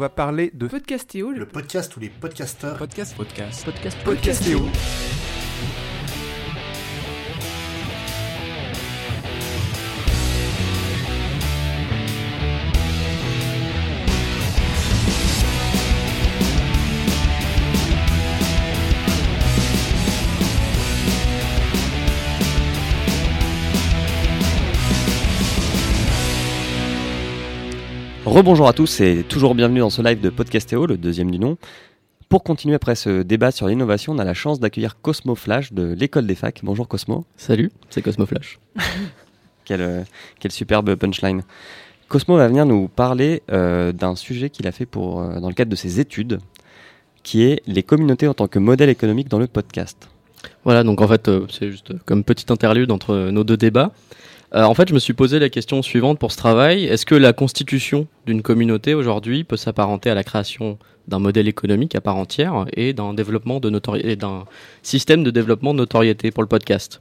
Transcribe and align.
va 0.00 0.08
parler 0.08 0.50
de 0.54 0.66
Podcastéo, 0.66 1.30
Le 1.30 1.46
podcast 1.46 1.94
où 1.94 2.00
les 2.00 2.08
podcasteurs 2.08 2.78
podcast. 2.78 3.14
podcast. 3.14 3.64
Podcast. 3.66 3.98
Podcastéo. 4.02 4.60
Rebonjour 28.40 28.68
à 28.68 28.72
tous 28.72 29.02
et 29.02 29.22
toujours 29.22 29.54
bienvenue 29.54 29.80
dans 29.80 29.90
ce 29.90 30.00
live 30.00 30.18
de 30.18 30.30
Podcastéo, 30.30 30.86
le 30.86 30.96
deuxième 30.96 31.30
du 31.30 31.38
nom. 31.38 31.58
Pour 32.30 32.42
continuer 32.42 32.74
après 32.74 32.94
ce 32.94 33.20
débat 33.20 33.50
sur 33.50 33.68
l'innovation, 33.68 34.14
on 34.14 34.18
a 34.18 34.24
la 34.24 34.32
chance 34.32 34.58
d'accueillir 34.58 34.98
Cosmo 35.02 35.34
Flash 35.34 35.74
de 35.74 35.92
l'école 35.92 36.26
des 36.26 36.34
facs. 36.34 36.60
Bonjour 36.62 36.88
Cosmo. 36.88 37.26
Salut, 37.36 37.70
c'est 37.90 38.00
Cosmo 38.00 38.24
Flash. 38.24 38.58
Quelle, 39.66 39.82
euh, 39.82 40.02
quelle 40.38 40.52
superbe 40.52 40.94
punchline. 40.94 41.42
Cosmo 42.08 42.38
va 42.38 42.48
venir 42.48 42.64
nous 42.64 42.88
parler 42.88 43.42
euh, 43.52 43.92
d'un 43.92 44.16
sujet 44.16 44.48
qu'il 44.48 44.66
a 44.66 44.72
fait 44.72 44.86
pour, 44.86 45.20
euh, 45.20 45.38
dans 45.38 45.48
le 45.48 45.54
cadre 45.54 45.70
de 45.70 45.76
ses 45.76 46.00
études, 46.00 46.38
qui 47.22 47.42
est 47.42 47.60
les 47.66 47.82
communautés 47.82 48.26
en 48.26 48.32
tant 48.32 48.48
que 48.48 48.58
modèle 48.58 48.88
économique 48.88 49.28
dans 49.28 49.38
le 49.38 49.48
podcast. 49.48 50.08
Voilà, 50.64 50.82
donc 50.82 51.02
en 51.02 51.08
fait, 51.08 51.28
euh, 51.28 51.46
c'est 51.50 51.70
juste 51.70 51.92
comme 52.06 52.24
petite 52.24 52.50
interlude 52.50 52.90
entre 52.90 53.28
nos 53.30 53.44
deux 53.44 53.58
débats. 53.58 53.92
Euh, 54.54 54.64
en 54.64 54.74
fait, 54.74 54.88
je 54.88 54.94
me 54.94 54.98
suis 54.98 55.12
posé 55.12 55.38
la 55.38 55.48
question 55.48 55.80
suivante 55.80 56.18
pour 56.18 56.32
ce 56.32 56.36
travail. 56.36 56.84
Est-ce 56.84 57.06
que 57.06 57.14
la 57.14 57.32
constitution 57.32 58.08
d'une 58.26 58.42
communauté 58.42 58.94
aujourd'hui 58.94 59.44
peut 59.44 59.56
s'apparenter 59.56 60.10
à 60.10 60.14
la 60.14 60.24
création 60.24 60.76
d'un 61.06 61.20
modèle 61.20 61.46
économique 61.46 61.94
à 61.94 62.00
part 62.00 62.16
entière 62.16 62.66
et 62.74 62.92
d'un 62.92 63.14
développement 63.14 63.60
de 63.60 63.70
notori- 63.70 64.04
et 64.04 64.16
d'un 64.16 64.44
système 64.82 65.22
de 65.22 65.30
développement 65.30 65.72
de 65.72 65.78
notoriété 65.78 66.32
pour 66.32 66.42
le 66.42 66.48
podcast? 66.48 67.00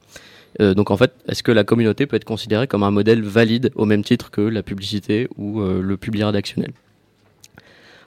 Euh, 0.62 0.76
Donc 0.76 0.92
en 0.92 0.98
fait, 0.98 1.12
est-ce 1.28 1.42
que 1.42 1.52
la 1.52 1.64
communauté 1.64 2.06
peut 2.06 2.16
être 2.16 2.24
considérée 2.24 2.68
comme 2.68 2.84
un 2.84 2.92
modèle 2.92 3.24
valide 3.24 3.72
au 3.76 3.86
même 3.86 4.04
titre 4.04 4.30
que 4.30 4.42
la 4.42 4.62
publicité 4.62 5.28
ou 5.38 5.62
euh, 5.62 5.82
le 5.82 5.98
public 5.98 6.24
rédactionnel? 6.24 6.72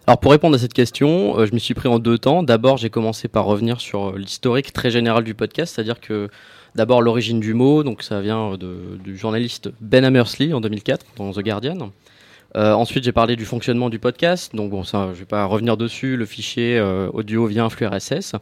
Alors 0.07 0.19
pour 0.19 0.33
répondre 0.33 0.57
à 0.57 0.59
cette 0.59 0.73
question, 0.73 1.45
je 1.45 1.53
me 1.53 1.59
suis 1.59 1.75
pris 1.75 1.89
en 1.89 2.01
deux 2.01 2.19
temps. 2.19 2.43
D'abord, 2.43 2.77
j'ai 2.77 2.91
commencé 2.91 3.29
par 3.29 3.45
revenir 3.45 3.81
sur 3.81 4.17
l'historique 4.17 4.73
très 4.73 4.91
général 4.91 5.23
du 5.23 5.35
podcast, 5.35 5.75
c'est-à-dire 5.75 6.01
que 6.01 6.29
d'abord 6.75 7.03
l'origine 7.03 7.41
du 7.41 7.55
mot, 7.55 7.83
donc 7.83 8.03
ça 8.03 8.21
vient 8.21 8.57
de- 8.57 8.99
du 9.03 9.17
journaliste 9.17 9.71
Ben 9.81 10.05
Hammersley 10.05 10.53
en 10.53 10.61
2004 10.61 11.05
dans 11.17 11.33
The 11.33 11.41
Guardian. 11.41 11.93
Euh, 12.55 12.73
ensuite, 12.75 13.03
j'ai 13.05 13.13
parlé 13.13 13.35
du 13.37 13.47
fonctionnement 13.47 13.89
du 13.89 13.99
podcast, 13.99 14.55
donc 14.55 14.71
bon, 14.71 14.85
ça, 14.85 15.11
je 15.15 15.21
vais 15.21 15.25
pas 15.25 15.47
revenir 15.47 15.79
dessus. 15.79 16.17
Le 16.19 16.27
fichier 16.27 16.79
euh, 16.79 17.09
audio 17.15 17.47
via 17.47 17.65
un 17.65 17.71
flux 17.71 17.87
RSS. 17.87 18.35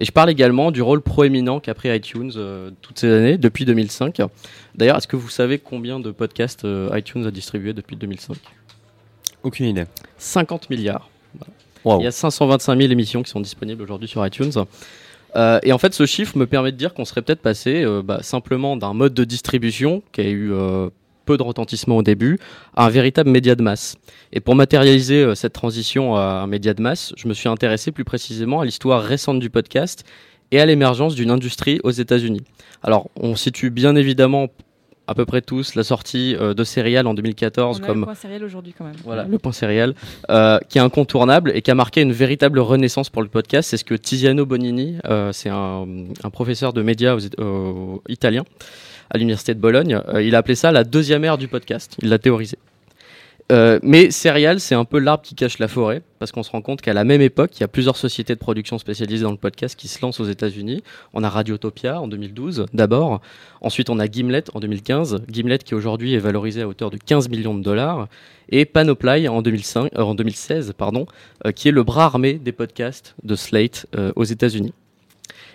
Et 0.00 0.04
je 0.04 0.12
parle 0.12 0.30
également 0.30 0.70
du 0.70 0.80
rôle 0.80 1.00
proéminent 1.00 1.58
qu'a 1.58 1.74
pris 1.74 1.88
iTunes 1.92 2.30
euh, 2.36 2.70
toutes 2.82 3.00
ces 3.00 3.10
années, 3.12 3.36
depuis 3.36 3.64
2005. 3.64 4.22
D'ailleurs, 4.76 4.96
est-ce 4.98 5.08
que 5.08 5.16
vous 5.16 5.28
savez 5.28 5.58
combien 5.58 5.98
de 5.98 6.12
podcasts 6.12 6.64
iTunes 6.94 7.26
a 7.26 7.32
distribué 7.32 7.72
depuis 7.72 7.96
2005 7.96 8.36
Aucune 9.42 9.66
idée. 9.66 9.84
50 10.18 10.70
milliards. 10.70 11.10
Il 12.00 12.04
y 12.04 12.06
a 12.06 12.10
525 12.12 12.78
000 12.80 12.92
émissions 12.92 13.22
qui 13.24 13.30
sont 13.30 13.40
disponibles 13.40 13.82
aujourd'hui 13.82 14.06
sur 14.08 14.24
iTunes. 14.24 14.52
Euh, 15.36 15.58
et 15.62 15.72
en 15.72 15.78
fait, 15.78 15.94
ce 15.94 16.06
chiffre 16.06 16.36
me 16.36 16.46
permet 16.46 16.72
de 16.72 16.76
dire 16.76 16.94
qu'on 16.94 17.04
serait 17.04 17.22
peut-être 17.22 17.42
passé 17.42 17.82
euh, 17.84 18.02
bah, 18.02 18.20
simplement 18.22 18.76
d'un 18.76 18.94
mode 18.94 19.14
de 19.14 19.24
distribution 19.24 20.02
qui 20.12 20.20
a 20.20 20.28
eu 20.28 20.52
euh, 20.52 20.88
peu 21.26 21.36
de 21.36 21.42
retentissement 21.42 21.98
au 21.98 22.02
début 22.02 22.38
à 22.74 22.86
un 22.86 22.88
véritable 22.88 23.30
média 23.30 23.54
de 23.54 23.62
masse. 23.62 23.96
Et 24.32 24.40
pour 24.40 24.54
matérialiser 24.54 25.34
cette 25.34 25.52
transition 25.52 26.16
à 26.16 26.42
un 26.42 26.46
média 26.46 26.72
de 26.72 26.82
masse, 26.82 27.12
je 27.16 27.28
me 27.28 27.34
suis 27.34 27.48
intéressé 27.48 27.92
plus 27.92 28.04
précisément 28.04 28.60
à 28.60 28.64
l'histoire 28.64 29.02
récente 29.02 29.38
du 29.38 29.50
podcast 29.50 30.04
et 30.50 30.60
à 30.60 30.66
l'émergence 30.66 31.14
d'une 31.14 31.30
industrie 31.30 31.80
aux 31.84 31.90
États-Unis. 31.90 32.42
Alors, 32.82 33.10
on 33.16 33.36
situe 33.36 33.70
bien 33.70 33.94
évidemment 33.96 34.48
à 35.08 35.14
peu 35.14 35.24
près 35.24 35.40
tous 35.40 35.74
la 35.74 35.82
sortie 35.82 36.36
euh, 36.38 36.54
de 36.54 36.62
Serial 36.64 37.06
en 37.06 37.14
2014 37.14 37.80
On 37.80 37.82
a 37.82 37.86
comme 37.86 38.00
le 38.00 38.04
point 38.04 38.14
sériel 38.14 38.44
aujourd'hui 38.44 38.74
quand 38.76 38.84
même. 38.84 38.94
voilà, 39.04 39.24
le 39.24 39.38
point 39.38 39.52
céréal, 39.52 39.94
euh, 40.30 40.58
qui 40.68 40.78
est 40.78 40.82
incontournable 40.82 41.50
et 41.54 41.62
qui 41.62 41.70
a 41.70 41.74
marqué 41.74 42.02
une 42.02 42.12
véritable 42.12 42.60
renaissance 42.60 43.08
pour 43.08 43.22
le 43.22 43.28
podcast. 43.28 43.70
C'est 43.70 43.78
ce 43.78 43.84
que 43.84 43.94
Tiziano 43.94 44.44
Bonini, 44.44 44.98
euh, 45.06 45.32
c'est 45.32 45.48
un, 45.48 45.86
un 46.22 46.30
professeur 46.30 46.72
de 46.72 46.82
médias 46.82 47.16
italien 48.08 48.44
à 49.10 49.16
l'université 49.16 49.54
de 49.54 49.60
Bologne, 49.60 50.02
il 50.20 50.34
a 50.34 50.38
appelé 50.38 50.54
ça 50.54 50.70
la 50.70 50.84
deuxième 50.84 51.24
ère 51.24 51.38
du 51.38 51.48
podcast. 51.48 51.96
Il 52.02 52.10
l'a 52.10 52.18
théorisé. 52.18 52.58
Euh, 53.50 53.78
mais 53.82 54.10
Serial, 54.10 54.60
c'est 54.60 54.74
un 54.74 54.84
peu 54.84 54.98
l'arbre 54.98 55.22
qui 55.22 55.34
cache 55.34 55.58
la 55.58 55.68
forêt, 55.68 56.02
parce 56.18 56.32
qu'on 56.32 56.42
se 56.42 56.50
rend 56.50 56.60
compte 56.60 56.82
qu'à 56.82 56.92
la 56.92 57.04
même 57.04 57.22
époque, 57.22 57.52
il 57.56 57.60
y 57.60 57.64
a 57.64 57.68
plusieurs 57.68 57.96
sociétés 57.96 58.34
de 58.34 58.38
production 58.38 58.78
spécialisées 58.78 59.22
dans 59.22 59.30
le 59.30 59.38
podcast 59.38 59.74
qui 59.74 59.88
se 59.88 60.02
lancent 60.02 60.20
aux 60.20 60.26
États-Unis. 60.26 60.82
On 61.14 61.24
a 61.24 61.30
Radiotopia 61.30 62.00
en 62.00 62.08
2012, 62.08 62.66
d'abord. 62.74 63.20
Ensuite, 63.62 63.88
on 63.88 63.98
a 63.98 64.06
Gimlet 64.06 64.44
en 64.52 64.60
2015. 64.60 65.22
Gimlet 65.30 65.58
qui 65.58 65.74
aujourd'hui 65.74 66.14
est 66.14 66.18
valorisé 66.18 66.62
à 66.62 66.68
hauteur 66.68 66.90
de 66.90 66.98
15 66.98 67.30
millions 67.30 67.54
de 67.54 67.62
dollars. 67.62 68.08
Et 68.50 68.64
Panoply 68.66 69.28
en, 69.28 69.40
2005, 69.40 69.92
euh, 69.96 70.02
en 70.02 70.14
2016, 70.14 70.74
pardon, 70.76 71.06
euh, 71.46 71.52
qui 71.52 71.68
est 71.68 71.72
le 71.72 71.82
bras 71.82 72.04
armé 72.04 72.34
des 72.34 72.52
podcasts 72.52 73.14
de 73.22 73.34
Slate 73.34 73.86
euh, 73.96 74.12
aux 74.16 74.24
États-Unis. 74.24 74.72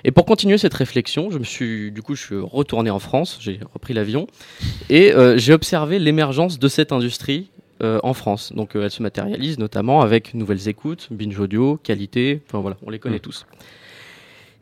Et 0.05 0.11
pour 0.11 0.25
continuer 0.25 0.57
cette 0.57 0.73
réflexion, 0.73 1.31
je 1.31 1.37
me 1.37 1.45
suis, 1.45 1.91
du 1.91 2.01
coup, 2.01 2.15
je 2.15 2.23
suis 2.23 2.35
retourné 2.37 2.89
en 2.89 2.99
France, 2.99 3.37
j'ai 3.39 3.59
repris 3.73 3.93
l'avion, 3.93 4.27
et 4.89 5.13
euh, 5.13 5.37
j'ai 5.37 5.53
observé 5.53 5.97
l'émergence 5.97 6.59
de 6.59 6.67
cette 6.67 6.91
industrie 6.91 7.49
euh, 7.83 7.99
en 8.03 8.13
France. 8.13 8.53
Donc, 8.53 8.75
euh, 8.75 8.83
elle 8.83 8.91
se 8.91 9.01
matérialise 9.01 9.59
notamment 9.59 10.01
avec 10.01 10.33
nouvelles 10.33 10.67
écoutes, 10.67 11.07
binge 11.11 11.39
audio, 11.39 11.77
qualité, 11.83 12.41
enfin 12.47 12.59
voilà, 12.59 12.77
on 12.85 12.89
les 12.89 12.99
connaît 12.99 13.19
tous. 13.19 13.45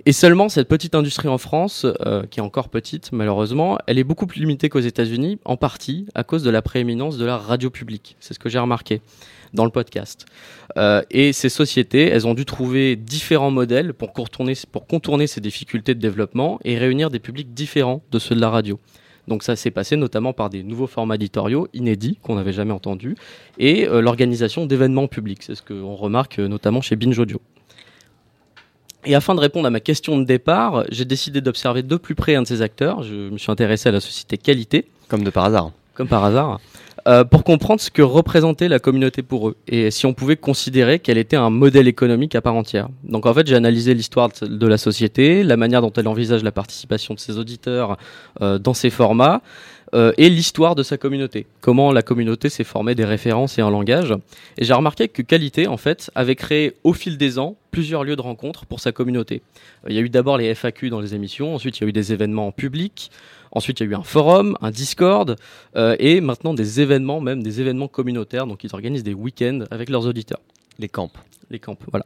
Et 0.08 0.14
seulement 0.14 0.50
cette 0.50 0.68
petite 0.68 0.96
industrie 0.96 1.28
en 1.28 1.38
France, 1.38 1.86
euh, 2.06 2.24
qui 2.26 2.40
est 2.40 2.44
encore 2.44 2.70
petite 2.70 3.12
malheureusement, 3.12 3.78
elle 3.86 4.00
est 4.00 4.04
beaucoup 4.04 4.26
plus 4.26 4.42
limitée 4.42 4.68
qu'aux 4.68 4.80
États-Unis, 4.80 5.38
en 5.46 5.58
partie 5.58 6.08
à 6.16 6.24
cause 6.24 6.42
de 6.42 6.50
la 6.50 6.64
prééminence 6.64 7.20
de 7.20 7.26
la 7.26 7.38
radio 7.38 7.70
publique. 7.70 8.16
C'est 8.20 8.34
ce 8.34 8.40
que 8.40 8.50
j'ai 8.50 8.58
remarqué 8.58 9.02
dans 9.54 9.64
le 9.64 9.70
podcast. 9.70 10.26
Euh, 10.78 11.04
et 11.12 11.34
ces 11.34 11.50
sociétés, 11.50 12.08
elles 12.08 12.26
ont 12.26 12.34
dû 12.34 12.46
trouver 12.46 12.96
différents 12.96 13.52
modèles 13.52 13.94
pour 13.94 14.12
contourner, 14.12 14.54
pour 14.72 14.88
contourner 14.88 15.28
ces 15.28 15.42
difficultés 15.42 15.94
de 15.94 16.00
développement 16.00 16.60
et 16.64 16.80
réunir 16.80 17.12
des 17.12 17.20
publics 17.20 17.54
différents 17.54 18.02
de 18.12 18.18
ceux 18.18 18.34
de 18.34 18.42
la 18.42 18.50
radio. 18.50 18.80
Donc 19.28 19.44
ça 19.44 19.56
s'est 19.56 19.72
passé 19.72 19.96
notamment 19.96 20.34
par 20.34 20.50
des 20.50 20.64
nouveaux 20.64 20.88
formats 20.88 21.16
éditoriaux 21.16 21.68
inédits 21.74 22.18
qu'on 22.22 22.36
n'avait 22.36 22.54
jamais 22.54 22.74
entendus 22.74 23.16
et 23.58 23.88
euh, 23.88 24.02
l'organisation 24.02 24.66
d'événements 24.66 25.08
publics. 25.08 25.44
C'est 25.44 25.56
ce 25.56 25.62
qu'on 25.62 25.96
remarque 25.96 26.40
euh, 26.40 26.48
notamment 26.48 26.82
chez 26.82 26.96
Binge 26.96 27.18
Audio. 27.20 27.40
Et 29.06 29.16
afin 29.16 29.34
de 29.34 29.40
répondre 29.40 29.66
à 29.66 29.72
ma 29.72 29.80
question 29.80 30.18
de 30.20 30.24
départ, 30.24 30.84
j'ai 30.92 31.06
décidé 31.06 31.42
d'observer 31.42 31.82
de 31.82 31.96
plus 31.96 32.14
près 32.14 32.36
un 32.36 32.44
de 32.44 32.48
ces 32.48 32.62
acteurs. 32.62 33.02
Je 33.02 33.30
me 33.32 33.38
suis 33.38 33.52
intéressé 33.52 33.90
à 33.90 33.92
la 33.92 34.00
société 34.00 34.38
Qualité, 34.38 34.86
Comme 35.08 35.24
de 35.24 35.32
par 35.32 35.46
hasard. 35.46 35.72
comme 35.96 36.08
par 36.08 36.24
hasard, 36.24 36.60
euh, 37.08 37.24
pour 37.24 37.44
comprendre 37.44 37.82
ce 37.82 37.90
que 37.90 38.02
représentait 38.02 38.68
la 38.68 38.80
communauté 38.80 39.22
pour 39.24 39.50
eux 39.50 39.56
et 39.68 39.92
si 39.92 40.06
on 40.06 40.14
pouvait 40.14 40.38
considérer 40.38 41.00
qu'elle 41.00 41.18
était 41.18 41.36
un 41.36 41.50
modèle 41.50 41.88
économique 41.88 42.36
à 42.36 42.42
part 42.42 42.56
entière. 42.56 42.90
Donc 43.04 43.26
en 43.26 43.34
fait, 43.34 43.48
j'ai 43.48 43.56
analysé 43.56 43.94
l'histoire 43.94 44.30
de- 44.42 44.68
la 44.68 44.78
société, 44.78 45.44
la 45.44 45.58
manière 45.58 45.82
dont 45.82 45.92
elle 45.94 46.08
envisage 46.08 46.44
la 46.44 46.52
participation 46.52 47.14
de 47.14 47.20
ses 47.20 47.38
auditeurs 47.38 47.98
euh, 48.42 48.58
dans 48.60 48.74
ses 48.74 48.90
formats 48.90 49.42
euh, 49.94 50.14
et 50.18 50.30
l'histoire 50.30 50.76
de 50.76 50.84
sa 50.84 50.98
communauté. 50.98 51.48
Comment 51.60 51.92
la 51.92 52.02
communauté 52.02 52.48
s'est 52.50 52.64
formée 52.64 52.96
des 52.96 53.04
références 53.04 53.58
et 53.58 53.62
un 53.62 53.70
langage. 53.70 54.14
Et 54.58 54.64
j'ai 54.64 54.74
remarqué 54.74 55.10
que 55.10 55.22
Qualité, 55.22 55.68
en 55.68 55.76
fait, 55.78 56.10
avait 56.16 56.36
créé 56.36 56.74
au 56.84 56.94
fil 56.94 57.18
des 57.18 57.40
ans 57.40 57.58
plusieurs 57.72 58.04
lieux 58.04 58.16
de 58.16 58.22
rencontre 58.22 58.66
pour 58.66 58.80
sa 58.80 58.92
communauté. 58.92 59.42
Il 59.90 59.96
y 59.96 59.98
a 59.98 60.02
eu 60.02 60.10
d'abord 60.10 60.38
les 60.38 60.54
FAQ 60.56 60.90
dans 60.90 61.02
les 61.02 61.14
émissions, 61.16 61.56
ensuite 61.56 61.80
il 61.80 61.84
y 61.84 61.86
a 61.86 61.90
eu 61.90 61.94
des 61.94 62.14
événements 62.14 62.48
en 62.48 62.52
public, 62.52 63.12
ensuite 63.52 63.80
il 63.80 63.84
y 63.86 63.88
a 63.88 63.92
eu 63.92 63.96
un 63.96 64.04
forum, 64.04 64.56
un 64.62 64.72
Discord, 64.72 65.36
euh, 65.76 65.96
et 66.00 66.22
maintenant 66.22 66.54
des 66.54 66.82
événements, 66.82 67.22
même 67.22 67.44
des 67.44 67.62
événements 67.62 67.88
communautaires. 67.88 68.48
Donc 68.48 68.64
ils 68.64 68.70
organisent 68.74 69.04
des 69.04 69.14
week-ends 69.14 69.62
avec 69.72 69.90
leurs 69.90 70.06
auditeurs, 70.08 70.40
Les 70.80 70.90
camps. 70.90 71.12
les 71.50 71.60
camps. 71.60 71.78
Voilà. 71.92 72.06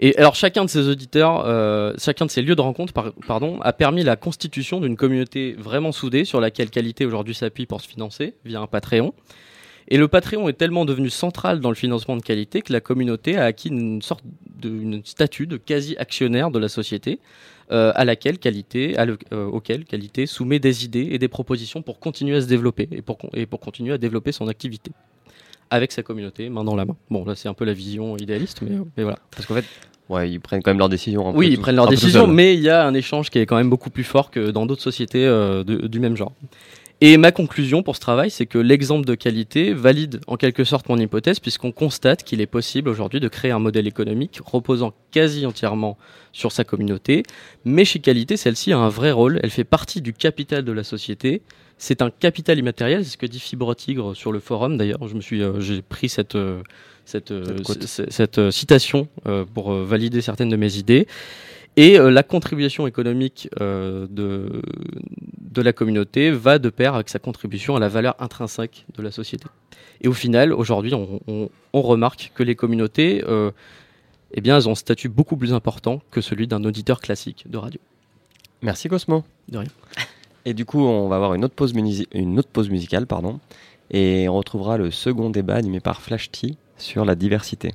Et 0.00 0.16
alors 0.16 0.36
chacun 0.36 0.64
de 0.64 0.70
ces 0.70 0.86
auditeurs, 0.88 1.42
euh, 1.46 1.92
chacun 1.98 2.24
de 2.26 2.30
ces 2.30 2.40
lieux 2.42 2.54
de 2.54 2.60
rencontre, 2.60 2.92
par- 2.92 3.12
pardon, 3.26 3.60
a 3.62 3.72
permis 3.72 4.04
la 4.04 4.14
constitution 4.14 4.80
d'une 4.80 4.96
communauté 4.96 5.56
vraiment 5.58 5.90
soudée 5.90 6.24
sur 6.24 6.40
laquelle 6.40 6.70
Qualité 6.70 7.04
aujourd'hui 7.04 7.34
s'appuie 7.34 7.66
pour 7.66 7.80
se 7.80 7.88
financer 7.88 8.34
via 8.44 8.60
un 8.60 8.68
Patreon. 8.68 9.12
Et 9.90 9.96
le 9.96 10.06
Patreon 10.06 10.48
est 10.48 10.52
tellement 10.52 10.84
devenu 10.84 11.08
central 11.10 11.60
dans 11.60 11.70
le 11.70 11.74
financement 11.74 12.16
de 12.16 12.22
qualité 12.22 12.60
que 12.62 12.72
la 12.72 12.80
communauté 12.80 13.36
a 13.38 13.44
acquis 13.44 13.68
une 13.68 14.02
sorte 14.02 14.22
de 14.60 14.68
une 14.68 15.02
statut 15.04 15.46
de 15.46 15.56
quasi-actionnaire 15.56 16.50
de 16.50 16.58
la 16.58 16.68
société, 16.68 17.20
euh, 17.72 17.92
à 17.94 18.04
laquelle 18.04 18.38
qualité, 18.38 18.96
à 18.98 19.04
le- 19.06 19.18
euh, 19.32 19.46
auquel 19.46 19.84
qualité 19.86 20.26
soumet 20.26 20.58
des 20.58 20.84
idées 20.84 21.08
et 21.12 21.18
des 21.18 21.28
propositions 21.28 21.80
pour 21.82 22.00
continuer 22.00 22.36
à 22.36 22.40
se 22.42 22.46
développer 22.46 22.88
et 22.92 23.00
pour, 23.02 23.18
et 23.34 23.46
pour 23.46 23.60
continuer 23.60 23.92
à 23.94 23.98
développer 23.98 24.32
son 24.32 24.48
activité 24.48 24.90
avec 25.70 25.92
sa 25.92 26.02
communauté, 26.02 26.48
main 26.50 26.64
dans 26.64 26.76
la 26.76 26.84
main. 26.84 26.96
Bon, 27.10 27.24
là 27.24 27.34
c'est 27.34 27.48
un 27.48 27.54
peu 27.54 27.64
la 27.64 27.74
vision 27.74 28.16
idéaliste, 28.16 28.60
mais, 28.62 28.76
mais 28.96 29.02
voilà. 29.04 29.18
Parce 29.30 29.46
qu'en 29.46 29.54
fait, 29.54 29.64
ouais, 30.08 30.30
ils 30.30 30.40
prennent 30.40 30.62
quand 30.62 30.70
même 30.70 30.78
leurs 30.78 30.88
décisions. 30.88 31.30
Oui, 31.36 31.48
ils 31.48 31.54
tout- 31.56 31.60
prennent 31.62 31.76
leurs 31.76 31.88
décisions, 31.88 32.26
mais 32.26 32.54
il 32.54 32.60
y 32.60 32.70
a 32.70 32.86
un 32.86 32.94
échange 32.94 33.28
qui 33.30 33.38
est 33.38 33.46
quand 33.46 33.56
même 33.56 33.70
beaucoup 33.70 33.90
plus 33.90 34.04
fort 34.04 34.30
que 34.30 34.50
dans 34.50 34.64
d'autres 34.66 34.82
sociétés 34.82 35.26
euh, 35.26 35.64
de- 35.64 35.86
du 35.86 36.00
même 36.00 36.16
genre. 36.16 36.32
Et 37.00 37.16
ma 37.16 37.30
conclusion 37.30 37.84
pour 37.84 37.94
ce 37.94 38.00
travail, 38.00 38.28
c'est 38.28 38.46
que 38.46 38.58
l'exemple 38.58 39.06
de 39.06 39.14
qualité 39.14 39.72
valide 39.72 40.20
en 40.26 40.36
quelque 40.36 40.64
sorte 40.64 40.88
mon 40.88 40.98
hypothèse, 40.98 41.38
puisqu'on 41.38 41.70
constate 41.70 42.24
qu'il 42.24 42.40
est 42.40 42.46
possible 42.46 42.88
aujourd'hui 42.88 43.20
de 43.20 43.28
créer 43.28 43.52
un 43.52 43.60
modèle 43.60 43.86
économique 43.86 44.40
reposant 44.44 44.92
quasi 45.12 45.46
entièrement 45.46 45.96
sur 46.32 46.50
sa 46.50 46.64
communauté. 46.64 47.22
Mais 47.64 47.84
chez 47.84 48.00
qualité, 48.00 48.36
celle-ci 48.36 48.72
a 48.72 48.78
un 48.78 48.88
vrai 48.88 49.12
rôle, 49.12 49.38
elle 49.44 49.50
fait 49.50 49.62
partie 49.62 50.00
du 50.02 50.12
capital 50.12 50.64
de 50.64 50.72
la 50.72 50.82
société. 50.82 51.42
C'est 51.78 52.02
un 52.02 52.10
capital 52.10 52.58
immatériel, 52.58 53.04
c'est 53.04 53.12
ce 53.12 53.16
que 53.16 53.26
dit 53.26 53.38
Fibre 53.38 53.76
Tigre 53.76 54.16
sur 54.16 54.32
le 54.32 54.40
forum. 54.40 54.76
D'ailleurs, 54.76 55.06
je 55.06 55.14
me 55.14 55.20
suis, 55.20 55.40
euh, 55.40 55.60
j'ai 55.60 55.82
pris 55.82 56.08
cette, 56.08 56.34
euh, 56.34 56.62
cette, 57.04 57.30
euh, 57.30 57.44
Cette 57.86 58.50
citation 58.50 59.06
pour 59.54 59.72
valider 59.72 60.20
certaines 60.20 60.48
de 60.48 60.56
mes 60.56 60.76
idées. 60.76 61.06
Et 61.80 61.96
euh, 61.96 62.10
la 62.10 62.24
contribution 62.24 62.88
économique 62.88 63.48
euh, 63.60 64.08
de, 64.10 64.62
de 65.40 65.62
la 65.62 65.72
communauté 65.72 66.32
va 66.32 66.58
de 66.58 66.70
pair 66.70 66.94
avec 66.96 67.08
sa 67.08 67.20
contribution 67.20 67.76
à 67.76 67.78
la 67.78 67.88
valeur 67.88 68.16
intrinsèque 68.18 68.84
de 68.96 69.00
la 69.02 69.12
société. 69.12 69.46
Et 70.00 70.08
au 70.08 70.12
final, 70.12 70.52
aujourd'hui, 70.52 70.92
on, 70.94 71.20
on- 71.28 71.48
on 71.72 71.82
remarque 71.82 72.32
que 72.34 72.42
les 72.42 72.56
communautés, 72.56 73.22
euh, 73.28 73.52
eh 74.32 74.40
bien, 74.40 74.56
elles 74.56 74.68
ont 74.68 74.72
un 74.72 74.74
statut 74.74 75.08
beaucoup 75.08 75.36
plus 75.36 75.52
important 75.52 76.02
que 76.10 76.20
celui 76.20 76.48
d'un 76.48 76.64
auditeur 76.64 77.00
classique 77.00 77.44
de 77.48 77.58
radio. 77.58 77.80
Merci 78.60 78.88
Cosmo. 78.88 79.22
De 79.48 79.58
rien. 79.58 79.68
Et 80.46 80.54
du 80.54 80.64
coup, 80.64 80.80
on 80.80 81.08
va 81.08 81.14
avoir 81.16 81.34
une 81.34 81.44
autre 81.44 81.54
pause, 81.54 81.72
une 82.12 82.38
autre 82.40 82.48
pause 82.48 82.70
musicale, 82.70 83.06
pardon, 83.06 83.38
et 83.92 84.28
on 84.28 84.34
retrouvera 84.36 84.78
le 84.78 84.90
second 84.90 85.30
débat 85.30 85.54
animé 85.54 85.78
par 85.78 86.00
Flash 86.02 86.30
T 86.32 86.56
sur 86.76 87.04
la 87.04 87.14
diversité. 87.14 87.70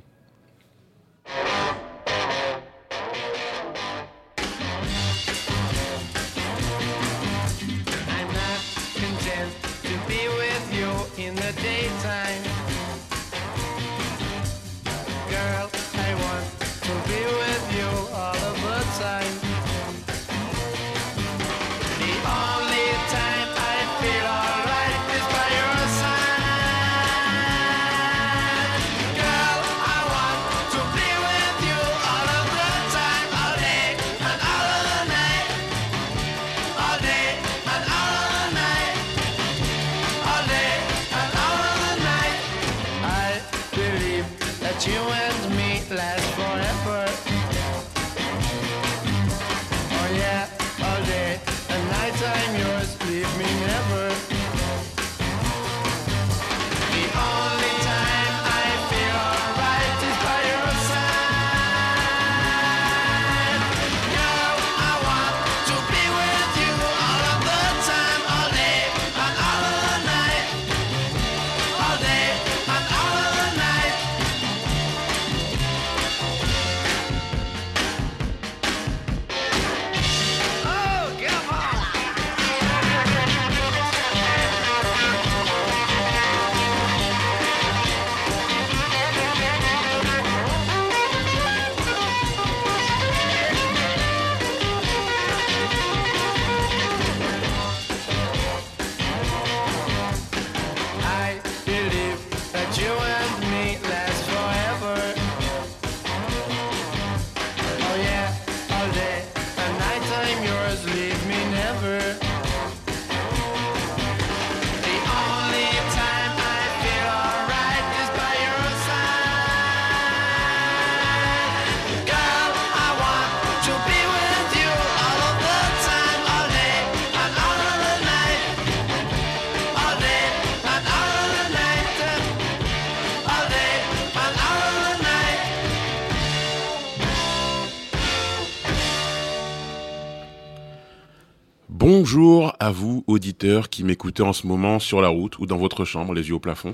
Bonjour 142.16 142.54
à 142.60 142.70
vous, 142.70 143.02
auditeurs 143.08 143.68
qui 143.68 143.82
m'écoutez 143.82 144.22
en 144.22 144.32
ce 144.32 144.46
moment 144.46 144.78
sur 144.78 145.00
la 145.00 145.08
route 145.08 145.36
ou 145.40 145.46
dans 145.46 145.56
votre 145.56 145.84
chambre, 145.84 146.14
les 146.14 146.28
yeux 146.28 146.36
au 146.36 146.38
plafond. 146.38 146.72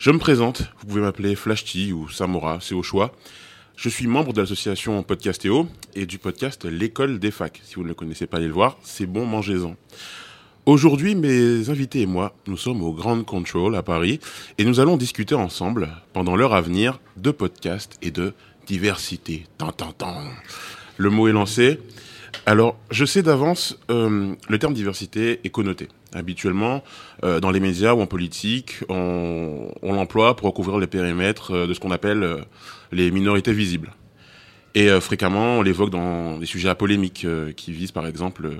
Je 0.00 0.10
me 0.10 0.18
présente, 0.18 0.62
vous 0.80 0.88
pouvez 0.88 1.00
m'appeler 1.00 1.36
Flashty 1.36 1.92
ou 1.92 2.08
Samora, 2.08 2.58
c'est 2.60 2.74
au 2.74 2.82
choix. 2.82 3.12
Je 3.76 3.88
suis 3.88 4.08
membre 4.08 4.32
de 4.32 4.40
l'association 4.40 5.00
Podcastéo 5.04 5.68
et 5.94 6.06
du 6.06 6.18
podcast 6.18 6.64
L'école 6.64 7.20
des 7.20 7.30
facs. 7.30 7.60
Si 7.62 7.76
vous 7.76 7.84
ne 7.84 7.88
le 7.88 7.94
connaissez 7.94 8.26
pas, 8.26 8.38
allez 8.38 8.48
le 8.48 8.52
voir, 8.52 8.76
c'est 8.82 9.06
bon, 9.06 9.26
mangez-en. 9.26 9.76
Aujourd'hui, 10.66 11.14
mes 11.14 11.70
invités 11.70 12.00
et 12.00 12.06
moi, 12.06 12.34
nous 12.48 12.56
sommes 12.56 12.82
au 12.82 12.92
Grand 12.92 13.22
Control 13.22 13.76
à 13.76 13.84
Paris 13.84 14.18
et 14.58 14.64
nous 14.64 14.80
allons 14.80 14.96
discuter 14.96 15.36
ensemble, 15.36 15.88
pendant 16.12 16.34
l'heure 16.34 16.52
à 16.52 16.60
venir, 16.60 16.98
de 17.16 17.30
podcast 17.30 17.96
et 18.02 18.10
de 18.10 18.34
diversité. 18.66 19.46
Tant, 19.56 19.70
tant, 19.70 19.92
tant. 19.92 20.16
Le 20.96 21.10
mot 21.10 21.28
est 21.28 21.32
lancé. 21.32 21.78
Alors, 22.46 22.76
je 22.90 23.04
sais 23.04 23.22
d'avance, 23.22 23.78
euh, 23.90 24.34
le 24.48 24.58
terme 24.58 24.74
diversité 24.74 25.40
est 25.44 25.50
connoté. 25.50 25.88
Habituellement, 26.12 26.84
euh, 27.24 27.40
dans 27.40 27.50
les 27.50 27.60
médias 27.60 27.94
ou 27.94 28.00
en 28.00 28.06
politique, 28.06 28.84
on, 28.88 29.72
on 29.82 29.92
l'emploie 29.92 30.36
pour 30.36 30.48
recouvrir 30.48 30.78
les 30.78 30.86
périmètres 30.86 31.52
euh, 31.52 31.66
de 31.66 31.74
ce 31.74 31.80
qu'on 31.80 31.90
appelle 31.90 32.22
euh, 32.22 32.40
les 32.92 33.10
minorités 33.10 33.52
visibles. 33.52 33.92
Et 34.74 34.90
euh, 34.90 35.00
fréquemment, 35.00 35.58
on 35.58 35.62
l'évoque 35.62 35.90
dans 35.90 36.38
des 36.38 36.46
sujets 36.46 36.68
à 36.68 36.74
polémique 36.74 37.26
qui 37.56 37.72
visent 37.72 37.92
par 37.92 38.06
exemple 38.06 38.50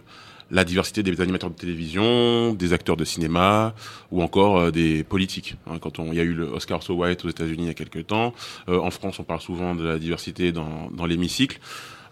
la 0.51 0.65
diversité 0.65 1.03
des 1.03 1.21
animateurs 1.21 1.51
de 1.51 1.57
télévision, 1.57 2.53
des 2.55 2.73
acteurs 2.73 2.97
de 2.97 3.05
cinéma 3.05 3.75
ou 4.11 4.23
encore 4.23 4.71
des 4.71 5.03
politiques. 5.03 5.57
Hein, 5.67 5.79
quand 5.81 5.99
il 5.99 6.15
y 6.15 6.21
a 6.21 6.23
eu 6.23 6.35
le 6.35 6.45
Oscar 6.45 6.83
So 6.83 6.95
White 6.95 7.25
aux 7.25 7.29
États-Unis 7.29 7.65
il 7.65 7.67
y 7.67 7.71
a 7.71 7.75
quelques 7.75 8.07
temps, 8.07 8.35
en 8.69 8.91
France, 8.91 9.19
on 9.19 9.25
parle 9.25 9.41
souvent 9.41 9.75
de 9.75 9.85
la 9.85 9.99
diversité 9.99 10.53
dans, 10.53 10.91
dans 10.93 11.07
l'hémicycle. 11.07 11.59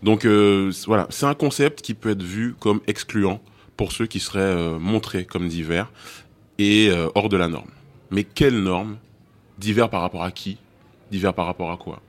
Donc 0.03 0.25
euh, 0.25 0.73
voilà, 0.87 1.07
c'est 1.11 1.27
un 1.27 1.35
concept 1.35 1.81
qui 1.81 1.95
peut 1.95 2.11
être 2.11 2.23
vu 2.23 2.55
comme 2.59 2.81
excluant 2.87 3.41
pour 3.77 3.93
ceux 3.93 4.07
qui 4.07 4.21
seraient 4.21 4.41
euh, 4.41 4.79
montrés 4.79 5.25
comme 5.25 5.49
divers 5.49 5.91
et 6.59 6.89
euh, 6.91 7.09
hors 7.15 7.29
de 7.29 7.37
la 7.37 7.49
norme. 7.49 7.71
Mais 8.11 8.25
quelle 8.25 8.63
norme 8.63 8.99
Divers 9.59 9.91
par 9.91 10.01
rapport 10.01 10.25
à 10.25 10.33
qui 10.33 10.59
Divers 11.11 11.35
par 11.35 11.47
rapport 11.47 11.71
à 11.71 11.77
quoi? 11.77 12.03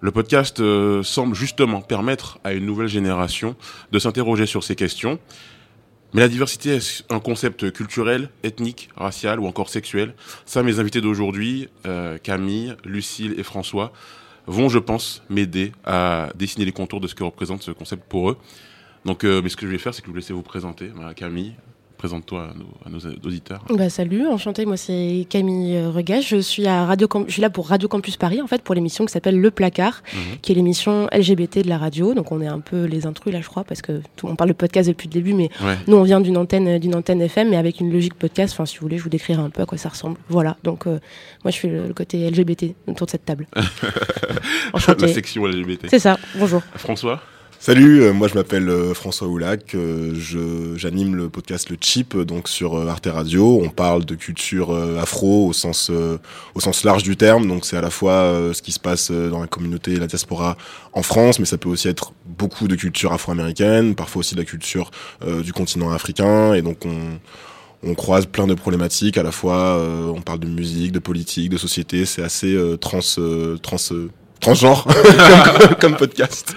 Le 0.00 0.12
podcast 0.12 0.62
semble 1.02 1.34
justement 1.34 1.82
permettre 1.82 2.38
à 2.42 2.54
une 2.54 2.64
nouvelle 2.64 2.88
génération 2.88 3.54
de 3.92 3.98
s'interroger 3.98 4.46
sur 4.46 4.64
ces 4.64 4.74
questions. 4.74 5.18
Mais 6.14 6.22
la 6.22 6.28
diversité 6.28 6.76
est 6.76 7.04
un 7.10 7.20
concept 7.20 7.70
culturel, 7.70 8.30
ethnique, 8.42 8.88
racial 8.96 9.40
ou 9.40 9.46
encore 9.46 9.68
sexuel? 9.68 10.14
Ça, 10.46 10.62
mes 10.62 10.78
invités 10.78 11.02
d'aujourd'hui, 11.02 11.68
Camille, 12.22 12.76
Lucille 12.86 13.34
et 13.38 13.42
François, 13.42 13.92
vont, 14.50 14.68
je 14.68 14.78
pense, 14.78 15.22
m'aider 15.30 15.72
à 15.84 16.30
dessiner 16.34 16.64
les 16.64 16.72
contours 16.72 17.00
de 17.00 17.06
ce 17.06 17.14
que 17.14 17.24
représente 17.24 17.62
ce 17.62 17.70
concept 17.70 18.04
pour 18.08 18.30
eux. 18.30 18.36
Donc, 19.04 19.24
euh, 19.24 19.40
mais 19.42 19.48
ce 19.48 19.56
que 19.56 19.66
je 19.66 19.72
vais 19.72 19.78
faire, 19.78 19.94
c'est 19.94 20.02
que 20.02 20.06
je 20.06 20.10
vais 20.10 20.14
vous 20.14 20.18
laisser 20.18 20.32
vous 20.32 20.42
présenter. 20.42 20.90
Camille, 21.16 21.54
présente-toi 22.04 22.44
à 22.44 22.54
nos, 22.56 22.64
à 22.86 22.88
nos 22.88 22.98
auditeurs. 23.26 23.62
Bah, 23.68 23.90
salut, 23.90 24.26
enchantée. 24.26 24.64
Moi, 24.64 24.78
c'est 24.78 25.26
Camille 25.28 25.76
euh, 25.76 25.90
Regas. 25.90 26.22
Je 26.22 26.36
suis 26.40 26.66
à 26.66 26.86
Radio, 26.86 27.06
je 27.26 27.32
suis 27.32 27.42
là 27.42 27.50
pour 27.50 27.68
Radio 27.68 27.88
Campus 27.88 28.16
Paris, 28.16 28.40
en 28.40 28.46
fait, 28.46 28.62
pour 28.62 28.74
l'émission 28.74 29.04
qui 29.04 29.12
s'appelle 29.12 29.38
Le 29.38 29.50
Placard, 29.50 30.02
Mhm. 30.14 30.38
qui 30.40 30.52
est 30.52 30.54
l'émission 30.54 31.08
LGBT 31.12 31.62
de 31.62 31.68
la 31.68 31.76
radio. 31.76 32.14
Donc, 32.14 32.32
on 32.32 32.40
est 32.40 32.46
un 32.46 32.60
peu 32.60 32.84
les 32.86 33.04
intrus 33.04 33.34
là, 33.34 33.42
je 33.42 33.48
crois, 33.48 33.64
parce 33.64 33.82
que 33.82 34.00
tout, 34.16 34.26
on 34.28 34.34
parle 34.34 34.48
de 34.48 34.54
podcast 34.54 34.88
depuis 34.88 35.08
le 35.08 35.12
début, 35.12 35.34
mais 35.34 35.50
Ouais. 35.62 35.76
nous, 35.88 35.96
on 35.98 36.02
vient 36.02 36.22
d'une 36.22 36.38
antenne, 36.38 36.68
euh, 36.68 36.78
d'une 36.78 36.94
antenne 36.94 37.20
FM, 37.20 37.50
mais 37.50 37.58
avec 37.58 37.80
une 37.80 37.92
logique 37.92 38.14
podcast. 38.14 38.54
Enfin, 38.54 38.64
si 38.64 38.78
vous 38.78 38.82
voulez, 38.86 38.96
je 38.96 39.02
vous 39.02 39.10
décrirai 39.10 39.42
un 39.42 39.50
peu 39.50 39.60
à 39.60 39.66
quoi 39.66 39.76
ça 39.76 39.90
ressemble. 39.90 40.16
Voilà. 40.30 40.56
Donc, 40.64 40.86
euh, 40.86 40.98
moi, 41.44 41.50
je 41.50 41.58
fais 41.58 41.68
le, 41.68 41.86
le 41.86 41.92
côté 41.92 42.30
LGBT 42.30 42.74
autour 42.86 43.04
de 43.08 43.10
cette 43.10 43.26
table. 43.26 43.46
La 44.98 45.08
section 45.08 45.46
LGBT. 45.46 45.88
C'est 45.90 45.98
ça. 45.98 46.18
Bonjour. 46.36 46.62
François? 46.76 47.20
Salut, 47.62 48.02
euh, 48.02 48.12
moi 48.12 48.26
je 48.26 48.34
m'appelle 48.34 48.68
euh, 48.70 48.94
François 48.94 49.28
Oulac, 49.28 49.74
euh, 49.74 50.14
je 50.14 50.76
j'anime 50.76 51.14
le 51.14 51.28
podcast 51.28 51.68
Le 51.68 51.76
Chip 51.78 52.16
donc 52.16 52.48
sur 52.48 52.76
Arte 52.88 53.06
Radio. 53.06 53.60
On 53.62 53.68
parle 53.68 54.04
de 54.04 54.14
culture 54.14 54.74
afro 54.98 55.46
au 55.46 55.52
sens 55.52 55.90
au 56.54 56.60
sens 56.60 56.84
large 56.84 57.02
du 57.02 57.16
terme, 57.16 57.46
donc 57.46 57.66
c'est 57.66 57.76
à 57.76 57.82
la 57.82 57.90
fois 57.90 58.50
ce 58.52 58.62
qui 58.62 58.72
se 58.72 58.80
passe 58.80 59.10
dans 59.10 59.40
la 59.40 59.46
communauté 59.46 59.96
la 59.96 60.06
diaspora 60.06 60.56
en 60.92 61.02
France, 61.02 61.38
mais 61.38 61.44
ça 61.44 61.58
peut 61.58 61.68
aussi 61.68 61.88
être 61.88 62.12
beaucoup 62.24 62.66
de 62.66 62.76
culture 62.76 63.12
afro-américaine, 63.12 63.94
parfois 63.94 64.20
aussi 64.20 64.34
de 64.34 64.40
la 64.40 64.46
culture 64.46 64.90
du 65.44 65.52
continent 65.52 65.90
africain, 65.90 66.54
et 66.54 66.62
donc 66.62 66.86
on 66.86 67.18
on 67.82 67.94
croise 67.94 68.26
plein 68.26 68.46
de 68.46 68.54
problématiques, 68.54 69.16
à 69.16 69.22
la 69.22 69.32
fois 69.32 69.56
euh, 69.56 70.12
on 70.14 70.20
parle 70.20 70.40
de 70.40 70.46
musique, 70.46 70.92
de 70.92 70.98
politique, 70.98 71.48
de 71.50 71.56
société, 71.56 72.04
c'est 72.04 72.22
assez 72.22 72.54
euh, 72.54 72.76
trans 72.76 73.00
euh, 73.18 73.56
trans 73.58 73.76
transgenre 74.40 74.86
comme, 75.68 75.74
comme 75.76 75.96
podcast. 75.96 76.54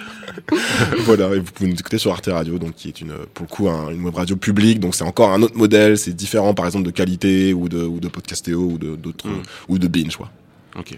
voilà, 1.06 1.34
et 1.36 1.40
vous 1.40 1.52
pouvez 1.52 1.70
nous 1.70 1.76
écouter 1.80 1.98
sur 1.98 2.12
Arte 2.12 2.28
Radio, 2.32 2.58
donc 2.60 2.76
qui 2.76 2.88
est 2.90 3.02
une, 3.02 3.14
pour 3.34 3.46
le 3.50 3.50
coup, 3.56 3.70
un- 3.70 3.90
une 3.92 4.04
web 4.04 4.16
radio 4.16 4.36
publique, 4.36 4.80
donc 4.80 4.96
c'est 4.96 5.04
encore 5.04 5.32
un 5.32 5.42
autre 5.42 5.56
modèle, 5.58 5.98
c'est 5.98 6.14
différent, 6.14 6.54
par 6.54 6.66
exemple, 6.66 6.86
de 6.86 6.92
qualité 6.92 7.54
ou 7.54 7.70
de, 7.70 7.82
ou 7.84 8.00
de 8.00 8.08
podcastéo 8.08 8.60
ou 8.62 8.78
de, 8.78 8.96
d'autres, 8.96 9.28
Mm. 9.28 9.42
ou 9.70 9.78
de 9.80 9.88
binge, 9.88 10.16
quoi. 10.18 10.30
Ok. 10.78 10.98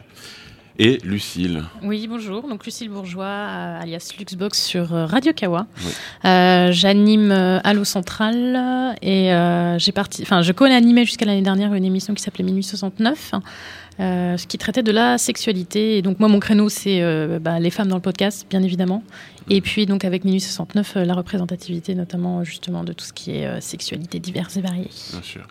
Et 0.77 0.97
Lucille 1.05 1.63
Oui, 1.83 2.05
bonjour. 2.09 2.49
Donc 2.49 2.65
Lucille 2.65 2.89
Bourgeois, 2.89 3.23
euh, 3.25 3.81
alias 3.81 4.11
Luxbox 4.19 4.61
sur 4.61 4.93
euh, 4.93 5.05
Radio 5.05 5.31
Kawa. 5.31 5.67
Oui. 5.85 5.91
Euh, 6.25 6.71
J'anime 6.73 7.31
euh, 7.31 7.59
Allo 7.63 7.85
Central 7.85 8.93
et 9.01 9.31
euh, 9.31 9.79
j'ai 9.79 9.93
parti. 9.93 10.21
Enfin, 10.23 10.41
je 10.41 10.51
co-animais 10.51 11.05
jusqu'à 11.05 11.23
l'année 11.23 11.41
dernière 11.41 11.73
une 11.75 11.85
émission 11.85 12.13
qui 12.13 12.21
s'appelait 12.21 12.43
Minuit 12.43 12.61
69. 12.63 13.31
Euh, 13.99 14.35
ce 14.35 14.45
qui 14.45 14.57
traitait 14.57 14.83
de 14.83 14.91
la 14.91 15.17
sexualité. 15.17 15.97
Et 15.97 16.01
donc, 16.01 16.19
moi, 16.19 16.27
mon 16.27 16.39
créneau, 16.39 16.67
c'est 16.67 17.01
euh, 17.01 17.39
bah, 17.39 17.59
les 17.59 17.69
femmes 17.69 17.87
dans 17.87 17.95
le 17.95 18.01
podcast, 18.01 18.45
bien 18.49 18.61
évidemment. 18.61 19.03
Et 19.49 19.61
puis, 19.61 19.85
donc, 19.85 20.05
avec 20.05 20.25
Minuit 20.25 20.41
69, 20.41 20.97
euh, 20.97 21.05
la 21.05 21.13
représentativité, 21.13 21.93
notamment, 21.93 22.43
justement, 22.43 22.83
de 22.83 22.93
tout 22.93 23.05
ce 23.05 23.13
qui 23.13 23.31
est 23.31 23.45
euh, 23.45 23.61
sexualité 23.61 24.19
diverse 24.19 24.57
et 24.57 24.61
variée. 24.61 24.89
Bien 25.11 25.21
sûr. 25.21 25.47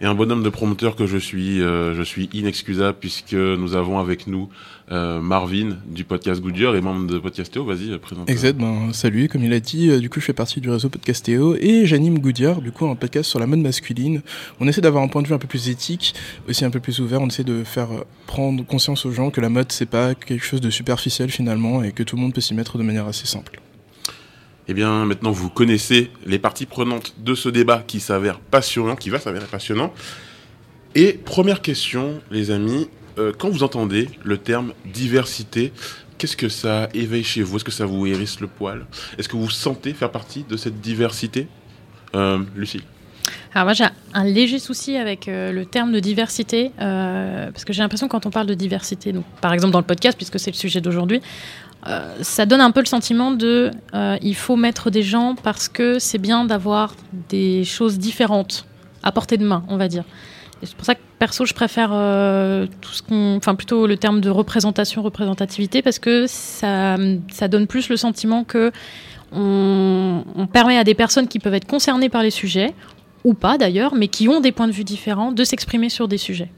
Et 0.00 0.06
un 0.06 0.14
bonhomme 0.14 0.42
de 0.42 0.50
promoteur 0.50 0.96
que 0.96 1.06
je 1.06 1.16
suis, 1.16 1.62
euh, 1.62 1.94
je 1.94 2.02
suis 2.02 2.28
inexcusable 2.34 2.98
puisque 3.00 3.32
nous 3.32 3.74
avons 3.74 3.98
avec 3.98 4.26
nous 4.26 4.50
euh, 4.90 5.20
Marvin 5.20 5.76
du 5.86 6.04
podcast 6.04 6.40
Goodyear 6.40 6.74
et 6.74 6.80
membre 6.80 7.06
de 7.06 7.18
Podcastéo. 7.18 7.64
Vas-y, 7.64 7.92
euh, 7.92 7.98
présente. 7.98 8.28
Exact, 8.30 8.56
ben, 8.56 8.92
salut, 8.92 9.28
comme 9.28 9.44
il 9.44 9.52
a 9.52 9.60
dit, 9.60 9.90
euh, 9.90 10.00
du 10.00 10.08
coup 10.08 10.20
je 10.20 10.24
fais 10.24 10.32
partie 10.32 10.60
du 10.60 10.70
réseau 10.70 10.88
Podcastéo 10.88 11.56
et 11.56 11.86
j'anime 11.86 12.18
Goodyear, 12.18 12.60
du 12.60 12.72
coup 12.72 12.86
un 12.86 12.94
podcast 12.94 13.28
sur 13.28 13.38
la 13.38 13.46
mode 13.46 13.60
masculine. 13.60 14.22
On 14.60 14.68
essaie 14.68 14.80
d'avoir 14.80 15.02
un 15.02 15.08
point 15.08 15.22
de 15.22 15.28
vue 15.28 15.34
un 15.34 15.38
peu 15.38 15.46
plus 15.46 15.68
éthique, 15.68 16.14
aussi 16.48 16.64
un 16.64 16.70
peu 16.70 16.80
plus 16.80 17.00
ouvert, 17.00 17.20
on 17.20 17.26
essaie 17.26 17.44
de 17.44 17.64
faire 17.64 17.88
prendre 18.26 18.64
conscience 18.64 19.04
aux 19.04 19.12
gens 19.12 19.30
que 19.30 19.40
la 19.40 19.48
mode 19.48 19.70
c'est 19.72 19.86
pas 19.86 20.14
quelque 20.14 20.44
chose 20.44 20.60
de 20.60 20.70
superficiel 20.70 21.30
finalement 21.30 21.82
et 21.82 21.92
que 21.92 22.02
tout 22.02 22.16
le 22.16 22.22
monde 22.22 22.32
peut 22.32 22.40
s'y 22.40 22.54
mettre 22.54 22.78
de 22.78 22.82
manière 22.82 23.06
assez 23.06 23.26
simple. 23.26 23.60
Eh 24.68 24.74
bien, 24.74 25.06
maintenant 25.06 25.30
vous 25.30 25.48
connaissez 25.48 26.10
les 26.26 26.38
parties 26.38 26.66
prenantes 26.66 27.14
de 27.18 27.34
ce 27.34 27.48
débat 27.48 27.82
qui 27.86 28.00
s'avère 28.00 28.38
passionnant, 28.38 28.96
qui 28.96 29.08
va 29.08 29.18
s'avérer 29.18 29.46
passionnant. 29.46 29.92
Et 30.94 31.12
première 31.12 31.62
question, 31.62 32.20
les 32.30 32.50
amis, 32.50 32.88
euh, 33.18 33.32
quand 33.36 33.50
vous 33.50 33.62
entendez 33.62 34.08
le 34.22 34.38
terme 34.38 34.72
diversité, 34.86 35.72
qu'est-ce 36.18 36.36
que 36.36 36.48
ça 36.48 36.88
éveille 36.94 37.24
chez 37.24 37.42
vous? 37.42 37.56
Est-ce 37.56 37.64
que 37.64 37.70
ça 37.70 37.86
vous 37.86 38.06
hérisse 38.06 38.40
le 38.40 38.48
poil? 38.48 38.86
Est-ce 39.16 39.28
que 39.28 39.36
vous 39.36 39.50
sentez 39.50 39.94
faire 39.94 40.10
partie 40.10 40.44
de 40.48 40.56
cette 40.56 40.80
diversité? 40.80 41.48
Euh, 42.14 42.38
Lucie 42.56 42.82
Alors 43.54 43.66
moi 43.66 43.74
j'ai 43.74 43.84
un 44.14 44.24
léger 44.24 44.58
souci 44.58 44.96
avec 44.96 45.28
euh, 45.28 45.52
le 45.52 45.66
terme 45.66 45.92
de 45.92 46.00
diversité, 46.00 46.72
euh, 46.80 47.50
parce 47.50 47.64
que 47.64 47.72
j'ai 47.72 47.82
l'impression 47.82 48.08
quand 48.08 48.26
on 48.26 48.30
parle 48.30 48.46
de 48.46 48.54
diversité, 48.54 49.14
par 49.40 49.52
exemple 49.52 49.72
dans 49.72 49.80
le 49.80 49.84
podcast, 49.84 50.16
puisque 50.16 50.38
c'est 50.38 50.50
le 50.50 50.56
sujet 50.56 50.80
d'aujourd'hui, 50.80 51.20
ça 52.20 52.44
donne 52.44 52.60
un 52.60 52.70
peu 52.70 52.80
le 52.80 52.86
sentiment 52.86 53.30
de 53.30 53.70
il 54.20 54.34
faut 54.34 54.56
mettre 54.56 54.90
des 54.90 55.02
gens 55.02 55.36
parce 55.42 55.68
que 55.68 55.98
c'est 55.98 56.18
bien 56.18 56.44
d'avoir 56.44 56.94
des 57.30 57.64
choses 57.64 57.98
différentes 57.98 58.66
à 59.02 59.12
portée 59.12 59.38
de 59.38 59.44
main, 59.46 59.64
on 59.68 59.76
va 59.76 59.88
dire. 59.88 60.04
C'est 60.62 60.74
pour 60.74 60.84
ça 60.84 60.96
que 60.96 61.00
perso 61.18 61.44
je 61.44 61.54
préfère 61.54 61.90
euh, 61.92 62.66
tout 62.80 62.92
ce 62.92 63.02
qu'on, 63.02 63.36
enfin 63.36 63.54
plutôt 63.54 63.86
le 63.86 63.96
terme 63.96 64.20
de 64.20 64.30
représentation, 64.30 65.02
représentativité, 65.02 65.82
parce 65.82 65.98
que 65.98 66.26
ça, 66.26 66.96
ça 67.30 67.48
donne 67.48 67.66
plus 67.66 67.88
le 67.88 67.96
sentiment 67.96 68.44
que 68.44 68.72
on, 69.32 70.24
on 70.34 70.46
permet 70.46 70.78
à 70.78 70.84
des 70.84 70.94
personnes 70.94 71.28
qui 71.28 71.38
peuvent 71.38 71.54
être 71.54 71.66
concernées 71.66 72.08
par 72.08 72.22
les 72.22 72.30
sujets 72.30 72.74
ou 73.24 73.34
pas 73.34 73.58
d'ailleurs, 73.58 73.94
mais 73.94 74.08
qui 74.08 74.28
ont 74.28 74.40
des 74.40 74.52
points 74.52 74.68
de 74.68 74.72
vue 74.72 74.84
différents, 74.84 75.32
de 75.32 75.44
s'exprimer 75.44 75.88
sur 75.88 76.08
des 76.08 76.18
sujets. 76.18 76.50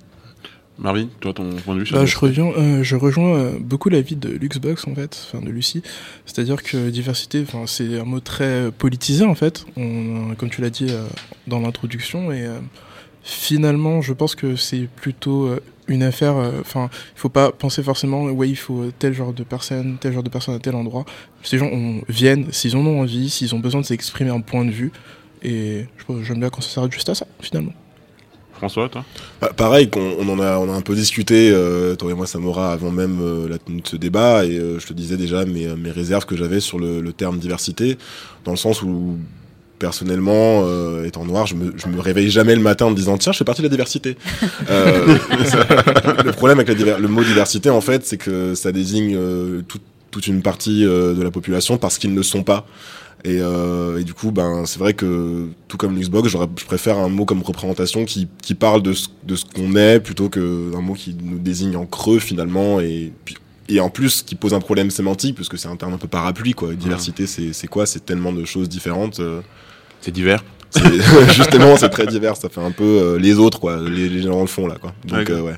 Marvin, 0.81 1.09
toi, 1.21 1.35
ton 1.35 1.51
point 1.57 1.75
de 1.75 1.81
vue 1.81 1.87
sur 1.87 1.97
Bah, 1.97 2.07
je, 2.07 2.17
reviens, 2.17 2.47
euh, 2.57 2.83
je 2.83 2.97
rejoins 2.97 3.35
euh, 3.35 3.59
beaucoup 3.61 3.91
l'avis 3.91 4.17
de 4.17 4.31
Luxbox 4.31 4.87
en 4.89 4.95
fait, 4.95 5.29
enfin 5.29 5.45
de 5.45 5.51
Lucie. 5.51 5.83
C'est-à-dire 6.25 6.63
que 6.63 6.89
diversité, 6.89 7.45
enfin 7.47 7.65
c'est 7.67 8.01
un 8.01 8.05
mot 8.05 8.21
très 8.21 8.71
politisé 8.73 9.25
en 9.27 9.35
fait, 9.35 9.67
on, 9.77 10.35
comme 10.39 10.49
tu 10.49 10.63
l'as 10.63 10.71
dit 10.71 10.87
euh, 10.89 11.05
dans 11.47 11.61
l'introduction, 11.61 12.33
et 12.33 12.47
euh, 12.47 12.59
finalement 13.31 14.03
je 14.03 14.13
pense 14.13 14.35
que 14.35 14.57
c'est 14.57 14.89
plutôt 14.97 15.47
euh, 15.47 15.61
une 15.89 16.03
affaire. 16.03 16.37
euh, 16.37 16.61
Enfin, 16.61 16.89
il 17.17 17.19
faut 17.21 17.29
pas 17.29 17.51
penser 17.53 17.83
forcément, 17.83 18.25
ouais, 18.25 18.49
il 18.49 18.57
faut 18.57 18.87
tel 18.99 19.13
genre 19.15 19.33
de 19.33 19.43
personne, 19.43 19.97
tel 20.01 20.13
genre 20.13 20.23
de 20.23 20.29
personne 20.29 20.55
à 20.55 20.59
tel 20.59 20.75
endroit. 20.75 21.05
Ces 21.43 21.59
gens 21.59 21.69
on, 21.73 22.01
viennent 22.09 22.47
s'ils 22.53 22.77
en 22.77 22.85
ont 22.87 23.01
envie, 23.01 23.31
s'ils 23.31 23.55
ont 23.55 23.59
besoin 23.61 23.81
de 23.81 23.87
s'exprimer 23.87 24.31
un 24.31 24.41
point 24.41 24.65
de 24.65 24.71
vue. 24.71 24.93
Et 25.43 25.87
j'aime 26.23 26.41
bien 26.41 26.51
quand 26.51 26.61
ça 26.61 26.69
s'arrête 26.71 26.93
juste 26.93 27.09
à 27.09 27.15
ça 27.15 27.27
finalement. 27.41 27.73
François, 28.53 28.91
toi? 28.91 29.05
Pa- 29.41 29.55
pareil, 29.55 29.89
on 29.97 30.29
en 30.29 30.39
a, 30.39 30.59
on 30.59 30.69
a 30.71 30.77
un 30.77 30.83
peu 30.83 30.95
discuté, 30.95 31.51
euh, 31.51 31.97
toi 31.97 32.11
et 32.11 32.15
moi, 32.15 32.27
Samora, 32.27 32.73
avant 32.73 32.91
même 32.91 33.19
euh, 33.23 33.49
la 33.49 33.57
tenue 33.57 33.81
de 33.81 33.89
ce 33.89 33.97
débat, 33.97 34.45
et 34.45 34.59
euh, 34.59 34.79
je 34.79 34.87
te 34.87 34.93
disais 34.93 35.17
déjà 35.17 35.47
mes, 35.47 35.67
euh, 35.67 35.77
mes 35.77 35.91
réserves 35.91 36.27
que 36.27 36.37
j'avais 36.37 36.61
sur 36.61 36.79
le, 36.79 37.01
le 37.01 37.13
terme 37.15 37.39
diversité, 37.39 37.97
dans 38.45 38.51
le 38.51 38.59
sens 38.59 38.83
où, 38.83 39.17
personnellement, 39.81 40.63
euh, 40.65 41.05
étant 41.05 41.25
noir, 41.25 41.49
je 41.49 41.57
me, 41.57 41.73
je 41.77 41.89
me 41.89 41.99
réveille 42.01 42.31
jamais 42.31 42.55
le 42.55 42.61
matin 42.63 42.85
en 42.87 42.91
me 42.91 42.95
disant 42.97 43.19
tiens, 43.19 43.33
je 43.33 43.39
fais 43.39 43.45
partie 43.45 43.63
de 43.63 43.67
la 43.67 43.71
diversité. 43.71 44.17
Euh, 44.71 45.17
le 46.25 46.31
problème 46.33 46.61
avec 46.61 46.79
la 46.79 46.99
le 46.99 47.09
mot 47.09 47.25
diversité, 47.25 47.69
en 47.71 47.81
fait, 47.81 48.07
c'est 48.07 48.19
que 48.19 48.55
ça 48.55 48.71
désigne 48.71 49.17
euh, 49.17 49.63
tout- 49.67 49.81
toute 50.13 50.27
une 50.27 50.43
partie 50.43 50.83
de 50.85 51.21
la 51.23 51.31
population 51.31 51.77
parce 51.79 51.97
qu'ils 51.99 52.15
ne 52.15 52.23
sont 52.23 52.43
pas. 52.45 52.67
Et, 53.25 53.37
et 53.37 54.03
du 54.05 54.15
coup, 54.15 54.31
ben, 54.33 54.65
c'est 54.67 54.79
vrai 54.79 54.95
que 54.95 55.47
tout 55.69 55.77
comme 55.77 55.97
j'aurais- 56.03 56.49
je 56.59 56.65
préfère 56.65 56.99
un 56.99 57.09
mot 57.09 57.25
comme 57.27 57.43
représentation 57.43 58.05
qui, 58.07 58.27
qui 58.43 58.55
parle 58.55 58.83
de 58.83 58.93
ce, 58.95 59.09
de 59.25 59.37
ce 59.37 59.45
qu'on 59.45 59.77
est 59.77 60.01
plutôt 60.01 60.29
qu'un 60.31 60.41
mot 60.81 60.95
qui 60.95 61.15
nous 61.23 61.39
désigne 61.39 61.77
en 61.77 61.85
creux 61.87 62.19
finalement 62.19 62.81
et, 62.81 63.13
puis- 63.25 63.37
et 63.69 63.79
en 63.79 63.89
plus 63.91 64.23
qui 64.23 64.35
pose 64.35 64.53
un 64.55 64.59
problème 64.61 64.91
sémantique 64.91 65.37
parce 65.37 65.49
que 65.49 65.57
c'est 65.57 65.69
un 65.69 65.77
terme 65.77 65.93
un 65.93 65.99
peu 65.99 66.09
parapluie 66.09 66.55
quoi. 66.55 66.73
Diversité, 66.75 67.27
c'est 67.27 67.53
c'est 67.53 67.69
quoi? 67.69 67.87
C'est 67.87 68.05
tellement 68.05 68.33
de 68.33 68.45
choses 68.45 68.69
différentes. 68.69 69.21
C'est 70.01 70.11
divers. 70.13 70.43
c'est- 70.71 70.81
justement, 71.35 71.77
c'est 71.77 71.89
très 71.91 72.07
divers. 72.07 72.37
Ça 72.37 72.49
fait 72.49 72.61
un 72.61 72.71
peu 72.71 72.85
euh, 72.85 73.19
les 73.19 73.39
autres 73.39 73.59
quoi, 73.61 73.77
les, 73.77 74.09
les 74.09 74.23
gens 74.23 74.41
le 74.41 74.47
fond 74.47 74.67
là 74.67 74.77
quoi. 74.81 74.93
Donc 75.05 75.19
Ouais. 75.29 75.31
euh, 75.31 75.41
ouais. 75.43 75.55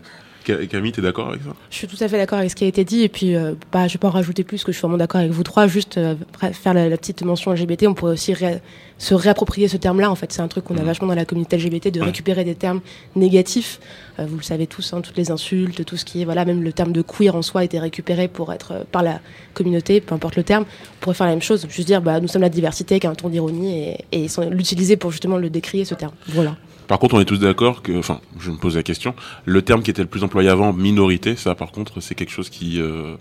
Ca- 0.46 0.66
Camille, 0.66 0.92
t'es 0.92 1.02
d'accord 1.02 1.28
avec 1.28 1.42
ça? 1.42 1.50
Je 1.70 1.76
suis 1.76 1.86
tout 1.86 1.96
à 2.00 2.08
fait 2.08 2.16
d'accord 2.18 2.38
avec 2.38 2.50
ce 2.50 2.56
qui 2.56 2.64
a 2.64 2.66
été 2.66 2.84
dit 2.84 3.02
et 3.02 3.08
puis 3.08 3.34
euh, 3.36 3.54
bah, 3.72 3.86
je 3.88 3.94
vais 3.94 3.98
pas 3.98 4.08
en 4.08 4.12
rajouter 4.12 4.44
plus 4.44 4.64
que 4.64 4.72
je 4.72 4.76
suis 4.76 4.82
vraiment 4.82 4.98
d'accord 4.98 5.20
avec 5.20 5.32
vous 5.32 5.42
trois. 5.42 5.66
Juste 5.66 5.98
euh, 5.98 6.14
faire 6.52 6.74
la, 6.74 6.88
la 6.88 6.96
petite 6.96 7.22
mention 7.22 7.52
LGBT, 7.52 7.84
on 7.86 7.94
pourrait 7.94 8.12
aussi 8.12 8.32
ré- 8.34 8.60
se 8.98 9.14
réapproprier 9.14 9.68
ce 9.68 9.76
terme-là. 9.76 10.10
En 10.10 10.14
fait, 10.14 10.32
c'est 10.32 10.42
un 10.42 10.48
truc 10.48 10.64
qu'on 10.64 10.76
a 10.76 10.80
Mhm. 10.80 10.86
vachement 10.86 11.08
dans 11.08 11.14
la 11.14 11.24
communauté 11.24 11.56
LGBT 11.56 11.90
de 11.90 12.00
récupérer 12.00 12.44
des 12.44 12.54
termes 12.54 12.80
négatifs. 13.16 13.80
Euh, 14.18 14.26
vous 14.28 14.36
le 14.36 14.42
savez 14.42 14.66
tous, 14.66 14.92
hein, 14.92 15.00
toutes 15.00 15.16
les 15.16 15.30
insultes, 15.30 15.84
tout 15.84 15.96
ce 15.96 16.04
qui 16.04 16.22
est 16.22 16.24
voilà, 16.24 16.44
même 16.44 16.62
le 16.62 16.72
terme 16.72 16.92
de 16.92 17.02
queer 17.02 17.34
en 17.34 17.42
soi 17.42 17.62
a 17.62 17.64
été 17.64 17.78
récupéré 17.78 18.28
pour 18.28 18.52
être 18.52 18.72
euh, 18.72 18.84
par 18.90 19.02
la 19.02 19.20
communauté, 19.54 20.00
peu 20.00 20.14
importe 20.14 20.36
le 20.36 20.42
terme. 20.44 20.64
On 20.64 21.00
pourrait 21.00 21.14
faire 21.14 21.26
la 21.26 21.32
même 21.32 21.42
chose, 21.42 21.66
juste 21.68 21.86
dire 21.86 22.02
bah 22.02 22.20
nous 22.20 22.28
sommes 22.28 22.42
la 22.42 22.48
diversité 22.48 22.94
avec 22.94 23.04
un 23.06 23.14
ton 23.14 23.28
d'ironie 23.28 23.96
et, 24.12 24.24
et 24.24 24.26
l'utiliser 24.50 24.96
pour 24.96 25.10
justement 25.10 25.36
le 25.36 25.50
décrier 25.50 25.84
ce 25.84 25.94
terme. 25.94 26.12
Voilà. 26.28 26.56
Par 26.88 26.98
contre, 26.98 27.14
on 27.14 27.20
est 27.20 27.24
tous 27.24 27.38
d'accord 27.38 27.82
que, 27.82 27.96
enfin, 27.98 28.20
je 28.38 28.50
me 28.50 28.56
pose 28.56 28.76
la 28.76 28.82
question, 28.82 29.14
le 29.44 29.62
terme 29.62 29.82
qui 29.82 29.90
était 29.90 30.02
le 30.02 30.08
plus 30.08 30.24
employé 30.24 30.48
avant, 30.48 30.72
minorité, 30.72 31.36
ça 31.36 31.54
par 31.54 31.72
contre, 31.72 32.00
c'est 32.00 32.14
quelque 32.14 32.30
chose 32.32 32.50
qui, 32.50 32.80
euh, 32.80 33.14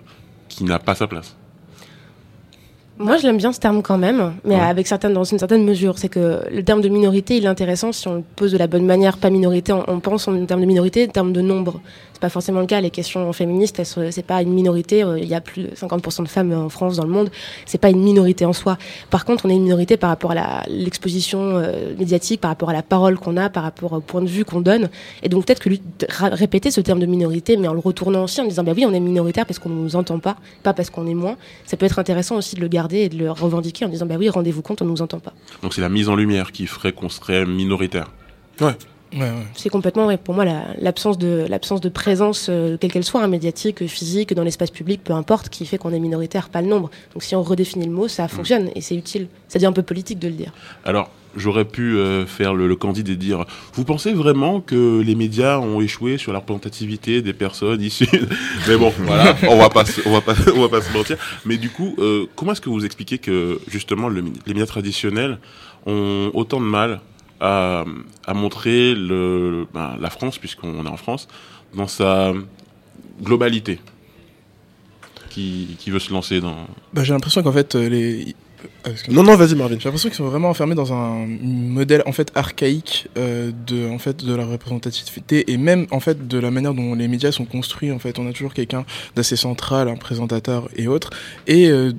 qui 0.49 0.63
n'a 0.63 0.79
pas 0.79 0.95
sa 0.95 1.07
place. 1.07 1.35
Moi, 2.97 3.17
je 3.17 3.23
l'aime 3.25 3.37
bien 3.37 3.51
ce 3.51 3.59
terme 3.59 3.81
quand 3.81 3.97
même, 3.97 4.33
mais 4.45 4.55
Ouais. 4.55 4.61
avec 4.61 4.85
certaines, 4.85 5.13
dans 5.13 5.23
une 5.23 5.39
certaine 5.39 5.63
mesure. 5.65 5.97
C'est 5.97 6.09
que 6.09 6.41
le 6.51 6.63
terme 6.63 6.81
de 6.81 6.89
minorité, 6.89 7.37
il 7.37 7.45
est 7.45 7.47
intéressant 7.47 7.91
si 7.91 8.07
on 8.07 8.15
le 8.15 8.23
pose 8.35 8.51
de 8.51 8.57
la 8.59 8.67
bonne 8.67 8.85
manière. 8.85 9.17
Pas 9.17 9.31
minorité, 9.31 9.73
on, 9.73 9.83
on 9.87 9.99
pense 9.99 10.27
en 10.27 10.45
termes 10.45 10.61
de 10.61 10.65
minorité, 10.67 11.07
en 11.07 11.11
termes 11.11 11.33
de 11.33 11.41
nombre. 11.41 11.81
C'est 12.21 12.27
pas 12.27 12.33
forcément 12.33 12.59
le 12.59 12.67
cas. 12.67 12.79
Les 12.81 12.91
questions 12.91 13.33
féministes, 13.33 13.81
c'est 13.83 14.21
pas 14.23 14.43
une 14.43 14.53
minorité. 14.53 15.01
euh, 15.03 15.17
Il 15.17 15.25
y 15.27 15.33
a 15.33 15.41
plus 15.41 15.63
de 15.63 15.69
50% 15.69 16.21
de 16.21 16.27
femmes 16.27 16.53
en 16.53 16.69
France, 16.69 16.97
dans 16.97 17.03
le 17.03 17.09
monde. 17.09 17.31
C'est 17.65 17.79
pas 17.79 17.89
une 17.89 18.03
minorité 18.03 18.45
en 18.45 18.53
soi. 18.53 18.77
Par 19.09 19.25
contre, 19.25 19.47
on 19.47 19.49
est 19.49 19.55
une 19.55 19.63
minorité 19.63 19.97
par 19.97 20.11
rapport 20.11 20.29
à 20.33 20.61
l'exposition 20.67 21.39
euh, 21.55 21.95
médiatique, 21.97 22.39
par 22.39 22.49
rapport 22.51 22.69
à 22.69 22.73
la 22.73 22.83
parole 22.83 23.17
qu'on 23.17 23.37
a, 23.37 23.49
par 23.49 23.63
rapport 23.63 23.93
au 23.93 24.01
point 24.01 24.21
de 24.21 24.27
vue 24.27 24.45
qu'on 24.45 24.61
donne. 24.61 24.91
Et 25.23 25.29
donc 25.29 25.47
peut-être 25.47 25.61
que 25.61 25.69
lui- 25.69 25.81
répéter 26.11 26.69
ce 26.69 26.79
terme 26.79 26.99
de 26.99 27.07
minorité, 27.07 27.57
mais 27.57 27.67
en 27.67 27.73
le 27.73 27.79
retournant 27.79 28.25
aussi 28.25 28.39
en 28.39 28.45
disant, 28.45 28.63
bah 28.63 28.73
oui, 28.75 28.85
on 28.87 28.93
est 28.93 28.99
minoritaire 28.99 29.47
parce 29.47 29.57
qu'on 29.57 29.69
ne 29.69 29.81
nous 29.81 29.95
entend 29.95 30.19
pas, 30.19 30.35
pas 30.61 30.73
parce 30.75 30.91
qu'on 30.91 31.07
est 31.07 31.15
moins. 31.15 31.37
Ça 31.65 31.75
peut 31.75 31.87
être 31.87 31.97
intéressant 31.97 32.35
aussi 32.35 32.55
de 32.55 32.61
le 32.61 32.67
garder 32.67 32.97
et 32.99 33.09
de 33.09 33.17
le 33.17 33.31
revendiquer 33.31 33.85
en 33.85 33.89
disant, 33.89 34.05
bah 34.05 34.17
oui, 34.19 34.29
rendez-vous 34.29 34.61
compte, 34.61 34.83
on 34.83 34.85
ne 34.85 34.91
nous 34.91 35.01
entend 35.01 35.19
pas. 35.19 35.33
Donc 35.63 35.73
c'est 35.73 35.81
la 35.81 35.89
mise 35.89 36.07
en 36.07 36.15
lumière 36.15 36.51
qui 36.51 36.67
ferait 36.67 36.91
qu'on 36.91 37.09
serait 37.09 37.47
minoritaire. 37.47 38.11
Ouais, 38.59 38.73
ouais. 39.13 39.31
C'est 39.55 39.69
complètement, 39.69 40.07
ouais, 40.07 40.17
pour 40.17 40.33
moi, 40.35 40.45
la- 40.45 40.65
l'absence 40.79 41.17
de, 41.17 41.45
l'absence 41.49 41.81
de 41.81 41.89
présence, 41.89 42.47
euh, 42.49 42.77
quelle 42.79 42.91
qu'elle 42.91 43.03
soit, 43.03 43.21
hein, 43.23 43.27
médiatique, 43.27 43.85
physique, 43.87 44.33
dans 44.33 44.43
l'espace 44.43 44.71
public, 44.71 45.01
peu 45.03 45.13
importe, 45.13 45.49
qui 45.49 45.65
fait 45.65 45.77
qu'on 45.77 45.93
est 45.93 45.99
minoritaire, 45.99 46.49
pas 46.49 46.61
le 46.61 46.67
nombre. 46.67 46.89
Donc 47.13 47.23
si 47.23 47.35
on 47.35 47.43
redéfinit 47.43 47.85
le 47.85 47.91
mot, 47.91 48.07
ça 48.07 48.27
fonctionne 48.27 48.69
et 48.75 48.81
c'est 48.81 48.95
utile. 48.95 49.27
Ça 49.47 49.59
devient 49.59 49.67
un 49.67 49.73
peu 49.73 49.83
politique 49.83 50.19
de 50.19 50.27
le 50.27 50.33
dire. 50.33 50.51
Alors, 50.85 51.09
j'aurais 51.35 51.63
pu 51.65 51.95
euh, 51.97 52.25
faire 52.25 52.53
le, 52.53 52.67
le 52.67 52.75
candide 52.75 53.07
et 53.09 53.15
dire 53.15 53.45
Vous 53.73 53.85
pensez 53.85 54.11
vraiment 54.13 54.59
que 54.61 55.01
les 55.01 55.15
médias 55.15 55.59
ont 55.59 55.79
échoué 55.81 56.17
sur 56.17 56.33
la 56.33 56.39
représentativité 56.39 57.21
des 57.21 57.33
personnes 57.33 57.81
issues 57.81 58.07
Mais 58.67 58.75
bon, 58.77 58.91
voilà, 58.99 59.35
on 59.49 59.57
va 59.57 59.69
pas, 59.69 59.85
se- 59.85 60.01
on 60.05 60.11
va 60.11 60.21
pas, 60.21 60.35
on 60.55 60.61
va 60.61 60.69
pas 60.69 60.81
se 60.81 60.91
mentir. 60.93 61.17
Mais 61.45 61.57
du 61.57 61.69
coup, 61.69 61.95
euh, 61.99 62.25
comment 62.35 62.51
est-ce 62.53 62.61
que 62.61 62.69
vous 62.69 62.85
expliquez 62.85 63.17
que 63.17 63.59
justement 63.69 64.07
le- 64.09 64.23
les 64.45 64.53
médias 64.53 64.65
traditionnels 64.65 65.37
ont 65.85 66.29
autant 66.33 66.59
de 66.59 66.65
mal 66.65 66.99
à, 67.41 67.83
à 68.25 68.33
montrer 68.33 68.93
le, 68.93 69.67
ben, 69.73 69.97
la 69.99 70.09
France, 70.09 70.37
puisqu'on 70.37 70.85
est 70.85 70.89
en 70.89 70.97
France, 70.97 71.27
dans 71.73 71.87
sa 71.87 72.33
globalité 73.21 73.79
qui, 75.31 75.75
qui 75.79 75.89
veut 75.89 75.99
se 75.99 76.11
lancer 76.11 76.41
dans. 76.41 76.67
Bah, 76.93 77.03
j'ai 77.03 77.13
l'impression 77.13 77.41
qu'en 77.41 77.51
fait, 77.51 77.75
euh, 77.75 77.89
les. 77.89 78.35
Ah. 78.83 78.89
Non 79.09 79.23
non, 79.23 79.35
vas-y 79.35 79.55
Marvin. 79.55 79.77
J'ai 79.79 79.85
l'impression 79.85 80.09
qu'ils 80.09 80.17
sont 80.17 80.27
vraiment 80.27 80.49
enfermés 80.49 80.75
dans 80.75 80.93
un 80.93 81.25
modèle 81.25 82.03
en 82.05 82.11
fait 82.11 82.31
archaïque 82.35 83.07
euh, 83.17 83.51
de 83.65 83.89
en 83.89 83.97
fait 83.97 84.23
de 84.23 84.35
la 84.35 84.45
représentativité 84.45 85.51
et 85.51 85.57
même 85.57 85.87
en 85.89 85.99
fait 85.99 86.27
de 86.27 86.37
la 86.37 86.51
manière 86.51 86.75
dont 86.75 86.93
les 86.93 87.07
médias 87.07 87.31
sont 87.31 87.45
construits 87.45 87.91
en 87.91 87.97
fait 87.97 88.19
on 88.19 88.27
a 88.27 88.33
toujours 88.33 88.53
quelqu'un 88.53 88.85
d'assez 89.15 89.35
central 89.35 89.87
un 89.89 89.95
présentateur 89.95 90.69
et 90.75 90.87
autres 90.87 91.09
et 91.47 91.69
euh, 91.69 91.91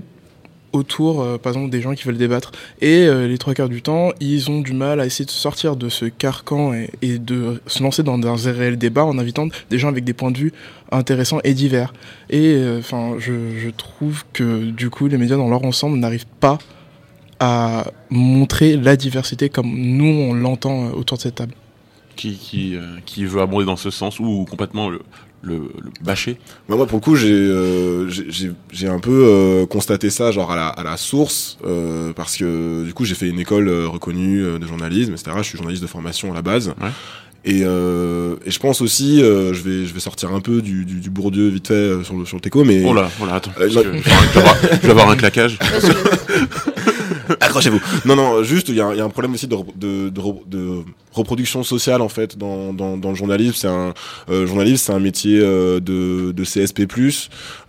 autour 0.73 1.21
euh, 1.21 1.39
par 1.39 1.53
exemple 1.53 1.71
des 1.71 1.81
gens 1.81 1.95
qui 1.95 2.05
veulent 2.05 2.17
débattre 2.17 2.53
et 2.81 3.07
euh, 3.07 3.27
les 3.27 3.39
trois 3.39 3.55
quarts 3.55 3.69
du 3.69 3.83
temps 3.83 4.13
ils 4.21 4.51
ont 4.51 4.61
du 4.61 4.73
mal 4.73 5.01
à 5.01 5.07
essayer 5.07 5.25
de 5.25 5.31
sortir 5.31 5.77
de 5.77 5.89
ce 5.89 6.07
carcan 6.07 6.73
et, 7.03 7.19
de 7.19 7.61
se 7.67 7.83
lancer 7.83 8.03
dans 8.03 8.49
un 8.49 8.53
réel 8.53 8.77
débat 8.77 9.05
en 9.05 9.19
invitant 9.19 9.49
des 9.71 9.79
gens 9.79 9.89
avec 9.89 10.05
des 10.05 10.13
points 10.13 10.31
de 10.31 10.39
vue 10.39 10.53
intéressants 10.91 11.41
et 11.45 11.55
divers 11.55 11.93
et 12.31 12.55
euh, 12.55 12.79
enfin 12.79 13.17
je, 13.19 13.33
je 13.59 13.71
trouve 13.71 14.25
que 14.33 14.71
du 14.71 14.91
coup 14.91 15.09
les 15.09 15.19
médias 15.19 15.37
dans 15.37 15.49
leur 15.49 15.65
ensemble 15.65 15.99
n'arrivent 15.99 16.27
pas 16.41 16.59
à 17.41 17.87
montrer 18.11 18.77
la 18.77 18.97
diversité 18.97 19.49
comme 19.49 19.75
nous 19.75 20.05
on 20.05 20.35
l'entend 20.35 20.91
autour 20.91 21.17
de 21.19 21.23
cette 21.23 21.35
table. 21.37 21.55
qui, 22.17 22.37
qui, 22.37 22.77
qui 23.05 23.25
veut 23.25 23.41
aborder 23.41 23.67
dans 23.67 23.77
ce 23.77 23.91
sens 23.91 24.21
ou 24.21 24.47
complètement 24.49 24.89
le, 24.89 25.01
le, 25.43 25.55
le 25.57 25.91
bâcher. 26.03 26.39
Moi, 26.69 26.77
moi, 26.77 26.87
pour 26.87 26.99
le 26.99 27.03
coup, 27.05 27.17
j'ai 27.17 27.33
euh, 27.33 28.09
j'ai- 28.09 28.89
un 28.89 28.99
peu 29.01 29.11
euh, 29.29 29.67
constaté 29.67 30.09
ça, 30.11 30.31
genre 30.31 30.51
à 30.53 30.57
la, 30.57 30.69
à 30.69 30.83
la 30.85 30.97
source, 30.97 31.59
euh, 31.67 32.13
parce 32.13 32.37
que 32.37 32.85
du 32.85 32.95
coup, 32.95 33.05
j'ai 33.05 33.15
fait 33.15 33.29
une 33.29 33.41
école 33.41 33.69
euh, 33.69 33.89
reconnue 33.89 34.45
euh, 34.45 34.59
de 34.59 34.67
journalisme, 34.67 35.13
etc. 35.13 35.33
Je 35.39 35.43
suis 35.43 35.57
journaliste 35.59 35.83
de 35.83 35.89
formation 35.89 36.31
à 36.33 36.35
la 36.35 36.43
base. 36.43 36.69
Ouais. 36.81 36.89
Et, 37.45 37.63
euh, 37.65 38.37
et 38.47 38.53
je 38.53 38.59
pense 38.61 38.81
aussi, 38.81 39.21
euh, 39.21 39.53
je 39.53 39.63
vais 39.63 39.85
je 39.85 39.93
vais 39.93 39.99
sortir 39.99 40.33
un 40.33 40.39
peu 40.39 40.63
du, 40.63 40.85
du, 40.85 41.01
du 41.01 41.11
Bourdieu 41.11 41.49
vite 41.49 41.67
fait 41.67 41.75
euh, 41.75 42.05
sur 42.05 42.15
le 42.17 42.25
sur 42.25 42.37
le 42.37 42.41
teco, 42.41 42.63
mais 42.63 42.85
Oh 42.87 42.95
là, 42.95 43.11
oh 43.21 43.27
là, 43.27 43.35
attends. 43.35 43.51
Euh, 43.61 43.69
je, 43.69 43.81
vais 43.81 44.91
avoir, 44.91 45.11
un 45.11 45.17
claquage. 45.17 45.59
accrochez-vous. 47.41 47.81
Non, 48.05 48.15
non, 48.17 48.43
juste, 48.43 48.69
il 48.69 48.77
y 48.77 48.81
a, 48.81 48.87
un- 48.87 48.93
il 48.93 48.99
y 48.99 49.01
a 49.01 49.05
un 49.05 49.09
problème 49.11 49.35
aussi 49.35 49.47
de, 49.49 49.55
re- 49.57 49.77
de, 49.77 50.09
de, 50.09 50.21
re- 50.21 50.49
de 50.49 50.83
reproduction 51.13 51.63
sociale 51.63 52.01
en 52.03 52.09
fait 52.09 52.39
dans, 52.39 52.73
dans, 52.73 52.97
dans 52.97 53.11
le 53.11 53.15
journalisme. 53.15 53.55
C'est 53.57 53.69
un 53.69 53.95
euh, 54.31 54.47
journaliste, 54.47 54.87
c'est 54.87 54.93
un 54.93 54.99
métier 55.01 55.39
euh, 55.41 55.81
de, 55.81 56.33
de 56.33 56.45
CSP+, 56.45 56.87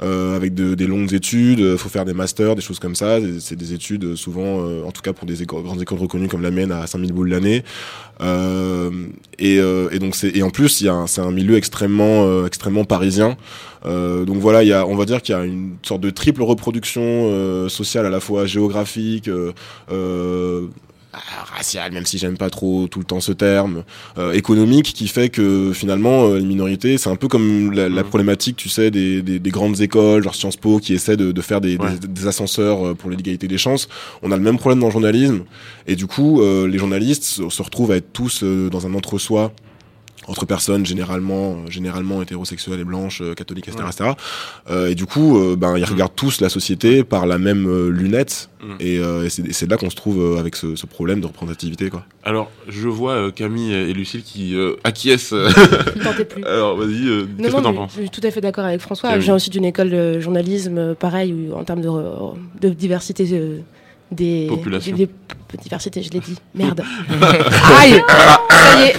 euh, 0.01 0.35
avec 0.35 0.53
de, 0.53 0.75
des 0.75 0.87
longues 0.87 1.13
études. 1.13 1.59
Il 1.59 1.77
faut 1.77 1.89
faire 1.89 2.05
des 2.05 2.13
masters, 2.13 2.55
des 2.55 2.61
choses 2.61 2.79
comme 2.79 2.95
ça. 2.95 3.19
C'est- 3.39 3.55
des 3.55 3.73
études 3.73 4.03
euh, 4.03 4.15
souvent, 4.15 4.65
euh, 4.65 4.83
en 4.83 4.91
tout 4.91 5.01
cas 5.01 5.13
pour 5.13 5.27
des 5.27 5.43
éco- 5.43 5.61
grandes 5.61 5.81
écoles 5.81 5.99
reconnues 5.99 6.27
comme 6.27 6.41
la 6.41 6.51
mienne, 6.51 6.71
à 6.71 6.87
5000 6.87 7.13
boules 7.13 7.29
l'année. 7.29 7.63
Euh, 8.21 8.89
et, 9.39 9.59
euh, 9.59 9.89
et 9.91 9.99
donc 9.99 10.15
c'est 10.15 10.29
et 10.35 10.43
en 10.43 10.49
plus, 10.49 10.81
il 10.81 10.85
y 10.85 10.89
a 10.89 11.05
c'est 11.07 11.21
un 11.21 11.31
milieu 11.31 11.55
extrêmement 11.55 12.25
euh, 12.25 12.45
extrêmement 12.45 12.83
parisien. 12.85 13.37
Euh, 13.85 14.23
donc 14.25 14.37
voilà, 14.37 14.63
il 14.63 14.69
y 14.69 14.73
a, 14.73 14.85
on 14.87 14.95
va 14.95 15.05
dire 15.05 15.21
qu'il 15.21 15.35
y 15.35 15.37
a 15.37 15.43
une 15.43 15.75
sorte 15.83 16.01
de 16.01 16.09
triple 16.09 16.41
reproduction 16.43 17.01
euh, 17.03 17.69
sociale 17.69 18.05
à 18.05 18.09
la 18.09 18.19
fois 18.19 18.45
géographique, 18.45 19.27
euh, 19.27 19.51
euh, 19.91 20.67
raciale, 21.45 21.91
même 21.91 22.05
si 22.05 22.17
j'aime 22.17 22.37
pas 22.37 22.49
trop 22.49 22.87
tout 22.87 22.99
le 22.99 23.05
temps 23.05 23.19
ce 23.19 23.31
terme, 23.31 23.83
euh, 24.17 24.31
économique, 24.33 24.93
qui 24.93 25.07
fait 25.07 25.29
que 25.29 25.71
finalement 25.73 26.25
euh, 26.27 26.39
les 26.39 26.45
minorités, 26.45 26.97
c'est 26.97 27.09
un 27.09 27.15
peu 27.15 27.27
comme 27.27 27.71
la, 27.71 27.89
la 27.89 28.01
Mhm. 28.03 28.09
problématique, 28.09 28.55
tu 28.55 28.69
sais, 28.69 28.91
des, 28.91 29.21
des, 29.21 29.39
des 29.39 29.49
grandes 29.51 29.79
écoles, 29.81 30.23
genre 30.23 30.35
Sciences 30.35 30.57
Po, 30.57 30.79
qui 30.79 30.93
essaient 30.93 31.17
de, 31.17 31.31
de 31.31 31.41
faire 31.41 31.61
des, 31.61 31.77
Ouais. 31.77 31.89
des, 32.07 32.27
ascenseurs 32.27 32.85
euh, 32.87 32.93
pour 32.93 33.09
l'égalité 33.09 33.47
des 33.47 33.57
chances. 33.57 33.87
On 34.21 34.31
a 34.31 34.37
le 34.37 34.43
même 34.43 34.57
problème 34.57 34.79
dans 34.79 34.87
le 34.87 34.91
journalisme, 34.91 35.43
et 35.87 35.95
du 35.95 36.07
coup, 36.07 36.41
euh, 36.41 36.67
les 36.67 36.77
journalistes 36.77 37.23
se, 37.23 37.49
se 37.49 37.61
retrouvent 37.61 37.91
à 37.91 37.97
être 37.97 38.11
tous 38.13 38.41
euh, 38.43 38.69
dans 38.69 38.87
un 38.87 38.93
entre-soi 38.93 39.51
entre 40.27 40.45
personnes 40.45 40.85
généralement 40.85 41.51
euh, 41.65 41.69
généralement 41.71 42.21
hétérosexuelles 42.21 42.79
et 42.79 42.83
blanches 42.83 43.21
euh, 43.21 43.33
catholiques 43.33 43.67
etc 43.67 43.83
Ouais. 43.83 43.89
etc 43.91 44.11
Euh, 44.69 44.87
et 44.89 44.95
du 44.95 45.05
coup 45.05 45.37
euh, 45.37 45.55
ben 45.55 45.77
ils 45.77 45.85
regardent 45.85 46.15
tous 46.15 46.39
la 46.41 46.49
société 46.49 47.03
par 47.03 47.25
la 47.25 47.37
même 47.37 47.67
euh, 47.67 47.89
lunette 47.89 48.49
Mm. 48.63 48.75
et, 48.79 48.97
euh, 48.99 49.25
et 49.25 49.29
c'est 49.51 49.69
là 49.69 49.75
qu'on 49.75 49.89
se 49.89 49.95
trouve 49.97 50.21
euh, 50.21 50.39
avec 50.39 50.55
ce, 50.55 50.77
ce 50.77 50.85
problème 50.85 51.19
de 51.19 51.25
représentativité 51.27 51.89
quoi 51.89 52.05
Alors, 52.23 52.49
je 52.69 52.87
vois 52.87 53.11
euh, 53.15 53.29
Camille 53.29 53.73
et 53.73 53.91
Lucille 53.91 54.23
qui 54.23 54.55
euh, 54.55 54.75
acquiescent. 54.85 55.35
plus. 56.29 56.45
Alors, 56.45 56.77
vas-y, 56.77 57.05
euh, 57.09 57.23
Non, 57.23 57.27
qu'est-ce 57.43 57.49
que 57.49 57.55
non, 57.57 57.61
t'en 57.61 57.73
penses 57.73 57.91
je 57.97 58.01
suis 58.03 58.09
tout 58.09 58.21
à 58.23 58.31
fait 58.31 58.39
d'accord 58.39 58.63
avec 58.63 58.79
François. 58.79 59.17
Viens 59.17 59.35
aussi 59.35 59.49
d'une 59.49 59.65
école 59.65 59.89
de 59.89 60.21
journalisme, 60.21 60.95
pareil, 60.95 61.33
où, 61.33 61.53
en 61.55 61.65
termes 61.65 61.81
de, 61.81 61.89
de 62.61 62.69
diversité 62.73 63.27
euh, 63.33 63.57
des. 64.13 64.47
Population. 64.47 64.95
des- 64.95 65.07
des- 65.07 65.57
diversité, 65.61 66.01
je 66.01 66.09
l'ai 66.11 66.19
dit. 66.21 66.35
Merde. 66.55 66.81
Aïe 67.77 68.01
Ça 68.49 68.79
y 68.81 68.87
est. 68.87 68.95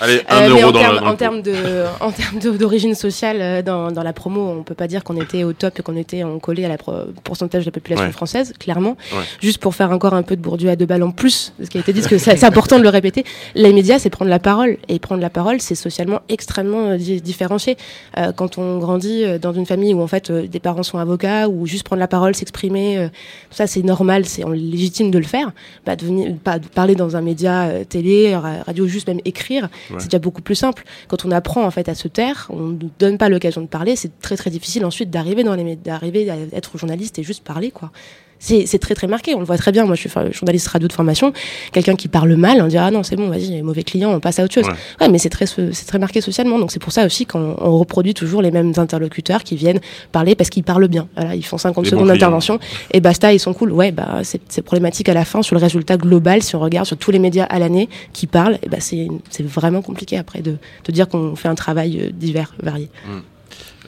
Allez, 0.00 0.20
un 0.28 0.40
mais 0.40 0.48
euro 0.48 0.68
en 0.68 0.72
dans, 0.72 0.78
termes, 1.16 1.36
en 1.36 1.40
de, 1.40 1.52
en 2.00 2.10
termes 2.12 2.38
de- 2.40 2.56
d'origine 2.56 2.94
sociale 2.94 3.38
euh, 3.40 3.62
dans, 3.62 3.90
dans 3.90 4.02
la 4.02 4.12
promo, 4.12 4.40
on 4.58 4.62
peut 4.62 4.74
pas 4.74 4.86
dire 4.88 5.04
qu'on 5.04 5.16
était 5.20 5.44
au 5.44 5.52
top 5.52 5.78
et 5.78 5.82
qu'on 5.82 5.96
était 5.96 6.22
en 6.22 6.38
collé 6.38 6.64
à 6.64 6.68
la 6.68 6.76
pro- 6.78 6.92
pourcentage 7.24 7.64
de 7.64 7.68
la 7.68 7.72
population 7.72 8.06
Ouais. 8.06 8.12
française, 8.12 8.52
clairement. 8.58 8.96
Ouais. 9.12 9.24
Juste 9.40 9.58
pour 9.58 9.74
faire 9.74 9.90
encore 9.90 10.14
un 10.14 10.22
peu 10.22 10.36
de 10.36 10.40
Bourdieu 10.42 10.70
à 10.70 10.76
deux 10.76 10.86
balles 10.86 11.02
en 11.02 11.10
plus, 11.10 11.52
ce 11.62 11.68
qui 11.68 11.78
a 11.78 11.80
été 11.80 11.92
dit, 11.92 12.00
parce 12.00 12.10
que 12.10 12.18
c'est 12.18 12.44
important 12.44 12.78
de 12.78 12.82
le 12.82 12.88
répéter. 12.88 13.24
Les 13.54 13.72
médias, 13.72 13.98
c'est 13.98 14.10
prendre 14.10 14.30
la 14.30 14.38
parole 14.38 14.76
et 14.88 14.98
prendre 14.98 15.20
la 15.20 15.30
parole, 15.30 15.60
c'est 15.60 15.74
socialement 15.74 16.20
extrêmement 16.28 16.90
euh, 16.90 16.96
di- 16.96 17.20
différencié. 17.20 17.76
Euh, 18.16 18.32
quand 18.32 18.58
on 18.58 18.78
grandit 18.78 19.24
dans 19.40 19.52
une 19.52 19.66
famille 19.66 19.94
où 19.94 20.02
en 20.02 20.06
fait 20.06 20.30
euh, 20.30 20.46
des 20.46 20.60
parents 20.60 20.82
sont 20.82 20.98
avocats 20.98 21.48
ou 21.48 21.66
juste 21.66 21.84
prendre 21.84 22.00
la 22.00 22.08
parole, 22.08 22.34
s'exprimer, 22.34 22.98
euh, 22.98 23.08
tout 23.08 23.56
ça 23.56 23.66
c'est 23.66 23.82
normal, 23.82 24.24
c'est 24.26 24.44
légitime 24.48 25.10
de 25.10 25.18
le 25.18 25.24
faire. 25.24 25.52
Bah, 25.86 25.96
devenir, 25.96 26.34
pas, 26.42 26.58
de 26.58 26.66
parler 26.66 26.94
dans 26.94 27.16
un 27.16 27.20
média 27.20 27.68
télé, 27.88 28.34
ra- 28.36 28.62
radio, 28.66 28.86
juste 28.86 29.08
même 29.08 29.20
écrire, 29.48 29.68
Ouais. 29.90 29.96
c'est 29.98 30.06
déjà 30.06 30.18
beaucoup 30.18 30.42
plus 30.42 30.54
simple. 30.54 30.84
Quand 31.08 31.24
on 31.24 31.30
apprend 31.30 31.64
en 31.64 31.70
fait 31.70 31.88
à 31.88 31.94
se 31.94 32.08
taire, 32.08 32.46
on 32.50 32.58
ne 32.68 32.78
donne 32.98 33.18
pas 33.18 33.28
l'occasion 33.28 33.60
de 33.62 33.66
parler, 33.66 33.96
c'est 33.96 34.18
très 34.20 34.36
très 34.36 34.50
difficile 34.50 34.84
ensuite 34.84 35.10
d'arriver 35.10 35.42
dans 35.44 35.54
les 35.54 35.76
d'arriver 35.76 36.30
à 36.30 36.36
être 36.52 36.76
journaliste 36.78 37.18
et 37.18 37.22
juste 37.22 37.44
parler 37.44 37.70
quoi. 37.70 37.90
C'est 38.38 38.78
très 38.78 38.94
très 38.94 39.06
marqué, 39.06 39.34
on 39.34 39.40
le 39.40 39.44
voit 39.44 39.58
très 39.58 39.72
bien. 39.72 39.84
Moi, 39.84 39.94
je 39.94 40.00
suis 40.00 40.10
journaliste 40.32 40.68
radio 40.68 40.88
de 40.88 40.92
formation. 40.92 41.32
Quelqu'un 41.72 41.96
qui 41.96 42.08
parle 42.08 42.34
mal, 42.36 42.62
on 42.62 42.66
dirait 42.66 42.84
ah 42.86 42.90
non 42.90 43.02
c'est 43.02 43.16
bon, 43.16 43.28
vas-y, 43.28 43.62
mauvais 43.62 43.82
client, 43.82 44.12
on 44.12 44.20
passe 44.20 44.38
à 44.38 44.44
autre 44.44 44.54
chose. 44.54 44.66
Ouais. 44.66 44.74
Ouais, 45.00 45.08
mais 45.08 45.18
c'est 45.18 45.28
très 45.28 45.46
très 45.46 45.98
marqué 45.98 46.20
socialement. 46.20 46.58
Donc 46.58 46.72
c'est 46.72 46.78
pour 46.78 46.92
ça 46.92 47.04
aussi 47.04 47.26
qu'on 47.26 47.56
on 47.58 47.78
reproduit 47.78 48.14
toujours 48.14 48.42
les 48.42 48.50
mêmes 48.50 48.72
interlocuteurs 48.76 49.42
qui 49.42 49.56
viennent 49.56 49.80
parler 50.12 50.34
parce 50.34 50.50
qu'ils 50.50 50.64
parlent 50.64 50.88
bien. 50.88 51.08
Voilà, 51.16 51.34
ils 51.34 51.44
font 51.44 51.58
50 51.58 51.84
Les 51.84 51.90
secondes 51.90 52.08
d'intervention 52.08 52.58
et 52.92 53.00
basta, 53.00 53.32
ils 53.32 53.40
sont 53.40 53.54
cool. 53.54 53.72
Ouais, 53.72 53.92
bah 53.92 54.20
c'est 54.22 54.62
problématique 54.62 55.08
à 55.08 55.14
la 55.14 55.24
fin 55.24 55.42
sur 55.42 55.54
le 55.56 55.60
résultat 55.60 55.96
global. 55.96 56.42
Si 56.42 56.54
on 56.56 56.60
regarde 56.60 56.86
sur 56.86 56.96
tous 56.96 57.10
les 57.10 57.18
médias 57.18 57.44
à 57.44 57.58
l'année 57.58 57.88
qui 58.12 58.26
parlent, 58.26 58.58
et 58.62 58.68
bah 58.68 58.78
c'est 58.80 59.08
c'est 59.30 59.46
vraiment 59.46 59.82
compliqué 59.82 60.16
après 60.16 60.40
de 60.40 60.56
de 60.84 60.92
dire 60.92 61.08
qu'on 61.08 61.36
fait 61.36 61.48
un 61.48 61.54
travail 61.54 62.00
euh, 62.00 62.10
divers, 62.12 62.54
varié. 62.62 62.88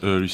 Euh, 0.05 0.27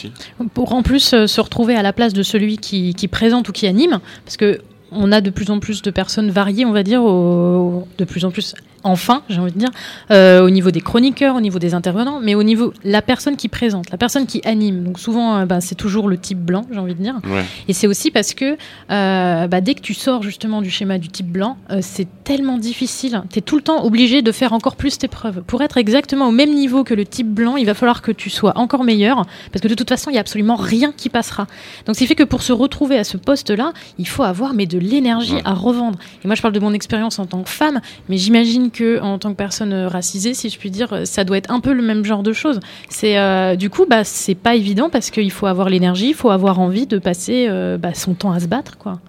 Pour 0.55 0.73
en 0.73 0.83
plus 0.83 1.13
euh, 1.13 1.27
se 1.27 1.41
retrouver 1.41 1.75
à 1.75 1.83
la 1.83 1.93
place 1.93 2.13
de 2.13 2.23
celui 2.23 2.59
qui, 2.59 3.09
présente 3.09 3.49
ou 3.49 3.53
qui 3.53 3.67
anime, 3.67 4.01
parce 4.25 4.37
que 4.37 4.61
on 4.93 5.11
a 5.11 5.21
de 5.21 5.31
plus 5.31 5.51
en 5.51 5.59
plus 5.59 5.83
de 5.83 5.91
personnes 5.91 6.31
variées, 6.31 6.65
on 6.65 6.73
va 6.73 6.85
dire, 6.85 7.03
de 7.03 8.05
plus 8.05 8.25
en 8.25 8.31
plus 8.31 8.55
enfin, 8.87 9.23
j'ai 9.29 9.39
envie 9.41 9.53
de 9.53 9.59
dire, 9.59 9.71
euh, 10.11 10.45
au 10.45 10.51
niveau 10.51 10.71
des 10.71 10.81
chroniqueurs, 10.81 11.37
au 11.37 11.41
niveau 11.41 11.59
des 11.59 11.75
intervenants, 11.75 12.21
mais 12.23 12.35
au 12.35 12.43
niveau 12.43 12.73
la 12.85 13.03
personne 13.03 13.37
qui 13.37 13.49
présente, 13.49 13.91
la 13.91 13.99
personne 13.99 14.27
qui 14.27 14.41
anime. 14.45 14.85
Donc 14.85 14.99
souvent, 14.99 15.37
euh, 15.39 15.45
bah, 15.47 15.61
c'est 15.61 15.75
toujours 15.75 16.09
le 16.09 16.17
type 16.19 16.39
blanc, 16.39 16.65
j'ai 16.73 16.79
envie 16.79 16.95
de 16.95 17.03
dire. 17.03 17.17
Ouais. 17.25 17.45
Et 17.69 17.73
c'est 17.73 17.87
aussi 17.87 18.11
parce 18.11 18.33
que 18.35 18.57
euh, 18.91 19.47
bah, 19.47 19.61
dès 19.61 19.75
que 19.75 19.81
tu 19.81 19.95
sors 19.95 20.23
justement 20.23 20.63
du 20.63 20.71
schéma 20.71 20.99
du 20.99 21.09
type 21.09 21.27
blanc, 21.31 21.57
c'est 21.81 22.09
tellement 22.25 22.59
difficile. 22.59 23.23
Tu 23.33 23.39
es 23.41 23.43
tout 23.43 23.57
le 23.57 23.63
temps 23.63 23.85
obligé 23.85 24.23
de 24.23 24.33
faire 24.33 24.53
encore 24.53 24.77
plus 24.77 24.99
tes 24.99 25.09
preuves. 25.09 25.43
Pour 25.47 25.63
être 25.63 25.77
exactement 25.77 26.29
au 26.29 26.33
même 26.33 26.55
niveau 26.55 26.85
que 26.85 26.95
le 26.95 27.05
type 27.05 27.29
blanc, 27.29 27.57
il 27.57 27.67
va 27.67 27.75
falloir 27.75 28.03
que 28.03 28.13
tu 28.13 28.31
sois 28.31 28.57
encore 28.57 28.85
meilleur, 28.85 29.25
parce 29.53 29.61
que 29.63 29.69
de 29.69 29.75
toute 29.75 29.89
façon, 29.89 30.11
il 30.11 30.15
n'y 30.15 30.19
a 30.19 30.21
absolument 30.21 30.57
rien 30.57 30.93
qui 30.97 31.09
passera. 31.09 31.47
Donc, 31.87 31.97
ce 31.97 32.01
qui 32.01 32.07
fait 32.07 32.15
que 32.15 32.25
pour 32.25 32.43
se 32.43 32.53
retrouver 32.53 32.99
à 32.99 33.05
ce 33.05 33.17
poste-là, 33.17 33.73
il 33.99 34.07
faut 34.09 34.23
avoir 34.23 34.55
mais 34.55 34.67
de 34.67 34.79
l'énergie 34.79 35.35
Ouais. 35.35 35.43
à 35.45 35.55
revendre. 35.55 35.99
Et 36.25 36.27
moi, 36.29 36.37
je 36.37 36.43
parle 36.43 36.55
de 36.55 36.61
mon 36.61 36.73
expérience 36.73 37.19
en 37.19 37.27
tant 37.27 37.43
que 37.43 37.49
femme, 37.49 37.81
mais 38.09 38.17
j'imagine 38.17 38.71
que 38.77 39.01
en 39.01 39.19
tant 39.19 39.31
que 39.31 39.37
personne 39.37 39.73
euh, 39.73 39.89
racisée, 39.89 40.35
si 40.35 40.51
je 40.51 40.59
puis 40.59 40.71
dire, 40.71 41.03
ça 41.05 41.25
doit 41.25 41.37
être 41.37 41.51
un 41.51 41.61
peu 41.61 41.73
le 41.73 41.83
même 41.83 42.05
genre 42.05 42.23
de 42.23 42.33
choses. 42.33 42.61
C'est 42.89 43.19
euh, 43.19 43.57
du 43.57 43.71
coup, 43.71 43.87
bah, 43.89 44.05
c'est 44.05 44.35
pas 44.35 44.55
évident 44.55 44.91
parce 44.91 45.11
qu'il 45.11 45.31
faut 45.31 45.47
avoir 45.47 45.69
l'énergie, 45.69 46.09
il 46.09 46.15
faut 46.15 46.31
avoir 46.31 46.61
envie 46.61 46.87
de 46.87 46.99
passer 46.99 47.47
euh, 47.49 47.79
bah, 47.79 47.95
son 47.95 48.15
temps 48.15 48.33
à 48.33 48.41
se 48.41 48.47
battre, 48.47 48.79
quoi. 48.79 49.01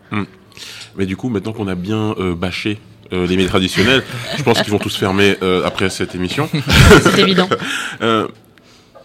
Mais 0.98 1.06
du 1.06 1.16
coup, 1.16 1.30
maintenant 1.30 1.54
qu'on 1.54 1.68
a 1.68 1.76
bien 1.76 2.16
bâché 2.36 2.80
euh, 3.14 3.26
les 3.26 3.38
médias 3.38 3.50
traditionnels, 3.50 4.04
je 4.38 4.44
pense 4.44 4.62
qu'ils 4.62 4.72
vont 4.72 4.80
tous 4.80 4.96
fermer 4.96 5.38
euh, 5.42 5.64
après 5.66 5.90
cette 5.90 6.14
émission. 6.16 6.50
C'est 7.02 7.20
évident. 7.20 7.50
Euh, 8.02 8.28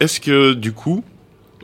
Est-ce 0.01 0.21
que 0.21 0.53
du 0.53 0.73
coup, 0.73 1.05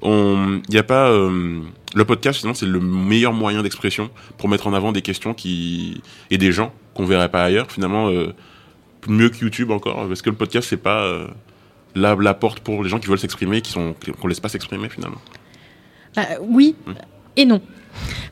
il 0.03 0.61
n'y 0.71 0.79
a 0.79 0.83
pas 0.83 1.11
le 1.11 2.05
podcast 2.07 2.39
finalement 2.39 2.55
c'est 2.55 2.67
le 2.67 2.81
meilleur 2.81 3.33
moyen 3.33 3.63
d'expression 3.63 4.11
pour 4.39 4.49
mettre 4.49 4.67
en 4.67 4.73
avant 4.73 4.93
des 4.93 5.03
questions 5.03 5.35
qui 5.35 6.01
et 6.31 6.39
des 6.39 6.53
gens 6.53 6.73
qu'on 6.95 7.05
verrait 7.05 7.31
pas 7.31 7.43
ailleurs 7.43 7.71
finalement 7.71 8.09
mieux 9.09 9.29
que 9.31 9.39
YouTube 9.39 9.71
encore 9.71 10.07
parce 10.07 10.23
que 10.23 10.31
le 10.31 10.37
podcast 10.37 10.69
c'est 10.69 10.77
pas 10.77 11.03
euh, 11.05 11.27
la, 11.95 12.15
la 12.15 12.35
porte 12.35 12.61
pour 12.61 12.83
les 12.83 12.89
gens 12.89 12.99
qui 12.99 13.07
veulent 13.09 13.19
s'exprimer 13.19 13.61
qui 13.63 13.71
sont 13.73 13.95
qu'on 14.21 14.29
laisse 14.29 14.41
pas 14.41 14.49
s'exprimer 14.49 14.89
finalement. 14.89 15.21
Bah, 16.15 16.27
oui 16.43 16.75
Hmm. 16.87 16.93
et 17.37 17.45
non. 17.45 17.61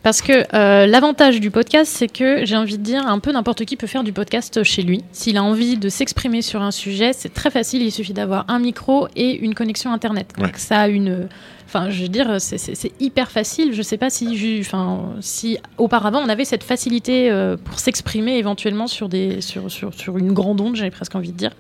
Parce 0.03 0.23
que 0.23 0.45
euh, 0.55 0.87
l'avantage 0.87 1.41
du 1.41 1.51
podcast, 1.51 1.93
c'est 1.95 2.09
que 2.09 2.45
j'ai 2.45 2.57
envie 2.57 2.79
de 2.79 2.83
dire, 2.83 3.07
un 3.07 3.19
peu 3.19 3.33
n'importe 3.33 3.65
qui 3.65 3.77
peut 3.77 3.87
faire 3.87 4.05
du 4.05 4.13
podcast 4.13 4.63
chez 4.63 4.83
lui. 4.83 5.03
S'il 5.13 5.37
a 5.37 5.43
envie 5.43 5.77
de 5.77 5.89
s'exprimer 5.89 6.43
sur 6.43 6.63
un 6.63 6.71
sujet, 6.71 7.13
c'est 7.13 7.33
très 7.35 7.51
facile. 7.51 7.83
Il 7.83 7.91
suffit 7.91 8.13
d'avoir 8.13 8.45
un 8.49 8.59
micro 8.59 9.09
et 9.17 9.37
une 9.37 9.55
connexion 9.55 9.93
Internet. 9.93 10.33
Donc 10.39 10.57
ça 10.59 10.81
a 10.81 10.89
une... 10.89 11.29
Enfin, 11.67 11.91
je 11.91 12.03
veux 12.03 12.09
dire, 12.09 12.41
c'est- 12.41 12.93
hyper 13.01 13.31
facile. 13.33 13.73
Je 13.75 13.83
sais 13.83 13.97
pas 13.97 14.09
si, 14.09 14.59
enfin, 14.61 15.15
si 15.21 15.59
auparavant 15.79 16.21
on 16.25 16.29
avait 16.29 16.45
cette 16.45 16.63
facilité 16.63 17.29
euh, 17.29 17.57
pour 17.57 17.81
s'exprimer 17.81 18.37
éventuellement 18.39 18.87
sur, 18.87 19.09
des, 19.09 19.41
sur, 19.41 19.69
sur, 19.71 19.93
sur 19.93 20.17
une 20.19 20.33
grande 20.33 20.61
onde, 20.61 20.77
j'avais 20.77 20.93
presque 20.93 21.17
envie 21.17 21.33
de 21.33 21.37
dire. 21.37 21.51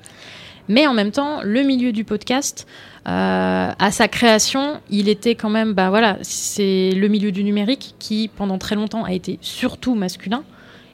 Mais 0.69 0.87
en 0.87 0.95
même 0.95 1.13
temps, 1.13 1.41
le 1.43 1.63
milieu 1.63 1.93
du 1.93 2.05
podcast, 2.05 2.67
euh, 3.07 3.71
à 3.79 3.91
sa 3.91 4.09
création, 4.09 4.81
il 4.91 5.09
était 5.09 5.35
quand 5.35 5.51
même, 5.51 5.75
bah 5.75 5.91
voilà, 5.91 6.19
c'est 6.23 6.91
le 6.91 7.09
milieu 7.09 7.31
du 7.33 7.45
numérique 7.45 7.95
qui, 7.99 8.29
pendant 8.35 8.59
très 8.59 8.75
longtemps, 8.75 9.05
a 9.05 9.13
été 9.13 9.39
surtout 9.41 9.95
masculin. 9.95 10.43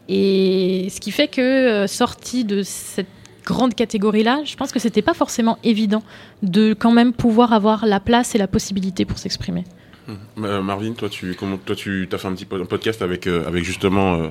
Et 0.08 0.88
ce 0.90 1.00
qui 1.00 1.11
fait 1.11 1.28
que, 1.28 1.40
euh, 1.40 1.87
sorti 1.87 2.44
de 2.44 2.62
cette 2.62 3.06
grande 3.44 3.74
catégorie-là, 3.74 4.42
je 4.44 4.56
pense 4.56 4.72
que 4.72 4.78
c'était 4.78 5.02
pas 5.02 5.14
forcément 5.14 5.58
évident 5.64 6.02
de 6.42 6.74
quand 6.74 6.92
même 6.92 7.12
pouvoir 7.12 7.52
avoir 7.52 7.87
la 7.87 7.98
place 7.98 8.35
et 8.35 8.38
la 8.38 8.46
possibilité 8.46 9.04
pour 9.04 9.18
s'exprimer. 9.18 9.64
Euh, 10.08 10.62
Marvin, 10.62 10.92
toi 10.92 11.08
tu 11.08 11.34
comment 11.38 11.56
toi 11.56 11.76
tu 11.76 12.08
as 12.10 12.18
fait 12.18 12.28
un 12.28 12.32
petit 12.32 12.44
podcast 12.44 13.02
avec 13.02 13.26
euh, 13.26 13.46
avec 13.46 13.64
justement 13.64 14.14
euh, 14.14 14.28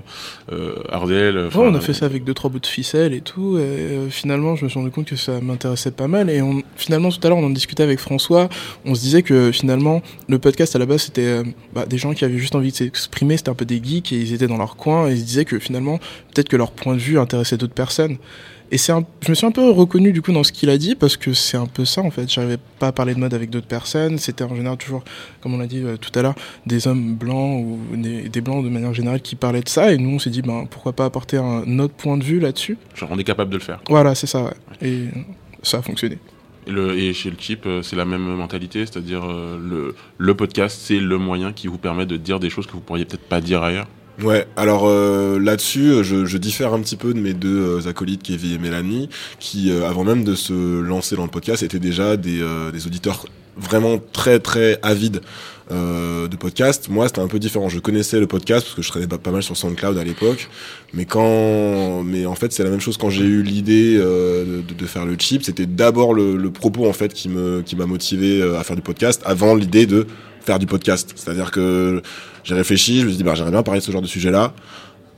euh, 0.52 0.76
Ardel. 0.90 1.38
Ouais, 1.38 1.52
on 1.56 1.74
a 1.74 1.80
fait 1.80 1.94
ça 1.94 2.06
avec 2.06 2.24
deux 2.24 2.34
trois 2.34 2.50
bouts 2.50 2.60
de 2.60 2.66
ficelle 2.66 3.14
et 3.14 3.22
tout. 3.22 3.58
Et 3.58 4.10
finalement, 4.10 4.56
je 4.56 4.66
me 4.66 4.70
suis 4.70 4.80
rendu 4.80 4.92
compte 4.92 5.08
que 5.08 5.16
ça 5.16 5.40
m'intéressait 5.40 5.92
pas 5.92 6.08
mal. 6.08 6.30
Et 6.30 6.42
on, 6.42 6.62
finalement, 6.76 7.10
tout 7.10 7.20
à 7.24 7.30
l'heure, 7.30 7.38
on 7.38 7.46
en 7.46 7.50
discutait 7.50 7.84
avec 7.84 8.00
François. 8.00 8.50
On 8.86 8.96
se 8.96 9.02
disait 9.02 9.24
que 9.24 9.52
finalement, 9.52 10.02
le 10.28 10.40
podcast 10.40 10.76
à 10.76 10.80
la 10.80 10.86
base, 10.86 11.04
c'était 11.04 11.42
bah, 11.74 11.86
des 11.86 11.98
gens 11.98 12.14
qui 12.14 12.26
avaient 12.26 12.38
juste 12.38 12.56
envie 12.56 12.72
de 12.72 12.76
s'exprimer. 12.76 13.38
C'était 13.38 13.50
un 13.50 13.56
peu 13.56 13.66
des 13.66 13.82
geeks 13.82 14.12
et 14.12 14.18
ils 14.18 14.34
étaient 14.34 14.48
dans 14.48 14.58
leur 14.58 14.76
coin. 14.76 15.08
Et 15.08 15.14
ils 15.14 15.20
se 15.20 15.26
disaient 15.26 15.46
que 15.46 15.60
finalement, 15.60 16.00
peut-être 16.34 16.50
que 16.50 16.58
leur 16.58 16.72
point 16.72 16.96
de 16.96 17.00
vue 17.00 17.18
intéressait 17.18 17.58
d'autres 17.58 17.74
personnes. 17.74 18.18
Et 18.74 18.78
c'est 18.78 18.94
un- 18.94 19.04
je 19.22 19.30
me 19.30 19.36
suis 19.36 19.46
un 19.46 19.52
peu 19.52 19.70
reconnu 19.70 20.14
du 20.14 20.22
coup 20.22 20.32
dans 20.32 20.46
ce 20.46 20.54
qu'il 20.54 20.70
a 20.70 20.78
dit 20.78 20.96
parce 20.96 21.18
que 21.18 21.34
c'est 21.34 21.58
un 21.58 21.66
peu 21.66 21.84
ça 21.84 22.02
en 22.02 22.10
fait. 22.10 22.30
J'arrivais 22.32 22.58
pas 22.80 22.88
à 22.88 22.92
parler 22.94 23.14
de 23.14 23.20
mode 23.20 23.34
avec 23.34 23.50
d'autres 23.50 23.68
personnes. 23.68 24.18
C'était 24.18 24.46
en 24.46 24.56
général 24.56 24.78
toujours, 24.78 25.04
comme 25.42 25.54
on 25.54 25.58
l'a 25.58 25.68
dit 25.68 25.82
euh, 25.84 25.98
tout 25.98 26.18
à 26.18 26.22
l'heure, 26.22 26.36
des 26.66 26.88
hommes 26.88 27.16
blancs 27.16 27.66
ou 27.66 27.80
des, 27.98 28.30
des 28.30 28.40
blancs 28.42 28.64
de 28.64 28.70
manière 28.70 28.94
générale 28.94 29.22
qui 29.22 29.36
parlaient 29.36 29.62
de 29.62 29.68
ça. 29.70 29.92
Et 29.92 29.98
nous, 29.98 30.12
on 30.16 30.20
s'est 30.20 30.30
dit, 30.30 30.42
ben, 30.42 30.66
pourquoi 30.70 30.94
pas 30.94 31.04
apporter 31.04 31.36
un 31.38 31.80
autre 31.80 31.94
point 31.96 32.16
de 32.18 32.24
vue 32.24 32.40
là-dessus 32.40 32.78
genre 32.96 33.10
on 33.12 33.18
est 33.20 33.26
capable 33.26 33.52
de 33.52 33.58
le 33.58 33.64
faire. 33.64 33.82
Voilà, 33.90 34.16
c'est 34.16 34.28
ça. 34.28 34.44
ouais. 34.44 34.54
Et 34.88 35.04
ça 35.64 35.80
a 35.80 35.82
fonctionné. 35.82 36.18
Et, 36.68 36.72
le, 36.72 36.98
et 36.98 37.12
chez 37.14 37.30
le 37.30 37.36
chip, 37.40 37.66
euh, 37.66 37.82
c'est 37.82 37.96
la 37.98 38.06
même 38.06 38.22
mentalité, 38.24 38.86
c'est-à-dire 38.86 39.24
euh, 39.26 39.58
le, 39.60 39.96
le 40.18 40.34
podcast, 40.36 40.80
c'est 40.82 41.00
le 41.00 41.18
moyen 41.18 41.52
qui 41.54 41.68
vous 41.68 41.78
permet 41.80 42.06
de 42.06 42.16
dire 42.18 42.40
des 42.40 42.50
choses 42.52 42.68
que 42.68 42.74
vous 42.74 42.80
pourriez 42.82 43.04
peut-être 43.04 43.28
pas 43.28 43.42
dire 43.42 43.64
ailleurs. 43.64 43.88
Ouais, 44.22 44.46
alors 44.56 44.88
euh, 44.88 45.40
là-dessus, 45.40 46.04
je, 46.04 46.26
je 46.26 46.38
diffère 46.38 46.74
un 46.74 46.80
petit 46.82 46.98
peu 46.98 47.14
de 47.14 47.20
mes 47.20 47.34
deux 47.34 47.80
euh, 47.80 47.90
acolytes, 47.90 48.22
Kevin 48.22 48.54
et 48.54 48.58
Mélanie, 48.60 49.10
qui, 49.40 49.72
euh, 49.72 49.90
avant 49.90 50.04
même 50.04 50.24
de 50.24 50.36
se 50.36 50.80
lancer 50.82 51.16
dans 51.16 51.24
le 51.24 51.30
podcast, 51.30 51.64
étaient 51.64 51.80
déjà 51.80 52.18
des, 52.18 52.42
euh, 52.42 52.72
des 52.72 52.86
auditeurs 52.86 53.26
vraiment 53.58 54.00
très 54.14 54.40
très 54.40 54.80
avides 54.82 55.22
euh, 55.72 56.28
de 56.28 56.36
podcast. 56.36 56.88
Moi, 56.90 57.08
c'était 57.08 57.22
un 57.22 57.28
peu 57.28 57.40
différent. 57.40 57.70
Je 57.70 57.80
connaissais 57.80 58.20
le 58.20 58.28
podcast 58.28 58.66
parce 58.66 58.76
que 58.76 58.82
je 58.82 58.90
traînais 58.90 59.08
pas, 59.08 59.32
mal 59.32 59.44
sur 59.44 59.56
SoundCloud 59.56 59.98
à 59.98 60.04
l'époque, 60.04 60.50
mais 60.94 61.06
quand, 61.06 62.04
mais 62.04 62.26
en 62.26 62.36
fait, 62.36 62.52
c'est 62.52 62.64
la 62.64 62.70
même 62.70 62.82
chose 62.82 62.98
quand 62.98 63.10
j'ai 63.10 63.24
eu 63.24 63.42
l'idée 63.42 63.98
euh, 63.98 64.62
de, 64.68 64.74
de 64.74 64.86
faire 64.86 65.06
le 65.06 65.16
chip. 65.18 65.44
C'était 65.44 65.66
d'abord 65.66 66.14
le, 66.14 66.36
le 66.36 66.52
propos 66.52 66.88
en 66.88 66.94
fait 66.94 67.14
qui 67.14 67.30
me 67.30 67.62
qui 67.62 67.76
m'a 67.76 67.86
motivé 67.86 68.42
euh, 68.42 68.60
à 68.60 68.64
faire 68.64 68.76
du 68.76 68.82
podcast 68.82 69.22
avant 69.26 69.56
l'idée 69.56 69.86
de 69.86 70.08
faire 70.42 70.60
du 70.60 70.66
podcast. 70.66 71.14
C'est-à-dire 71.16 71.52
que 71.52 72.02
j'ai 72.44 72.56
réfléchi, 72.56 73.00
je 73.02 73.06
me 73.06 73.10
suis 73.10 73.18
dit, 73.18 73.24
bah, 73.24 73.34
j'aimerais 73.36 73.52
bien 73.52 73.64
parler 73.64 73.80
de 73.80 73.86
ce 73.86 73.92
genre 73.92 74.02
de 74.02 74.08
sujet-là. 74.08 74.54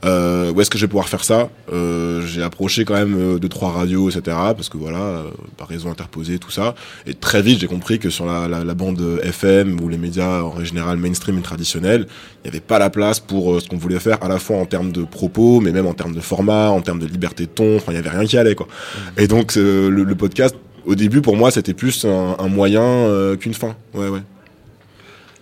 Euh, 0.04 0.52
où 0.52 0.60
est-ce 0.60 0.68
que 0.68 0.76
je 0.76 0.84
vais 0.84 0.88
pouvoir 0.90 1.08
faire 1.08 1.24
ça? 1.24 1.48
Euh, 1.72 2.20
J'ai 2.26 2.42
approché 2.42 2.84
quand 2.84 2.92
même 2.92 3.16
euh, 3.18 3.38
deux 3.38 3.48
trois 3.48 3.70
radios, 3.70 4.10
etc. 4.10 4.36
Parce 4.54 4.68
que 4.68 4.76
voilà, 4.76 4.98
euh, 4.98 5.22
par 5.56 5.66
raison 5.66 5.90
interposée, 5.90 6.38
tout 6.38 6.50
ça. 6.50 6.74
Et 7.06 7.14
très 7.14 7.40
vite, 7.40 7.60
j'ai 7.60 7.66
compris 7.68 7.98
que 7.98 8.10
sur 8.10 8.26
la, 8.26 8.46
la, 8.46 8.64
la 8.64 8.74
bande 8.74 9.02
FM 9.22 9.80
ou 9.80 9.88
les 9.88 9.96
médias 9.96 10.42
en 10.42 10.62
général 10.62 10.98
mainstream 10.98 11.38
et 11.38 11.40
traditionnels, 11.40 12.06
il 12.44 12.50
n'y 12.50 12.50
avait 12.50 12.60
pas 12.60 12.78
la 12.78 12.90
place 12.90 13.18
pour 13.18 13.54
euh, 13.54 13.60
ce 13.60 13.68
qu'on 13.70 13.78
voulait 13.78 13.98
faire, 13.98 14.22
à 14.22 14.28
la 14.28 14.38
fois 14.38 14.58
en 14.58 14.66
termes 14.66 14.92
de 14.92 15.04
propos, 15.04 15.60
mais 15.60 15.72
même 15.72 15.86
en 15.86 15.94
termes 15.94 16.14
de 16.14 16.20
format, 16.20 16.68
en 16.68 16.82
termes 16.82 16.98
de 16.98 17.06
liberté 17.06 17.44
de 17.46 17.50
ton. 17.50 17.76
Enfin, 17.76 17.92
il 17.92 17.94
y 17.94 17.98
avait 17.98 18.10
rien 18.10 18.26
qui 18.26 18.36
allait, 18.36 18.54
quoi. 18.54 18.68
Et 19.16 19.26
donc, 19.26 19.56
euh, 19.56 19.88
le, 19.88 20.04
le 20.04 20.14
podcast, 20.14 20.54
au 20.84 20.94
début, 20.96 21.22
pour 21.22 21.34
moi, 21.34 21.50
c'était 21.50 21.72
plus 21.72 22.04
un, 22.04 22.36
un 22.38 22.48
moyen 22.48 22.82
euh, 22.82 23.36
qu'une 23.36 23.54
fin. 23.54 23.74
Ouais, 23.94 24.08
ouais. 24.08 24.20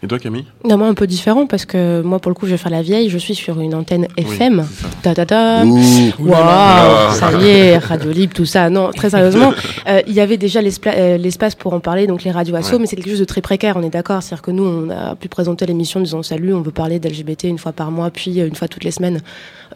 Et 0.04 0.08
toi, 0.08 0.18
Camille? 0.18 0.44
Non, 0.68 0.78
moi 0.78 0.88
un 0.88 0.94
peu 0.94 1.06
différent 1.06 1.46
parce 1.46 1.64
que 1.64 2.02
moi 2.02 2.18
pour 2.18 2.30
le 2.30 2.34
coup 2.34 2.46
je 2.46 2.50
vais 2.50 2.56
faire 2.56 2.72
la 2.72 2.82
vieille, 2.82 3.08
je 3.08 3.18
suis 3.18 3.36
sur 3.36 3.60
une 3.60 3.72
antenne 3.72 4.08
FM. 4.16 4.66
Ta 5.02 5.14
ta 5.14 5.24
ta. 5.26 5.64
Waouh, 5.64 7.12
ça 7.14 7.30
y 7.40 7.46
est, 7.48 7.78
radio 7.78 8.10
libre, 8.10 8.34
tout 8.34 8.44
ça. 8.44 8.68
Non, 8.68 8.90
très 8.90 9.10
sérieusement, 9.10 9.52
euh, 9.88 10.00
il 10.08 10.12
y 10.14 10.20
avait 10.20 10.38
déjà 10.38 10.58
euh, 10.60 11.16
l'espace 11.18 11.54
pour 11.54 11.72
en 11.72 11.78
parler, 11.78 12.08
donc 12.08 12.24
les 12.24 12.32
radios 12.32 12.56
asso, 12.56 12.72
Ouais. 12.72 12.78
mais 12.80 12.86
c'est 12.86 12.96
quelque 12.96 13.10
chose 13.10 13.20
de 13.20 13.24
très 13.24 13.42
précaire, 13.42 13.76
on 13.76 13.82
est 13.84 13.90
d'accord. 13.90 14.22
C'est-à-dire 14.24 14.42
que 14.42 14.50
nous, 14.50 14.64
on 14.64 14.90
a 14.90 15.14
pu 15.14 15.28
présenter 15.28 15.66
l'émission 15.66 16.00
en 16.00 16.02
disant 16.02 16.22
salut, 16.24 16.52
on 16.52 16.62
veut 16.62 16.72
parler 16.72 16.98
d'LGBT 16.98 17.44
une 17.44 17.58
fois 17.58 17.72
par 17.72 17.92
mois, 17.92 18.10
puis 18.10 18.40
euh, 18.40 18.48
une 18.48 18.56
fois 18.56 18.66
toutes 18.66 18.82
les 18.84 18.90
semaines 18.90 19.20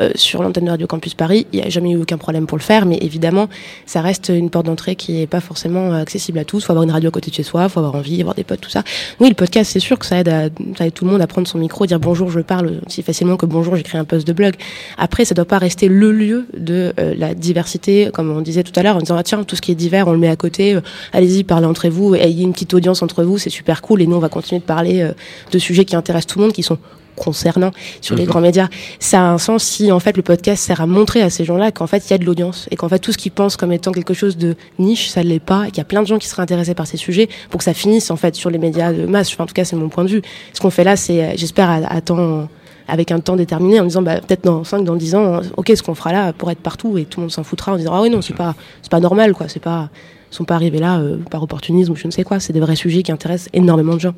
euh, 0.01 0.11
sur 0.15 0.43
l'antenne 0.43 0.65
de 0.67 0.71
Radio 0.71 0.87
Campus 0.87 1.15
Paris. 1.15 1.47
Il 1.53 1.61
n'y 1.61 1.67
a 1.67 1.69
jamais 1.71 1.93
eu 1.93 1.97
aucun 1.97 2.19
problème 2.19 2.47
pour 2.47 2.59
le 2.59 2.63
faire, 2.63 2.87
mais 2.87 2.99
évidemment, 3.01 3.49
ça 3.87 4.01
reste 4.01 4.31
une 4.35 4.51
porte 4.51 4.67
d'entrée 4.67 4.95
qui 4.95 5.13
n'est 5.13 5.27
pas 5.27 5.41
forcément 5.41 5.93
euh, 5.93 6.03
accessible 6.03 6.39
à 6.39 6.45
tous. 6.45 6.65
faut 6.65 6.73
avoir 6.73 6.85
une 6.85 6.91
radio 6.91 7.09
à 7.09 7.11
côté 7.11 7.31
de 7.31 7.37
chez 7.37 7.43
soi, 7.43 7.69
faut 7.69 7.81
avoir 7.81 7.95
envie, 7.95 8.21
avoir 8.21 8.35
des 8.35 8.45
potes, 8.45 8.61
tout 8.61 8.71
ça. 8.71 8.83
Oui, 9.21 9.29
le 9.29 9.35
podcast, 9.35 9.71
c'est 9.73 9.81
sûr 9.81 9.99
que 9.99 10.07
ça 10.07 10.19
aide, 10.19 10.29
à, 10.29 10.45
ça 10.77 10.87
aide 10.87 10.95
tout 10.95 11.05
le 11.05 11.11
monde 11.11 11.21
à 11.21 11.27
prendre 11.27 11.49
son 11.49 11.59
micro, 11.59 11.87
dire 11.87 12.01
bonjour, 12.01 12.31
je 12.31 12.41
parle 12.41 12.81
aussi 12.87 13.03
facilement 13.03 13.37
que 13.37 13.47
bonjour, 13.47 13.77
j'écris 13.77 13.99
un 13.99 14.05
post 14.05 14.27
de 14.27 14.33
blog. 14.33 14.55
Après, 14.99 15.25
ça 15.25 15.35
doit 15.35 15.45
pas 15.45 15.59
rester 15.59 15.89
le 15.89 16.13
lieu 16.13 16.47
de 16.57 16.93
euh, 16.99 17.15
la 17.17 17.35
diversité, 17.35 18.11
comme 18.13 18.31
on 18.31 18.41
disait 18.41 18.63
tout 18.63 18.79
à 18.79 18.83
l'heure, 18.83 18.97
en 18.97 19.01
disant 19.01 19.17
ah, 19.17 19.23
tiens, 19.23 19.45
tout 19.45 19.57
ce 19.57 19.63
qui 19.63 19.73
est 19.73 19.77
divers, 19.77 20.09
on 20.09 20.13
le 20.13 20.19
met 20.19 20.29
à 20.29 20.37
côté. 20.37 20.79
Allez-y, 21.13 21.45
parlez 21.45 21.67
entre 21.67 21.89
vous, 21.89 22.15
ayez 22.15 22.43
une 22.43 22.53
petite 22.53 22.75
audience 22.75 23.03
entre 23.03 23.25
vous, 23.25 23.39
c'est 23.39 23.51
super 23.51 23.83
cool. 23.83 24.03
Et 24.03 24.07
nous, 24.07 24.17
on 24.17 24.21
va 24.21 24.29
continuer 24.29 24.61
de 24.61 24.67
parler 24.67 25.11
de 25.51 25.59
sujets 25.59 25.85
qui 25.85 25.97
intéressent 25.97 26.27
tout 26.27 26.39
le 26.39 26.45
monde, 26.45 26.53
qui 26.53 26.63
sont 26.63 26.79
concernants 27.17 27.73
sur 28.01 28.15
les 28.15 28.23
Mhm. 28.23 28.29
grands 28.29 28.41
médias. 28.41 28.69
Ça 29.01 29.21
a 29.21 29.25
un 29.25 29.39
sens 29.39 29.65
si 29.65 29.91
en 29.91 29.99
fait 30.01 30.17
le 30.17 30.23
podcast 30.23 30.63
sert 30.63 30.81
à 30.81 30.87
montrer 30.87 31.23
à 31.23 31.31
ces 31.31 31.45
gens-là 31.45 31.73
qu'en 31.73 31.87
fait 31.87 32.05
il 32.07 32.11
y 32.11 32.15
a 32.15 32.19
de 32.19 32.25
l'audience 32.25 32.69
et 32.71 32.77
qu'en 32.77 32.89
fait 32.89 32.99
tout 32.99 33.13
ce 33.13 33.19
qu'ils 33.19 33.33
pensent 33.33 33.57
comme 33.57 33.73
étant 33.73 33.93
quelque 33.93 34.15
chose 34.15 34.37
de 34.37 34.55
niche, 34.79 35.09
ça 35.09 35.23
ne 35.23 35.29
l'est 35.29 35.41
pas 35.41 35.65
et 35.67 35.71
qu'il 35.71 35.79
y 35.79 35.81
a 35.81 35.85
plein 35.85 36.03
de 36.03 36.07
gens 36.07 36.19
qui 36.19 36.29
seraient 36.29 36.43
intéressés 36.43 36.75
par 36.75 36.87
ces 36.87 36.97
sujets 36.97 37.29
pour 37.51 37.59
que 37.59 37.65
ça 37.65 37.75
finisse 37.75 38.11
en 38.11 38.17
fait 38.17 38.35
sur 38.37 38.51
les 38.51 38.59
médias 38.59 38.93
de 38.93 39.07
masse. 39.07 39.33
Enfin, 39.33 39.45
en 39.45 39.47
tout 39.47 39.55
cas, 39.55 39.65
c'est 39.65 39.77
mon 39.77 39.89
point 39.89 40.05
de 40.05 40.11
vue. 40.11 40.23
Ce 40.53 40.61
qu'on 40.61 40.71
fait 40.71 40.85
là, 40.85 40.97
c'est, 40.97 41.25
euh, 41.25 41.33
j'espère, 41.37 41.69
à, 41.71 41.77
à 41.77 42.01
temps 42.01 42.49
avec 42.89 43.11
un 43.11 43.19
temps 43.19 43.35
déterminé 43.35 43.81
en 43.81 43.85
disant 43.85 44.03
bah, 44.03 44.21
peut-être 44.21 44.45
dans 44.45 44.63
5 44.63 44.85
dans 44.85 44.95
10 44.95 45.17
ans 45.17 45.41
ok 45.57 45.73
ce 45.75 45.83
qu'on 45.83 45.97
fera 45.97 46.13
là 46.13 46.33
pour 46.33 46.53
être 46.53 46.61
partout 46.61 46.97
et 46.99 47.05
tout 47.05 47.19
le 47.19 47.23
monde 47.23 47.33
s'en 47.33 47.43
foutra 47.43 47.73
en 47.73 47.77
disant 47.77 47.91
ah 47.93 48.01
oui 48.01 48.11
non 48.11 48.23
c'est 48.23 48.33
pas 48.37 48.55
c'est 48.81 48.93
pas 48.93 49.01
normal 49.01 49.33
quoi 49.35 49.49
c'est 49.49 49.59
pas 49.59 49.89
sont 50.31 50.45
pas 50.45 50.55
arrivés 50.55 50.79
là 50.79 50.99
euh, 50.99 51.17
par 51.31 51.43
opportunisme 51.43 51.93
ou 51.93 51.97
je 51.97 52.07
ne 52.07 52.13
sais 52.13 52.25
quoi 52.25 52.41
c'est 52.41 52.53
des 52.53 52.61
vrais 52.61 52.77
sujets 52.77 53.03
qui 53.03 53.13
intéressent 53.13 53.49
énormément 53.53 53.95
de 53.95 54.01
gens 54.01 54.15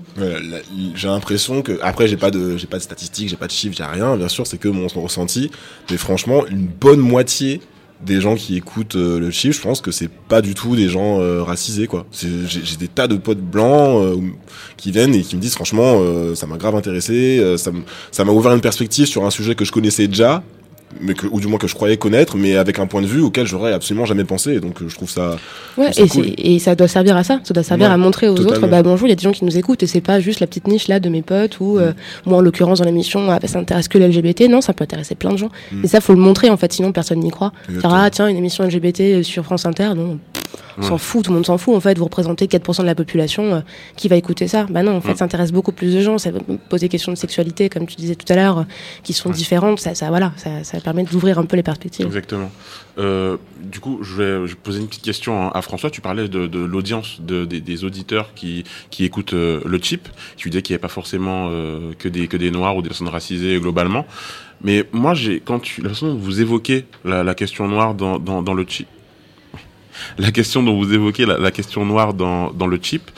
j'ai 0.94 1.08
l'impression 1.08 1.62
que 1.62 1.78
après 1.82 2.08
j'ai 2.08 2.16
pas 2.16 2.30
de 2.30 2.56
pas 2.68 2.78
de 2.78 2.82
statistiques, 2.82 3.28
j'ai 3.28 3.36
pas 3.36 3.46
de 3.46 3.52
chiffres, 3.52 3.74
j'ai 3.76 3.84
rien. 3.84 4.16
Bien 4.16 4.28
sûr, 4.28 4.46
c'est 4.46 4.58
que 4.58 4.68
mon, 4.68 4.86
ressenti. 4.86 5.50
Mais 5.90 5.96
franchement, 5.96 6.46
une 6.46 6.66
bonne 6.66 7.00
moitié 7.00 7.60
des 8.04 8.20
gens 8.20 8.36
qui 8.36 8.56
écoutent 8.56 8.94
euh, 8.94 9.18
le 9.18 9.30
chiffre, 9.30 9.56
je 9.56 9.62
pense 9.62 9.80
que 9.80 9.90
c'est 9.90 10.08
pas 10.08 10.40
du 10.40 10.54
tout 10.54 10.76
des 10.76 10.88
gens 10.88 11.20
euh, 11.20 11.42
racisés 11.42 11.88
quoi. 11.88 12.06
J'ai 12.12 12.76
des 12.78 12.86
tas 12.88 13.08
de 13.08 13.16
potes 13.16 13.40
blancs 13.40 14.20
qui 14.76 14.92
viennent 14.92 15.14
et 15.14 15.22
qui 15.22 15.36
me 15.36 15.40
disent 15.40 15.54
franchement, 15.54 16.00
ça 16.34 16.46
m'a 16.46 16.56
grave 16.56 16.76
intéressé, 16.76 17.56
ça 17.56 18.24
m'a 18.24 18.32
ouvert 18.32 18.52
une 18.52 18.60
perspective 18.60 19.06
sur 19.06 19.24
un 19.24 19.30
sujet 19.30 19.54
que 19.54 19.64
je 19.64 19.72
connaissais 19.72 20.06
déjà. 20.06 20.42
Mais 21.00 21.14
que, 21.14 21.26
ou 21.26 21.38
du 21.40 21.46
moins 21.46 21.58
que 21.58 21.66
je 21.68 21.74
croyais 21.74 21.96
connaître, 21.98 22.36
mais 22.36 22.56
avec 22.56 22.78
un 22.78 22.86
point 22.86 23.02
de 23.02 23.06
vue 23.06 23.20
auquel 23.20 23.46
j'aurais 23.46 23.72
absolument 23.72 24.06
jamais 24.06 24.24
pensé. 24.24 24.52
Et 24.54 24.60
donc, 24.60 24.80
euh, 24.80 24.88
je 24.88 24.94
trouve 24.94 25.10
ça. 25.10 25.36
Ouais, 25.76 25.90
C'est 25.92 26.04
et, 26.04 26.08
cool. 26.08 26.26
et 26.38 26.58
ça 26.58 26.74
doit 26.74 26.88
servir 26.88 27.16
à 27.16 27.24
ça. 27.24 27.40
Ça 27.44 27.52
doit 27.54 27.62
servir 27.62 27.88
Ouais, 27.88 27.92
à 27.94 27.96
montrer 27.98 28.28
aux 28.28 28.34
totalement. 28.34 28.56
autres, 28.58 28.66
bah 28.68 28.82
bonjour, 28.82 29.06
il 29.06 29.10
y 29.10 29.12
a 29.12 29.16
des 29.16 29.22
gens 29.22 29.32
qui 29.32 29.44
nous 29.44 29.58
écoutent 29.58 29.82
et 29.82 29.86
c'est 29.86 30.00
pas 30.00 30.18
juste 30.20 30.40
la 30.40 30.46
petite 30.46 30.66
niche 30.66 30.88
là 30.88 30.98
de 30.98 31.08
mes 31.08 31.22
potes 31.22 31.60
ou 31.60 31.78
euh, 31.78 31.92
moi 32.24 32.38
en 32.38 32.40
l'occurrence 32.40 32.78
dans 32.78 32.84
l'émission, 32.86 33.30
ah, 33.30 33.38
bah, 33.38 33.48
ça 33.48 33.58
intéresse 33.58 33.88
que 33.88 33.98
l'LGBT. 33.98 34.48
Non, 34.48 34.60
ça 34.60 34.72
peut 34.72 34.84
intéresser 34.84 35.14
plein 35.14 35.32
de 35.32 35.36
gens. 35.38 35.50
Mm. 35.72 35.80
Mais 35.82 35.88
ça, 35.88 36.00
faut 36.00 36.14
le 36.14 36.20
montrer 36.20 36.48
en 36.50 36.56
fait, 36.56 36.72
sinon 36.72 36.92
personne 36.92 37.20
n'y 37.20 37.30
croit. 37.30 37.52
Dire 37.68 37.80
ah 37.84 38.08
tiens 38.10 38.28
une 38.28 38.36
émission 38.36 38.64
LGBT 38.64 39.22
sur 39.22 39.44
France 39.44 39.66
Inter, 39.66 39.90
non, 39.94 40.18
on 40.78 40.82
s'en 40.82 40.92
Ouais. 40.92 40.98
fout, 40.98 41.24
tout 41.24 41.30
le 41.30 41.36
monde 41.36 41.46
s'en 41.46 41.58
fout 41.58 41.74
en 41.74 41.80
fait. 41.80 41.98
Vous 41.98 42.04
représentez 42.04 42.46
4% 42.46 42.82
de 42.82 42.86
la 42.86 42.94
population 42.94 43.54
euh, 43.54 43.60
qui 43.96 44.08
va 44.08 44.16
écouter 44.16 44.48
ça. 44.48 44.64
Bah 44.70 44.82
non, 44.82 44.96
en 44.96 45.00
fait, 45.00 45.16
ça 45.16 45.24
intéresse 45.24 45.52
beaucoup 45.52 45.72
plus 45.72 45.94
de 45.94 46.00
gens. 46.00 46.18
Ça 46.18 46.30
va 46.30 46.38
poser 46.68 46.86
des 46.86 46.88
questions 46.90 47.12
de 47.12 47.16
sexualité, 47.18 47.68
comme 47.68 47.86
tu 47.86 47.96
disais 47.96 48.14
tout 48.14 48.30
à 48.32 48.36
l'heure, 48.36 48.58
euh, 48.58 48.62
qui 49.02 49.12
sont 49.12 49.28
Ouais. 49.30 49.34
différentes. 49.34 49.80
Ça, 49.80 49.94
ça 49.94 50.08
voilà, 50.08 50.32
ça, 50.36 50.62
ça 50.64 50.80
permet 50.80 51.04
d'ouvrir 51.04 51.38
un 51.38 51.44
peu 51.44 51.56
les 51.56 51.62
perspectives. 51.62 52.06
Exactement. 52.06 52.50
Euh, 52.98 53.36
du 53.60 53.80
coup, 53.80 54.00
je 54.02 54.14
vais, 54.16 54.46
je 54.46 54.52
vais 54.54 54.60
poser 54.62 54.80
une 54.80 54.88
petite 54.88 55.04
question 55.04 55.50
à 55.52 55.62
François. 55.62 55.90
Tu 55.90 56.00
parlais 56.00 56.28
de, 56.28 56.46
de 56.46 56.58
l'audience 56.58 57.18
de, 57.20 57.44
des, 57.44 57.60
des 57.60 57.84
auditeurs 57.84 58.34
qui, 58.34 58.64
qui 58.90 59.04
écoutent 59.04 59.32
le 59.34 59.78
chip. 59.80 60.08
Tu 60.36 60.50
disais 60.50 60.62
qu'il 60.62 60.72
n'y 60.72 60.76
avait 60.76 60.82
pas 60.82 60.88
forcément 60.88 61.50
que, 61.98 62.08
des, 62.08 62.26
que 62.28 62.36
des 62.36 62.50
noirs 62.50 62.76
ou 62.76 62.82
des 62.82 62.88
personnes 62.88 63.08
racisées 63.08 63.58
globalement. 63.60 64.04
Mais 64.62 64.84
moi, 64.92 65.14
j'ai 65.14 65.38
quand 65.38 65.60
tu, 65.60 65.82
la 65.82 65.90
façon 65.90 66.08
dont 66.08 66.16
vous 66.18 66.40
évoquez 66.40 66.84
la, 67.04 67.22
la 67.22 67.34
question 67.36 67.68
noire 67.68 67.94
dans, 67.94 68.18
dans, 68.18 68.42
dans 68.42 68.54
le 68.54 68.64
chip, 68.66 68.88
la 70.18 70.30
question 70.30 70.62
dont 70.62 70.76
vous 70.76 70.92
évoquez 70.92 71.26
la, 71.26 71.50
question 71.50 71.84
noire 71.84 72.14
dans, 72.14 72.50
dans 72.52 72.66
le 72.66 72.78
chip, 72.80 73.10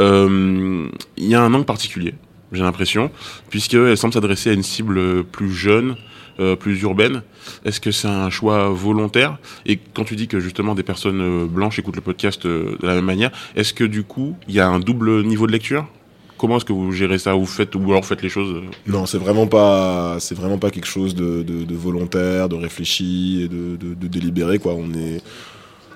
euh, 0.00 0.88
il 1.16 1.26
y 1.26 1.34
a 1.34 1.42
un 1.42 1.52
angle 1.54 1.64
particulier, 1.64 2.14
j'ai 2.52 2.62
l'impression, 2.62 3.10
puisqu'elle 3.50 3.96
semble 3.96 4.14
s'adresser 4.14 4.50
à 4.50 4.52
une 4.52 4.62
cible 4.62 5.24
plus 5.24 5.52
jeune, 5.52 5.96
euh, 6.40 6.56
plus 6.56 6.80
urbaine. 6.82 7.22
Est-ce 7.64 7.80
que 7.80 7.92
c'est 7.92 8.08
un 8.08 8.30
choix 8.30 8.68
volontaire? 8.68 9.38
Et 9.66 9.78
quand 9.94 10.04
tu 10.04 10.16
dis 10.16 10.26
que 10.26 10.40
justement 10.40 10.74
des 10.74 10.82
personnes 10.82 11.20
euh, 11.20 11.46
blanches 11.46 11.78
écoutent 11.78 11.96
le 11.96 12.02
podcast 12.02 12.44
de 12.46 12.76
la 12.82 12.94
même 12.94 13.04
manière, 13.04 13.30
est-ce 13.54 13.72
que 13.72 13.84
du 13.84 14.02
coup 14.02 14.36
il 14.48 14.54
y 14.54 14.60
a 14.60 14.68
un 14.68 14.80
double 14.80 15.22
niveau 15.22 15.46
de 15.46 15.52
lecture? 15.52 15.86
Comment 16.36 16.56
est-ce 16.56 16.64
que 16.64 16.72
vous 16.72 16.90
gérez 16.90 17.18
ça? 17.18 17.34
Vous 17.34 17.46
faites 17.46 17.76
ou 17.76 17.92
alors 17.92 18.04
faites 18.04 18.20
les 18.20 18.28
choses 18.28 18.60
Non, 18.88 19.06
c'est 19.06 19.18
vraiment 19.18 19.46
pas, 19.46 20.16
c'est 20.18 20.34
vraiment 20.34 20.58
pas 20.58 20.70
quelque 20.70 20.88
chose 20.88 21.14
de, 21.14 21.74
volontaire, 21.76 22.48
de 22.48 22.56
réfléchi 22.56 23.42
et 23.42 23.48
de, 23.48 23.76
de 23.76 24.08
délibéré 24.08 24.58
quoi. 24.58 24.74
On 24.74 24.92
est, 24.92 25.22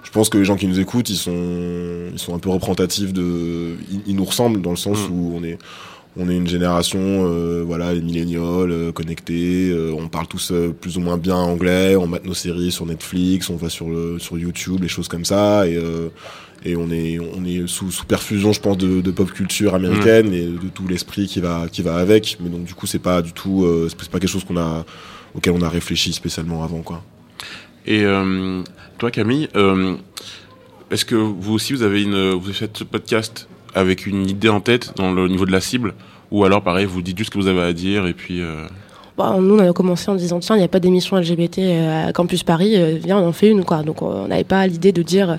je 0.09 0.13
pense 0.15 0.31
que 0.31 0.39
les 0.39 0.45
gens 0.47 0.57
qui 0.57 0.67
nous 0.67 0.81
écoutent, 0.81 1.11
ils 1.11 1.17
sont, 1.17 2.09
ils 2.11 2.19
sont 2.19 2.35
un 2.35 2.39
peu 2.39 2.49
représentatifs 2.49 3.13
de, 3.13 3.75
ils, 3.93 4.01
ils 4.07 4.17
nous 4.17 4.25
ressemblent 4.25 4.63
dans 4.63 4.71
le 4.71 4.77
sens 4.77 4.99
Mm. 5.07 5.13
où 5.13 5.35
on 5.37 5.45
est, 5.45 5.59
on 6.17 6.31
est 6.31 6.37
une 6.37 6.49
génération, 6.49 6.99
euh, 7.03 7.63
voilà, 7.67 7.93
les 7.93 8.01
millénials, 8.01 8.71
euh, 8.73 8.91
connectés. 8.91 9.69
euh, 9.71 9.93
on 9.97 10.09
parle 10.09 10.27
tous 10.27 10.51
euh, 10.51 10.71
plus 10.81 10.97
ou 10.97 11.01
moins 11.01 11.19
bien 11.19 11.37
anglais. 11.37 11.95
On 11.97 12.07
mate 12.07 12.25
nos 12.25 12.33
séries 12.35 12.73
sur 12.73 12.87
Netflix, 12.87 13.51
on 13.51 13.57
va 13.57 13.69
sur 13.69 13.89
le, 13.91 14.19
sur 14.19 14.39
YouTube, 14.39 14.81
les 14.81 14.89
choses 14.89 15.09
comme 15.09 15.27
ça. 15.27 15.67
Et 15.69 15.77
euh, 15.77 16.09
et 16.65 16.75
on 16.75 16.91
est 16.91 17.19
on 17.21 17.45
est 17.45 17.69
sous, 17.69 17.91
sous 17.93 18.05
perfusion 18.05 18.53
je 18.53 18.61
pense 18.61 18.77
de, 18.79 19.01
de 19.01 19.11
pop 19.13 19.31
culture 19.31 19.75
américaine 19.77 20.33
et 20.35 20.43
de 20.47 20.69
tout 20.75 20.89
l'esprit 20.89 21.27
qui 21.29 21.39
va 21.39 21.67
qui 21.71 21.83
va 21.83 21.95
avec 21.99 22.37
mais 22.43 22.49
donc 22.49 22.65
du 22.65 22.75
coup 22.75 22.87
c'est 22.89 22.99
pas 22.99 23.23
du 23.23 23.33
tout 23.33 23.63
euh, 23.65 23.89
c'est 23.89 24.11
pas 24.11 24.19
quelque 24.19 24.29
chose 24.29 24.43
qu'on 24.43 24.57
a 24.57 24.85
auquel 25.37 25.53
on 25.53 25.63
a 25.63 25.69
réfléchi 25.69 26.13
spécialement 26.13 26.65
avant 26.65 26.81
quoi 26.83 27.05
Et 27.89 28.05
euh, 28.05 28.63
toi, 28.99 29.11
Camille, 29.11 29.49
euh, 29.57 29.97
est-ce 30.91 31.07
que 31.07 31.15
vous 31.15 31.55
aussi 31.55 31.73
vous 31.73 31.83
avez 31.83 32.05
vous 32.05 32.53
faites 32.53 32.77
ce 32.77 32.85
podcast 32.85 33.49
avec 33.75 34.07
une 34.07 34.29
idée 34.29 34.51
en 34.51 34.61
tête 34.61 34.93
dans 34.97 35.11
le 35.11 35.27
niveau 35.27 35.47
de 35.47 35.53
la 35.53 35.63
cible, 35.63 35.95
ou 36.31 36.45
alors 36.45 36.63
pareil, 36.63 36.85
vous 36.85 37.01
dites 37.01 37.17
juste 37.17 37.33
ce 37.33 37.39
que 37.39 37.43
vous 37.43 37.49
avez 37.49 37.63
à 37.63 37.73
dire 37.73 38.07
et 38.07 38.13
puis. 38.13 38.43
Bah, 39.19 39.35
nous, 39.41 39.57
on 39.57 39.59
a 39.59 39.73
commencé 39.73 40.09
en 40.13 40.15
disant 40.15 40.39
tiens, 40.39 40.55
il 40.55 40.61
n'y 40.61 40.65
a 40.65 40.69
pas 40.69 40.79
d'émission 40.79 41.17
LGBT 41.17 41.59
euh, 41.59 42.09
à 42.09 42.13
Campus 42.13 42.45
Paris, 42.45 42.75
euh, 42.77 42.99
viens, 43.03 43.19
on 43.19 43.27
en 43.27 43.33
fait 43.33 43.49
une, 43.49 43.65
quoi. 43.65 43.83
Donc, 43.83 44.01
on 44.01 44.29
n'avait 44.29 44.45
pas 44.45 44.65
l'idée 44.69 44.93
de 44.93 45.03
dire 45.03 45.31
euh, 45.31 45.37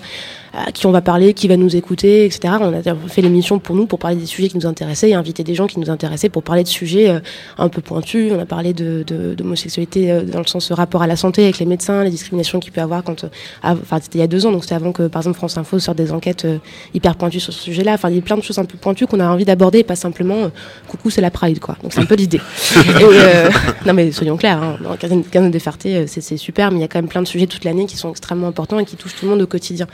à 0.52 0.74
qui 0.74 0.86
on 0.86 0.92
va 0.92 1.00
parler, 1.00 1.34
qui 1.34 1.48
va 1.48 1.56
nous 1.56 1.78
écouter, 1.78 2.26
etc. 2.26 2.56
On 2.60 2.74
a 2.74 2.82
fait 3.08 3.22
l'émission 3.22 3.58
pour 3.58 3.78
nous, 3.78 3.86
pour 3.86 3.98
parler 3.98 4.18
des 4.18 4.26
sujets 4.26 4.50
qui 4.50 4.58
nous 4.58 4.66
intéressaient 4.66 5.12
et 5.12 5.14
inviter 5.14 5.46
des 5.46 5.56
gens 5.56 5.66
qui 5.66 5.80
nous 5.80 5.90
intéressaient 5.90 6.28
pour 6.28 6.44
parler 6.44 6.64
de 6.64 6.68
sujets 6.68 7.22
un 7.58 7.70
peu 7.70 7.82
pointus. 7.82 8.34
On 8.36 8.40
a 8.40 8.48
parlé 8.48 8.74
de, 8.74 9.04
de, 9.06 9.36
d'homosexualité 9.36 10.24
dans 10.24 10.40
le 10.40 10.48
sens 10.48 10.72
rapport 10.72 11.04
à 11.04 11.08
la 11.08 11.16
santé 11.16 11.44
avec 11.44 11.60
les 11.60 11.68
médecins, 11.68 12.04
les 12.04 12.10
discriminations 12.10 12.60
qu'il 12.60 12.72
peut 12.72 12.82
y 12.82 12.84
avoir 12.84 13.04
quand, 13.04 13.26
enfin, 13.62 14.00
c'était 14.02 14.18
il 14.18 14.22
y 14.22 14.24
a 14.24 14.28
deux 14.28 14.48
ans, 14.48 14.52
donc 14.52 14.64
c'était 14.64 14.74
avant 14.74 14.92
que, 14.92 15.04
par 15.04 15.22
exemple, 15.22 15.38
France 15.38 15.56
Info 15.60 15.78
sorte 15.78 16.00
des 16.00 16.12
enquêtes 16.12 16.48
hyper 16.96 17.16
pointues 17.16 17.40
sur 17.40 17.54
ce 17.54 17.62
sujet-là. 17.62 17.94
Enfin, 17.94 18.10
il 18.10 18.16
y 18.16 18.20
a 18.20 18.22
plein 18.24 18.38
de 18.38 18.42
choses 18.42 18.58
un 18.58 18.66
peu 18.66 18.76
pointues 18.76 19.06
qu'on 19.06 19.20
a 19.20 19.30
envie 19.30 19.46
d'aborder, 19.46 19.84
pas 19.84 19.96
simplement 19.96 20.50
coucou, 20.88 21.12
c'est 21.12 21.22
la 21.22 21.30
Pride, 21.30 21.60
quoi. 21.60 21.78
Donc, 21.84 21.94
c'est 21.94 22.02
un 22.02 22.06
peu 22.06 22.16
l'idée. 22.16 22.42
Et, 22.76 23.04
euh, 23.04 23.50
non 23.86 23.94
mais 23.94 24.12
soyons 24.12 24.38
clairs, 24.38 24.62
hein, 24.62 24.78
dans 24.82 24.96
15 24.96 25.24
15 25.32 25.52
de 25.52 25.60
Ferté, 25.60 25.96
euh, 25.98 26.06
c'est 26.08 26.38
super, 26.38 26.72
mais 26.72 26.78
il 26.80 26.82
y 26.82 26.86
a 26.86 26.88
quand 26.88 27.00
même 27.00 27.10
plein 27.10 27.22
de 27.22 27.28
sujets 27.28 27.48
toute 27.48 27.64
l'année 27.64 27.86
qui 27.86 27.98
sont 27.98 28.10
extrêmement 28.10 28.48
importants 28.48 28.80
et 28.80 28.86
qui 28.86 28.96
touchent 28.96 29.16
tout 29.16 29.26
le 29.26 29.32
monde 29.32 29.42
au 29.42 29.48
quotidien. 29.48 29.88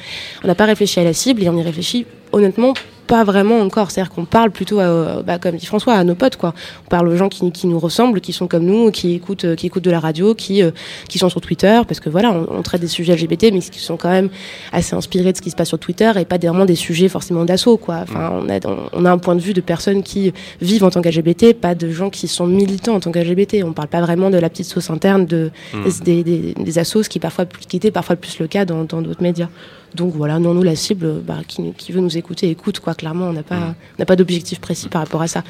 On 0.43 0.47
n'a 0.47 0.55
pas 0.55 0.65
réfléchi 0.65 0.99
à 0.99 1.03
la 1.03 1.13
cible 1.13 1.43
et 1.43 1.49
on 1.49 1.57
y 1.57 1.63
réfléchit 1.63 2.05
honnêtement 2.31 2.73
pas 3.05 3.23
vraiment 3.23 3.59
encore. 3.59 3.91
C'est-à-dire 3.91 4.11
qu'on 4.13 4.25
parle 4.25 4.51
plutôt, 4.51 4.79
à, 4.79 5.21
bah, 5.23 5.39
comme 5.39 5.55
dit 5.55 5.65
François, 5.65 5.93
à 5.93 6.03
nos 6.03 6.15
potes, 6.15 6.35
quoi. 6.35 6.53
On 6.85 6.89
parle 6.89 7.07
aux 7.07 7.15
gens 7.15 7.29
qui, 7.29 7.51
qui 7.51 7.67
nous 7.67 7.79
ressemblent, 7.79 8.21
qui 8.21 8.33
sont 8.33 8.47
comme 8.47 8.65
nous, 8.65 8.91
qui 8.91 9.13
écoutent, 9.13 9.55
qui 9.55 9.67
écoutent 9.67 9.83
de 9.83 9.91
la 9.91 9.99
radio, 9.99 10.35
qui, 10.35 10.61
euh, 10.61 10.71
qui 11.07 11.17
sont 11.17 11.29
sur 11.29 11.41
Twitter, 11.41 11.81
parce 11.87 11.99
que 11.99 12.09
voilà, 12.09 12.31
on, 12.31 12.47
on 12.49 12.61
traite 12.61 12.81
des 12.81 12.87
sujets 12.87 13.15
LGBT, 13.15 13.51
mais 13.53 13.59
qui 13.59 13.79
sont 13.79 13.97
quand 13.97 14.09
même 14.09 14.29
assez 14.71 14.95
inspirés 14.95 15.31
de 15.31 15.37
ce 15.37 15.41
qui 15.41 15.51
se 15.51 15.55
passe 15.55 15.69
sur 15.69 15.79
Twitter 15.79 16.11
et 16.17 16.25
pas 16.25 16.37
vraiment 16.37 16.65
des 16.65 16.75
sujets 16.75 17.07
forcément 17.09 17.45
d'assaut, 17.45 17.77
quoi. 17.77 17.99
Enfin, 18.03 18.31
on 18.41 18.49
a, 18.49 18.59
on, 18.93 19.05
a 19.05 19.11
un 19.11 19.17
point 19.17 19.35
de 19.35 19.41
vue 19.41 19.53
de 19.53 19.61
personnes 19.61 20.03
qui 20.03 20.33
vivent 20.61 20.83
en 20.83 20.89
tant 20.89 21.01
qu'LGBT, 21.01 21.53
pas 21.53 21.75
de 21.75 21.89
gens 21.89 22.09
qui 22.09 22.27
sont 22.27 22.47
militants 22.47 22.95
en 22.95 22.99
tant 22.99 23.11
qu'LGBT. 23.11 23.63
On 23.63 23.73
parle 23.73 23.87
pas 23.87 24.01
vraiment 24.01 24.29
de 24.29 24.37
la 24.37 24.49
petite 24.49 24.65
sauce 24.65 24.89
interne 24.89 25.25
de, 25.25 25.51
Hmm. 25.73 26.03
des, 26.03 26.23
des, 26.23 26.53
des 26.53 26.79
assos, 26.79 27.03
ce 27.03 27.09
qui, 27.09 27.19
parfois, 27.19 27.45
qui 27.45 27.77
était 27.77 27.91
parfois 27.91 28.15
plus 28.15 28.39
le 28.39 28.47
cas 28.47 28.65
dans 28.65 28.83
d'autres 28.83 29.21
médias. 29.21 29.49
Donc 29.95 30.13
voilà, 30.15 30.39
non, 30.39 30.53
nous, 30.53 30.63
la 30.63 30.75
cible, 30.75 31.21
bah, 31.25 31.39
qui, 31.47 31.61
qui 31.77 31.91
veut 31.91 32.01
nous 32.01 32.17
écouter, 32.17 32.49
écoute, 32.49 32.79
quoi. 32.79 32.93
Clairement, 32.93 33.29
on 33.29 33.33
n'a 33.33 33.43
pas, 33.43 33.55
Mm. 33.55 33.75
on 33.99 34.05
pas 34.05 34.15
d'objectif 34.15 34.59
précis 34.59 34.89
par 34.89 35.01
rapport 35.01 35.21
à 35.21 35.27
ça. 35.27 35.43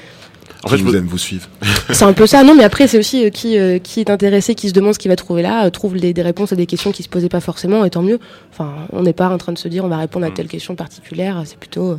En 0.64 0.68
fait, 0.68 0.76
Qui 0.78 0.82
je 0.82 0.86
vous 0.88 0.94
me- 0.94 0.98
aiment 0.98 1.06
vous 1.08 1.18
suivent. 1.20 1.48
C'est 1.92 2.06
un 2.06 2.14
peu 2.14 2.26
ça. 2.26 2.44
Non, 2.44 2.56
mais 2.56 2.64
après, 2.64 2.88
c'est 2.88 2.98
aussi 2.98 3.26
euh, 3.26 3.30
qui, 3.30 3.58
euh, 3.58 3.78
qui 3.78 4.00
est 4.00 4.10
intéressé, 4.10 4.56
qui 4.56 4.68
se 4.70 4.74
demande 4.74 4.94
ce 4.94 5.00
qu'il 5.00 5.10
va 5.10 5.16
trouver 5.16 5.44
là, 5.44 5.66
euh, 5.66 5.70
trouve 5.70 5.96
des, 6.00 6.12
des 6.14 6.22
réponses 6.24 6.54
à 6.54 6.56
des 6.56 6.66
questions 6.66 6.92
qui 6.92 7.04
se 7.04 7.10
posaient 7.10 7.30
pas 7.30 7.40
forcément, 7.40 7.86
et 7.86 7.90
tant 7.92 8.02
mieux. 8.02 8.20
Enfin, 8.52 8.74
on 8.92 9.04
n'est 9.04 9.14
pas 9.14 9.30
en 9.30 9.38
train 9.38 9.52
de 9.54 9.58
se 9.60 9.68
dire 9.68 9.86
on 9.86 9.90
va 9.90 9.98
répondre 9.98 10.26
à 10.26 10.30
Mm. 10.30 10.34
telle 10.34 10.48
question 10.48 10.76
particulière. 10.76 11.42
C'est 11.46 11.60
plutôt 11.60 11.92
euh, 11.92 11.98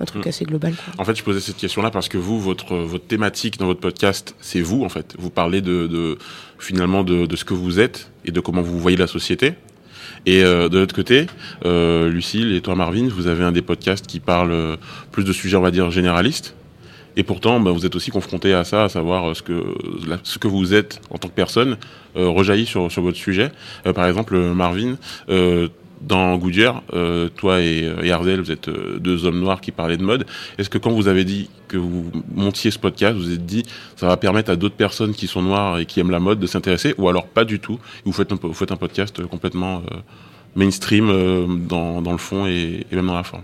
un 0.00 0.04
truc 0.04 0.24
Mm. 0.26 0.28
assez 0.30 0.44
global. 0.44 0.72
quoi. 0.74 0.94
En 0.98 1.04
fait, 1.04 1.14
je 1.16 1.22
posais 1.22 1.38
cette 1.40 1.58
question-là 1.58 1.90
parce 1.92 2.08
que 2.08 2.18
vous, 2.18 2.40
votre, 2.40 2.74
votre 2.76 3.06
thématique 3.06 3.56
dans 3.58 3.66
votre 3.66 3.80
podcast, 3.80 4.34
c'est 4.40 4.60
vous, 4.62 4.82
en 4.82 4.88
fait. 4.88 5.14
Vous 5.18 5.30
parlez 5.30 5.60
de, 5.60 5.86
de 5.86 6.18
finalement 6.58 7.04
de, 7.04 7.26
de 7.26 7.36
ce 7.36 7.44
que 7.44 7.54
vous 7.54 7.78
êtes 7.78 8.10
et 8.24 8.32
de 8.32 8.40
comment 8.40 8.62
vous 8.62 8.80
voyez 8.80 8.96
la 8.96 9.06
société. 9.06 9.54
Et 10.28 10.44
euh, 10.44 10.68
de 10.68 10.78
l'autre 10.78 10.94
côté, 10.94 11.24
euh, 11.64 12.10
Lucille 12.10 12.54
et 12.54 12.60
toi, 12.60 12.74
Marvin, 12.74 13.08
vous 13.08 13.28
avez 13.28 13.44
un 13.44 13.50
des 13.50 13.62
podcasts 13.62 14.06
qui 14.06 14.20
parle 14.20 14.52
euh, 14.52 14.76
plus 15.10 15.24
de 15.24 15.32
sujets, 15.32 15.56
on 15.56 15.62
va 15.62 15.70
dire, 15.70 15.90
généralistes. 15.90 16.54
Et 17.16 17.22
pourtant, 17.22 17.60
bah, 17.60 17.70
vous 17.70 17.86
êtes 17.86 17.96
aussi 17.96 18.10
confronté 18.10 18.52
à 18.52 18.62
ça, 18.62 18.84
à 18.84 18.88
savoir 18.90 19.34
ce 19.34 19.40
que, 19.40 19.64
ce 20.24 20.38
que 20.38 20.46
vous 20.46 20.74
êtes 20.74 21.00
en 21.08 21.16
tant 21.16 21.28
que 21.28 21.34
personne 21.34 21.78
rejaillit 22.14 22.66
sur, 22.66 22.92
sur 22.92 23.00
votre 23.00 23.16
sujet. 23.16 23.50
Par 23.94 24.06
exemple, 24.06 24.38
Marvin, 24.38 24.96
dans 26.00 26.36
Goodyear, 26.36 26.82
euh, 26.92 27.28
toi 27.28 27.60
et, 27.60 27.90
et 28.02 28.12
Arzel, 28.12 28.40
vous 28.40 28.50
êtes 28.50 28.68
euh, 28.68 28.98
deux 28.98 29.24
hommes 29.24 29.40
noirs 29.40 29.60
qui 29.60 29.72
parlaient 29.72 29.96
de 29.96 30.04
mode. 30.04 30.26
Est-ce 30.58 30.70
que 30.70 30.78
quand 30.78 30.90
vous 30.90 31.08
avez 31.08 31.24
dit 31.24 31.50
que 31.66 31.76
vous 31.76 32.10
montiez 32.34 32.70
ce 32.70 32.78
podcast, 32.78 33.16
vous 33.16 33.32
êtes 33.32 33.46
dit 33.46 33.64
ça 33.96 34.06
va 34.06 34.16
permettre 34.16 34.50
à 34.50 34.56
d'autres 34.56 34.76
personnes 34.76 35.12
qui 35.12 35.26
sont 35.26 35.42
noires 35.42 35.78
et 35.78 35.86
qui 35.86 36.00
aiment 36.00 36.10
la 36.10 36.20
mode 36.20 36.38
de 36.38 36.46
s'intéresser, 36.46 36.94
ou 36.98 37.08
alors 37.08 37.26
pas 37.26 37.44
du 37.44 37.60
tout 37.60 37.78
Vous 38.04 38.12
faites 38.12 38.32
un, 38.32 38.38
vous 38.40 38.54
faites 38.54 38.72
un 38.72 38.76
podcast 38.76 39.24
complètement 39.26 39.82
euh, 39.90 39.96
mainstream 40.56 41.08
euh, 41.10 41.46
dans, 41.46 42.00
le 42.00 42.18
fond 42.18 42.46
et 42.46 42.86
même 42.92 43.06
dans 43.06 43.14
la 43.14 43.24
forme? 43.24 43.42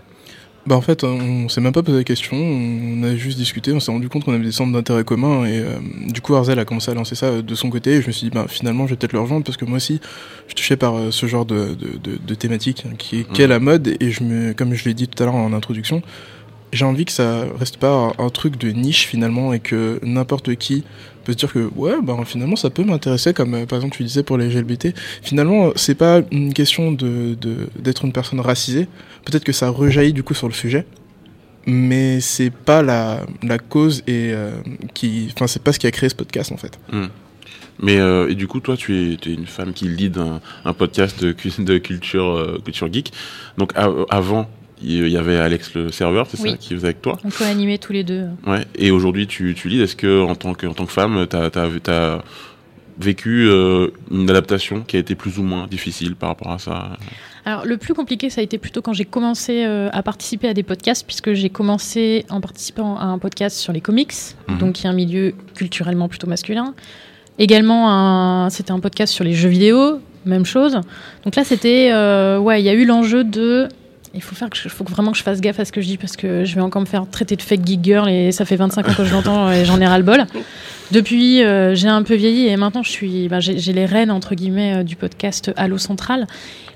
Bah 0.66 0.76
en 0.76 0.80
fait, 0.80 1.04
on 1.04 1.48
s'est 1.50 1.60
même 1.60 1.74
pas 1.74 1.82
posé 1.82 1.98
la 1.98 2.04
question, 2.04 2.36
on 2.38 3.02
a 3.02 3.14
juste 3.16 3.36
discuté, 3.36 3.72
on 3.74 3.80
s'est 3.80 3.90
rendu 3.92 4.08
compte 4.08 4.24
qu'on 4.24 4.32
avait 4.32 4.44
des 4.44 4.50
centres 4.50 4.72
d'intérêt 4.72 5.04
communs 5.04 5.44
et 5.44 5.58
euh, 5.58 5.76
du 6.08 6.22
coup 6.22 6.34
Arzel 6.34 6.58
a 6.58 6.64
commencé 6.64 6.90
à 6.90 6.94
lancer 6.94 7.14
ça 7.14 7.26
euh, 7.26 7.42
de 7.42 7.54
son 7.54 7.68
côté 7.68 7.96
et 7.96 8.00
je 8.00 8.06
me 8.06 8.12
suis 8.12 8.30
dit 8.30 8.34
bah 8.34 8.46
finalement 8.48 8.86
je 8.86 8.92
vais 8.92 8.96
peut-être 8.96 9.12
le 9.12 9.20
rejoindre 9.20 9.44
parce 9.44 9.58
que 9.58 9.66
moi 9.66 9.76
aussi 9.76 10.00
je 10.48 10.54
touché 10.54 10.76
par 10.76 10.94
euh, 10.96 11.10
ce 11.10 11.26
genre 11.26 11.44
de, 11.44 11.74
de, 11.74 11.98
de, 12.02 12.18
de 12.26 12.34
thématique 12.34 12.84
hein, 12.86 12.94
qui 12.96 13.20
est 13.20 13.24
qu'est 13.30 13.42
Mhm. 13.44 13.50
la 13.50 13.58
mode 13.60 13.94
et 14.00 14.10
je 14.10 14.24
me 14.24 14.54
comme 14.54 14.72
je 14.72 14.86
l'ai 14.86 14.94
dit 14.94 15.06
tout 15.06 15.22
à 15.22 15.26
l'heure 15.26 15.34
en 15.34 15.52
introduction, 15.52 16.00
j'ai 16.74 16.84
envie 16.84 17.04
que 17.04 17.12
ça 17.12 17.46
reste 17.58 17.78
pas 17.78 18.12
un, 18.18 18.30
truc 18.30 18.58
de 18.58 18.70
niche 18.70 19.06
finalement 19.06 19.52
et 19.52 19.60
que 19.60 20.00
n'importe 20.02 20.54
qui 20.56 20.84
peut 21.24 21.32
se 21.32 21.38
dire 21.38 21.52
que 21.52 21.70
ouais 21.76 21.94
bah 22.02 22.16
finalement 22.26 22.56
ça 22.56 22.68
peut 22.68 22.84
m'intéresser 22.84 23.32
comme 23.32 23.54
euh, 23.54 23.66
par 23.66 23.78
exemple 23.78 23.96
tu 23.96 24.02
disais 24.02 24.22
pour 24.22 24.36
les 24.36 24.48
LGBT 24.48 24.88
finalement 25.22 25.72
c'est 25.76 25.94
pas 25.94 26.20
une 26.30 26.52
question 26.52 26.92
de 26.92 27.36
d'être 27.78 28.04
une 28.04 28.12
personne 28.12 28.40
racisée. 28.40 28.88
Peut-être 29.24 29.44
que 29.44 29.52
ça 29.52 29.70
rejaillit 29.70 30.12
du 30.12 30.22
coup 30.22 30.34
sur 30.34 30.48
le 30.48 30.54
sujet. 30.54 30.86
Mais 31.66 32.20
c'est 32.20 32.50
pas 32.50 32.82
la, 32.82 33.24
la 33.42 33.58
cause 33.58 34.02
et 34.06 34.32
euh, 34.34 34.50
qui 34.92 35.30
enfin 35.34 35.46
c'est 35.46 35.62
pas 35.62 35.72
ce 35.72 35.78
qui 35.78 35.86
a 35.86 35.90
créé 35.90 36.10
ce 36.10 36.14
podcast 36.14 36.52
en 36.52 36.58
fait. 36.58 36.78
Mais 37.80 37.98
euh, 37.98 38.30
et 38.30 38.34
du 38.34 38.46
coup, 38.46 38.60
toi, 38.60 38.76
tu 38.76 39.12
es, 39.12 39.16
tu 39.16 39.30
es 39.30 39.34
une 39.34 39.46
femme 39.46 39.72
qui 39.72 39.88
lead 39.88 40.18
un, 40.18 40.40
un 40.64 40.72
podcast 40.72 41.22
de, 41.22 41.34
de 41.62 41.78
culture, 41.78 42.24
euh, 42.24 42.58
culture 42.64 42.92
geek. 42.92 43.12
Donc 43.58 43.72
avant, 44.10 44.48
il 44.82 45.08
y 45.08 45.16
avait 45.16 45.38
Alex 45.38 45.74
le 45.74 45.90
serveur, 45.90 46.26
c'est 46.28 46.36
ça, 46.36 46.56
qui 46.56 46.74
faisait 46.74 46.86
avec 46.88 47.02
toi? 47.02 47.18
On 47.24 47.30
co-animait 47.30 47.78
tous 47.78 47.92
les 47.92 48.04
deux. 48.04 48.26
Ouais. 48.46 48.64
Et 48.76 48.90
aujourd'hui, 48.90 49.26
tu, 49.26 49.54
tu 49.54 49.68
leads. 49.68 49.82
Est-ce 49.84 49.96
que 49.96 50.22
en 50.22 50.34
tant 50.34 50.54
que, 50.54 50.66
en 50.66 50.74
tant 50.74 50.86
que 50.86 50.92
femme, 50.92 51.26
t'as 51.28 51.46
as, 51.48 52.22
vécu 52.98 53.48
euh, 53.48 53.88
une 54.12 54.30
adaptation 54.30 54.82
qui 54.82 54.96
a 54.96 55.00
été 55.00 55.14
plus 55.16 55.38
ou 55.38 55.42
moins 55.42 55.66
difficile 55.66 56.14
par 56.14 56.28
rapport 56.28 56.52
à 56.52 56.58
ça? 56.58 56.90
Alors, 57.44 57.66
le 57.66 57.76
plus 57.76 57.92
compliqué, 57.92 58.30
ça 58.30 58.40
a 58.40 58.44
été 58.44 58.56
plutôt 58.56 58.82
quand 58.82 58.92
j'ai 58.92 59.04
commencé 59.04 59.64
euh, 59.64 59.88
à 59.92 60.02
participer 60.02 60.48
à 60.48 60.54
des 60.54 60.62
podcasts, 60.62 61.04
puisque 61.06 61.32
j'ai 61.34 61.50
commencé 61.50 62.24
en 62.30 62.40
participant 62.40 62.96
à 62.96 63.04
un 63.04 63.18
podcast 63.18 63.56
sur 63.58 63.72
les 63.72 63.80
comics, 63.80 64.12
Mhm. 64.48 64.58
donc 64.58 64.72
qui 64.74 64.86
est 64.86 64.90
un 64.90 64.94
milieu 64.94 65.34
culturellement 65.54 66.08
plutôt 66.08 66.26
masculin. 66.26 66.74
Également, 67.38 68.48
c'était 68.48 68.70
un 68.70 68.78
podcast 68.80 69.12
sur 69.12 69.24
les 69.24 69.32
jeux 69.34 69.48
vidéo, 69.48 69.98
même 70.24 70.46
chose. 70.46 70.78
Donc 71.24 71.34
là, 71.36 71.42
c'était. 71.44 71.90
euh, 71.92 72.38
ouais, 72.38 72.62
il 72.62 72.64
y 72.64 72.68
a 72.68 72.74
eu 72.74 72.84
l'enjeu 72.86 73.24
de. 73.24 73.68
Il 74.14 74.22
faut, 74.22 74.36
faire 74.36 74.48
que 74.48 74.56
faut 74.68 74.84
vraiment 74.84 75.10
que 75.10 75.18
je 75.18 75.24
fasse 75.24 75.40
gaffe 75.40 75.58
à 75.58 75.64
ce 75.64 75.72
que 75.72 75.80
je 75.80 75.86
dis 75.88 75.96
parce 75.96 76.16
que 76.16 76.44
je 76.44 76.54
vais 76.54 76.60
encore 76.60 76.80
me 76.80 76.86
faire 76.86 77.04
traiter 77.10 77.34
de 77.34 77.42
fake 77.42 77.66
geek 77.66 77.80
girl 77.82 78.08
et 78.08 78.30
ça 78.30 78.44
fait 78.44 78.54
25 78.54 78.88
ans 78.88 78.94
que 78.94 79.04
je 79.04 79.12
l'entends 79.12 79.50
et 79.50 79.64
j'en 79.64 79.80
ai 79.80 79.86
ras 79.86 79.98
le 79.98 80.04
bol. 80.04 80.24
Depuis, 80.92 81.42
euh, 81.42 81.74
j'ai 81.74 81.88
un 81.88 82.02
peu 82.04 82.14
vieilli 82.14 82.46
et 82.46 82.56
maintenant 82.56 82.84
je 82.84 82.90
suis, 82.90 83.28
bah, 83.28 83.40
j'ai 83.40 83.72
les 83.72 83.86
rênes 83.86 84.12
entre 84.12 84.34
guillemets 84.34 84.76
euh, 84.76 84.82
du 84.84 84.94
podcast 84.94 85.52
Allo 85.56 85.78
Central 85.78 86.28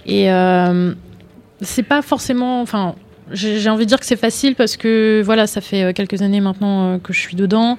et 0.04 0.32
euh, 0.32 0.94
c'est 1.60 1.84
pas 1.84 2.02
forcément, 2.02 2.60
enfin, 2.60 2.96
j'ai 3.30 3.68
envie 3.68 3.84
de 3.84 3.88
dire 3.88 4.00
que 4.00 4.06
c'est 4.06 4.16
facile 4.16 4.56
parce 4.56 4.76
que 4.76 5.22
voilà, 5.24 5.46
ça 5.46 5.60
fait 5.60 5.94
quelques 5.94 6.22
années 6.22 6.40
maintenant 6.40 6.98
que 6.98 7.12
je 7.12 7.20
suis 7.20 7.36
dedans. 7.36 7.76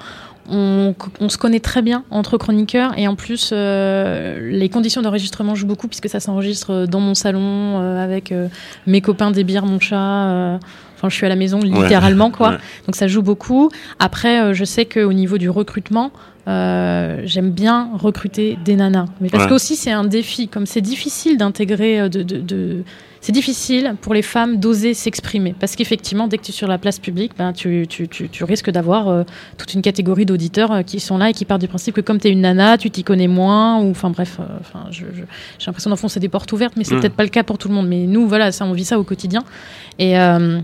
On, 0.52 0.96
on 1.20 1.30
se 1.30 1.38
connaît 1.38 1.60
très 1.60 1.82
bien 1.82 2.04
entre 2.12 2.38
chroniqueurs 2.38 2.98
et 2.98 3.08
en 3.08 3.16
plus 3.16 3.52
euh, 3.54 4.40
les 4.52 4.70
conditions 4.70 5.02
d'enregistrement 5.02 5.56
jouent 5.56 5.68
beaucoup 5.68 5.88
puisque 5.88 6.10
ça 6.10 6.20
s'enregistre 6.20 6.86
dans 6.88 7.00
mon 7.00 7.14
salon 7.16 7.40
euh, 7.82 8.04
avec 8.04 8.32
euh, 8.32 8.48
mes 8.88 9.02
copains, 9.02 9.32
des 9.32 9.44
bières, 9.44 9.66
mon 9.66 9.80
chat. 9.80 9.98
euh, 10.28 10.58
Enfin, 10.98 11.08
je 11.08 11.16
suis 11.16 11.26
à 11.26 11.30
la 11.30 11.38
maison 11.38 11.60
littéralement 11.62 12.30
quoi. 12.30 12.50
Ouais. 12.54 12.58
Donc 12.88 12.96
ça 12.98 13.08
joue 13.08 13.22
beaucoup. 13.22 13.70
Après, 14.00 14.42
euh, 14.42 14.54
je 14.54 14.66
sais 14.66 14.84
qu'au 14.86 15.14
niveau 15.14 15.38
du 15.38 15.50
recrutement, 15.50 16.12
euh, 16.50 17.22
j'aime 17.24 17.52
bien 17.52 17.90
recruter 17.98 18.58
des 18.66 18.76
nanas. 18.76 19.06
Mais 19.22 19.30
parce 19.30 19.44
Ouais. 19.46 19.50
que 19.50 19.54
aussi 19.56 19.78
c'est 19.78 19.92
un 19.92 20.04
défi, 20.04 20.50
comme 20.50 20.66
c'est 20.66 20.82
difficile 20.82 21.38
d'intégrer, 21.38 22.02
euh, 22.02 22.10
de, 22.10 22.22
de- 22.24 22.42
de- 22.42 22.84
c'est 23.22 23.32
difficile 23.32 23.96
pour 24.02 24.14
les 24.14 24.22
femmes 24.22 24.58
d'oser 24.58 24.94
s'exprimer. 24.94 25.54
Parce 25.60 25.76
qu'effectivement, 25.76 26.28
dès 26.28 26.38
que 26.38 26.44
tu 26.44 26.52
es 26.52 26.54
sur 26.54 26.68
la 26.68 26.78
place 26.78 27.00
publique, 27.00 27.34
ben, 27.38 27.52
tu, 27.54 27.86
tu- 27.90 28.08
tu- 28.08 28.30
tu 28.30 28.44
risques 28.44 28.70
d'avoir 28.72 29.08
euh, 29.10 29.24
toute 29.58 29.74
une 29.74 29.82
catégorie 29.82 30.26
d'auditeurs 30.26 30.72
euh, 30.72 30.82
qui 30.84 31.00
sont 31.00 31.18
là 31.18 31.30
et 31.30 31.34
qui 31.34 31.46
partent 31.46 31.62
du 31.62 31.68
principe 31.68 31.96
que 31.96 32.02
comme 32.02 32.20
tu 32.20 32.28
es 32.28 32.32
une 32.32 32.42
nana, 32.42 32.78
tu 32.78 32.90
t'y 32.92 33.04
connais 33.04 33.28
moins. 33.28 33.82
Ou 33.82 33.92
enfin 33.92 34.10
bref, 34.10 34.38
euh, 34.40 34.44
enfin, 34.62 34.86
je- 34.92 35.06
je- 35.14 35.22
j'ai 35.60 35.66
l'impression 35.68 35.90
d'enfoncer 35.90 36.20
des 36.20 36.30
portes 36.30 36.52
ouvertes, 36.54 36.74
mais 36.78 36.84
c'est 36.84 36.96
Mm. 36.96 37.00
peut-être 37.02 37.16
pas 37.16 37.24
le 37.24 37.30
cas 37.30 37.44
pour 37.44 37.58
tout 37.58 37.68
le 37.68 37.74
monde. 37.74 37.88
Mais 37.88 38.06
nous, 38.06 38.28
voilà, 38.28 38.52
ça, 38.52 38.66
on 38.66 38.74
vit 38.74 38.86
ça 38.86 38.98
au 39.00 39.04
quotidien. 39.04 39.44
Et 40.00 40.18
euh, 40.18 40.60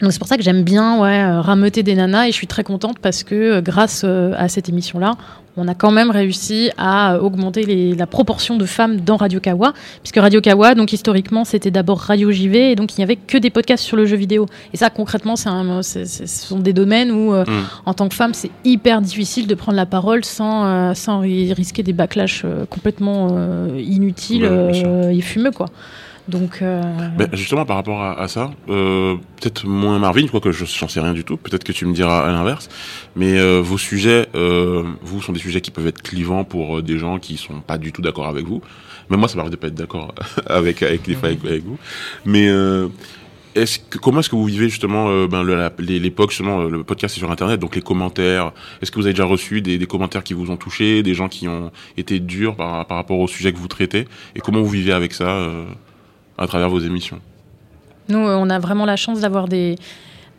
donc 0.00 0.12
c'est 0.12 0.18
pour 0.18 0.28
ça 0.28 0.36
que 0.36 0.42
j'aime 0.42 0.62
bien 0.64 1.00
ouais, 1.00 1.22
euh, 1.22 1.40
rameuter 1.40 1.82
des 1.82 1.94
nanas 1.94 2.24
et 2.26 2.30
je 2.32 2.36
suis 2.36 2.46
très 2.48 2.64
contente 2.64 2.98
parce 3.00 3.22
que 3.22 3.34
euh, 3.34 3.60
grâce 3.60 4.02
euh, 4.04 4.32
à 4.36 4.48
cette 4.48 4.68
émission-là, 4.68 5.12
on 5.56 5.68
a 5.68 5.74
quand 5.76 5.92
même 5.92 6.10
réussi 6.10 6.70
à 6.76 7.20
augmenter 7.22 7.62
les- 7.62 7.94
la 7.94 8.08
proportion 8.08 8.56
de 8.56 8.64
femmes 8.66 8.96
dans 9.02 9.16
Radio 9.16 9.38
Kawa, 9.38 9.72
puisque 10.02 10.16
Radio 10.16 10.40
Kawa, 10.40 10.74
donc 10.74 10.92
historiquement, 10.92 11.44
c'était 11.44 11.70
d'abord 11.70 12.00
Radio 12.00 12.32
JV, 12.32 12.72
et 12.72 12.74
donc 12.74 12.96
il 12.96 12.98
n'y 13.00 13.04
avait 13.04 13.14
que 13.14 13.38
des 13.38 13.50
podcasts 13.50 13.84
sur 13.84 13.96
le 13.96 14.04
jeu 14.04 14.16
vidéo. 14.16 14.46
Et 14.72 14.76
ça, 14.76 14.90
concrètement, 14.90 15.36
c'est 15.36 15.48
un- 15.48 15.82
ce 15.84 16.04
sont 16.26 16.58
des 16.58 16.72
domaines 16.72 17.12
où, 17.12 17.32
euh, 17.32 17.44
Mm. 17.46 17.62
en 17.86 17.94
tant 17.94 18.08
que 18.08 18.16
femme, 18.16 18.34
c'est 18.34 18.50
hyper 18.64 19.00
difficile 19.00 19.46
de 19.46 19.54
prendre 19.54 19.76
la 19.76 19.86
parole 19.86 20.24
sans, 20.24 20.64
euh, 20.66 20.94
sans 20.94 21.20
ri- 21.20 21.52
risquer 21.52 21.84
des 21.84 21.92
backlash 21.92 22.42
euh, 22.44 22.64
complètement 22.68 23.28
inutiles 23.78 24.44
Ouais, 24.46 25.16
et 25.16 25.20
fumeux, 25.20 25.52
quoi. 25.52 25.66
Donc, 26.26 26.60
euh, 26.62 26.80
Ben, 27.18 27.28
justement, 27.34 27.66
par 27.66 27.76
rapport 27.76 28.02
à, 28.02 28.28
ça, 28.28 28.50
euh, 28.70 29.16
peut-être 29.40 29.66
moins 29.66 29.98
Marvin, 29.98 30.26
quoique 30.26 30.52
je 30.52 30.64
j'en 30.64 30.88
sais 30.88 31.00
rien 31.00 31.12
du 31.12 31.22
tout, 31.22 31.36
peut-être 31.36 31.64
que 31.64 31.72
tu 31.72 31.84
me 31.84 31.92
diras 31.92 32.20
à 32.26 32.32
l'inverse, 32.32 32.68
mais 33.14 33.38
euh, 33.38 33.60
vos 33.60 33.76
sujets, 33.76 34.26
euh, 34.34 34.84
vous, 35.02 35.20
sont 35.20 35.32
des 35.32 35.38
sujets 35.40 35.60
qui 35.60 35.70
peuvent 35.70 35.86
être 35.86 36.00
clivants 36.00 36.44
pour 36.44 36.78
euh, 36.78 36.82
des 36.82 36.98
gens 36.98 37.18
qui 37.18 37.36
sont 37.36 37.60
pas 37.60 37.76
du 37.76 37.92
tout 37.92 38.00
d'accord 38.00 38.26
avec 38.26 38.46
vous. 38.46 38.62
Mais 39.10 39.18
moi, 39.18 39.28
ça 39.28 39.36
m'arrive 39.36 39.52
de 39.52 39.56
pas 39.56 39.66
être 39.66 39.74
d'accord 39.74 40.14
avec, 40.46 40.82
avec, 40.82 41.02
des 41.02 41.14
fois 41.14 41.28
avec, 41.28 41.62
vous. 41.62 41.78
Mais 42.24 42.48
euh, 42.48 42.88
est-ce 43.54 43.78
que, 43.78 43.98
comment 43.98 44.20
est-ce 44.20 44.30
que 44.30 44.36
vous 44.36 44.46
vivez 44.46 44.70
justement 44.70 45.08
euh, 45.10 45.26
ben, 45.26 45.44
les- 45.78 45.98
l'époque, 46.00 46.30
justement, 46.30 46.62
le 46.62 46.82
podcast 46.84 47.16
est 47.16 47.20
sur 47.20 47.30
Internet, 47.30 47.60
donc 47.60 47.76
les 47.76 47.82
commentaires, 47.82 48.52
est-ce 48.80 48.90
que 48.90 48.96
vous 48.98 49.04
avez 49.04 49.12
déjà 49.12 49.26
reçu 49.26 49.60
des, 49.60 49.76
des 49.76 49.86
commentaires 49.86 50.24
qui 50.24 50.32
vous 50.32 50.50
ont 50.50 50.56
touché, 50.56 51.02
des 51.02 51.12
gens 51.12 51.28
qui 51.28 51.48
ont 51.48 51.70
été 51.98 52.18
durs 52.18 52.56
par, 52.56 52.86
par 52.86 52.96
rapport 52.96 53.18
au 53.18 53.28
sujet 53.28 53.52
que 53.52 53.58
vous 53.58 53.68
traitez, 53.68 54.06
et 54.34 54.40
comment 54.40 54.62
vous 54.62 54.70
vivez 54.70 54.92
avec 54.94 55.12
ça 55.12 55.28
euh, 55.28 55.66
à 56.38 56.46
travers 56.46 56.68
vos 56.68 56.80
émissions 56.80 57.20
Nous, 58.08 58.18
euh, 58.18 58.36
on 58.36 58.50
a 58.50 58.58
vraiment 58.58 58.84
la 58.86 58.96
chance 58.96 59.20
d'avoir 59.20 59.48
des, 59.48 59.76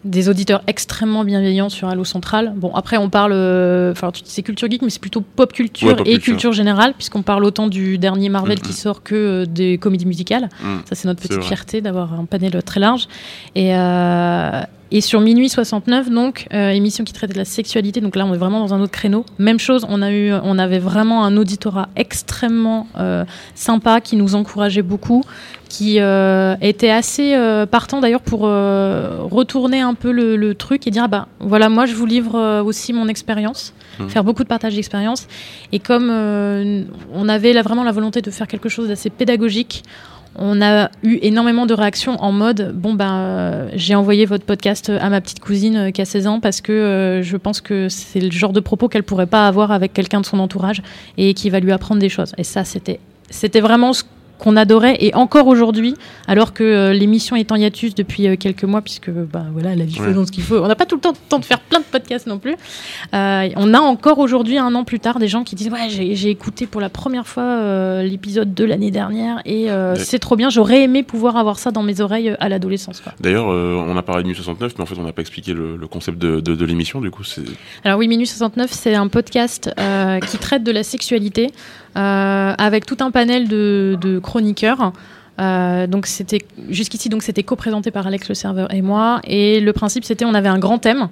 des 0.03 0.29
auditeurs 0.29 0.61
extrêmement 0.67 1.23
bienveillants 1.23 1.69
sur 1.69 1.87
Allo 1.87 2.03
Central. 2.03 2.53
Bon, 2.55 2.73
après, 2.75 2.97
on 2.97 3.09
parle. 3.09 3.31
euh, 3.33 3.91
Enfin, 3.91 4.11
tu 4.11 4.21
dis 4.21 4.29
c'est 4.29 4.43
culture 4.43 4.69
geek, 4.69 4.81
mais 4.81 4.89
c'est 4.89 4.99
plutôt 5.01 5.21
pop 5.21 5.51
culture 5.53 5.87
Ouais, 5.87 5.95
pop 5.95 6.05
et 6.07 6.11
culture. 6.13 6.33
culture 6.33 6.53
générale, 6.53 6.93
puisqu'on 6.93 7.21
parle 7.23 7.43
autant 7.45 7.67
du 7.67 7.97
dernier 7.97 8.29
Marvel 8.29 8.57
Mhm. 8.59 8.63
qui 8.63 8.73
sort 8.73 9.01
que 9.03 9.15
euh, 9.15 9.45
des 9.45 9.77
comédies 9.77 10.05
musicales. 10.05 10.49
Mm. 10.61 10.75
Ça, 10.87 10.95
c'est 10.95 11.07
notre 11.07 11.21
petite 11.21 11.43
fierté 11.43 11.81
d'avoir 11.81 12.13
un 12.13 12.25
panel 12.25 12.61
très 12.63 12.79
large. 12.79 13.07
Et, 13.55 13.73
euh, 13.75 14.61
et 14.95 15.01
sur 15.01 15.19
Minuit 15.19 15.49
69, 15.49 16.09
donc, 16.09 16.47
euh, 16.53 16.69
émission 16.69 17.03
qui 17.03 17.11
traitait 17.11 17.33
de 17.33 17.37
la 17.37 17.43
sexualité. 17.43 17.99
Donc 17.99 18.15
là, 18.15 18.25
on 18.25 18.33
est 18.33 18.37
vraiment 18.37 18.61
dans 18.61 18.73
un 18.73 18.79
autre 18.79 18.93
créneau. 18.93 19.25
Même 19.39 19.59
chose, 19.59 19.85
on, 19.89 20.01
a 20.01 20.09
eu, 20.09 20.31
on 20.31 20.57
avait 20.57 20.79
vraiment 20.79 21.25
un 21.25 21.35
auditorat 21.35 21.89
extrêmement 21.97 22.87
euh, 22.97 23.25
sympa 23.55 23.99
qui 23.99 24.15
nous 24.15 24.35
encourageait 24.35 24.83
beaucoup, 24.83 25.21
qui 25.67 25.99
euh, 25.99 26.55
était 26.61 26.91
assez 26.91 27.35
partant 27.69 27.99
d'ailleurs 27.99 28.21
pour 28.21 28.43
retourner 28.43 29.81
un 29.81 29.95
peu 29.95 30.13
le, 30.13 30.37
le 30.37 30.55
truc 30.55 30.87
et 30.87 30.91
dire 30.91 31.03
ah 31.03 31.09
bah 31.09 31.27
voilà, 31.41 31.67
moi, 31.67 31.85
je 31.85 31.93
vous 31.93 32.05
livre 32.05 32.61
aussi 32.61 32.93
mon 32.93 33.09
expérience. 33.09 33.73
Mhm. 33.99 34.09
Faire 34.09 34.23
beaucoup 34.23 34.43
de 34.43 34.47
partage 34.47 34.75
d'expérience. 34.75 35.27
Et 35.73 35.79
comme 35.79 36.09
on 36.09 37.27
avait 37.27 37.51
là, 37.51 37.63
vraiment 37.63 37.83
la 37.83 37.91
volonté 37.91 38.21
de 38.21 38.31
faire 38.31 38.47
quelque 38.47 38.69
chose 38.69 38.87
d'assez 38.87 39.09
pédagogique, 39.09 39.83
on 40.37 40.61
a 40.61 40.89
eu 41.03 41.17
énormément 41.21 41.65
de 41.65 41.73
réactions 41.73 42.21
en 42.21 42.31
mode 42.31 42.73
bon 42.75 42.93
ben 42.93 43.13
euh, 43.15 43.69
j'ai 43.73 43.95
envoyé 43.95 44.25
votre 44.25 44.45
podcast 44.45 44.89
à 44.89 45.09
ma 45.09 45.21
petite 45.21 45.39
cousine 45.39 45.77
euh, 45.77 45.91
qui 45.91 46.01
a 46.01 46.05
16 46.05 46.27
ans 46.27 46.39
parce 46.39 46.61
que 46.61 46.71
euh, 46.71 47.23
je 47.23 47.37
pense 47.37 47.61
que 47.61 47.89
c'est 47.89 48.19
le 48.19 48.31
genre 48.31 48.53
de 48.53 48.59
propos 48.59 48.87
qu'elle 48.87 49.03
pourrait 49.03 49.27
pas 49.27 49.47
avoir 49.47 49.71
avec 49.71 49.93
quelqu'un 49.93 50.21
de 50.21 50.25
son 50.25 50.39
entourage 50.39 50.81
et 51.17 51.33
qui 51.33 51.49
va 51.49 51.59
lui 51.59 51.71
apprendre 51.71 52.01
des 52.01 52.09
choses. 52.09 52.33
Et 52.37 52.43
ça 52.43 52.63
c'était 52.63 52.99
c'était 53.29 53.61
vraiment 53.61 53.93
ce 53.93 54.03
qu'on 54.37 54.55
adorait 54.57 54.97
et 54.99 55.13
encore 55.15 55.47
aujourd'hui 55.47 55.95
alors 56.27 56.53
que 56.53 56.63
euh, 56.63 56.93
l'émission 56.93 57.35
est 57.35 57.51
en 57.51 57.55
hiatus 57.55 57.95
depuis 57.95 58.27
euh, 58.27 58.35
quelques 58.35 58.63
mois 58.63 58.81
puisque 58.81 59.09
bah 59.09 59.45
voilà 59.53 59.75
la 59.75 59.85
vie 59.85 59.99
Ouais. 59.99 60.07
faisant 60.07 60.25
ce 60.25 60.31
qu'il 60.31 60.43
faut 60.43 60.57
on 60.57 60.67
n'a 60.67 60.75
pas 60.75 60.85
tout 60.85 60.95
le 60.95 61.01
temps, 61.01 61.13
temps 61.29 61.39
de 61.39 61.45
faire 61.45 61.59
plein 61.59 61.79
de 61.79 61.85
podcasts 61.85 62.27
non 62.27 62.37
plus 62.39 62.55
Euh, 63.13 63.49
on 63.55 63.73
a 63.73 63.79
encore 63.79 64.19
aujourd'hui 64.19 64.57
un 64.57 64.75
an 64.75 64.83
plus 64.83 64.99
tard 64.99 65.19
des 65.19 65.27
gens 65.27 65.43
qui 65.43 65.55
disent 65.55 65.69
ouais 65.69 65.87
j'ai 65.89 66.29
écouté 66.29 66.67
pour 66.67 66.81
la 66.81 66.89
première 66.89 67.27
fois 67.27 68.01
l'épisode 68.03 68.53
de 68.53 68.65
l'année 68.65 68.91
dernière 68.91 69.41
et 69.45 69.67
c'est 69.95 70.19
trop 70.19 70.35
bien 70.35 70.49
j'aurais 70.49 70.81
aimé 70.83 71.03
pouvoir 71.03 71.37
avoir 71.37 71.57
ça 71.59 71.71
dans 71.71 71.83
mes 71.83 72.01
oreilles 72.01 72.35
à 72.39 72.49
l'adolescence. 72.49 73.01
D'ailleurs, 73.19 73.47
on 73.47 73.95
a 73.97 74.01
parlé 74.03 74.23
de 74.23 74.33
69, 74.33 74.73
mais 74.77 74.81
en 74.83 74.85
fait, 74.85 74.95
on 74.99 75.03
n'a 75.03 75.11
pas 75.13 75.21
expliqué 75.21 75.53
le, 75.53 75.75
le 75.77 75.87
concept 75.87 76.17
de, 76.17 76.39
de, 76.39 76.55
de 76.55 76.65
l'émission. 76.65 76.99
Du 77.01 77.11
coup, 77.11 77.23
c'est 77.23 77.41
Alors 77.83 77.99
oui, 77.99 78.07
Minus 78.07 78.29
69, 78.31 78.71
c'est 78.71 78.95
un 78.95 79.07
podcast 79.07 79.69
qui 80.29 80.37
traite 80.37 80.63
de 80.63 80.71
la 80.71 80.83
sexualité 80.83 81.51
avec 81.95 82.85
tout 82.85 82.97
un 82.99 83.11
panel 83.11 83.47
de, 83.47 84.19
chroniqueurs. 84.21 84.93
Euh, 85.39 85.85
donc 85.85 86.05
c'était 86.05 86.39
jusqu'ici 86.69 87.09
donc 87.09 87.21
c'était 87.21 87.43
co-présenté 87.43 87.91
par 87.91 88.07
Alex 88.07 88.29
le 88.29 88.35
serveur 88.35 88.73
et 88.73 88.81
moi. 88.81 89.19
Et 89.25 89.59
le 89.59 89.73
principe 89.73 90.05
c'était 90.05 90.25
on 90.25 90.33
avait 90.33 90.49
un 90.49 90.59
grand 90.59 90.77
thème. 90.77 91.09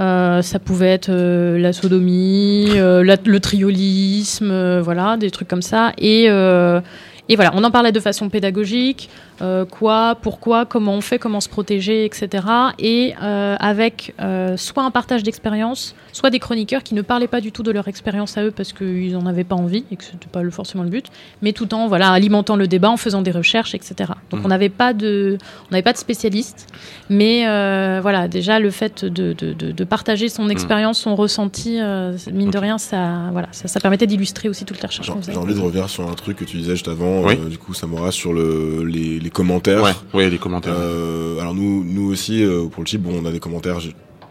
Euh, 0.00 0.42
ça 0.42 0.58
pouvait 0.58 0.88
être 0.88 1.10
euh, 1.10 1.56
la 1.56 1.72
sodomie 1.72 2.70
euh, 2.74 3.16
le 3.24 3.38
triolisme 3.38 4.50
euh, 4.50 4.82
voilà 4.82 5.16
des 5.16 5.30
trucs 5.30 5.48
comme 5.48 5.62
ça. 5.62 5.92
Et 5.98 6.26
euh, 6.28 6.80
et 7.28 7.36
voilà, 7.36 7.52
on 7.54 7.64
en 7.64 7.70
parlait 7.70 7.92
de 7.92 8.00
façon 8.00 8.28
pédagogique, 8.28 9.08
euh, 9.42 9.64
quoi, 9.64 10.16
pourquoi, 10.20 10.64
comment 10.66 10.94
on 10.94 11.00
fait, 11.00 11.18
comment 11.18 11.40
se 11.40 11.48
protéger, 11.48 12.04
etc. 12.04 12.46
Et 12.78 13.14
euh, 13.22 13.56
avec 13.58 14.14
euh, 14.20 14.56
soit 14.56 14.82
un 14.84 14.90
partage 14.90 15.22
d'expérience, 15.22 15.94
soit 16.12 16.30
des 16.30 16.38
chroniqueurs 16.38 16.82
qui 16.82 16.94
ne 16.94 17.02
parlaient 17.02 17.26
pas 17.26 17.40
du 17.40 17.50
tout 17.52 17.62
de 17.62 17.70
leur 17.72 17.88
expérience 17.88 18.38
à 18.38 18.44
eux 18.44 18.50
parce 18.50 18.72
qu'ils 18.72 19.12
n'en 19.12 19.26
avaient 19.26 19.42
pas 19.44 19.56
envie 19.56 19.84
et 19.90 19.96
que 19.96 20.04
ce 20.04 20.12
n'était 20.12 20.28
pas 20.30 20.48
forcément 20.50 20.84
le 20.84 20.90
but, 20.90 21.06
mais 21.42 21.52
tout 21.52 21.74
en 21.74 21.88
voilà, 21.88 22.10
alimentant 22.10 22.56
le 22.56 22.68
débat, 22.68 22.90
en 22.90 22.96
faisant 22.96 23.22
des 23.22 23.30
recherches, 23.32 23.74
etc. 23.74 24.12
Donc 24.30 24.40
Mhm. 24.40 24.46
on 24.46 24.48
n'avait 24.48 24.68
pas 24.68 24.92
de, 24.92 25.38
on 25.68 25.70
n'avait 25.72 25.82
pas 25.82 25.92
de 25.92 25.98
spécialistes, 25.98 26.66
mais 27.10 27.44
voilà, 28.00 28.28
déjà 28.28 28.60
le 28.60 28.70
fait 28.70 29.04
de, 29.04 29.32
de, 29.32 29.52
de- 29.52 29.72
de 29.72 29.84
partager 29.84 30.28
son 30.28 30.48
expérience, 30.48 30.98
son 30.98 31.16
ressenti, 31.16 31.78
mine 32.32 32.50
de 32.50 32.58
rien, 32.58 32.78
ça, 32.78 33.28
voilà, 33.32 33.48
ça, 33.52 33.68
ça 33.68 33.80
permettait 33.80 34.06
d'illustrer 34.06 34.48
aussi 34.48 34.64
toutes 34.64 34.80
les 34.80 34.86
recherches 34.86 35.10
J'ai 35.28 35.36
envie 35.36 35.54
de 35.54 35.60
revenir 35.60 35.88
sur 35.90 36.08
un 36.08 36.14
truc 36.14 36.36
que 36.36 36.44
tu 36.44 36.56
disais 36.56 36.72
juste 36.72 36.88
avant, 36.88 37.22
Oui. 37.24 37.36
du 37.50 37.58
coup, 37.58 37.74
Samora, 37.74 38.10
sur 38.12 38.32
le, 38.32 38.84
les, 38.84 39.18
les 39.24 39.30
commentaires. 39.30 39.82
ouais, 39.82 39.92
ouais, 40.12 40.30
les 40.30 40.38
commentaires. 40.38 40.74
Euh, 40.76 41.40
alors 41.40 41.54
nous, 41.54 41.82
nous 41.82 42.12
aussi, 42.12 42.44
euh, 42.44 42.66
pour 42.66 42.82
le 42.82 42.86
chip, 42.86 43.00
bon, 43.00 43.20
on 43.22 43.26
a 43.26 43.32
des 43.32 43.40
commentaires 43.40 43.78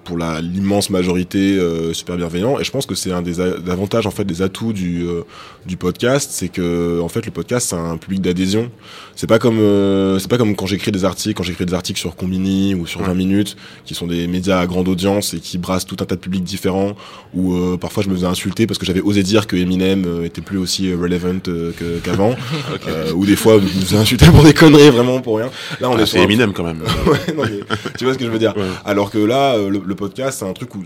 pour 0.03 0.17
la 0.17 0.41
l'immense 0.41 0.89
majorité 0.89 1.57
euh, 1.57 1.93
super 1.93 2.17
bienveillants 2.17 2.59
et 2.59 2.63
je 2.63 2.71
pense 2.71 2.85
que 2.85 2.93
c'est 2.93 3.11
un 3.11 3.21
des 3.21 3.39
avantages 3.39 4.05
en 4.05 4.11
fait 4.11 4.25
des 4.25 4.41
atouts 4.41 4.73
du 4.73 5.03
euh, 5.03 5.21
du 5.66 5.78
podcast 5.78 6.30
c'est 6.34 6.49
que 6.49 6.99
en 7.01 7.07
fait 7.09 7.26
le 7.26 7.32
podcast 7.32 7.70
c'est 7.70 7.76
un 7.76 7.97
public 7.97 8.22
d'adhésion 8.22 8.70
c'est 9.16 9.28
pas 9.28 9.39
comme 9.39 9.59
euh, 9.59 10.20
c'est 10.20 10.28
pas 10.30 10.38
comme 10.38 10.55
quand 10.55 10.66
j'écris 10.66 10.91
des 10.91 11.05
articles 11.05 11.36
quand 11.36 11.43
j'écris 11.43 11.66
des 11.66 11.74
articles 11.74 11.99
sur 11.99 12.16
Combini 12.16 12.76
ou 12.76 12.86
sur 12.88 13.01
Ouais. 13.01 13.07
20 13.07 13.14
minutes 13.16 13.55
qui 13.86 13.95
sont 13.95 14.07
des 14.07 14.28
médias 14.28 14.59
à 14.59 14.66
grande 14.68 14.88
audience 14.88 15.34
et 15.34 15.39
qui 15.39 15.57
brassent 15.57 15.86
tout 15.86 15.97
un 15.99 16.05
tas 16.05 16.16
de 16.16 16.20
publics 16.22 16.43
différents 16.43 16.95
où 17.34 17.53
euh, 17.55 17.78
parfois 17.78 18.03
je 18.03 18.09
me 18.09 18.16
faisais 18.16 18.26
insulter 18.28 18.68
parce 18.68 18.78
que 18.78 18.86
j'avais 18.86 19.01
osé 19.01 19.24
dire 19.24 19.47
que 19.47 19.55
Eminem 19.55 20.05
euh, 20.05 20.24
était 20.26 20.41
plus 20.41 20.57
aussi 20.57 20.89
euh, 20.91 20.97
relevant 20.97 21.39
euh, 21.47 21.72
qu'avant 22.03 22.36
euh, 22.88 23.11
ou 23.14 23.26
des 23.26 23.36
fois 23.36 23.55
je 23.59 23.64
me 23.64 23.82
faisais 23.82 23.97
insulter 23.97 24.26
pour 24.28 24.43
des 24.43 24.53
conneries 24.53 24.89
vraiment 24.89 25.20
pour 25.22 25.38
rien 25.38 25.49
là 25.82 25.89
on 25.89 25.97
Ah, 25.97 26.01
est 26.01 26.05
c'est 26.05 26.20
un- 26.20 26.24
Eminem 26.24 26.53
quand 26.53 26.64
même. 26.64 26.82
Ouais, 27.07 27.34
non, 27.36 27.43
mais 27.43 27.59
tu 27.97 28.05
vois 28.05 28.14
ce 28.14 28.18
que 28.20 28.26
je 28.26 28.30
veux 28.32 28.39
dire 28.39 28.53
Ouais. 28.57 28.64
alors 28.86 29.09
que 29.11 29.18
là, 29.18 29.57
le, 29.57 29.82
le 29.86 29.95
podcast, 29.95 30.39
c'est 30.39 30.45
un 30.45 30.53
truc 30.53 30.74
où 30.76 30.84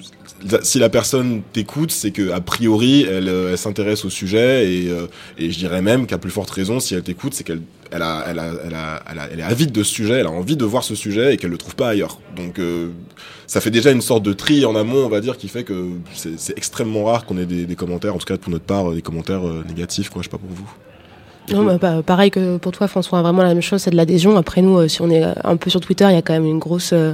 si 0.64 0.80
la 0.80 0.90
personne 0.90 1.42
t'écoute, 1.54 1.92
c'est 1.92 2.12
que 2.12 2.32
a 2.32 2.40
priori, 2.42 3.04
elle, 3.10 3.28
elle 3.28 3.58
s'intéresse 3.58 4.06
au 4.06 4.10
sujet 4.10 4.67
et, 4.68 4.90
euh, 4.90 5.08
et 5.38 5.52
je 5.52 5.58
dirais 5.58 5.82
même 5.82 6.06
qu'à 6.08 6.18
plus 6.18 6.32
forte 6.32 6.50
raison, 6.50 6.80
si 6.80 6.96
elle 6.96 7.04
t'écoute, 7.04 7.34
c'est 7.34 7.44
qu'elle 7.44 7.62
est 7.92 9.42
avide 9.42 9.72
de 9.72 9.84
ce 9.84 9.94
sujet, 9.94 10.16
elle 10.16 10.28
a 10.28 10.32
envie 10.32 10.58
de 10.58 10.66
voir 10.66 10.84
ce 10.84 10.96
sujet 10.96 11.34
et 11.34 11.38
qu'elle 11.38 11.52
le 11.52 11.58
trouve 11.58 11.76
pas 11.76 11.90
ailleurs. 11.90 12.20
Donc 12.36 12.60
euh, 12.60 12.90
ça 13.48 13.62
fait 13.62 13.72
déjà 13.72 13.92
une 13.92 14.02
sorte 14.02 14.24
de 14.24 14.34
tri 14.34 14.66
en 14.66 14.76
amont, 14.76 15.06
on 15.06 15.10
va 15.10 15.22
dire, 15.22 15.38
qui 15.38 15.48
fait 15.48 15.64
que 15.64 15.90
c'est 16.14 16.58
extrêmement 16.58 17.06
rare 17.06 17.26
qu'on 17.26 17.38
ait 17.38 17.46
des, 17.46 17.76
commentaires, 17.76 18.16
en 18.16 18.18
tout 18.18 18.26
cas 18.26 18.38
pour 18.38 18.52
notre 18.52 18.66
part, 18.66 18.92
euh, 18.92 18.96
des 18.96 19.02
commentaires 19.02 19.44
négatifs, 19.68 20.10
quoi, 20.10 20.22
je 20.22 20.28
sais 20.28 20.32
pas 20.32 20.38
pour 20.38 20.50
vous. 20.50 20.70
Non, 21.54 21.64
bah, 21.64 21.78
bah, 21.80 22.02
pareil 22.06 22.30
que 22.30 22.58
pour 22.58 22.72
toi, 22.74 22.88
François, 22.88 23.22
vraiment 23.22 23.42
la 23.42 23.54
même 23.54 23.62
chose, 23.62 23.82
c'est 23.82 23.92
de 23.92 23.96
l'adhésion. 23.96 24.36
Après, 24.38 24.62
nous, 24.62 24.78
euh, 24.78 24.88
si 24.88 25.02
on 25.02 25.10
est 25.10 25.24
euh, 25.24 25.34
un 25.44 25.56
peu 25.56 25.70
sur 25.70 25.80
Twitter, 25.80 26.06
il 26.10 26.14
y 26.14 26.18
a 26.18 26.22
quand 26.22 26.34
même 26.34 26.46
une 26.46 26.60
grosse, 26.60 26.92
euh, 26.94 27.14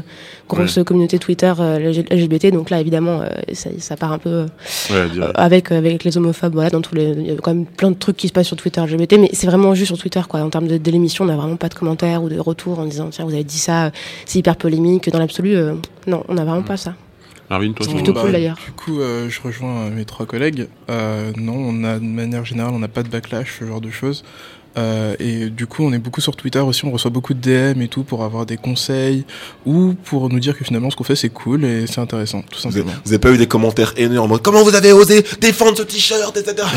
grosse 0.50 0.80
communauté 0.86 1.20
Twitter 1.20 1.54
euh, 1.60 2.04
LGBT. 2.10 2.52
Donc 2.52 2.70
là, 2.70 2.80
évidemment, 2.80 3.22
ça, 3.54 3.70
ça 3.78 3.96
part 3.96 4.12
un 4.12 4.18
peu 4.18 4.46
Ouais, 4.90 5.08
avec, 5.36 5.72
avec 5.72 6.04
les 6.04 6.18
homophobes. 6.18 6.54
Voilà, 6.54 6.70
dans 6.70 6.82
tous 6.82 6.96
les, 6.96 7.10
il 7.10 7.28
y 7.28 7.32
a 7.32 7.36
quand 7.36 7.54
même 7.54 7.66
plein 7.66 7.92
de 7.92 7.96
trucs 7.96 8.18
qui 8.18 8.28
se 8.28 8.34
passent 8.34 8.48
sur 8.48 8.58
Twitter 8.58 8.82
LGBT. 8.82 9.14
Mais 9.20 9.30
c'est 9.34 9.48
vraiment 9.48 9.76
juste 9.76 9.88
sur 9.88 9.98
Twitter, 9.98 10.22
quoi. 10.28 10.42
En 10.42 10.50
termes 10.50 10.68
de, 10.68 10.78
de 10.78 10.92
l'émission, 10.92 11.26
on 11.26 11.28
n'a 11.28 11.36
vraiment 11.36 11.56
pas 11.58 11.70
de 11.70 11.76
commentaires 11.76 12.24
ou 12.24 12.30
de 12.30 12.40
retours 12.40 12.80
en 12.80 12.86
disant, 12.86 13.10
tiens, 13.12 13.26
vous 13.26 13.34
avez 13.34 13.44
dit 13.44 13.60
ça, 13.60 13.92
c'est 14.26 14.40
hyper 14.40 14.56
polémique. 14.56 15.10
Dans 15.12 15.20
l'absolu, 15.20 15.56
non, 16.08 16.24
on 16.28 16.34
n'a 16.34 16.44
vraiment 16.44 16.64
pas 16.64 16.78
ça. 16.78 16.96
Marvin, 17.50 17.74
toi, 17.74 17.86
C'est 17.86 17.94
plutôt 17.94 18.14
Bah, 18.14 18.22
cool, 18.22 18.32
d'ailleurs. 18.32 18.58
Du 18.66 18.72
coup, 18.72 19.02
euh, 19.02 19.30
je 19.30 19.42
rejoins 19.42 19.86
euh, 19.86 19.90
mes 19.90 20.06
trois 20.06 20.26
collègues. 20.26 20.68
Euh, 20.90 21.32
non, 21.38 21.56
on 21.56 21.84
a 21.84 22.00
de 22.00 22.06
manière 22.06 22.46
générale, 22.46 22.74
on 22.74 22.80
n'a 22.80 22.88
pas 22.88 23.04
de 23.04 23.10
backlash, 23.10 23.60
ce 23.60 23.66
genre 23.66 23.82
de 23.82 23.90
choses. 23.92 24.24
Euh, 24.78 25.16
et 25.20 25.50
du 25.50 25.68
coup, 25.68 25.84
on 25.84 25.94
est 25.94 26.00
beaucoup 26.00 26.22
sur 26.22 26.36
Twitter 26.36 26.60
aussi, 26.60 26.84
on 26.86 26.92
reçoit 26.92 27.12
beaucoup 27.12 27.34
de 27.34 27.40
DM 27.74 27.82
et 27.82 27.88
tout 27.88 28.04
pour 28.04 28.24
avoir 28.24 28.46
des 28.46 28.58
conseils 28.58 29.24
ou 29.66 29.94
pour 30.06 30.30
nous 30.30 30.40
dire 30.40 30.58
que 30.58 30.64
finalement 30.64 30.90
ce 30.90 30.96
qu'on 30.96 31.04
fait 31.04 31.16
c'est 31.16 31.30
cool 31.30 31.64
et 31.66 31.86
c'est 31.88 32.00
intéressant, 32.02 32.42
tout 32.52 32.60
simplement. 32.60 32.92
vous 33.06 33.12
avez 33.12 33.20
pas 33.20 33.32
eu 33.32 33.38
des 33.38 33.48
commentaires 33.48 33.94
haineux 33.98 34.20
en 34.20 34.28
mode 34.28 34.42
comment 34.42 34.64
vous 34.64 34.76
avez 34.76 34.92
osé 34.92 35.24
défendre 35.40 35.78
ce 35.78 35.84
t-shirt, 35.84 36.36
etc. 36.38 36.68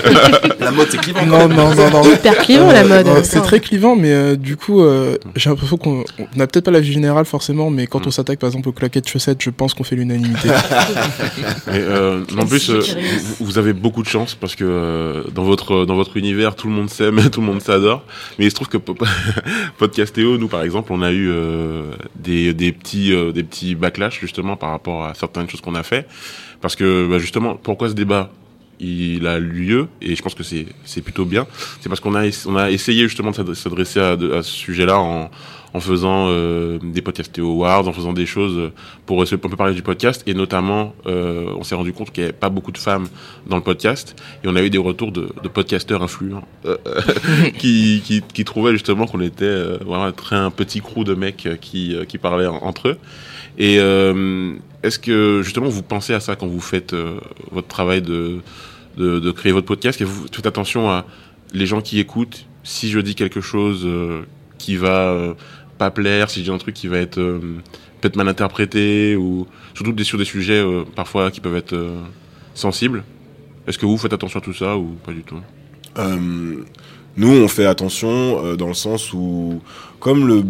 la 0.60 0.70
mode 0.70 0.88
c'est 0.90 0.98
clivant. 1.00 1.24
Non, 1.26 1.48
non, 1.48 1.74
non, 1.74 1.90
non. 1.90 2.02
Hyper 2.12 2.38
clivant, 2.38 2.70
la 2.72 2.82
Euh, 2.84 3.04
mode. 3.04 3.24
c'est 3.24 3.40
très 3.40 3.60
clivant, 3.60 3.96
mais 3.96 4.12
euh, 4.12 4.36
du 4.36 4.56
coup, 4.56 4.82
euh, 4.82 5.16
j'ai 5.34 5.48
l'impression 5.50 5.76
qu'on 5.76 6.04
on 6.18 6.26
n'a 6.38 6.46
peut-être 6.46 6.64
pas 6.66 6.70
la 6.70 6.80
vie 6.80 6.92
générale 6.92 7.24
forcément, 7.24 7.70
mais 7.70 7.86
quand 7.86 8.00
Mm. 8.00 8.08
on 8.08 8.10
s'attaque 8.10 8.38
par 8.38 8.48
exemple 8.48 8.68
aux 8.68 8.72
claquettes 8.72 9.08
chaussettes, 9.08 9.42
je 9.42 9.50
pense 9.50 9.72
qu'on 9.74 9.84
fait 9.84 9.96
l'unanimité. 9.96 10.48
Mais, 11.68 11.80
euh, 11.80 12.20
en 12.38 12.46
plus, 12.46 12.70
euh, 12.70 12.80
vous, 13.38 13.46
vous 13.46 13.58
avez 13.58 13.72
beaucoup 13.72 14.02
de 14.02 14.08
chance 14.08 14.34
parce 14.34 14.54
que 14.54 14.64
euh, 14.64 15.22
dans 15.34 15.44
votre 15.44 15.84
dans 15.86 15.94
votre 15.96 16.16
univers, 16.16 16.54
tout 16.54 16.68
le 16.68 16.74
monde 16.74 16.90
s'aime, 16.90 17.20
tout 17.30 17.40
le 17.40 17.45
monde 17.45 17.45
s'adore. 17.60 18.04
Mais 18.38 18.44
il 18.46 18.50
se 18.50 18.54
trouve 18.54 18.68
que 18.68 18.76
po- 18.78 18.96
Podcastéo, 19.78 20.38
nous 20.38 20.48
par 20.48 20.62
exemple, 20.62 20.92
on 20.92 21.02
a 21.02 21.12
eu 21.12 21.28
euh, 21.30 21.92
des 22.16 22.54
des 22.54 22.72
petits 22.72 23.12
euh, 23.12 23.32
des 23.32 23.42
petits 23.42 23.74
backlash 23.74 24.20
justement 24.20 24.56
par 24.56 24.70
rapport 24.70 25.04
à 25.04 25.14
certaines 25.14 25.48
choses 25.48 25.60
qu'on 25.60 25.74
a 25.74 25.82
fait, 25.82 26.06
parce 26.60 26.76
que 26.76 27.06
bah, 27.08 27.18
justement, 27.18 27.56
pourquoi 27.56 27.88
ce 27.88 27.94
débat? 27.94 28.30
Il 28.78 29.26
a 29.26 29.38
lieu 29.38 29.88
et 30.02 30.14
je 30.14 30.22
pense 30.22 30.34
que 30.34 30.42
c'est 30.42 31.00
plutôt 31.00 31.24
bien. 31.24 31.46
C'est 31.80 31.88
parce 31.88 32.00
qu'on 32.00 32.14
a 32.14 32.24
on 32.46 32.56
a 32.56 32.70
essayé 32.70 33.04
justement 33.08 33.30
de 33.30 33.36
s'ad- 33.36 33.54
s'adresser 33.54 34.00
à, 34.00 34.10
à 34.10 34.42
ce 34.42 34.50
sujet-là 34.50 34.98
en 34.98 35.30
en 35.76 35.80
faisant 35.80 36.28
euh, 36.30 36.78
des 36.82 37.02
podcastéo 37.02 37.50
awards, 37.50 37.86
en 37.86 37.92
faisant 37.92 38.14
des 38.14 38.24
choses 38.24 38.70
pour 39.04 39.22
essayer 39.22 39.36
un 39.36 39.48
peu 39.48 39.54
parler 39.56 39.74
du 39.74 39.82
podcast. 39.82 40.22
Et 40.26 40.32
notamment 40.32 40.94
euh, 41.06 41.50
on 41.58 41.64
s'est 41.64 41.74
rendu 41.74 41.92
compte 41.92 42.10
qu'il 42.12 42.22
n'y 42.22 42.30
avait 42.30 42.38
pas 42.38 42.48
beaucoup 42.48 42.72
de 42.72 42.78
femmes 42.78 43.08
dans 43.46 43.56
le 43.56 43.62
podcast. 43.62 44.16
Et 44.42 44.48
on 44.48 44.56
a 44.56 44.62
eu 44.62 44.70
des 44.70 44.78
retours 44.78 45.12
de, 45.12 45.28
de 45.42 45.48
podcasteurs 45.48 46.02
influents 46.02 46.48
euh, 46.64 46.76
qui, 47.58 48.22
trouvaient 48.46 48.72
justement 48.72 49.06
qu'on 49.06 49.20
était 49.20 49.44
euh, 49.44 49.78
un 50.30 50.50
petit 50.50 50.80
crew 50.80 51.04
de 51.04 51.14
mecs 51.14 51.44
euh, 51.44 51.56
qui, 51.56 51.94
euh, 51.94 52.06
qui 52.06 52.16
parlaient 52.16 52.46
en- 52.46 52.62
entre 52.62 52.88
eux. 52.88 52.96
Et 53.58 53.76
euh, 53.78 54.54
est-ce 54.82 54.98
que 54.98 55.42
justement 55.44 55.68
vous 55.68 55.82
pensez 55.82 56.14
à 56.14 56.20
ça 56.20 56.36
quand 56.36 56.46
vous 56.46 56.60
faites 56.60 56.94
euh, 56.94 57.18
votre 57.50 57.68
travail 57.68 58.00
de, 58.00 58.38
de, 58.96 59.30
créer 59.30 59.52
votre 59.52 59.66
podcast? 59.66 60.00
Et 60.00 60.04
vous 60.04 60.26
faites 60.32 60.46
attention 60.46 60.88
à 60.88 61.04
les 61.52 61.66
gens 61.66 61.82
qui 61.82 62.00
écoutent. 62.00 62.46
Si 62.64 62.88
je 62.88 62.98
dis 62.98 63.14
quelque 63.14 63.42
chose 63.42 63.82
euh, 63.84 64.22
qui 64.58 64.76
va 64.76 65.10
euh, 65.10 65.34
pas 65.78 65.90
plaire 65.90 66.30
si 66.30 66.42
dis 66.42 66.50
un 66.50 66.58
truc 66.58 66.74
qui 66.74 66.88
va 66.88 66.98
être 66.98 67.18
euh, 67.18 67.40
peut-être 68.00 68.16
mal 68.16 68.28
interprété 68.28 69.16
ou 69.16 69.46
surtout 69.74 69.96
sur 70.04 70.18
des 70.18 70.24
sujets 70.24 70.60
euh, 70.60 70.84
parfois 70.94 71.30
qui 71.30 71.40
peuvent 71.40 71.56
être 71.56 71.74
euh, 71.74 72.00
sensibles. 72.54 73.04
Est-ce 73.66 73.78
que 73.78 73.86
vous 73.86 73.98
faites 73.98 74.12
attention 74.12 74.40
à 74.40 74.42
tout 74.42 74.54
ça 74.54 74.76
ou 74.76 74.96
pas 75.04 75.12
du 75.12 75.22
tout? 75.22 75.40
Nous, 77.18 77.28
on 77.28 77.48
fait 77.48 77.64
attention 77.64 78.54
dans 78.56 78.68
le 78.68 78.74
sens 78.74 79.14
où, 79.14 79.62
comme 79.98 80.28
le, 80.28 80.44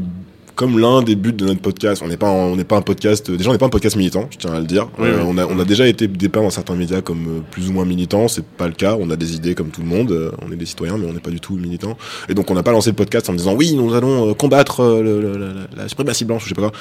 comme 0.57 0.79
l'un 0.81 1.03
des 1.03 1.15
buts 1.17 1.33
de 1.35 1.45
notre 1.45 1.61
podcast, 1.61 2.03
on 2.05 2.09
n'est 2.09 2.17
pas, 2.17 2.31
on 2.31 2.57
n'est 2.57 2.65
pas 2.65 2.77
un 2.79 2.83
podcast. 2.83 3.31
Déjà, 3.31 3.51
on 3.51 3.53
n'est 3.53 3.59
pas 3.59 3.67
un 3.67 3.71
podcast 3.71 3.95
militant. 3.95 4.27
Je 4.31 4.39
tiens 4.39 4.53
à 4.55 4.59
le 4.59 4.67
dire. 4.67 4.89
Oui, 4.99 5.09
Euh, 5.09 5.19
oui. 5.19 5.25
On 5.29 5.39
a, 5.39 5.47
on 5.47 5.59
a 5.61 5.65
déjà 5.65 5.87
été 5.87 6.09
dépeint 6.09 6.41
dans 6.43 6.51
certains 6.51 6.75
médias 6.75 7.03
comme 7.03 7.27
euh, 7.29 7.41
plus 7.51 7.69
ou 7.69 7.73
moins 7.73 7.85
militants. 7.85 8.27
C'est 8.27 8.45
pas 8.45 8.67
le 8.67 8.73
cas. 8.73 8.97
On 8.99 9.11
a 9.11 9.17
des 9.17 9.35
idées 9.37 9.55
comme 9.55 9.69
tout 9.69 9.83
le 9.83 9.87
monde. 9.87 10.11
Euh, 10.13 10.31
on 10.47 10.51
est 10.51 10.57
des 10.57 10.67
citoyens, 10.67 10.97
mais 10.99 11.07
on 11.07 11.13
n'est 11.13 11.21
pas 11.21 11.31
du 11.31 11.41
tout 11.41 11.55
militants. 11.57 11.97
Et 12.29 12.35
donc, 12.35 12.51
on 12.51 12.55
n'a 12.55 12.63
pas 12.63 12.73
lancé 12.73 12.91
le 12.91 12.97
podcast 12.97 13.29
en 13.31 13.35
disant 13.35 13.55
oui, 13.55 13.75
nous 13.75 13.95
allons 13.95 14.33
combattre 14.35 14.83
le- 15.03 15.21
le- 15.21 15.37
la, 15.39 15.83
la 15.83 15.89
suprématie 15.89 16.25
blanche 16.25 16.45
je 16.45 16.49
sais 16.49 16.55
pas 16.55 16.63
quoi. 16.63 16.73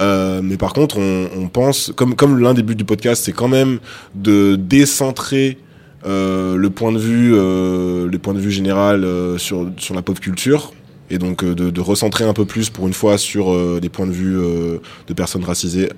Euh, 0.00 0.40
mais 0.42 0.56
par 0.56 0.72
contre, 0.72 0.98
on, 0.98 1.28
on 1.36 1.48
pense, 1.48 1.92
comme, 1.94 2.14
comme 2.14 2.38
l'un 2.40 2.54
des 2.54 2.62
buts 2.62 2.74
du 2.76 2.84
podcast, 2.84 3.22
c'est 3.24 3.32
quand 3.32 3.48
même 3.48 3.78
de 4.14 4.56
décentrer 4.56 5.58
euh, 6.06 6.56
le 6.56 6.70
point 6.70 6.92
de 6.92 6.98
vue, 6.98 7.32
euh, 7.34 8.06
le 8.08 8.18
point 8.18 8.32
de 8.32 8.38
vue 8.38 8.50
général 8.52 9.04
euh, 9.04 9.36
sur 9.36 9.68
sur 9.76 9.94
la 9.94 10.02
pop 10.02 10.18
culture 10.20 10.72
et 11.10 11.18
donc 11.18 11.42
euh, 11.42 11.54
de, 11.54 11.70
de 11.70 11.80
recentrer 11.80 12.24
un 12.24 12.32
peu 12.32 12.44
plus 12.44 12.70
pour 12.70 12.86
une 12.86 12.92
fois 12.92 13.18
sur 13.18 13.52
euh, 13.52 13.78
des 13.80 13.88
points 13.88 14.06
de 14.06 14.12
vue 14.12 14.38
euh, 14.38 14.78
de 15.06 15.14
personnes 15.14 15.44
racisées 15.44 15.88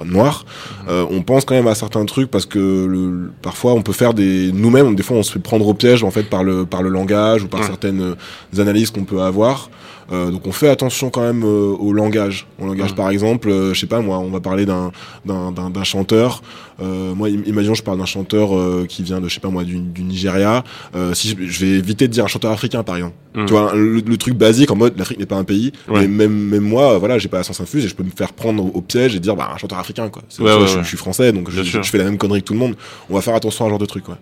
euh, 0.00 0.04
noires. 0.04 0.44
Euh, 0.88 1.06
on 1.10 1.22
pense 1.22 1.44
quand 1.44 1.54
même 1.54 1.66
à 1.68 1.74
certains 1.74 2.04
trucs 2.04 2.30
parce 2.30 2.46
que 2.46 2.58
le, 2.86 3.30
parfois 3.42 3.72
on 3.74 3.82
peut 3.82 3.92
faire 3.92 4.14
des 4.14 4.52
nous-mêmes, 4.52 4.94
des 4.94 5.02
fois 5.02 5.16
on 5.16 5.22
se 5.22 5.32
fait 5.32 5.38
prendre 5.38 5.66
au 5.66 5.74
piège 5.74 6.04
en 6.04 6.10
fait 6.10 6.24
par 6.24 6.44
le 6.44 6.66
par 6.66 6.82
le 6.82 6.88
langage 6.90 7.42
ou 7.44 7.48
par 7.48 7.60
Ouais. 7.60 7.66
certaines 7.66 8.00
euh, 8.02 8.60
analyses 8.62 8.90
qu'on 8.90 9.04
peut 9.04 9.20
avoir. 9.22 9.70
Euh, 10.10 10.30
donc 10.30 10.46
on 10.46 10.52
fait 10.52 10.68
attention 10.70 11.10
quand 11.10 11.20
même 11.22 11.42
euh, 11.44 11.74
au 11.78 11.92
langage. 11.92 12.46
Au 12.60 12.66
langage 12.66 12.90
Mhm. 12.90 12.96
par 12.96 13.10
exemple, 13.10 13.50
euh, 13.50 13.74
je 13.74 13.80
sais 13.80 13.86
pas 13.86 14.00
moi, 14.00 14.18
on 14.18 14.30
va 14.30 14.40
parler 14.40 14.64
d'un 14.66 14.90
d'un 15.26 15.52
d'un 15.52 15.68
d'un 15.70 15.84
chanteur. 15.84 16.42
Euh, 16.80 17.12
moi, 17.14 17.28
im- 17.28 17.42
imaginons 17.44 17.74
je 17.74 17.82
parle 17.82 17.98
d'un 17.98 18.06
chanteur 18.06 18.56
euh, 18.56 18.86
qui 18.88 19.02
vient 19.02 19.20
de 19.20 19.28
je 19.28 19.34
sais 19.34 19.40
pas 19.40 19.48
moi 19.50 19.64
du, 19.64 19.78
du 19.78 20.02
Nigeria. 20.02 20.64
Euh, 20.94 21.12
si 21.12 21.28
je, 21.30 21.34
je 21.44 21.60
vais 21.64 21.72
éviter 21.72 22.08
de 22.08 22.12
dire 22.12 22.24
un 22.24 22.28
chanteur 22.28 22.52
africain 22.52 22.82
par 22.82 22.96
exemple. 22.96 23.14
Mhm. 23.34 23.46
Tu 23.46 23.52
vois 23.52 23.74
le, 23.74 24.00
le 24.00 24.16
truc 24.16 24.34
basique 24.34 24.70
en 24.70 24.76
mode 24.76 24.96
l'Afrique 24.96 25.18
n'est 25.18 25.26
pas 25.26 25.36
un 25.36 25.44
pays. 25.44 25.72
Ouais. 25.88 26.00
Mais 26.02 26.08
même 26.08 26.32
même 26.32 26.62
moi, 26.64 26.96
voilà, 26.98 27.18
j'ai 27.18 27.28
pas 27.28 27.38
la 27.38 27.42
science 27.42 27.60
infuse 27.60 27.84
et 27.84 27.88
je 27.88 27.94
peux 27.94 28.04
me 28.04 28.10
faire 28.10 28.32
prendre 28.32 28.64
au, 28.64 28.68
au 28.68 28.80
piège 28.80 29.14
et 29.14 29.20
dire 29.20 29.36
bah 29.36 29.50
un 29.54 29.58
chanteur 29.58 29.78
africain 29.78 30.08
quoi. 30.08 30.22
Ouais, 30.40 30.66
je, 30.66 30.82
suis 30.84 30.96
français 30.96 31.32
donc 31.32 31.50
je 31.50 31.62
fais 31.82 31.98
la 31.98 32.04
même 32.04 32.16
connerie 32.18 32.40
que 32.40 32.46
tout 32.46 32.54
le 32.54 32.60
monde. 32.60 32.76
On 33.10 33.14
va 33.14 33.20
faire 33.20 33.34
attention 33.34 33.64
à 33.64 33.68
ce 33.68 33.70
genre 33.70 33.78
de 33.78 33.86
truc 33.86 34.08
ouais. 34.08 34.14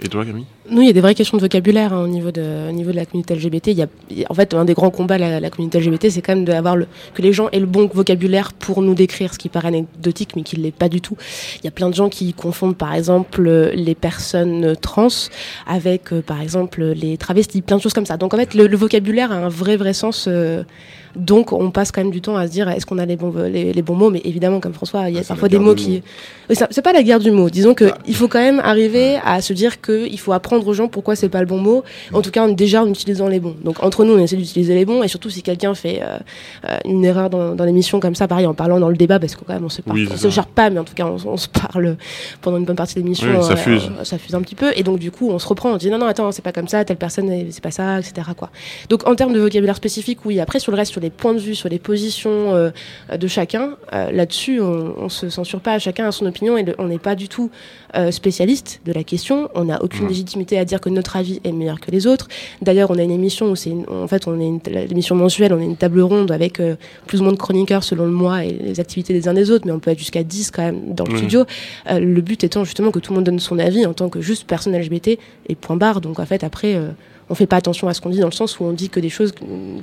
Et 0.00 0.08
toi, 0.08 0.24
Camille? 0.24 0.44
Nous, 0.70 0.82
il 0.82 0.86
y 0.86 0.90
a 0.90 0.92
des 0.92 1.00
vraies 1.00 1.14
questions 1.14 1.36
de 1.36 1.42
vocabulaire 1.42 1.92
hein, 1.92 2.04
au, 2.04 2.06
niveau 2.06 2.30
de, 2.30 2.68
au 2.68 2.72
niveau 2.72 2.92
de 2.92 2.96
la 2.96 3.04
communauté 3.04 3.34
LGBT. 3.34 3.66
Il 3.68 3.78
y 3.78 3.82
a, 3.82 3.88
en 4.30 4.34
fait, 4.34 4.54
un 4.54 4.64
des 4.64 4.74
grands 4.74 4.90
combats 4.90 5.18
de 5.18 5.40
la, 5.40 5.50
communauté 5.50 5.80
LGBT, 5.80 6.10
c'est 6.10 6.22
quand 6.22 6.36
même 6.36 6.44
d'avoir 6.44 6.76
le, 6.76 6.86
que 7.14 7.22
les 7.22 7.32
gens 7.32 7.48
aient 7.50 7.58
le 7.58 7.66
bon 7.66 7.90
vocabulaire 7.92 8.52
pour 8.52 8.80
nous 8.82 8.94
décrire 8.94 9.34
ce 9.34 9.38
qui 9.38 9.48
paraît 9.48 9.68
anecdotique, 9.68 10.36
mais 10.36 10.42
qui 10.42 10.56
ne 10.56 10.62
l'est 10.62 10.70
pas 10.70 10.88
du 10.88 11.00
tout. 11.00 11.16
Il 11.56 11.64
y 11.64 11.68
a 11.68 11.72
plein 11.72 11.88
de 11.90 11.94
gens 11.94 12.08
qui 12.08 12.32
confondent, 12.32 12.76
par 12.76 12.94
exemple, 12.94 13.48
les 13.74 13.94
personnes 13.96 14.76
trans 14.80 15.08
avec, 15.66 16.12
euh, 16.12 16.22
par 16.22 16.40
exemple, 16.40 16.84
les 16.84 17.16
travestis, 17.16 17.62
plein 17.62 17.78
de 17.78 17.82
choses 17.82 17.94
comme 17.94 18.06
ça. 18.06 18.16
Donc, 18.16 18.34
en 18.34 18.36
fait, 18.36 18.54
le, 18.54 18.66
le 18.66 18.76
vocabulaire 18.76 19.32
a 19.32 19.36
un 19.36 19.48
vrai, 19.48 19.76
vrai 19.76 19.94
sens. 19.94 20.26
euh, 20.28 20.62
donc, 21.18 21.52
on 21.52 21.70
passe 21.70 21.92
quand 21.92 22.00
même 22.00 22.10
du 22.12 22.20
temps 22.20 22.36
à 22.36 22.46
se 22.46 22.52
dire, 22.52 22.68
est-ce 22.68 22.86
qu'on 22.86 22.98
a 22.98 23.04
les 23.04 23.16
bons, 23.16 23.32
les, 23.36 23.72
les 23.72 23.82
bons 23.82 23.94
mots? 23.96 24.10
Mais 24.10 24.20
évidemment, 24.24 24.60
comme 24.60 24.72
François, 24.72 25.08
il 25.10 25.14
y 25.16 25.18
a 25.18 25.22
Ah, 25.22 25.28
parfois 25.28 25.48
des 25.48 25.58
mots 25.58 25.74
du 25.74 25.82
qui... 25.84 26.02
c'est 26.48 26.82
pas 26.82 26.92
la 26.92 27.02
guerre 27.02 27.18
du 27.18 27.30
mot. 27.30 27.50
Disons 27.50 27.74
que 27.74 27.86
Ah. 27.92 27.98
faut 28.12 28.28
quand 28.28 28.38
même 28.38 28.60
arriver 28.60 29.16
à 29.24 29.40
se 29.42 29.52
dire 29.52 29.80
que 29.80 30.06
il 30.08 30.18
faut 30.18 30.32
apprendre 30.32 30.66
aux 30.66 30.72
gens 30.72 30.88
pourquoi 30.88 31.16
c'est 31.16 31.28
pas 31.28 31.40
le 31.40 31.46
bon 31.46 31.58
mot. 31.58 31.82
En 32.12 32.22
tout 32.22 32.30
cas, 32.30 32.44
en- 32.44 32.48
déjà 32.48 32.82
en 32.82 32.88
utilisant 32.88 33.28
les 33.28 33.40
bons. 33.40 33.56
Donc 33.64 33.82
entre 33.82 34.04
nous, 34.04 34.14
on 34.14 34.18
essaie 34.18 34.36
d'utiliser 34.36 34.74
les 34.74 34.84
bons 34.84 35.02
et 35.02 35.08
surtout 35.08 35.28
si 35.30 35.42
quelqu'un 35.42 35.74
fait 35.74 36.00
euh, 36.02 36.18
euh, 36.68 36.78
une 36.84 37.04
erreur 37.04 37.30
dans, 37.30 37.54
dans 37.54 37.64
l'émission 37.64 38.00
comme 38.00 38.14
ça, 38.14 38.28
pareil, 38.28 38.46
en 38.46 38.54
parlant 38.54 38.78
dans 38.80 38.88
le 38.88 38.96
débat, 38.96 39.18
parce 39.18 39.34
que 39.34 39.44
quand 39.44 39.54
même 39.54 39.64
on 39.64 39.68
se 39.68 39.82
parle, 39.82 39.98
Oui, 39.98 40.08
on 40.12 40.16
se 40.16 40.30
charpe 40.30 40.50
pas, 40.54 40.70
mais 40.70 40.78
en 40.78 40.84
tout 40.84 40.94
cas 40.94 41.06
on, 41.06 41.16
on 41.32 41.36
se 41.36 41.48
parle 41.48 41.96
pendant 42.42 42.56
une 42.58 42.64
bonne 42.64 42.76
partie 42.76 42.94
de 42.94 43.00
l'émission. 43.00 43.28
Oui, 43.36 43.44
ça 43.44 43.52
euh, 43.52 43.56
fuse. 43.56 43.90
euh, 44.00 44.04
ça 44.04 44.18
fuse 44.18 44.34
un 44.34 44.40
petit 44.42 44.54
peu 44.54 44.72
et 44.76 44.82
donc 44.82 44.98
du 44.98 45.10
coup 45.10 45.30
on 45.30 45.38
se 45.38 45.46
reprend, 45.48 45.70
on 45.72 45.76
dit 45.76 45.90
non 45.90 45.98
non 45.98 46.06
attends 46.06 46.30
c'est 46.32 46.42
pas 46.42 46.52
comme 46.52 46.68
ça, 46.68 46.84
telle 46.84 46.96
personne 46.96 47.28
c'est 47.50 47.62
pas 47.62 47.70
ça, 47.70 47.98
etc. 47.98 48.28
Quoi. 48.36 48.50
Donc 48.88 49.06
en 49.08 49.14
termes 49.14 49.32
de 49.32 49.40
vocabulaire 49.40 49.76
spécifique, 49.76 50.20
oui. 50.24 50.38
Après 50.40 50.58
sur 50.60 50.72
le 50.72 50.76
reste, 50.76 50.92
sur 50.92 51.00
les 51.00 51.07
points 51.10 51.34
de 51.34 51.38
vue, 51.38 51.54
sur 51.54 51.68
les 51.68 51.78
positions 51.78 52.54
euh, 52.54 52.70
de 53.16 53.26
chacun, 53.26 53.76
euh, 53.92 54.10
là-dessus 54.12 54.60
on, 54.60 54.94
on 54.98 55.08
se 55.08 55.28
censure 55.30 55.60
pas, 55.60 55.78
chacun 55.78 56.06
a 56.08 56.12
son 56.12 56.26
opinion 56.26 56.56
et 56.56 56.62
le- 56.62 56.74
on 56.78 56.88
n'est 56.88 56.98
pas 56.98 57.14
du 57.14 57.28
tout 57.28 57.50
euh, 57.96 58.10
spécialiste 58.10 58.80
de 58.84 58.92
la 58.92 59.02
question. 59.04 59.48
On 59.54 59.64
n'a 59.64 59.82
aucune 59.82 60.08
légitimité 60.08 60.58
à 60.58 60.64
dire 60.64 60.80
que 60.80 60.88
notre 60.90 61.16
avis 61.16 61.40
est 61.44 61.52
meilleur 61.52 61.80
que 61.80 61.90
les 61.90 62.06
autres. 62.06 62.28
D'ailleurs, 62.60 62.90
on 62.90 62.98
a 62.98 63.02
une 63.02 63.10
émission 63.10 63.50
où 63.50 63.56
c'est, 63.56 63.72
en 63.88 64.06
fait, 64.08 64.26
on 64.26 64.38
est 64.40 64.46
une, 64.46 64.60
l'émission 64.88 65.14
mensuelle, 65.14 65.52
on 65.54 65.60
est 65.60 65.64
une 65.64 65.76
table 65.76 66.00
ronde 66.00 66.30
avec 66.30 66.60
plus 67.06 67.20
ou 67.20 67.24
moins 67.24 67.32
de 67.32 67.38
chroniqueurs 67.38 67.84
selon 67.84 68.04
le 68.04 68.10
mois 68.12 68.44
et 68.44 68.52
les 68.52 68.80
activités 68.80 69.12
des 69.14 69.26
uns 69.28 69.34
des 69.34 69.50
autres, 69.50 69.64
mais 69.66 69.72
on 69.72 69.78
peut 69.78 69.90
être 69.90 69.98
jusqu'à 69.98 70.22
10 70.22 70.50
quand 70.50 70.62
même 70.62 70.94
dans 70.94 71.04
le 71.04 71.12
studio. 71.18 71.44
Le 71.90 72.20
but 72.20 72.44
étant 72.44 72.64
justement 72.64 72.90
que 72.90 72.98
tout 72.98 73.12
le 73.12 73.16
monde 73.16 73.24
donne 73.24 73.38
son 73.40 73.58
avis 73.58 73.86
en 73.86 73.94
tant 73.94 74.08
que 74.10 74.20
juste 74.20 74.46
personne 74.46 74.76
LGBT 74.78 75.18
et 75.48 75.54
point 75.54 75.76
barre. 75.76 76.00
Donc 76.00 76.18
en 76.20 76.26
fait, 76.26 76.44
après. 76.44 76.78
On 77.30 77.34
fait 77.34 77.46
pas 77.46 77.56
attention 77.56 77.88
à 77.88 77.94
ce 77.94 78.00
qu'on 78.00 78.10
dit 78.10 78.20
dans 78.20 78.26
le 78.28 78.32
sens 78.32 78.58
où 78.58 78.64
on 78.64 78.72
dit 78.72 78.88
que 78.88 79.00
des 79.00 79.10
choses 79.10 79.32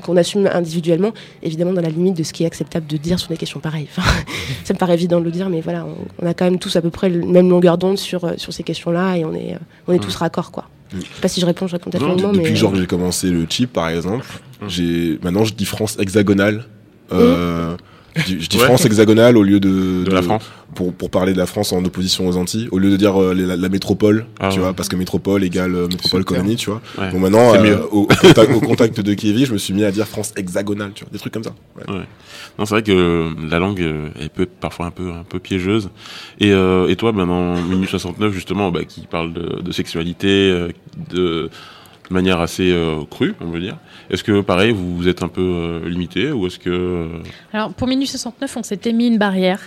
qu'on 0.01 0.17
assume 0.17 0.47
individuellement, 0.51 1.13
évidemment 1.43 1.73
dans 1.73 1.81
la 1.81 1.89
limite 1.89 2.15
de 2.17 2.23
ce 2.23 2.33
qui 2.33 2.43
est 2.43 2.47
acceptable 2.47 2.87
de 2.87 2.97
dire 2.97 3.19
sur 3.19 3.29
des 3.29 3.37
questions 3.37 3.59
pareilles. 3.59 3.87
Enfin, 3.95 4.07
ça 4.63 4.73
me 4.73 4.79
paraît 4.79 4.93
évident 4.95 5.19
de 5.19 5.25
le 5.25 5.31
dire, 5.31 5.49
mais 5.49 5.61
voilà, 5.61 5.85
on, 5.85 5.95
on 6.23 6.27
a 6.27 6.33
quand 6.33 6.45
même 6.45 6.59
tous 6.59 6.75
à 6.75 6.81
peu 6.81 6.89
près 6.89 7.09
la 7.09 7.25
même 7.25 7.49
longueur 7.49 7.77
d'onde 7.77 7.97
sur, 7.97 8.25
euh, 8.25 8.33
sur 8.37 8.51
ces 8.53 8.63
questions-là 8.63 9.17
et 9.17 9.25
on 9.25 9.33
est, 9.33 9.53
euh, 9.53 9.57
on 9.87 9.93
est 9.93 9.97
Mm. 9.97 10.01
tous 10.01 10.15
raccord, 10.15 10.51
quoi. 10.51 10.65
Mm. 10.93 10.97
Je 10.99 11.01
sais 11.01 11.21
pas 11.21 11.27
si 11.27 11.39
je 11.41 11.45
réponds, 11.45 11.67
je 11.67 11.73
réponds 11.73 11.89
peut-être 11.89 12.15
Depuis 12.15 12.37
mais. 12.37 12.49
que 12.49 12.55
genre 12.55 12.73
euh, 12.73 12.77
j'ai 12.77 12.87
commencé 12.87 13.29
le 13.29 13.45
chip 13.49 13.71
par 13.73 13.89
exemple, 13.89 14.25
Mm. 14.61 14.65
j'ai 14.69 15.19
maintenant 15.23 15.43
je 15.43 15.53
dis 15.53 15.65
France 15.65 15.97
hexagonale. 15.99 16.65
Euh, 17.11 17.75
je 18.16 18.24
dis, 18.24 18.38
je 18.41 18.49
dis 18.49 18.57
Ouais. 18.57 18.63
France 18.66 18.86
hexagonale 18.86 19.38
au 19.38 19.43
lieu 19.43 19.59
de, 19.59 20.03
De 20.03 20.11
la 20.11 20.22
France 20.22 20.43
pour, 20.74 20.93
pour 20.93 21.09
parler 21.09 21.32
de 21.34 21.38
la 21.38 21.45
France 21.45 21.72
en 21.74 21.84
opposition 21.86 22.28
aux 22.28 22.36
Antilles, 22.38 22.68
au 22.72 22.80
lieu 22.80 22.89
de 22.89 22.97
dire 22.97 23.22
euh, 23.22 23.34
la, 23.34 23.55
la 23.55 23.70
métropole, 23.70 24.26
Ah 24.39 24.49
tu 24.49 24.55
ouais. 24.59 24.63
vois, 24.66 24.74
parce 24.74 24.89
que 24.89 24.95
métropole 24.95 25.43
égale 25.43 25.74
euh, 25.76 25.88
métropole 25.88 26.26
colonie, 26.26 26.55
tu 26.57 26.70
vois. 26.70 26.82
Ouais. 26.97 27.11
Donc 27.11 27.22
maintenant, 27.22 27.53
euh, 27.55 27.61
mieux. 27.63 27.80
au, 27.91 28.01
au 28.01 28.05
contact, 28.07 28.51
au 28.53 28.59
contact 28.59 28.99
de 29.01 29.13
Kevin, 29.13 29.45
je 29.45 29.53
me 29.53 29.57
suis 29.57 29.74
mis 29.74 29.84
à 29.86 29.91
dire 29.91 30.07
France 30.07 30.34
hexagonale, 30.36 30.91
tu 30.93 31.03
vois, 31.05 31.11
des 31.13 31.20
trucs 31.20 31.34
comme 31.34 31.43
ça. 31.43 31.55
Ouais. 31.78 31.95
Non, 32.59 32.66
c'est 32.66 32.76
vrai 32.76 32.84
que 32.84 33.30
la 33.49 33.59
langue, 33.59 33.80
elle 34.20 34.30
peut 34.30 34.43
être 34.43 34.55
parfois 34.59 34.86
un 34.88 34.91
peu, 34.91 35.11
un 35.11 35.24
peu 35.24 35.39
piégeuse. 35.39 35.89
Et, 36.39 36.51
euh, 36.51 36.88
et 36.88 36.95
toi, 36.95 37.11
ben, 37.11 37.26
dans 37.28 37.55
Minute 37.61 37.89
69, 37.89 38.34
justement, 38.34 38.72
bah, 38.72 38.84
qui 38.86 39.07
parle 39.07 39.34
de, 39.34 39.61
de 39.61 39.72
sexualité, 39.72 40.51
de, 41.13 41.49
de 42.10 42.14
manière 42.14 42.39
assez 42.39 42.72
euh, 42.72 43.01
crue, 43.10 43.34
on 43.41 43.45
veut 43.47 43.60
dire. 43.60 43.78
Est-ce 44.12 44.24
que, 44.24 44.41
pareil, 44.41 44.72
vous 44.72 44.95
vous 44.95 45.08
êtes 45.08 45.24
un 45.24 45.28
peu 45.28 45.41
euh, 45.41 45.89
limité 45.89 46.32
ou 46.32 46.45
est-ce 46.45 46.60
que... 46.60 46.70
euh, 46.70 47.08
Alors 47.53 47.74
pour 47.74 47.88
Minute 47.88 48.08
69, 48.10 48.58
on 48.58 48.64
s'était 48.64 48.93
mis 48.93 49.08
une 49.08 49.18
barrière, 49.18 49.60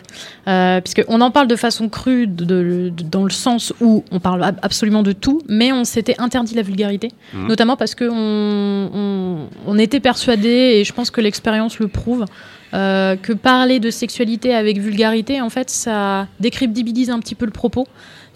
puisqu'on 0.85 1.21
en 1.21 1.31
parle 1.31 1.49
de 1.49 1.57
façon 1.57 1.89
crue, 1.89 2.27
de- 2.27 2.45
de- 2.45 2.89
de- 2.91 3.03
dans 3.03 3.25
le 3.25 3.31
sens 3.31 3.73
où 3.81 4.05
on 4.13 4.21
parle 4.21 4.45
ab- 4.45 4.59
absolument 4.63 5.03
de 5.03 5.13
tout, 5.13 5.43
mais 5.49 5.73
on 5.73 5.85
s'était 5.85 6.15
interdit 6.21 6.55
la 6.55 6.63
vulgarité, 6.63 7.11
Mhm. 7.35 7.49
notamment 7.49 7.77
parce 7.77 7.95
qu'on 7.95 8.07
on, 8.11 9.49
on 9.67 9.79
était 9.79 10.01
persuadé, 10.01 10.49
et 10.49 10.85
je 10.85 10.93
pense 10.93 11.11
que 11.11 11.21
l'expérience 11.21 11.79
le 11.79 11.89
prouve, 11.89 12.25
que 12.73 13.33
parler 13.33 13.81
de 13.81 13.91
sexualité 13.91 14.55
avec 14.55 14.79
vulgarité, 14.79 15.41
en 15.41 15.49
fait, 15.51 15.71
ça 15.71 16.27
décrédibilise 16.39 17.11
un 17.11 17.19
petit 17.19 17.35
peu 17.35 17.47
le 17.47 17.51
propos. 17.51 17.87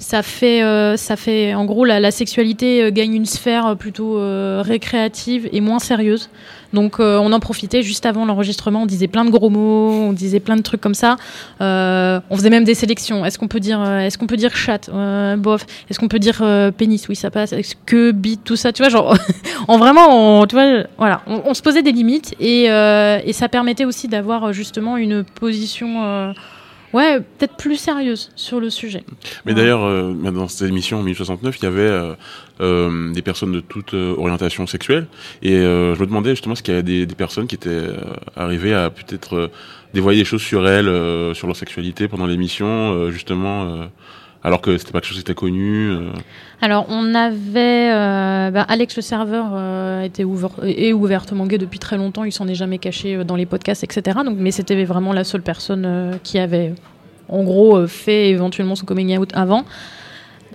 Ça 0.03 0.25
fait, 0.25 0.65
euh, 0.65 0.97
ça 0.97 1.15
fait, 1.15 1.55
en 1.55 1.65
gros, 1.65 1.85
la, 1.85 2.01
la 2.01 2.11
sexualité 2.11 2.83
euh, 2.83 2.91
gagne 2.91 3.15
une 3.15 3.25
sphère 3.25 3.67
euh, 3.67 3.75
plutôt 3.77 4.19
euh, 4.19 4.61
récréative 4.61 5.49
et 5.53 5.61
moins 5.61 5.79
sérieuse. 5.79 6.29
Donc, 6.73 6.99
euh, 6.99 7.19
on 7.19 7.33
en 7.33 7.39
profitait 7.39 7.85
juste 7.85 8.05
avant 8.05 8.27
l'enregistrement. 8.27 8.83
On 8.83 8.87
disait 8.87 9.07
plein 9.07 9.25
de 9.25 9.31
gros 9.31 9.49
mots, 9.49 9.93
on 9.93 10.13
disait 10.13 10.41
plein 10.41 10.57
de 10.57 10.63
trucs 10.63 10.81
comme 10.81 10.97
ça. 10.97 11.17
On 11.61 12.37
faisait 12.37 12.51
même 12.51 12.65
des 12.65 12.75
sélections. 12.75 13.25
Est-ce 13.25 13.39
qu'on 13.39 13.47
peut 13.47 13.61
dire, 13.61 13.81
est-ce 14.01 14.19
qu'on 14.19 14.27
peut 14.27 14.37
dire 14.37 14.57
chat, 14.57 14.91
bof. 15.37 15.65
Est-ce 15.89 16.01
qu'on 16.01 16.09
peut 16.09 16.19
dire 16.19 16.43
pénis? 16.77 17.09
Oui, 17.09 17.15
ça 17.15 17.31
passe. 17.31 17.53
Est-ce 17.53 17.77
que 17.87 18.11
bite, 18.11 18.43
tout 18.43 18.57
ça, 18.57 18.73
tu 18.73 18.83
vois, 18.83 18.89
genre, 18.89 19.17
en 19.69 19.79
vraiment, 19.79 20.41
on, 20.41 20.47
tu 20.47 20.57
vois, 20.57 20.85
voilà, 20.99 21.23
on, 21.27 21.55
se 21.55 21.63
posait 21.63 21.83
des 21.83 21.93
limites 21.93 22.35
et, 22.41 22.65
et 22.65 23.33
ça 23.33 23.49
permettait 23.49 23.85
aussi 23.85 24.09
d'avoir 24.09 24.53
justement 24.53 24.97
une 24.97 25.23
position. 25.23 26.33
Ouais, 26.93 27.21
peut-être 27.21 27.57
plus 27.57 27.77
sérieuse 27.77 28.31
sur 28.37 28.61
le 28.61 28.69
sujet. 28.71 29.03
Mais 29.47 29.53
Ouais. 29.53 29.59
d'ailleurs, 29.61 29.83
euh, 29.85 30.13
dans 30.13 30.49
cette 30.49 30.69
émission 30.69 30.99
en 31.01 31.03
1069, 31.03 31.57
il 31.59 31.63
y 31.65 31.67
avait 31.67 31.81
euh, 31.81 32.15
euh, 32.61 33.13
des 33.13 33.23
personnes 33.23 33.53
de 33.53 33.61
toute 33.61 33.95
euh, 33.95 34.15
orientation 34.19 34.67
sexuelle. 34.67 35.07
Et 35.43 35.55
euh, 35.55 35.95
je 35.95 36.01
me 36.01 36.07
demandais 36.07 36.31
justement 36.31 36.55
s'il 36.55 36.69
y 36.69 36.73
avait 36.73 36.83
des, 36.83 37.07
des 37.07 37.15
personnes 37.15 37.47
qui 37.47 37.55
étaient 37.55 37.87
arrivées 38.37 38.75
à 38.75 38.91
peut-être 38.91 39.51
dévoiler 39.95 40.19
des 40.19 40.25
choses 40.25 40.43
sur 40.43 40.69
elles, 40.69 40.89
euh, 40.89 41.33
sur 41.35 41.47
leur 41.47 41.57
sexualité 41.57 42.09
pendant 42.09 42.27
l'émission, 42.27 42.67
euh, 42.93 43.11
justement, 43.11 43.65
euh, 43.65 43.85
alors 44.45 44.61
que 44.61 44.77
c'était 44.77 44.93
pas 44.93 45.01
quelque 45.01 45.09
chose 45.11 45.19
qui 45.19 45.23
était 45.23 45.35
connu. 45.35 45.89
euh. 45.91 46.11
Alors, 46.61 46.87
on 46.89 47.15
avait. 47.15 47.91
euh, 47.93 48.51
bah, 48.51 48.65
Alex 48.69 48.97
le 48.97 49.03
serveur 49.03 49.51
euh, 49.53 50.03
était 50.03 50.25
ouvert, 50.25 50.51
est 50.65 50.93
ouvertement 50.93 51.47
gay 51.47 51.59
depuis 51.59 51.79
très 51.79 51.97
longtemps. 51.97 52.25
Il 52.25 52.33
s'en 52.33 52.49
est 52.49 52.55
jamais 52.55 52.79
caché 52.79 53.17
euh, 53.17 53.25
dans 53.25 53.37
les 53.37 53.47
podcasts, 53.47 53.85
etc. 53.85 54.19
Donc, 54.25 54.37
mais 54.39 54.51
c'était 54.51 54.85
vraiment 54.85 55.13
la 55.13 55.25
seule 55.25 55.43
personne 55.43 56.19
qui 56.25 56.39
avait, 56.39 56.75
en 57.29 57.45
gros, 57.45 57.87
fait 57.87 58.31
éventuellement 58.31 58.75
son 58.75 58.85
coming 58.87 59.17
out 59.19 59.31
avant. 59.35 59.65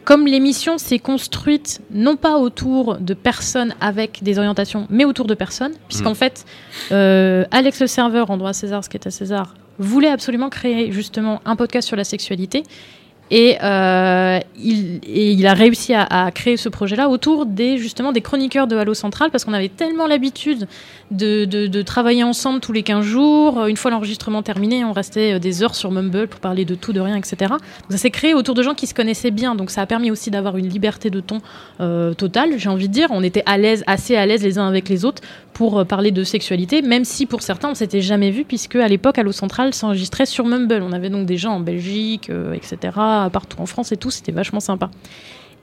Comme 0.03 0.25
l'émission 0.25 0.77
s'est 0.77 0.99
construite 0.99 1.81
non 1.91 2.15
pas 2.15 2.37
autour 2.37 2.97
de 2.97 3.13
personnes 3.13 3.73
avec 3.81 4.23
des 4.23 4.37
orientations, 4.39 4.87
mais 4.89 5.03
autour 5.03 5.25
de 5.27 5.33
personnes, 5.33 5.73
puisqu'en 5.89 6.13
fait, 6.13 6.45
euh, 6.93 7.43
Alex 7.51 7.81
le 7.81 7.87
serveur, 7.87 8.31
en 8.31 8.37
droit 8.37 8.51
à 8.51 8.53
César, 8.53 8.85
ce 8.85 8.89
qui 8.89 8.95
est 8.95 9.05
à 9.05 9.11
César, 9.11 9.53
voulait 9.79 10.07
absolument 10.09 10.47
créer 10.49 10.93
justement 10.93 11.41
un 11.43 11.57
podcast 11.57 11.85
sur 11.85 11.97
la 11.97 12.05
sexualité. 12.05 12.63
Et, 13.29 13.57
euh, 13.61 14.39
il, 14.57 14.99
et 15.03 15.31
il 15.31 15.47
a 15.47 15.53
réussi 15.53 15.93
à, 15.93 16.31
créer 16.33 16.57
ce 16.57 16.69
projet-là 16.69 17.09
autour 17.09 17.45
des 17.45 17.77
justement 17.77 18.11
des 18.11 18.21
chroniqueurs 18.21 18.67
de 18.67 18.75
Halo 18.77 18.93
Central 18.93 19.31
parce 19.31 19.43
qu'on 19.43 19.53
avait 19.53 19.69
tellement 19.69 20.07
l'habitude 20.07 20.67
de, 21.11 21.81
travailler 21.81 22.23
ensemble 22.23 22.59
tous 22.59 22.71
les 22.71 22.83
15 22.83 23.03
jours. 23.05 23.65
Une 23.65 23.77
fois 23.77 23.91
l'enregistrement 23.91 24.43
terminé, 24.43 24.83
on 24.83 24.93
restait 24.93 25.33
euh, 25.33 25.39
des 25.39 25.63
heures 25.63 25.75
sur 25.75 25.91
Mumble 25.91 26.27
pour 26.27 26.39
parler 26.39 26.65
de 26.65 26.75
tout, 26.75 26.93
de 26.93 26.99
rien, 26.99 27.15
etc. 27.15 27.35
Donc 27.49 27.91
ça 27.91 27.97
s'est 27.97 28.11
créé 28.11 28.33
autour 28.33 28.55
de 28.55 28.63
gens 28.63 28.73
qui 28.73 28.87
se 28.87 28.93
connaissaient 28.93 29.31
bien. 29.31 29.55
Donc 29.55 29.71
ça 29.71 29.81
a 29.81 29.85
permis 29.85 30.11
aussi 30.11 30.31
d'avoir 30.31 30.57
une 30.57 30.67
liberté 30.67 31.09
de 31.09 31.19
ton 31.19 31.41
euh, 31.79 32.13
totale, 32.13 32.57
j'ai 32.57 32.69
envie 32.69 32.87
de 32.87 32.93
dire. 32.93 33.07
On 33.11 33.23
était 33.23 33.43
à 33.45 33.57
l'aise, 33.57 33.83
assez 33.87 34.15
à 34.15 34.25
l'aise 34.25 34.43
les 34.43 34.57
uns 34.57 34.67
avec 34.67 34.89
les 34.89 35.05
autres 35.05 35.21
pour 35.57 35.79
euh, 35.79 35.85
parler 35.85 36.11
de 36.11 36.23
sexualité, 36.23 36.83
même 36.83 37.03
si 37.03 37.25
pour 37.25 37.41
certains 37.41 37.71
on 37.71 37.75
s'était 37.75 38.01
jamais 38.01 38.29
vu 38.29 38.45
puisque 38.45 38.75
à 38.75 38.87
l'époque 38.87 39.17
Halo 39.17 39.31
Central 39.31 39.73
s'enregistrait 39.73 40.27
sur 40.27 40.45
Mumble. 40.45 40.83
On 40.83 40.91
avait 40.91 41.09
donc 41.09 41.25
des 41.25 41.37
gens 41.37 41.53
en 41.53 41.59
Belgique, 41.59 42.29
euh, 42.29 42.53
etc., 42.53 42.77
partout 43.33 43.59
en 43.59 43.65
France 43.65 43.91
et 43.91 43.97
tout. 43.97 44.11
C'était 44.11 44.31
vachement 44.31 44.59
sympa. 44.59 44.91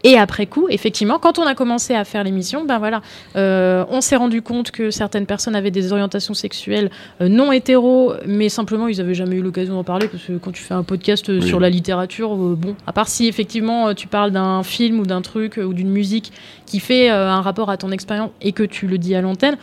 Et 0.05 0.19
après 0.19 0.45
coup, 0.45 0.67
effectivement, 0.69 1.19
quand 1.19 1.39
on 1.39 1.47
a 1.47 1.55
commencé 1.55 1.95
à 1.95 2.05
faire 2.05 2.23
l'émission, 2.25 2.67
ben 2.67 2.79
voilà, 2.79 3.01
euh, 3.37 3.87
on 3.89 4.03
s'est 4.03 4.17
rendu 4.17 4.43
compte 4.43 4.71
que 4.71 4.91
certaines 4.91 5.25
personnes 5.25 5.57
avaient 5.57 5.71
des 5.71 5.93
orientations 5.93 6.35
sexuelles 6.35 6.91
euh, 7.23 7.29
non 7.29 7.53
hétéro, 7.53 8.13
mais 8.27 8.51
simplement 8.51 8.87
ils 8.87 9.01
avaient 9.01 9.15
jamais 9.15 9.37
eu 9.37 9.41
l'occasion 9.41 9.75
d'en 9.75 9.83
parler 9.83 10.09
parce 10.09 10.23
que 10.23 10.35
quand 10.35 10.53
tu 10.53 10.63
fais 10.63 10.75
un 10.75 10.83
podcast 10.83 11.27
Oui. 11.29 11.43
sur 11.43 11.59
la 11.59 11.71
littérature, 11.71 12.35
euh, 12.35 12.55
bon, 12.55 12.77
à 12.87 12.93
part 12.93 13.09
si 13.09 13.29
effectivement 13.29 13.95
tu 13.95 14.07
parles 14.07 14.31
d'un 14.31 14.63
film 14.63 15.01
ou 15.01 15.07
d'un 15.07 15.23
truc 15.23 15.57
ou 15.57 15.73
d'une 15.73 15.91
musique 15.91 16.33
qui 16.67 16.81
fait 16.81 17.09
un 17.09 17.41
rapport 17.41 17.71
à 17.71 17.79
ton 17.79 17.91
expérience 17.91 18.31
et 18.43 18.53
que 18.53 18.63
tu 18.63 18.87
le 18.87 18.99
dis 18.99 19.15
à 19.15 19.23
l'antenne, 19.23 19.57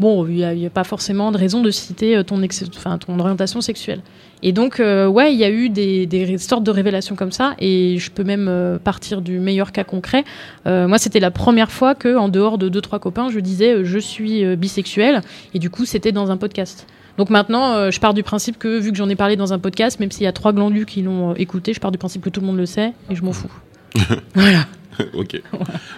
bon, 0.00 0.26
il 0.26 0.36
n'y 0.36 0.66
a, 0.66 0.70
pas 0.70 0.84
forcément 0.84 1.32
de 1.32 1.38
raison 1.38 1.62
de 1.62 1.70
citer 1.70 2.16
euh, 2.16 2.22
ton, 2.22 2.42
ex- 2.42 2.64
enfin, 2.76 2.98
ton 2.98 3.18
orientation 3.18 3.60
sexuelle. 3.60 4.00
Et 4.42 4.52
donc, 4.52 4.78
euh, 4.78 5.06
ouais, 5.06 5.32
il 5.32 5.38
y 5.38 5.44
a 5.44 5.50
eu 5.50 5.70
des, 5.70 6.36
sortes 6.38 6.64
de 6.64 6.70
révélations 6.70 7.16
comme 7.16 7.32
ça, 7.32 7.54
et 7.58 7.96
je 7.98 8.10
peux 8.10 8.24
même 8.24 8.46
euh, 8.48 8.78
partir 8.78 9.22
du 9.22 9.38
meilleur 9.38 9.72
cas 9.72 9.84
concret. 9.84 10.24
Euh, 10.66 10.86
moi, 10.86 10.98
c'était 10.98 11.20
la 11.20 11.30
première 11.30 11.70
fois 11.70 11.94
que, 11.94 12.16
en 12.16 12.28
dehors 12.28 12.58
de 12.58 12.68
deux 12.68 12.82
trois 12.82 12.98
copains, 12.98 13.30
je 13.30 13.40
disais 13.40 13.84
je 13.84 13.98
suis 13.98 14.56
bisexuel, 14.56 15.22
et 15.54 15.58
du 15.58 15.70
coup, 15.70 15.86
c'était 15.86 16.12
dans 16.12 16.30
un 16.30 16.36
podcast. 16.36 16.86
Donc 17.16 17.30
maintenant, 17.30 17.90
je 17.92 18.00
pars 18.00 18.12
du 18.12 18.24
principe 18.24 18.58
que, 18.58 18.80
vu 18.80 18.90
que 18.90 18.98
j'en 18.98 19.08
ai 19.08 19.14
parlé 19.14 19.36
dans 19.36 19.52
un 19.52 19.58
podcast, 19.60 20.00
même 20.00 20.10
s'il 20.10 20.24
y 20.24 20.26
a 20.26 20.32
trois 20.32 20.52
glandus 20.52 20.84
qui 20.84 21.00
l'ont 21.00 21.34
écouté, 21.36 21.72
je 21.72 21.80
pars 21.80 21.92
du 21.92 21.98
principe 21.98 22.22
que 22.22 22.28
tout 22.28 22.40
le 22.40 22.46
monde 22.46 22.58
le 22.58 22.66
sait, 22.66 22.92
et 23.08 23.14
je 23.14 23.22
m'en 23.22 23.32
fous. 23.32 23.52
voilà, 24.34 24.66
ok. 25.14 25.40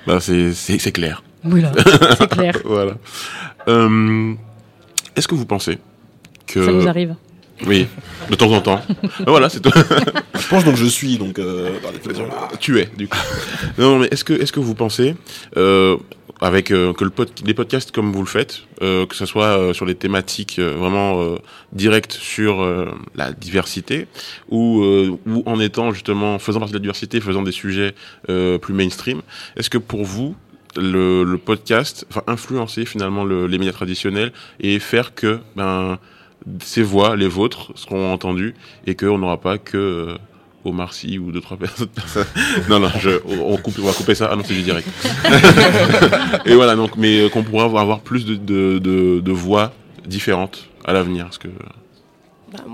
Bah, 0.07 0.19
c'est 0.21 0.93
clair. 0.93 1.23
Voilà, 1.47 1.73
c'est 2.19 2.29
clair. 2.31 2.55
voilà. 2.65 2.93
Euh, 3.69 4.35
est-ce 5.17 5.29
que 5.29 5.35
vous 5.35 5.47
pensez 5.47 5.79
que. 6.47 6.65
Ça 6.65 6.73
nous 6.73 6.89
arrive. 6.89 7.15
Oui, 7.67 7.87
de 8.29 8.35
temps 8.35 8.53
en 8.53 8.61
temps. 8.61 8.83
Ah, 8.87 9.07
voilà, 9.27 9.49
c'est 9.49 9.61
tout. 9.61 9.71
Je 10.39 10.49
pense 10.49 10.65
donc 10.65 10.77
je 10.77 10.85
suis, 10.85 11.17
donc 11.17 11.39
euh, 11.39 11.71
définition. 11.95 12.29
tu 12.61 12.79
es, 12.79 12.89
du 12.99 13.09
coup. 13.09 13.17
Non, 13.79 13.99
mais 13.99 14.09
est-ce 14.11 14.25
que, 14.25 14.35
est-ce 14.35 14.53
que 14.53 14.61
vous 14.61 14.75
pensez, 14.75 15.15
euh, 15.57 15.97
avec 16.43 16.71
euh, 16.71 16.93
que 16.93 17.03
le 17.03 17.09
pod- 17.09 17.31
les 17.47 17.55
podcasts 17.55 17.93
comme 17.93 18.13
vous 18.13 18.21
le 18.21 18.27
faites, 18.27 18.59
euh, 18.83 19.07
que 19.07 19.15
ce 19.17 19.25
soit 19.25 19.59
euh, 19.59 19.73
sur 19.73 19.87
les 19.87 19.95
thématiques 19.95 20.59
euh, 20.59 20.75
vraiment 20.77 21.23
euh, 21.23 21.37
directes 21.73 22.13
sur 22.13 22.61
euh, 22.63 22.91
la 23.15 23.33
diversité, 23.33 24.07
ou, 24.51 24.83
euh, 24.85 25.17
ou 25.27 25.43
en 25.47 25.59
étant 25.59 25.93
justement, 25.93 26.39
faisant 26.39 26.59
partie 26.59 26.73
de 26.75 26.79
la 26.79 26.83
diversité, 26.83 27.23
faisant 27.23 27.43
des 27.43 27.53
sujets 27.53 27.95
euh, 28.29 28.59
plus 28.59 28.75
mainstream, 28.75 29.23
est-ce 29.57 29.71
que 29.71 29.79
pour 29.79 30.05
vous, 30.05 30.37
le, 30.77 31.37
podcast 31.37 32.07
va 32.11 32.25
influencer 32.27 32.85
finalement 32.85 33.25
le- 33.25 33.47
les 33.47 33.59
médias 33.59 33.73
traditionnels 33.73 34.33
et 34.61 34.79
faire 34.79 35.15
que 35.15 35.39
ben, 35.57 35.99
ces 36.63 36.83
voix, 36.83 37.17
les 37.17 37.29
vôtres, 37.29 37.73
seront 37.75 38.13
entendues 38.13 38.55
et 38.87 38.95
qu'on 38.95 39.19
n'aura 39.19 39.41
pas 39.41 39.59
que 39.59 39.77
euh, 39.77 40.15
Omar 40.65 40.93
Sy 40.95 41.19
ou 41.19 41.31
deux 41.33 41.41
trois 41.41 41.57
personnes. 41.59 41.89
non 42.69 42.81
non, 42.81 42.89
on, 43.27 43.57
va 43.57 43.93
couper 43.93 44.15
ça. 44.15 44.29
Ah 44.33 44.37
non, 44.37 44.43
c'est 44.45 44.55
du 44.55 44.63
direct. 44.63 44.89
et 46.45 46.55
voilà 46.55 46.75
donc, 46.77 46.97
mais 46.97 47.21
euh, 47.21 47.29
qu'on 47.29 47.43
pourra 47.43 47.65
avoir, 47.65 48.01
plus 48.01 48.25
de, 48.27 49.31
voix 49.33 49.73
différentes 50.07 50.69
à 50.85 50.93
l'avenir, 50.93 51.25
parce 51.25 51.39
que 51.39 51.49
Bah, 51.49 52.59
T'a- 52.59 52.65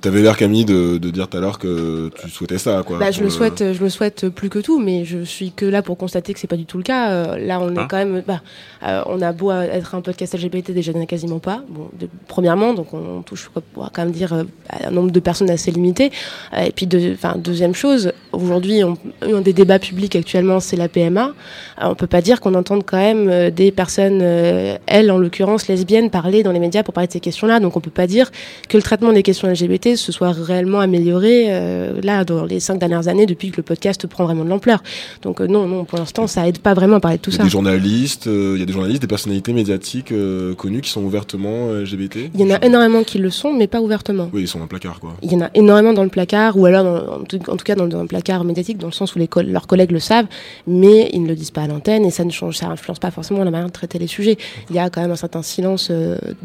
T'avais 0.00 0.22
l'air 0.22 0.36
Camille 0.36 0.64
de, 0.64 0.98
de 0.98 1.10
dire 1.10 1.28
tout 1.28 1.36
à 1.36 1.40
l'heure 1.40 1.58
que 1.58 2.10
tu 2.20 2.28
souhaitais 2.30 2.58
ça, 2.58 2.82
quoi. 2.84 2.98
Bah, 2.98 3.10
je 3.10 3.22
le 3.22 3.30
souhaite, 3.30 3.72
je 3.72 3.80
le 3.82 3.88
souhaite 3.88 4.28
plus 4.28 4.48
que 4.48 4.58
tout, 4.58 4.78
mais 4.80 5.04
je 5.04 5.22
suis 5.24 5.52
que 5.52 5.64
là 5.66 5.82
pour 5.82 5.96
constater 5.96 6.32
que 6.34 6.40
c'est 6.40 6.46
pas 6.48 6.56
du 6.56 6.64
tout 6.64 6.78
le 6.78 6.82
cas. 6.82 7.10
Euh, 7.10 7.38
là, 7.38 7.60
on 7.60 7.70
est 7.74 7.78
Ah. 7.78 7.86
quand 7.88 7.96
même, 7.98 8.22
bah, 8.26 8.40
euh, 8.86 9.02
on 9.06 9.22
a 9.22 9.32
beau 9.32 9.52
être 9.52 9.94
un 9.94 10.00
podcast 10.00 10.34
LGBT, 10.34 10.72
déjà 10.72 10.90
il 10.92 10.96
y 10.96 11.00
en 11.00 11.02
a 11.02 11.06
quasiment 11.06 11.38
pas. 11.38 11.62
Bon, 11.68 11.88
de- 11.98 12.08
premièrement, 12.26 12.74
donc 12.74 12.92
on 12.92 13.22
touche, 13.22 13.50
on 13.76 13.80
va 13.82 13.90
quand 13.92 14.02
même 14.02 14.10
dire, 14.12 14.32
euh, 14.32 14.42
à 14.68 14.88
un 14.88 14.90
nombre 14.90 15.10
de 15.12 15.20
personnes 15.20 15.50
assez 15.50 15.70
limité. 15.70 16.10
Euh, 16.54 16.62
et 16.64 16.72
puis, 16.72 16.86
de, 16.86 17.14
deuxième 17.36 17.74
chose, 17.74 18.12
aujourd'hui, 18.32 18.82
on, 18.82 18.96
un 19.22 19.40
des 19.42 19.52
débats 19.52 19.78
publics 19.78 20.16
actuellement, 20.16 20.58
c'est 20.60 20.76
la 20.76 20.88
PMA. 20.88 21.32
On 21.80 21.94
peut 21.94 22.06
pas 22.08 22.20
dire 22.20 22.40
qu'on 22.40 22.54
entende 22.54 22.82
quand 22.84 22.96
même 22.98 23.28
euh, 23.28 23.50
des 23.50 23.70
personnes, 23.70 24.20
euh, 24.22 24.76
elles 24.86 25.10
en 25.12 25.18
l'occurrence 25.18 25.68
lesbiennes, 25.68 26.10
parler 26.10 26.42
dans 26.42 26.52
les 26.52 26.58
médias 26.58 26.82
pour 26.82 26.94
parler 26.94 27.06
de 27.06 27.12
ces 27.12 27.20
questions-là. 27.20 27.60
Donc, 27.60 27.76
on 27.76 27.80
peut 27.80 27.90
pas 27.90 28.08
dire 28.08 28.30
que 28.68 28.76
le 28.76 28.82
traitement 28.82 29.12
des 29.12 29.22
questions 29.22 29.46
LGBT 29.48 29.67
se 29.96 30.12
soit 30.12 30.32
réellement 30.32 30.80
amélioré 30.80 31.46
euh, 31.48 32.00
là 32.02 32.24
dans 32.24 32.44
les 32.44 32.60
cinq 32.60 32.78
dernières 32.78 33.08
années 33.08 33.26
depuis 33.26 33.50
que 33.50 33.56
le 33.58 33.62
podcast 33.62 34.06
prend 34.06 34.24
vraiment 34.24 34.44
de 34.44 34.48
l'ampleur. 34.48 34.82
Donc 35.22 35.40
euh, 35.40 35.46
non, 35.46 35.66
non, 35.66 35.84
pour 35.84 35.98
l'instant, 35.98 36.26
ça 36.26 36.46
aide 36.48 36.58
pas 36.58 36.74
vraiment 36.74 36.96
à 36.96 37.00
parler 37.00 37.18
de 37.18 37.22
tout 37.22 37.30
Il 37.30 37.34
y 37.34 37.36
ça. 37.36 37.42
des 37.44 37.50
journalistes, 37.50 38.26
euh, 38.26 38.52
il 38.56 38.60
y 38.60 38.62
a 38.62 38.66
des 38.66 38.72
journalistes, 38.72 39.02
des 39.02 39.08
personnalités 39.08 39.52
médiatiques 39.52 40.12
connues 40.56 40.80
qui 40.80 40.90
sont 40.90 41.02
ouvertement 41.02 41.70
LGBT. 41.72 42.30
Il 42.34 42.40
y 42.40 42.44
en 42.44 42.54
a 42.54 42.64
énormément 42.64 43.02
qui 43.04 43.18
le 43.18 43.30
sont, 43.30 43.52
mais 43.52 43.66
pas 43.66 43.80
ouvertement. 43.80 44.30
Oui, 44.32 44.42
ils 44.42 44.48
sont 44.48 44.58
dans 44.58 44.64
le 44.64 44.68
placard, 44.68 45.00
quoi. 45.00 45.14
Il 45.22 45.32
y 45.32 45.36
en 45.36 45.40
a 45.42 45.50
énormément 45.54 45.92
dans 45.92 46.02
le 46.04 46.08
placard, 46.08 46.56
ou 46.58 46.66
alors 46.66 46.84
dans- 46.84 47.20
en, 47.20 47.24
tout, 47.24 47.38
en 47.48 47.56
tout 47.56 47.64
cas 47.64 47.74
dans, 47.74 47.86
dans 47.86 48.02
le 48.02 48.08
placard 48.08 48.44
médiatique, 48.44 48.78
dans 48.78 48.86
le 48.88 48.92
sens 48.92 49.14
où 49.14 49.18
les 49.18 49.28
leurs 49.46 49.66
collègues 49.66 49.92
le 49.92 50.00
savent, 50.00 50.26
mais 50.66 51.10
ils 51.12 51.22
ne 51.22 51.28
le 51.28 51.34
disent 51.34 51.50
pas 51.50 51.62
à 51.62 51.66
l'antenne 51.66 52.04
et 52.04 52.10
ça 52.10 52.24
ne 52.24 52.30
change, 52.30 52.56
ça 52.56 52.66
influence 52.68 52.98
pas 52.98 53.10
forcément 53.10 53.44
la 53.44 53.50
manière 53.50 53.66
de 53.68 53.72
traiter 53.72 53.98
les 53.98 54.06
sujets. 54.06 54.36
Il 54.70 54.76
y 54.76 54.78
a 54.78 54.90
quand 54.90 55.00
même 55.00 55.10
un 55.10 55.16
certain 55.16 55.42
silence. 55.42 55.90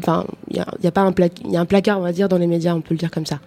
Enfin, 0.00 0.24
il 0.50 0.56
y 0.56 0.60
a, 0.60 0.66
y 0.82 0.86
a 0.86 0.90
pas 0.90 1.00
un 1.02 1.12
pla- 1.12 1.28
il 1.44 1.50
y 1.52 1.56
a 1.56 1.60
un 1.60 1.64
placard, 1.64 1.98
on 1.98 2.02
va 2.02 2.12
dire, 2.12 2.28
dans 2.28 2.38
les 2.38 2.46
médias, 2.46 2.74
on 2.74 2.80
peut 2.80 2.94
le 2.94 2.98
dire 2.98 3.10
comme 3.14 3.26
ça. 3.26 3.38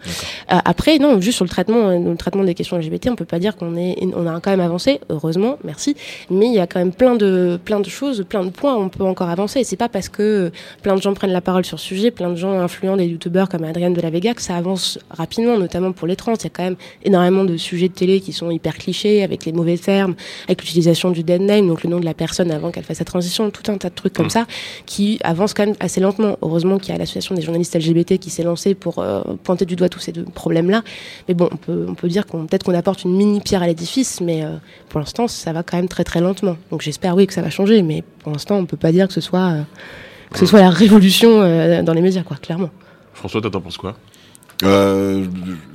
Euh, 0.52 0.58
après, 0.64 0.98
non, 0.98 1.20
juste 1.20 1.36
sur 1.36 1.46
le 1.46 1.50
traitement, 1.50 1.90
euh, 1.90 2.00
le 2.00 2.16
traitement 2.16 2.44
des 2.44 2.54
questions 2.54 2.78
LGBT, 2.78 3.10
on 3.10 3.16
peut 3.16 3.26
pas 3.26 3.40
dire 3.40 3.58
qu'on 3.58 3.76
est, 3.76 3.96
on 4.16 4.26
a 4.26 4.40
quand 4.40 4.52
même 4.52 4.62
avancé, 4.62 5.00
heureusement, 5.10 5.58
merci. 5.64 5.96
Mais 6.30 6.48
il 6.48 6.54
y 6.54 6.60
a 6.60 6.68
quand 6.68 6.80
même 6.80 6.94
plein 6.94 7.16
de, 7.16 7.60
plein 7.64 7.80
de 7.80 7.90
choses, 7.90 8.26
plein 8.28 8.44
de 8.44 8.50
points, 8.50 8.76
où 8.76 8.80
on 8.80 8.90
peut 8.90 9.04
encore 9.04 9.30
avancer. 9.30 9.60
Et 9.60 9.64
c'est 9.64 9.76
pas 9.76 9.90
parce 9.90 10.10
que 10.10 10.52
plein 10.82 10.96
de 10.96 11.02
gens 11.02 11.14
prennent 11.14 11.32
la 11.32 11.42
parole 11.42 11.66
sur 11.66 11.80
ce 11.80 11.86
sujet, 11.86 12.12
plein 12.12 12.30
de 12.30 12.36
gens 12.36 12.60
influents, 12.60 12.98
des 12.98 13.06
youtubeurs 13.06 13.50
comme 13.50 13.64
Adrienne 13.64 13.94
de 13.94 14.02
la 14.02 14.10
Vega, 14.10 14.34
que 14.34 14.42
ça 14.42 14.56
avance 14.56 15.00
rapidement, 15.10 15.58
notamment 15.58 15.92
pour 15.92 16.08
les 16.08 16.16
trans. 16.16 16.34
Il 16.36 16.44
y 16.44 16.48
a 16.48 16.50
quand 16.50 16.64
même 16.64 16.78
énormément 17.04 17.44
de 17.44 17.58
sujets 17.58 17.90
de 17.90 17.94
télé 17.94 18.22
qui 18.22 18.32
sont 18.32 18.50
hyper 18.50 18.78
clichés, 18.78 19.24
avec 19.24 19.46
les 19.46 19.52
mauvais 19.52 19.78
termes, 19.78 20.16
avec 20.46 20.62
l'utilisation 20.62 21.12
du 21.12 21.24
dead 21.24 21.42
name, 21.42 21.68
donc 21.68 21.84
le 21.84 21.90
nom 21.90 22.00
de 22.00 22.06
la 22.06 22.14
personne 22.14 22.52
avant 22.52 22.72
qu'elle 22.72 22.84
fasse 22.84 22.98
sa 22.98 23.06
transition, 23.06 23.50
tout 23.52 23.70
un 23.72 23.78
tas 23.78 23.90
de 23.90 23.96
trucs 23.96 24.14
comme 24.14 24.30
ça, 24.30 24.46
qui 24.86 25.20
avancent 25.24 25.54
quand 25.54 25.66
même 25.66 25.76
assez 25.80 26.00
lentement. 26.00 26.38
Heureusement 26.42 26.78
qu'il 26.78 26.94
y 26.94 26.96
a 26.96 26.98
l'association 26.98 27.36
des 27.36 27.42
journalistes 27.42 27.76
LGBT 27.76 28.18
qui 28.18 28.30
s'est 28.30 28.44
lancée 28.44 28.76
pour 28.76 29.00
euh, 29.00 29.22
pointer 29.44 29.57
du 29.66 29.76
doigt 29.76 29.90
tous 29.90 30.00
ces 30.00 30.12
deux 30.12 30.24
problèmes-là. 30.24 30.84
Mais 31.28 31.34
bon, 31.34 31.50
on 31.52 31.58
peut, 31.58 31.86
on 31.88 31.96
peut 31.96 32.08
dire 32.08 32.26
qu'on 32.26 32.46
peut-être 32.46 32.64
qu'on 32.64 32.74
apporte 32.76 33.04
une 33.04 33.16
mini 33.16 33.40
pierre 33.42 33.62
à 33.64 33.68
l'édifice, 33.68 34.22
mais 34.22 34.44
euh, 34.44 34.50
pour 34.90 35.00
l'instant, 35.00 35.28
ça 35.28 35.54
va 35.54 35.64
quand 35.64 35.78
même 35.78 35.88
très 35.88 36.04
très 36.04 36.22
lentement. 36.22 36.58
Donc 36.72 36.82
j'espère 36.82 37.16
oui 37.16 37.28
que 37.28 37.34
ça 37.34 37.42
va 37.42 37.50
changer, 37.50 37.82
mais 37.82 38.04
pour 38.20 38.32
l'instant, 38.32 38.56
on 38.58 38.66
peut 38.66 38.78
pas 38.78 38.92
dire 38.92 39.08
que 39.08 39.14
ce 39.14 39.22
soit 39.22 39.50
euh, 39.52 39.62
que 40.32 40.40
ce 40.40 40.46
soit 40.46 40.60
la 40.62 40.70
révolution 40.70 41.42
euh, 41.42 41.82
dans 41.84 41.94
les 41.94 42.02
médias, 42.02 42.24
quoi, 42.24 42.38
clairement. 42.38 42.70
François, 43.14 43.42
t'en 43.42 43.62
penses 43.62 43.78
quoi? 43.78 43.96
Euh, 44.64 45.26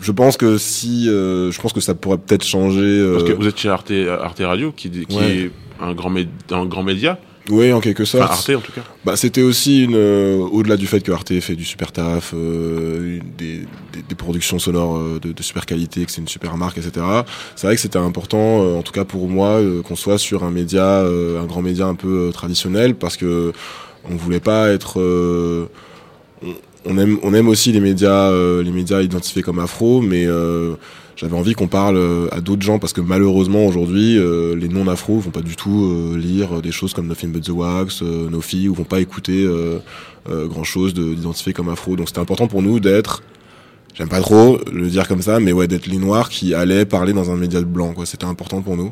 je 0.00 0.10
pense 0.12 0.36
que 0.36 0.58
si, 0.58 1.08
euh, 1.08 1.52
je 1.52 1.60
pense 1.60 1.72
que 1.72 1.80
ça 1.80 1.94
pourrait 1.94 2.18
peut-être 2.18 2.44
changer. 2.44 2.80
euh, 2.82 3.12
Parce 3.14 3.24
que 3.24 3.32
vous 3.32 3.46
êtes 3.46 3.56
chez 3.56 3.68
Arte, 3.68 3.92
Arte 4.20 4.40
Radio, 4.44 4.72
qui, 4.72 4.90
qui 4.90 5.16
Ouais. 5.16 5.36
est 5.36 5.50
un 5.80 5.92
grand, 5.94 6.12
un 6.50 6.66
grand 6.66 6.82
média, 6.82 7.18
Oui, 7.50 7.72
en 7.72 7.80
quelque 7.80 8.04
enfin 8.04 8.18
sorte. 8.18 8.30
Arte 8.30 8.50
en 8.50 8.60
tout 8.60 8.72
cas. 8.72 8.82
Bah, 9.04 9.16
c'était 9.16 9.42
aussi 9.42 9.82
une, 9.84 9.96
euh, 9.96 10.36
au-delà 10.36 10.76
du 10.76 10.86
fait 10.86 11.00
que 11.00 11.10
Arte 11.10 11.38
fait 11.40 11.56
du 11.56 11.64
super 11.64 11.90
taf, 11.90 12.32
euh, 12.34 13.18
des, 13.36 13.58
des, 13.92 14.02
des 14.08 14.14
productions 14.14 14.58
sonores 14.60 14.96
euh, 14.96 15.18
de, 15.20 15.32
de 15.32 15.42
super 15.42 15.66
qualité, 15.66 16.04
que 16.04 16.12
c'est 16.12 16.20
une 16.20 16.28
super 16.28 16.56
marque, 16.56 16.78
etc. 16.78 17.04
C'est 17.56 17.66
vrai 17.66 17.74
que 17.74 17.82
c'était 17.82 17.98
important, 17.98 18.62
euh, 18.62 18.76
en 18.76 18.82
tout 18.82 18.92
cas 18.92 19.04
pour 19.04 19.28
moi, 19.28 19.48
euh, 19.60 19.82
qu'on 19.82 19.96
soit 19.96 20.18
sur 20.18 20.44
un 20.44 20.50
média, 20.52 20.84
euh, 20.84 21.40
un 21.42 21.46
grand 21.46 21.62
média 21.62 21.86
un 21.86 21.96
peu 21.96 22.30
traditionnel, 22.32 22.94
parce 22.94 23.16
que 23.16 23.52
on 24.08 24.14
voulait 24.14 24.40
pas 24.40 24.68
être. 24.70 25.00
euh, 25.00 25.66
on, 26.44 26.54
on 26.84 26.98
aime, 26.98 27.18
on 27.22 27.34
aime 27.34 27.48
aussi 27.48 27.72
les 27.72 27.80
médias, 27.80 28.30
euh, 28.30 28.62
les 28.62 28.72
médias 28.72 29.00
identifiés 29.02 29.42
comme 29.42 29.58
afro, 29.58 30.00
mais 30.00 30.26
euh, 30.26 30.74
j'avais 31.16 31.36
envie 31.36 31.52
qu'on 31.54 31.68
parle 31.68 31.96
euh, 31.96 32.28
à 32.32 32.40
d'autres 32.40 32.62
gens 32.62 32.78
parce 32.78 32.92
que 32.92 33.00
malheureusement 33.00 33.66
aujourd'hui 33.66 34.18
euh, 34.18 34.56
les 34.56 34.68
non 34.68 34.88
afro 34.88 35.18
vont 35.18 35.30
pas 35.30 35.42
du 35.42 35.56
tout 35.56 35.84
euh, 35.84 36.16
lire 36.18 36.62
des 36.62 36.72
choses 36.72 36.94
comme 36.94 37.06
Nothing 37.06 37.32
But 37.32 37.44
the 37.44 37.50
Wax, 37.50 38.02
euh, 38.02 38.40
filles 38.40 38.68
ou 38.68 38.74
vont 38.74 38.84
pas 38.84 39.00
écouter 39.00 39.44
euh, 39.44 39.78
euh, 40.30 40.46
grand 40.48 40.64
chose 40.64 40.94
d'identifié 40.94 41.52
comme 41.52 41.68
afro. 41.68 41.96
Donc 41.96 42.08
c'était 42.08 42.20
important 42.20 42.46
pour 42.48 42.62
nous 42.62 42.80
d'être 42.80 43.22
J'aime 43.94 44.08
pas 44.08 44.20
trop 44.22 44.58
le 44.72 44.88
dire 44.88 45.06
comme 45.06 45.20
ça, 45.20 45.38
mais 45.38 45.52
ouais, 45.52 45.68
d'être 45.68 45.86
les 45.86 45.98
noirs 45.98 46.30
qui 46.30 46.54
allaient 46.54 46.86
parler 46.86 47.12
dans 47.12 47.30
un 47.30 47.36
média 47.36 47.60
blanc, 47.60 47.92
quoi. 47.92 48.06
C'était 48.06 48.24
important 48.24 48.62
pour 48.62 48.74
nous. 48.74 48.90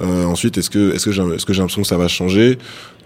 Euh, 0.00 0.24
ensuite, 0.24 0.56
est-ce 0.56 0.70
que, 0.70 0.94
est-ce 0.94 1.04
que 1.04 1.12
j'ai, 1.12 1.22
est-ce 1.34 1.44
que 1.44 1.52
j'ai 1.52 1.60
l'impression 1.60 1.82
que 1.82 1.88
ça 1.88 1.98
va 1.98 2.08
changer? 2.08 2.56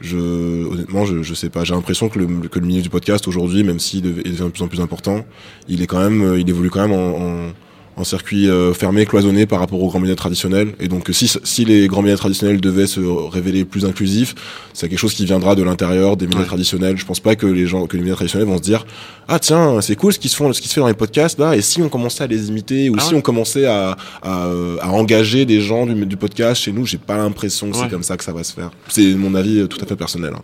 Je, 0.01 0.16
honnêtement, 0.16 1.07
je, 1.07 1.24
je 1.24 1.34
sais 1.34 1.49
pas. 1.51 1.64
J'ai 1.64 1.74
l'impression 1.74 2.09
que 2.09 2.20
le, 2.20 2.26
que 2.49 2.61
le 2.61 2.66
milieu 2.66 2.82
du 2.82 2.89
podcast 2.89 3.26
aujourd'hui, 3.26 3.64
même 3.64 3.80
s'il 3.80 4.03
dev- 4.03 4.22
il 4.24 4.30
devient 4.30 4.45
de 4.45 4.51
plus 4.51 4.62
en 4.62 4.68
plus 4.68 4.80
important, 4.80 5.24
il 5.68 5.82
est 5.82 5.89
quand 5.89 5.99
même, 5.99 6.22
euh, 6.22 6.39
il 6.39 6.49
évolue 6.49 6.70
quand 6.70 6.86
même 6.86 6.93
en, 6.97 7.16
en, 7.18 7.53
en 7.99 8.05
circuit 8.05 8.49
euh, 8.49 8.72
fermé, 8.72 9.05
cloisonné 9.07 9.44
par 9.46 9.59
rapport 9.59 9.82
aux 9.82 9.88
grands 9.88 9.99
médias 10.01 10.14
traditionnels. 10.14 10.74
Et 10.78 10.86
donc, 10.88 11.09
si, 11.12 11.30
si 11.42 11.64
les 11.64 11.88
grands 11.88 12.01
médias 12.03 12.16
traditionnels 12.16 12.61
devaient 12.61 12.86
se 12.86 13.01
révéler 13.01 13.64
plus 13.64 13.84
inclusifs, 13.84 14.34
c'est 14.72 14.88
quelque 14.88 14.99
chose 15.01 15.14
qui 15.14 15.24
viendra 15.24 15.55
de 15.57 15.62
l'intérieur 15.64 16.16
des 16.16 16.26
médias 16.26 16.40
Ouais. 16.40 16.46
traditionnels. 16.46 16.96
Je 16.96 17.05
pense 17.05 17.18
pas 17.20 17.34
que 17.34 17.46
les 17.46 17.66
gens, 17.66 17.86
que 17.86 17.96
les 17.96 18.03
médias 18.03 18.14
traditionnels 18.14 18.46
vont 18.49 18.57
se 18.59 18.62
dire, 18.62 18.86
ah 19.26 19.38
tiens, 19.40 19.80
c'est 19.80 19.96
cool 19.96 20.12
ce 20.12 20.18
qui 20.20 20.28
se 20.28 20.36
font, 20.36 20.53
ce 20.53 20.61
qui 20.61 20.68
se 20.68 20.74
fait 20.74 20.80
dans 20.80 20.86
les 20.88 20.94
podcasts 20.94 21.38
là. 21.38 21.57
Et 21.57 21.61
si 21.61 21.82
on 21.82 21.88
commençait 21.88 22.22
à 22.22 22.28
les 22.28 22.49
imiter, 22.49 22.88
ou 22.88 22.94
Ah 22.96 23.03
si 23.03 23.11
ouais. 23.12 23.18
on 23.18 23.20
commençait 23.20 23.66
à, 23.66 23.96
à, 24.22 24.49
à 24.80 24.88
engager 24.90 25.44
des 25.44 25.61
gens 25.61 25.84
du, 25.84 26.07
du 26.07 26.16
podcast 26.16 26.62
chez 26.62 26.70
nous, 26.72 26.86
j'ai 26.86 26.99
pas 26.99 27.16
l'impression 27.16 27.70
que 27.70 27.76
Ouais. 27.76 27.82
c'est 27.84 27.90
comme 27.90 28.05
ça 28.05 28.16
que 28.16 28.22
ça 28.24 28.32
va 28.32 28.44
se 28.44 28.53
faire. 28.53 28.70
C'est 28.88 29.14
mon 29.14 29.34
avis 29.34 29.59
euh, 29.59 29.66
tout 29.66 29.78
à 29.82 29.86
fait 29.86 29.96
personnel. 29.96 30.32
hein. 30.36 30.42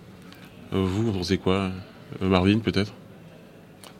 Euh, 0.74 0.84
vous, 0.84 1.04
vous 1.04 1.12
pensez 1.12 1.38
quoi? 1.38 1.70
Marvin, 2.20 2.58
peut-être? 2.58 2.92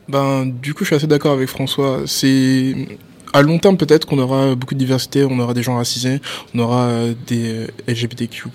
Ben, 0.07 0.45
du 0.45 0.73
coup, 0.73 0.83
je 0.83 0.87
suis 0.87 0.95
assez 0.95 1.07
d'accord 1.07 1.31
avec 1.33 1.49
François. 1.49 2.01
C'est 2.05 2.99
à 3.35 3.41
long 3.41 3.59
terme, 3.59 3.75
peut-être 3.75 4.07
qu'on 4.07 4.17
aura 4.17 4.55
beaucoup 4.55 4.75
de 4.75 4.79
diversité, 4.79 5.25
on 5.25 5.37
aura 5.39 5.53
des 5.53 5.61
gens 5.61 5.75
racisés, 5.75 6.21
on 6.53 6.59
aura 6.59 6.83
euh, 6.85 7.13
des 7.27 7.65
euh, 7.65 7.67
LGBTQ+. 7.85 8.49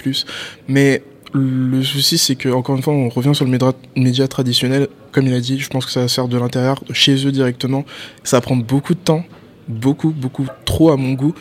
Mais 0.69 1.03
le 1.35 1.83
souci, 1.83 2.17
c'est 2.17 2.35
que 2.35 2.49
encore 2.49 2.77
une 2.77 2.83
fois, 2.83 2.95
on 2.95 3.11
revient 3.11 3.35
sur 3.35 3.45
le 3.45 3.59
média 3.95 4.27
traditionnel. 4.27 4.89
Comme 5.13 5.27
il 5.27 5.35
a 5.35 5.41
dit, 5.41 5.59
je 5.59 5.69
pense 5.69 5.85
que 5.85 5.93
ça 5.93 6.01
va 6.01 6.09
se 6.09 6.15
faire 6.15 6.29
de 6.29 6.39
l'intérieur, 6.39 6.83
chez 6.93 7.27
eux 7.27 7.31
directement. 7.31 7.85
Ça 8.25 8.39
va 8.39 8.41
prendre 8.41 8.65
beaucoup 8.65 8.95
de 8.95 9.01
temps, 9.01 9.23
beaucoup, 9.69 10.13
beaucoup 10.13 10.47
trop 10.65 10.91
à 10.91 10.97
mon 10.97 11.13
goût. 11.13 11.35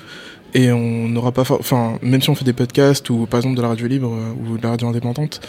Et 0.54 0.74
on 0.74 1.08
n'aura 1.08 1.32
pas, 1.32 1.44
enfin, 1.50 1.98
même 2.02 2.22
si 2.22 2.30
on 2.30 2.36
fait 2.36 2.44
des 2.44 2.54
podcasts 2.54 3.10
ou 3.10 3.26
par 3.26 3.40
exemple 3.40 3.56
de 3.56 3.62
la 3.62 3.70
radio 3.70 3.88
libre 3.88 4.12
euh, 4.12 4.52
ou 4.52 4.58
de 4.58 4.64
la 4.64 4.72
radio 4.72 4.90
indépendante, 4.90 5.40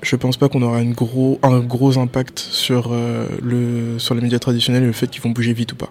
je 0.00 0.14
pense 0.14 0.36
pas 0.36 0.48
qu'on 0.48 0.62
aura 0.62 0.80
une 0.80 0.92
gros, 0.92 1.40
un 1.42 1.58
gros 1.58 1.98
impact 1.98 2.38
sur 2.38 2.94
le, 3.42 3.98
sur 3.98 4.14
les 4.14 4.20
médias 4.20 4.38
traditionnels 4.38 4.84
et 4.84 4.86
le 4.86 4.92
fait 4.92 5.08
qu'ils 5.08 5.22
vont 5.22 5.30
bouger 5.30 5.54
vite 5.54 5.72
ou 5.72 5.76
pas. 5.76 5.90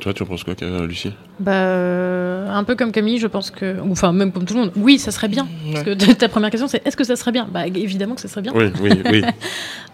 Toi, 0.00 0.14
tu 0.14 0.22
en 0.22 0.26
penses 0.26 0.44
quoi, 0.44 0.54
Lucie 0.86 1.12
Bah, 1.40 1.52
euh, 1.52 2.48
un 2.50 2.64
peu 2.64 2.76
comme 2.76 2.92
Camille, 2.92 3.18
je 3.18 3.26
pense 3.26 3.50
que, 3.50 3.76
enfin 3.90 4.12
même 4.12 4.30
comme 4.30 4.44
tout 4.44 4.52
le 4.54 4.60
monde, 4.60 4.72
oui, 4.76 4.98
ça 4.98 5.10
serait 5.10 5.28
bien. 5.28 5.48
Parce 5.72 5.84
que 5.84 6.12
ta 6.12 6.28
première 6.28 6.50
question, 6.50 6.68
c'est 6.68 6.86
est-ce 6.86 6.96
que 6.98 7.04
ça 7.04 7.16
serait 7.16 7.32
bien? 7.32 7.48
Bah 7.50 7.66
évidemment 7.66 8.14
que 8.14 8.20
ça 8.20 8.28
serait 8.28 8.42
bien. 8.42 8.52
Oui, 8.54 8.66
oui, 8.82 8.90
oui. 9.10 9.22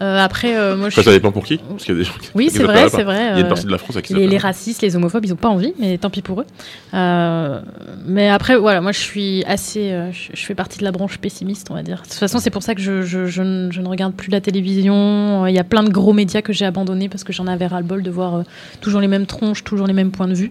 Euh, 0.02 0.18
après, 0.22 0.54
euh, 0.54 0.76
moi, 0.76 0.90
je 0.90 0.94
Enfin, 1.00 1.10
ça 1.10 1.16
dépend 1.16 1.32
pour 1.32 1.42
qui 1.42 1.56
Parce 1.56 1.84
qu'il 1.84 1.94
y 1.94 1.96
a 1.96 2.00
des 2.00 2.04
gens 2.04 2.12
qui 2.20 2.28
Oui, 2.34 2.50
c'est 2.52 2.62
vrai, 2.64 2.90
c'est 2.90 3.02
vrai. 3.02 3.28
Il 3.30 3.36
y 3.36 3.38
a 3.38 3.40
une 3.40 3.48
partie 3.48 3.64
de 3.64 3.70
la 3.70 3.78
France 3.78 3.96
à 3.96 4.02
qui 4.02 4.12
les, 4.12 4.26
les 4.26 4.36
racistes, 4.36 4.82
les 4.82 4.94
homophobes, 4.94 5.24
ils 5.24 5.32
ont 5.32 5.36
pas 5.36 5.48
envie, 5.48 5.72
mais 5.78 5.96
tant 5.96 6.10
pis 6.10 6.20
pour 6.20 6.42
eux. 6.42 6.46
Mais 8.04 8.28
après, 8.28 8.56
voilà, 8.56 8.82
moi 8.82 8.92
je 8.92 8.98
suis 8.98 9.42
assez. 9.44 9.98
je, 10.12 10.38
fais 10.44 10.54
partie 10.54 10.78
de 10.78 10.84
la 10.84 10.92
branche 10.92 11.16
pessimiste, 11.16 11.68
on 11.70 11.74
va 11.74 11.82
dire. 11.82 11.98
De 11.98 12.02
toute 12.02 12.12
façon, 12.12 12.40
c'est 12.40 12.50
pour 12.50 12.62
ça 12.62 12.74
que 12.74 12.82
je, 12.82 13.00
je- 13.02 13.24
je 13.26 13.40
ne, 13.42 13.70
je 13.70 13.80
ne 13.80 13.88
regarde 13.88 14.12
plus 14.14 14.30
la 14.30 14.42
télévision. 14.42 15.46
Il 15.46 15.54
y 15.54 15.58
a 15.58 15.64
plein 15.64 15.82
de 15.82 15.90
gros 15.90 16.12
médias 16.12 16.42
que 16.42 16.52
j'ai 16.52 16.66
abandonnés 16.66 17.08
parce 17.08 17.24
que 17.24 17.32
j'en 17.32 17.46
avais 17.46 17.66
ras-le-bol 17.66 18.02
de 18.02 18.10
voir 18.10 18.42
toujours 18.82 19.00
les 19.00 19.08
mêmes 19.08 19.24
tronches, 19.26 19.64
toujours 19.64 19.86
les 19.86 19.94
mêmes 19.94 20.10
points 20.10 20.28
de 20.28 20.34
vue. 20.34 20.50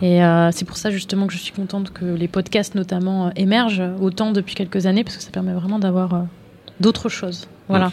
Et 0.00 0.19
euh, 0.24 0.50
c'est 0.52 0.64
pour 0.64 0.76
ça 0.76 0.90
justement 0.90 1.26
que 1.26 1.32
je 1.32 1.38
suis 1.38 1.52
contente 1.52 1.92
que 1.92 2.04
les 2.04 2.28
podcasts 2.28 2.74
notamment 2.74 3.26
euh, 3.28 3.30
émergent 3.36 3.82
autant 4.00 4.32
depuis 4.32 4.54
quelques 4.54 4.86
années 4.86 5.04
parce 5.04 5.16
que 5.16 5.22
ça 5.22 5.30
permet 5.30 5.52
vraiment 5.52 5.78
d'avoir 5.78 6.14
euh, 6.14 6.18
d'autres 6.80 7.08
choses. 7.08 7.46
Voilà. 7.68 7.92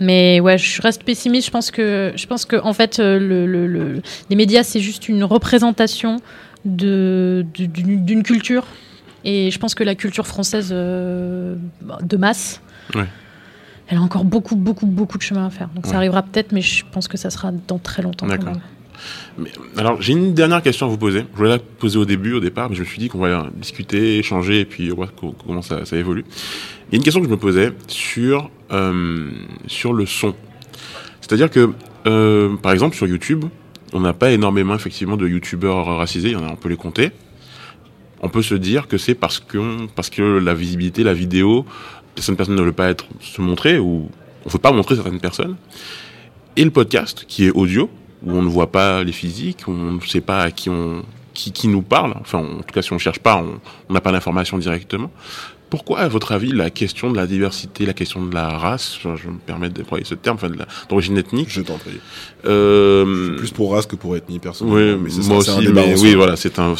Mais 0.00 0.40
ouais, 0.40 0.56
je 0.56 0.80
reste 0.80 1.02
pessimiste. 1.04 1.46
Je 1.46 1.50
pense 1.50 1.70
que, 1.70 2.12
je 2.16 2.26
pense 2.26 2.46
que 2.46 2.56
en 2.56 2.72
fait, 2.72 2.98
le, 2.98 3.18
le- 3.46 3.66
le- 3.66 4.00
les 4.30 4.36
médias, 4.36 4.62
c'est 4.62 4.80
juste 4.80 5.06
une 5.08 5.22
représentation 5.22 6.16
de, 6.64 7.44
d'une, 7.54 8.22
culture. 8.22 8.64
Et 9.24 9.50
je 9.50 9.58
pense 9.58 9.74
que 9.74 9.84
la 9.84 9.94
culture 9.94 10.26
française 10.26 10.70
de 10.70 11.58
masse, 12.16 12.62
Ouais. 12.94 13.04
elle 13.88 13.98
a 13.98 14.00
encore 14.00 14.24
beaucoup, 14.24 14.56
beaucoup, 14.56 14.86
beaucoup 14.86 15.18
de 15.18 15.22
chemin 15.22 15.44
à 15.46 15.50
faire. 15.50 15.68
Donc 15.74 15.84
Ouais. 15.84 15.90
ça 15.90 15.98
arrivera 15.98 16.22
peut-être, 16.22 16.52
mais 16.52 16.62
je 16.62 16.84
pense 16.90 17.06
que 17.06 17.18
ça 17.18 17.28
sera 17.28 17.50
dans 17.52 17.78
très 17.78 18.00
longtemps. 18.00 18.26
D'accord. 18.26 18.54
Alors, 19.76 20.00
j'ai 20.02 20.12
une 20.12 20.34
dernière 20.34 20.62
question 20.62 20.86
à 20.86 20.88
vous 20.88 20.98
poser. 20.98 21.24
Je 21.32 21.36
voulais 21.36 21.50
la 21.50 21.58
poser 21.58 21.98
au 21.98 22.04
début, 22.04 22.34
au 22.34 22.40
départ, 22.40 22.68
mais 22.68 22.76
je 22.76 22.80
me 22.80 22.86
suis 22.86 22.98
dit 22.98 23.08
qu'on 23.08 23.18
va 23.18 23.48
discuter, 23.54 24.18
échanger, 24.18 24.60
et 24.60 24.64
puis 24.64 24.88
voir 24.90 25.14
co- 25.14 25.34
comment 25.46 25.62
ça, 25.62 25.84
ça 25.84 25.96
évolue. 25.96 26.24
Il 26.90 26.94
y 26.94 26.96
a 26.96 26.98
une 26.98 27.02
question 27.04 27.20
que 27.20 27.26
je 27.26 27.30
me 27.30 27.36
posais 27.36 27.72
sur, 27.86 28.50
euh, 28.72 29.30
sur 29.66 29.92
le 29.92 30.06
son. 30.06 30.34
C'est-à-dire 31.20 31.50
que, 31.50 31.70
euh, 32.06 32.56
par 32.56 32.72
exemple, 32.72 32.96
sur 32.96 33.06
YouTube, 33.06 33.44
on 33.92 34.00
n'a 34.00 34.12
pas 34.12 34.30
énormément, 34.32 34.74
effectivement, 34.74 35.16
de 35.16 35.28
YouTubeurs 35.28 35.84
racisés. 35.96 36.30
Il 36.30 36.32
y 36.32 36.36
en 36.36 36.46
a, 36.46 36.50
on 36.50 36.56
peut 36.56 36.68
les 36.68 36.76
compter. 36.76 37.10
On 38.20 38.28
peut 38.28 38.42
se 38.42 38.54
dire 38.54 38.88
que 38.88 38.98
c'est 38.98 39.14
parce 39.14 39.38
que, 39.38 39.86
parce 39.94 40.10
que 40.10 40.22
la 40.22 40.54
visibilité, 40.54 41.04
la 41.04 41.14
vidéo, 41.14 41.64
certaines 42.16 42.36
personnes 42.36 42.56
ne 42.56 42.62
veulent 42.62 42.72
pas 42.72 42.88
être, 42.90 43.06
se 43.20 43.40
montrer, 43.40 43.78
ou 43.78 44.10
on 44.44 44.48
ne 44.48 44.52
veut 44.52 44.58
pas 44.58 44.72
montrer 44.72 44.96
certaines 44.96 45.20
personnes. 45.20 45.56
Et 46.56 46.64
le 46.64 46.70
podcast, 46.72 47.24
qui 47.28 47.46
est 47.46 47.50
audio, 47.50 47.88
où 48.24 48.32
on 48.32 48.42
ne 48.42 48.48
voit 48.48 48.70
pas 48.72 49.02
les 49.04 49.12
physiques, 49.12 49.64
où 49.68 49.72
on 49.72 49.92
ne 49.92 50.00
sait 50.00 50.20
pas 50.20 50.40
à 50.42 50.50
qui 50.50 50.70
on 50.70 51.02
qui, 51.34 51.52
qui 51.52 51.68
nous 51.68 51.82
parle. 51.82 52.14
Enfin, 52.20 52.38
en 52.38 52.62
tout 52.62 52.72
cas, 52.74 52.82
si 52.82 52.92
on 52.92 52.98
cherche 52.98 53.20
pas, 53.20 53.44
on 53.88 53.92
n'a 53.92 54.00
pas 54.00 54.10
l'information 54.10 54.58
directement. 54.58 55.10
Pourquoi, 55.70 55.98
à 56.00 56.08
votre 56.08 56.32
avis, 56.32 56.50
la 56.50 56.70
question 56.70 57.12
de 57.12 57.16
la 57.16 57.26
diversité, 57.26 57.84
la 57.86 57.92
question 57.92 58.24
de 58.24 58.34
la 58.34 58.48
race, 58.56 58.98
je 59.02 59.28
me 59.28 59.36
permets 59.36 59.68
d'employer 59.68 60.04
ce 60.04 60.14
terme, 60.14 60.36
enfin, 60.36 60.48
d'origine 60.88 61.16
ethnique, 61.18 61.48
Je 61.50 61.60
t'en 61.60 61.76
prie. 61.76 62.00
euh, 62.46 63.36
Plus 63.36 63.50
pour 63.50 63.72
race 63.72 63.86
que 63.86 63.94
pour 63.94 64.16
ethnie, 64.16 64.36
oui, 64.36 64.40
personnellement. 64.40 65.02
mais 65.04 65.10
moi 65.26 65.36
aussi, 65.36 65.50
un 65.50 65.60
débat 65.60 65.82
mais 65.86 65.92
oui, 66.00 66.08
soi. 66.10 66.16
voilà, 66.16 66.36
c'est 66.36 66.58
un, 66.58 66.74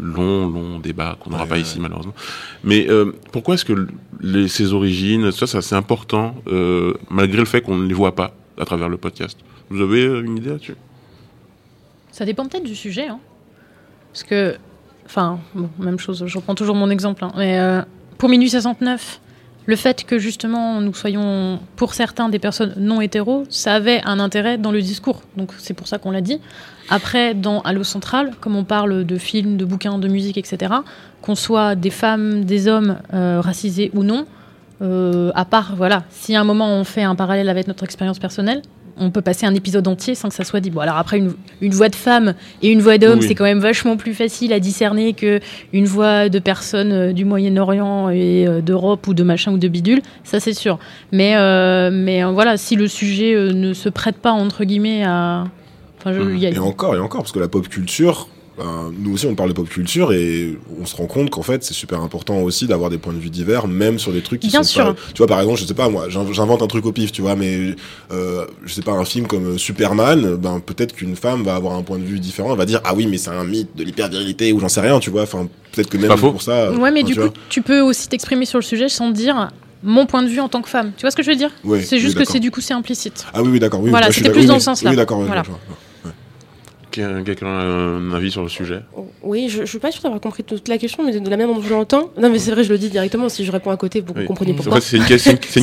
long, 0.00 0.48
long 0.50 0.78
débat 0.78 1.16
qu'on 1.18 1.30
n'aura 1.30 1.44
Ouais, 1.44 1.48
pas 1.48 1.54
ouais, 1.56 1.62
ici, 1.62 1.80
malheureusement. 1.80 2.14
Mais 2.62 2.86
euh, 2.90 3.12
pourquoi 3.32 3.54
est-ce 3.54 3.64
que 3.64 3.86
les, 4.20 4.48
ces 4.48 4.72
origines, 4.74 5.32
ça, 5.32 5.46
ça 5.46 5.62
c'est 5.62 5.74
important, 5.74 6.34
euh, 6.48 6.92
malgré 7.10 7.38
le 7.38 7.46
fait 7.46 7.62
qu'on 7.62 7.76
ne 7.76 7.86
les 7.88 7.94
voit 7.94 8.14
pas 8.14 8.34
à 8.58 8.64
travers 8.66 8.88
le 8.90 8.98
podcast? 8.98 9.38
Vous 9.70 9.80
avez 9.80 10.04
euh, 10.06 10.22
une 10.22 10.38
idée 10.38 10.50
là-dessus? 10.50 10.76
Ça 12.12 12.24
dépend 12.24 12.46
peut-être 12.46 12.64
du 12.64 12.74
sujet. 12.74 13.08
hein. 13.08 13.20
Parce 14.12 14.22
que, 14.24 14.56
enfin, 15.06 15.38
bon, 15.54 15.68
même 15.78 15.98
chose, 15.98 16.24
je 16.26 16.36
reprends 16.38 16.54
toujours 16.54 16.74
mon 16.74 16.90
exemple. 16.90 17.24
hein, 17.24 17.32
mais 17.36 17.58
euh, 17.58 17.82
pour 18.16 18.28
Minuit 18.28 18.48
69, 18.50 19.20
le 19.66 19.76
fait 19.76 20.04
que 20.04 20.18
justement 20.18 20.80
nous 20.80 20.94
soyons, 20.94 21.60
pour 21.76 21.92
certains, 21.94 22.28
des 22.30 22.38
personnes 22.38 22.74
non 22.78 23.00
hétéros, 23.00 23.44
ça 23.50 23.74
avait 23.74 24.00
un 24.04 24.18
intérêt 24.18 24.56
dans 24.58 24.72
le 24.72 24.80
discours. 24.80 25.22
Donc 25.36 25.52
c'est 25.58 25.74
pour 25.74 25.86
ça 25.86 25.98
qu'on 25.98 26.10
l'a 26.10 26.22
dit. 26.22 26.40
Après, 26.88 27.34
dans 27.34 27.60
Allo 27.60 27.84
Central, 27.84 28.32
comme 28.40 28.56
on 28.56 28.64
parle 28.64 29.04
de 29.04 29.16
films, 29.18 29.58
de 29.58 29.66
bouquins, 29.66 29.98
de 29.98 30.08
musique, 30.08 30.38
etc., 30.38 30.72
qu'on 31.20 31.34
soit 31.34 31.74
des 31.74 31.90
femmes, 31.90 32.44
des 32.46 32.66
hommes, 32.66 32.96
euh, 33.12 33.42
racisés 33.42 33.90
ou 33.94 34.02
non, 34.04 34.26
à 34.80 35.44
part, 35.44 35.74
voilà, 35.76 36.04
si 36.08 36.34
à 36.36 36.40
un 36.40 36.44
moment 36.44 36.68
on 36.78 36.84
fait 36.84 37.02
un 37.02 37.16
parallèle 37.16 37.48
avec 37.48 37.66
notre 37.66 37.82
expérience 37.84 38.18
personnelle, 38.20 38.62
on 39.00 39.10
peut 39.10 39.22
passer 39.22 39.46
un 39.46 39.54
épisode 39.54 39.86
entier 39.88 40.14
sans 40.14 40.28
que 40.28 40.34
ça 40.34 40.44
soit 40.44 40.60
dit. 40.60 40.70
Bon, 40.70 40.80
alors 40.80 40.96
après, 40.96 41.18
une, 41.18 41.32
une 41.60 41.72
voix 41.72 41.88
de 41.88 41.94
femme 41.94 42.34
et 42.62 42.70
une 42.70 42.80
voix 42.80 42.98
d'homme, 42.98 43.18
Oui. 43.20 43.26
c'est 43.28 43.34
quand 43.34 43.44
même 43.44 43.60
vachement 43.60 43.96
plus 43.96 44.14
facile 44.14 44.52
à 44.52 44.60
discerner 44.60 45.12
que 45.12 45.40
une 45.72 45.86
voix 45.86 46.28
de 46.28 46.38
personne 46.38 46.92
euh, 46.92 47.12
du 47.12 47.24
Moyen-Orient 47.24 48.10
et 48.10 48.46
euh, 48.46 48.60
d'Europe 48.60 49.06
ou 49.06 49.14
de 49.14 49.22
machin 49.22 49.52
ou 49.52 49.58
de 49.58 49.68
bidule, 49.68 50.02
ça 50.24 50.40
c'est 50.40 50.52
sûr. 50.54 50.78
Mais, 51.12 51.34
euh, 51.36 51.90
mais 51.92 52.24
voilà, 52.24 52.56
si 52.56 52.76
le 52.76 52.88
sujet 52.88 53.34
ne 53.34 53.72
se 53.72 53.88
prête 53.88 54.16
pas, 54.16 54.32
entre 54.32 54.64
guillemets, 54.64 55.04
à. 55.04 55.44
Enfin, 55.98 56.12
je- 56.12 56.20
il 56.30 56.38
y 56.38 56.46
a- 56.46 56.50
Et 56.50 56.58
encore, 56.58 56.94
et 56.94 56.98
encore, 57.00 57.22
parce 57.22 57.32
que 57.32 57.40
la 57.40 57.48
pop 57.48 57.66
culture, 57.68 58.28
ben, 58.58 58.92
nous 58.98 59.12
aussi 59.14 59.26
on 59.26 59.34
parle 59.34 59.50
de 59.50 59.54
pop 59.54 59.68
culture 59.68 60.12
et 60.12 60.58
on 60.80 60.84
se 60.84 60.96
rend 60.96 61.06
compte 61.06 61.30
qu'en 61.30 61.42
fait 61.42 61.62
c'est 61.64 61.74
super 61.74 62.00
important 62.02 62.40
aussi 62.40 62.66
d'avoir 62.66 62.90
des 62.90 62.98
points 62.98 63.12
de 63.12 63.18
vue 63.18 63.30
divers, 63.30 63.68
même 63.68 63.98
sur 63.98 64.12
des 64.12 64.20
trucs 64.22 64.40
qui 64.40 64.48
Bien 64.48 64.62
sont 64.62 64.68
sûr. 64.68 64.84
pas. 64.94 65.00
Tu 65.14 65.18
vois, 65.18 65.26
par 65.26 65.40
exemple, 65.40 65.58
je 65.60 65.64
sais 65.64 65.74
pas, 65.74 65.88
moi, 65.88 66.08
j'in- 66.08 66.30
j'invente 66.32 66.60
un 66.62 66.66
truc 66.66 66.84
au 66.86 66.92
pif, 66.92 67.12
tu 67.12 67.22
vois, 67.22 67.36
mais 67.36 67.74
euh, 68.12 68.44
je 68.64 68.72
sais 68.74 68.82
pas, 68.82 68.92
un 68.92 69.04
film 69.04 69.26
comme 69.26 69.54
euh, 69.54 69.58
Superman, 69.58 70.36
ben 70.36 70.60
peut-être 70.60 70.94
qu'une 70.94 71.16
femme 71.16 71.42
va 71.42 71.54
avoir 71.54 71.74
un 71.74 71.82
point 71.82 71.98
de 71.98 72.04
vue 72.04 72.18
différent, 72.20 72.52
elle 72.52 72.58
va 72.58 72.66
dire 72.66 72.80
ah 72.84 72.94
oui, 72.94 73.06
mais 73.06 73.18
c'est 73.18 73.30
un 73.30 73.44
mythe 73.44 73.76
de 73.76 73.84
l'hypervirilité 73.84 74.52
ou 74.52 74.60
j'en 74.60 74.68
sais 74.68 74.80
rien, 74.80 74.98
tu 75.00 75.10
vois. 75.10 75.22
Enfin, 75.22 75.48
peut-être 75.72 75.88
que 75.90 75.96
même 75.96 76.08
Pas 76.08 76.16
faux. 76.16 76.32
pour 76.32 76.42
ça. 76.42 76.72
Ouais, 76.72 76.90
mais 76.90 77.02
du 77.02 77.12
tu 77.14 77.18
coup, 77.20 77.26
vois. 77.26 77.34
tu 77.48 77.62
peux 77.62 77.80
aussi 77.80 78.08
t'exprimer 78.08 78.44
sur 78.44 78.58
le 78.58 78.64
sujet 78.64 78.88
sans 78.88 79.10
dire 79.10 79.48
mon 79.84 80.06
point 80.06 80.22
de 80.24 80.28
vue 80.28 80.40
en 80.40 80.48
tant 80.48 80.60
que 80.60 80.68
femme. 80.68 80.90
Tu 80.96 81.02
vois 81.02 81.10
ce 81.12 81.16
que 81.16 81.22
je 81.22 81.30
veux 81.30 81.36
dire? 81.36 81.50
Ouais, 81.62 81.80
C'est 81.82 81.96
oui, 81.96 82.02
juste 82.02 82.18
que 82.18 82.24
c'est 82.24 82.40
du 82.40 82.50
coup 82.50 82.60
c'est 82.60 82.74
implicite. 82.74 83.24
Ah 83.32 83.42
oui, 83.42 83.48
oui, 83.52 83.60
d'accord. 83.60 83.80
Oui, 83.80 83.90
Voilà, 83.90 84.10
c'était 84.10 84.30
plus 84.30 84.40
Oui, 84.40 84.46
dans 84.46 84.54
oui, 84.54 84.60
ce 84.60 84.64
sens-là. 84.64 84.90
Oui, 84.90 84.96
d'accord. 84.96 85.22
Voilà. 85.22 85.44
Quelqu'un 86.90 87.46
a 87.46 87.50
un 87.50 88.12
avis 88.12 88.30
sur 88.30 88.42
le 88.42 88.48
sujet 88.48 88.80
Oui, 89.22 89.48
je, 89.48 89.60
je 89.60 89.66
suis 89.66 89.78
pas 89.78 89.90
sûre 89.90 90.02
d'avoir 90.02 90.20
compris 90.20 90.42
toute 90.42 90.68
la 90.68 90.78
question, 90.78 91.04
mais 91.04 91.18
de, 91.18 91.28
la 91.30 91.36
même 91.36 91.48
dont 91.48 91.60
je 91.62 91.68
l'entends. 91.70 92.10
Non, 92.20 92.30
mais 92.30 92.38
c'est 92.38 92.50
vrai, 92.50 92.64
je 92.64 92.70
le 92.70 92.78
dis 92.78 92.88
directement. 92.88 93.28
Si 93.28 93.44
je 93.44 93.52
réponds 93.52 93.70
à 93.70 93.76
côté, 93.76 94.00
vous 94.00 94.12
Oui. 94.16 94.24
comprenez 94.24 94.52
En 94.52 94.54
pourquoi. 94.56 94.80
fait, 94.80 94.96
c'est 94.96 94.96
une, 94.96 95.02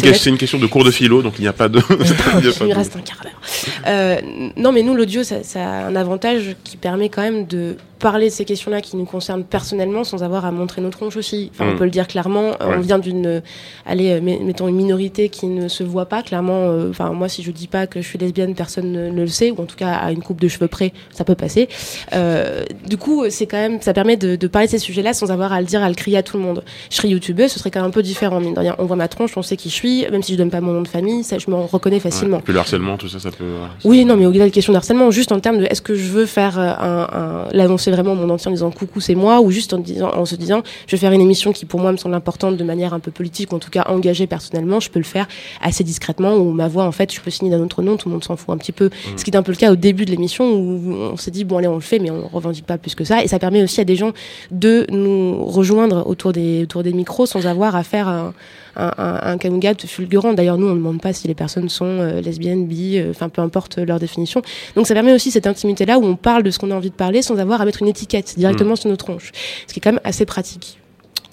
une- 0.04 0.14
une 0.34 0.38
question 0.38 0.60
de 0.60 0.66
cours 0.68 0.84
de 0.84 0.92
philo, 0.92 1.22
donc 1.22 1.34
il 1.40 1.42
n'y 1.42 1.48
a 1.48 1.54
pas 1.54 1.68
de. 1.68 1.80
il 1.90 2.68
Il 2.68 2.74
reste 2.74 2.96
un 2.96 3.00
quart 3.02 3.22
d'heure. 3.24 3.42
Euh, 3.88 4.22
non, 4.56 4.72
mais 4.72 4.84
nous, 4.84 4.96
l'audio, 4.96 5.24
ça, 5.24 5.44
ça 5.44 5.62
a 5.62 5.86
un 5.88 5.96
avantage 5.96 6.56
qui 6.64 6.78
permet 6.78 7.10
quand 7.10 7.22
même 7.22 7.46
de 7.48 7.76
parler 8.00 8.28
de 8.28 8.32
ces 8.34 8.46
questions-là 8.46 8.82
qui 8.82 8.98
nous 8.98 9.06
concernent 9.06 9.43
personnellement 9.43 10.04
sans 10.04 10.24
avoir 10.24 10.46
à 10.46 10.52
montrer 10.52 10.82
nos 10.82 10.89
tronches 10.89 11.16
aussi. 11.18 11.50
Enfin, 11.54 11.66
Mm. 11.66 11.70
on 11.74 11.78
peut 11.78 11.84
le 11.86 11.89
dire 11.91 12.08
clairement. 12.08 12.52
euh, 12.62 12.70
Ouais. 12.70 12.76
On 12.78 12.82
vient 12.82 13.00
d'une, 13.00 13.26
euh, 13.26 13.39
allez, 13.86 14.12
euh, 14.12 14.22
met- 14.22 14.39
mettons 14.43 14.68
une 14.68 14.76
minorité 14.76 15.30
qui 15.30 15.46
ne 15.48 15.68
se 15.68 15.84
voit 15.84 16.06
pas. 16.08 16.22
Clairement, 16.24 16.68
euh, 16.70 16.89
enfin, 16.89 17.12
moi, 17.12 17.30
si 17.30 17.41
je 17.43 17.52
dis 17.52 17.68
pas 17.68 17.88
que 17.88 18.02
je 18.02 18.08
suis 18.08 18.18
lesbienne, 18.18 18.54
personne 18.56 18.91
ne, 18.91 19.10
ne 19.10 19.22
le 19.22 19.28
sait, 19.28 19.52
ou 19.52 19.62
en 19.62 19.66
tout 19.66 19.76
cas 19.76 19.93
à 19.93 20.12
une 20.12 20.22
coupe 20.22 20.41
de 20.41 20.48
cheveux 20.48 20.68
près, 20.68 20.93
ça 21.12 21.24
peut 21.24 21.36
passer. 21.36 21.70
Euh, 22.14 22.64
du 22.88 22.98
coup, 22.98 23.24
c'est 23.30 23.46
quand 23.46 23.58
même, 23.58 23.82
ça 23.82 23.93
permet 23.93 24.18
de, 24.18 24.36
de 24.36 24.48
parler 24.48 24.68
de 24.68 24.72
ces 24.72 24.80
sujets-là 24.80 25.14
sans 25.14 25.32
avoir 25.32 25.54
à 25.54 25.62
le 25.62 25.68
dire, 25.68 25.82
à 25.84 25.89
le 25.89 25.96
crier 25.96 26.18
à 26.18 26.24
tout 26.24 26.38
le 26.38 26.43
monde. 26.43 26.64
Je 26.89 26.96
serais 26.98 27.08
youtubeuse, 27.10 27.52
ce 27.52 27.60
serait 27.60 27.72
quand 27.72 27.80
même 27.82 27.88
un 27.89 27.91
peu 27.91 28.04
différent, 28.04 28.39
mine 28.39 28.54
de 28.54 28.60
rien. 28.60 28.76
On 28.80 28.86
voit 28.86 28.96
ma 28.96 29.08
tronche, 29.08 29.36
on 29.38 29.41
sait 29.41 29.58
qui 29.58 29.70
je 29.70 29.74
suis, 29.76 30.06
même 30.12 30.24
si 30.24 30.34
je 30.34 30.38
donne 30.38 30.50
pas 30.50 30.62
mon 30.62 30.72
nom 30.74 30.82
de 30.82 30.88
famille, 30.88 31.24
ça, 31.24 31.38
je 31.38 31.50
m'en 31.50 31.66
reconnais 31.66 32.00
facilement. 32.00 32.38
Ouais. 32.38 32.43
Puis 32.43 32.54
le 32.54 32.60
harcèlement, 32.60 32.98
tout 32.98 33.08
ça, 33.08 33.20
ça 33.20 33.32
peut. 33.32 33.46
Oui, 33.84 34.06
non, 34.06 34.18
mais 34.18 34.26
au-delà 34.26 34.46
de 34.46 34.50
question 34.52 34.74
de 34.74 34.78
harcèlement, 34.78 35.12
juste 35.12 35.32
en 35.32 35.39
termes 35.39 35.60
de 35.60 35.66
est-ce 35.66 35.82
que 35.82 35.96
je 35.96 36.10
veux 36.10 36.26
faire 36.26 36.60
un, 36.60 37.08
un- 37.14 37.46
l'annoncer 37.90 38.04
vraiment 38.04 38.22
monde 38.22 38.32
entier 38.32 38.50
en 38.50 38.52
disant 38.52 38.72
coucou, 38.72 39.00
c'est 39.00 39.16
moi, 39.16 39.42
ou 39.42 39.52
juste 39.52 39.74
en, 39.74 39.80
disant, 39.80 40.12
en 40.14 40.26
se 40.26 40.36
disant 40.36 40.62
je 40.88 40.96
vais 40.96 41.00
faire 41.00 41.12
une 41.12 41.22
émission 41.22 41.52
qui 41.52 41.66
pour 41.66 41.80
moi 41.80 41.92
me 41.92 41.98
semble 41.98 42.16
importante 42.16 42.58
de 42.58 42.64
manière 42.64 42.94
un 42.94 43.00
peu 43.00 43.12
politique, 43.12 43.52
ou 43.52 43.56
en 43.56 43.60
tout 43.60 43.70
cas 43.70 43.86
engagée 43.90 44.28
personnellement, 44.28 44.80
je 44.80 44.90
peux 44.90 45.00
le 45.00 45.06
faire 45.06 45.28
assez 45.62 45.84
discrètement, 45.84 46.36
ou 46.36 46.52
ma 46.52 46.68
voix, 46.68 46.86
en 46.86 46.92
fait, 46.92 47.14
je 47.14 47.22
peux 47.22 47.32
signer 47.32 47.52
d'un 47.52 47.62
autre 47.62 47.82
nom, 47.82 47.98
tout 47.98 48.10
le 48.10 48.14
monde 48.14 48.24
s'en 48.24 48.36
fout 48.36 48.54
un 48.54 48.58
petit 48.58 48.72
peu. 48.72 48.90
Ce 49.16 49.24
qui 49.24 49.32
est 49.32 49.36
un 49.36 49.44
peu 49.44 49.52
le 49.52 49.58
cas 49.58 49.72
au 49.72 49.76
début 49.76 50.06
de 50.06 50.12
l'émission 50.12 50.52
où 50.52 50.94
on 50.94 51.18
s'est 51.18 51.32
dit 51.32 51.44
bon 51.44 51.58
allez 51.58 51.68
on 51.68 51.76
le 51.76 51.82
fait 51.82 52.00
mais 52.00 52.12
on 52.12 52.28
revendique 52.28 52.66
pas 52.66 52.78
plus 52.78 52.96
que 52.96 53.04
ça 53.04 53.24
et 53.24 53.28
ça 53.28 53.40
permet 53.40 53.64
aussi 53.64 53.82
à 53.82 53.86
des 53.86 53.96
gens 53.96 54.12
de 54.52 54.86
nous 54.90 55.46
rejoindre 55.46 56.08
autour 56.08 56.32
des 56.34 56.64
autour 56.64 56.84
des 56.84 56.94
micros 56.94 57.26
sans 57.26 57.46
avoir 57.48 57.76
à 57.76 57.84
faire 57.84 58.08
un 58.08 58.34
un, 58.76 58.92
un, 58.98 59.20
un 59.34 59.38
coming 59.38 59.68
out 59.68 59.86
fulgurant. 59.86 60.34
D'ailleurs, 60.34 60.58
nous, 60.58 60.68
on 60.68 60.72
ne 60.72 60.76
demande 60.78 61.02
pas 61.02 61.14
si 61.14 61.28
les 61.28 61.36
personnes 61.36 61.70
sont 61.70 61.86
euh, 61.86 62.22
lesbiennes, 62.22 62.66
bi, 62.68 62.98
euh, 62.98 63.12
enfin 63.12 63.30
peu 63.30 63.42
importe 63.42 63.78
leur 63.78 64.00
définition. 64.00 64.42
Donc 64.76 64.88
ça 64.88 64.94
permet 64.94 65.14
aussi 65.14 65.32
cette 65.32 65.48
intimité-là 65.48 65.98
où 66.00 66.06
on 66.06 66.16
parle 66.16 66.44
de 66.44 66.52
ce 66.52 66.60
qu'on 66.60 66.72
a 66.72 66.76
envie 66.76 66.90
de 66.90 66.96
parler 66.96 67.22
sans 67.22 67.38
avoir 67.40 67.62
à 67.62 67.66
mettre 67.66 67.82
une 67.82 67.88
étiquette 67.88 68.36
directement 68.38 68.76
sur 68.76 68.90
nos 68.90 68.96
tronches. 68.98 69.32
Ce 69.68 69.74
qui 69.74 69.80
est 69.80 69.82
quand 69.82 69.92
même 69.94 70.02
assez 70.04 70.26
pratique. 70.26 70.80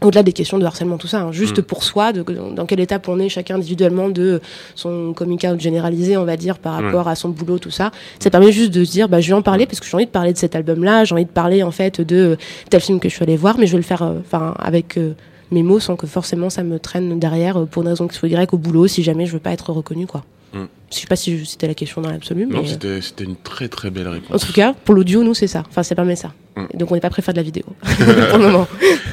Au-delà 0.02 0.24
des 0.24 0.32
questions 0.32 0.58
de 0.58 0.64
harcèlement, 0.64 0.98
tout 0.98 1.06
ça, 1.06 1.20
hein, 1.20 1.30
juste 1.30 1.58
Mm. 1.60 1.62
pour 1.62 1.84
soi, 1.84 2.12
de, 2.12 2.24
dans 2.56 2.66
quelle 2.66 2.80
étape 2.80 3.06
on 3.08 3.20
est 3.20 3.28
chacun 3.28 3.54
individuellement 3.54 4.08
de 4.08 4.40
son 4.74 5.12
coming 5.12 5.38
out 5.46 5.60
généralisé, 5.60 6.16
on 6.16 6.24
va 6.24 6.36
dire, 6.36 6.58
par 6.58 6.72
rapport 6.82 7.06
à 7.06 7.14
son 7.14 7.28
boulot, 7.28 7.60
tout 7.60 7.70
ça. 7.70 7.92
Ça 8.18 8.28
permet 8.28 8.50
juste 8.50 8.72
de 8.74 8.84
se 8.84 8.90
dire, 8.90 9.08
bah, 9.08 9.20
je 9.20 9.28
vais 9.28 9.34
en 9.34 9.42
parler 9.42 9.64
parce 9.64 9.78
que 9.78 9.86
j'ai 9.86 9.94
envie 9.94 10.06
de 10.06 10.10
parler 10.10 10.32
de 10.32 10.38
cet 10.38 10.56
album-là, 10.56 11.04
j'ai 11.04 11.14
envie 11.14 11.24
de 11.24 11.30
parler, 11.30 11.62
en 11.62 11.70
fait, 11.70 12.00
de 12.00 12.36
tel 12.68 12.80
film 12.80 12.98
que 12.98 13.08
je 13.08 13.14
suis 13.14 13.22
allée 13.22 13.36
voir, 13.36 13.58
mais 13.58 13.66
je 13.68 13.72
vais 13.72 13.78
le 13.78 13.84
faire, 13.84 14.02
euh, 14.02 14.52
avec 14.58 14.96
euh, 14.96 15.12
mes 15.52 15.62
mots 15.62 15.80
sans 15.80 15.96
que 15.96 16.06
forcément 16.06 16.50
ça 16.50 16.64
me 16.64 16.78
traîne 16.78 17.18
derrière 17.18 17.58
euh, 17.58 17.66
pour 17.66 17.82
une 17.82 17.88
raison 17.88 18.06
X 18.06 18.22
ou 18.22 18.26
Y 18.26 18.52
au 18.52 18.58
boulot 18.58 18.86
si 18.88 19.02
jamais 19.02 19.26
je 19.26 19.32
veux 19.32 19.38
pas 19.38 19.52
être 19.52 19.72
reconnu, 19.72 20.06
quoi. 20.06 20.24
Mm. 20.52 20.64
Je 20.90 20.96
sais 20.96 21.06
pas 21.06 21.16
si 21.16 21.46
c'était 21.46 21.66
la 21.66 21.74
question 21.74 22.00
dans 22.02 22.10
l'absolu, 22.10 22.46
mais. 22.46 22.54
Non, 22.54 22.64
euh, 22.84 23.00
c'était 23.00 23.24
une 23.24 23.36
très 23.36 23.68
très 23.68 23.90
belle 23.90 24.08
en 24.08 24.12
réponse. 24.12 24.44
tout 24.46 24.52
cas, 24.52 24.74
pour 24.84 24.94
l'audio, 24.94 25.22
nous, 25.22 25.34
c'est 25.34 25.46
ça. 25.46 25.64
Enfin, 25.68 25.82
ça 25.82 25.94
permet 25.94 26.16
ça. 26.16 26.32
Mm. 26.56 26.64
Et 26.74 26.76
Donc, 26.76 26.90
on 26.90 26.94
n'est 26.94 27.00
pas 27.00 27.08
prêt 27.10 27.20
à 27.20 27.24
faire 27.24 27.34
de 27.34 27.38
la 27.38 27.42
vidéo. 27.44 27.64
pour 28.30 28.38
le 28.38 28.44
moment. 28.46 28.68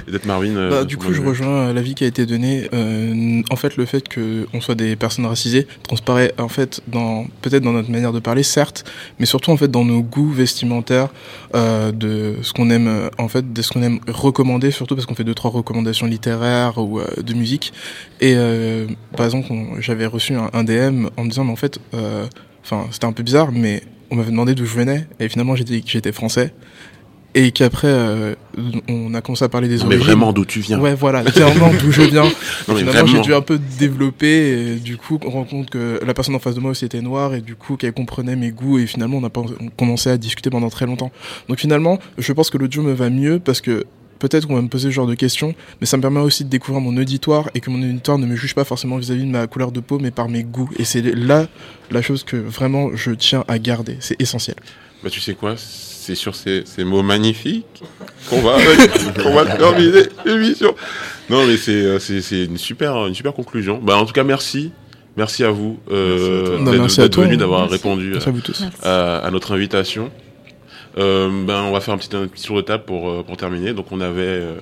Et 0.08 0.12
D'être 0.12 0.26
Marvin. 0.26 0.56
euh, 0.58 0.70
Bah, 0.70 0.84
du 0.86 0.98
coup, 0.98 1.14
je 1.14 1.22
rejoins 1.22 1.70
euh, 1.70 1.74
l'avis 1.74 1.96
qui 1.96 2.04
a 2.04 2.08
été 2.08 2.26
donné. 2.26 2.68
Euh, 2.74 3.42
en 3.50 3.56
fait, 3.56 3.78
le 3.78 3.86
fait 3.86 4.04
qu'on 4.14 4.60
soit 4.62 4.76
des 4.76 4.96
personnes 4.96 5.26
racisées 5.26 5.66
transparaît 5.84 6.34
en 6.38 6.50
fait 6.50 6.82
dans 6.88 7.26
peut-être 7.42 7.64
dans 7.64 7.72
notre 7.74 7.90
manière 7.92 8.12
de 8.12 8.20
parler, 8.20 8.44
certes, 8.44 8.84
mais 9.20 9.26
surtout 9.26 9.52
en 9.52 9.58
fait 9.58 9.70
dans 9.70 9.86
nos 9.86 10.02
goûts 10.02 10.32
vestimentaires, 10.32 11.10
euh, 11.56 11.92
de 11.92 12.36
ce 12.42 12.52
qu'on 12.54 12.70
aime 12.70 12.88
euh, 12.88 13.10
en 13.18 13.28
fait, 13.30 13.54
de 13.54 13.62
ce 13.62 13.70
qu'on 13.72 13.84
aime 13.84 14.00
recommander, 14.08 14.72
surtout 14.72 14.96
parce 14.96 15.06
qu'on 15.06 15.16
fait 15.16 15.24
deux 15.24 15.34
trois 15.36 15.52
recommandations 15.52 16.08
littéraires 16.08 16.78
ou 16.78 17.00
euh, 17.00 17.06
de 17.22 17.34
musique. 17.34 17.72
Et 18.22 18.34
euh, 18.36 18.88
par 19.16 19.26
exemple, 19.26 19.48
on- 19.52 19.80
j'avais 19.80 20.06
reçu 20.06 20.34
un, 20.34 20.50
un 20.54 20.64
DM 20.64 21.08
en 21.18 21.24
me 21.24 21.30
disant, 21.30 21.44
mais 21.46 21.52
en 21.52 21.56
fait, 21.56 21.80
euh, 21.94 22.26
enfin, 22.64 22.88
c'était 22.92 23.06
un 23.06 23.14
peu 23.14 23.24
bizarre, 23.24 23.52
mais 23.54 23.82
on 24.12 24.16
m'avait 24.16 24.32
demandé 24.32 24.56
d'où 24.56 24.66
je 24.66 24.74
venais, 24.76 25.08
et 25.20 25.30
finalement 25.30 25.56
j'ai 25.56 25.64
dit 25.64 25.84
que 25.84 25.90
j'étais 25.90 26.12
français. 26.12 26.52
Et 27.36 27.52
qu'après, 27.52 27.88
euh, 27.90 28.34
on 28.88 29.14
a 29.14 29.22
commencé 29.22 29.46
à 29.46 29.50
parler 29.50 29.68
des 29.68 29.78
Non, 29.78 29.82
mais 29.86 29.96
origines. 29.96 30.08
vraiment 30.08 30.34
d'où 30.34 30.46
tu 30.46 30.62
viens. 30.62 30.80
Ouais, 30.80 30.96
voilà, 30.96 31.24
clairement 31.24 31.72
d'où 31.80 31.92
je 31.92 32.02
viens. 32.02 32.24
Non, 32.68 32.76
Finalement, 32.76 33.06
j'ai 33.06 33.22
dû 33.22 33.34
un 33.36 33.42
peu 33.42 33.60
développer, 33.80 34.74
et 34.74 34.76
du 34.76 34.98
coup, 34.98 35.20
on 35.24 35.30
rend 35.30 35.44
compte 35.44 35.70
que 35.70 36.00
la 36.06 36.14
personne 36.16 36.34
en 36.36 36.40
face 36.40 36.56
de 36.56 36.60
moi 36.60 36.72
aussi 36.72 36.86
était 36.86 37.02
noire, 37.02 37.36
et 37.36 37.42
du 37.42 37.56
coup, 37.56 37.76
qu'elle 37.78 37.94
comprenait 37.94 38.36
mes 38.36 38.50
goûts, 38.52 38.80
et 38.80 38.88
finalement, 38.88 39.18
on 39.18 39.24
a 39.26 39.30
commencé 39.78 40.10
à 40.10 40.18
discuter 40.18 40.50
pendant 40.50 40.70
très 40.70 40.86
longtemps. 40.88 41.12
Donc 41.48 41.60
finalement, 41.60 42.00
je 42.18 42.34
pense 42.34 42.50
que 42.50 42.58
l'audio 42.58 42.82
me 42.82 42.94
va 42.94 43.10
mieux 43.12 43.40
parce 43.40 43.62
que 43.62 43.86
peut-être 44.20 44.48
qu'on 44.48 44.56
va 44.56 44.62
me 44.62 44.68
poser 44.68 44.90
ce 44.90 44.94
genre 44.94 45.08
de 45.08 45.16
questions, 45.16 45.54
mais 45.80 45.88
ça 45.88 45.98
me 45.98 46.02
permet 46.02 46.20
aussi 46.20 46.44
de 46.44 46.50
découvrir 46.50 46.82
mon 46.82 46.98
auditoire 46.98 47.50
et 47.56 47.60
que 47.60 47.70
mon 47.70 47.82
auditoire 47.82 48.18
ne 48.18 48.26
me 48.26 48.36
juge 48.36 48.54
pas 48.56 48.66
forcément 48.66 48.98
vis-à-vis 48.98 49.24
de 49.24 49.30
ma 49.32 49.48
couleur 49.48 49.72
de 49.72 49.80
peau, 49.80 49.98
mais 50.00 50.12
par 50.12 50.30
mes 50.30 50.44
goûts. 50.44 50.70
Et 50.78 50.84
c'est 50.84 51.02
là 51.02 51.48
la 51.92 52.02
chose 52.02 52.24
que 52.24 52.36
vraiment 52.36 52.90
je 52.96 53.12
tiens 53.12 53.44
à 53.48 53.60
garder. 53.60 53.98
C'est 54.00 54.20
essentiel. 54.22 54.56
Bah, 55.04 55.10
tu 55.10 55.22
sais 55.22 55.36
quoi? 55.36 55.56
C'est 56.10 56.16
sur 56.16 56.34
ces, 56.34 56.64
ces 56.66 56.84
mots 56.84 57.04
magnifiques 57.04 57.84
qu'on 58.32 58.42
va, 58.42 58.58
qu'on 59.24 59.32
va 59.32 59.46
terminer 59.46 60.02
l'émission. 60.26 60.74
Non, 61.30 61.46
mais 61.46 61.56
c'est, 61.56 61.72
euh, 61.72 62.00
c'est, 62.00 62.46
une, 62.46 62.58
super, 62.58 63.06
une 63.06 63.14
super 63.14 63.32
conclusion. 63.32 63.80
Bah, 63.80 63.96
en 63.96 64.08
tout 64.08 64.14
cas, 64.14 64.24
merci. 64.24 64.72
Merci 65.18 65.44
à 65.44 65.52
vous 65.52 65.78
euh, 65.92 66.58
d'être, 66.98 67.22
venu, 67.22 67.38
d'avoir 67.38 67.70
répondu 67.70 68.10
Merci 68.14 68.30
à 68.30 68.32
vous 68.32 68.42
tous. 68.42 68.60
Merci. 68.60 68.78
à, 68.82 69.18
à 69.18 69.30
notre 69.30 69.52
invitation. 69.52 70.10
Euh, 70.98 71.30
ben, 71.46 71.62
on 71.62 71.72
va 71.72 71.80
faire 71.80 71.94
un 71.94 72.00
petit, 72.00 72.16
un 72.16 72.26
petit 72.28 72.48
tour 72.48 72.58
de 72.58 72.64
table 72.64 72.86
pour, 72.86 73.08
euh, 73.08 73.22
pour 73.22 73.38
terminer. 73.38 73.74
Donc, 73.74 73.92
on 73.92 74.02
avait 74.02 74.24
euh, 74.24 74.56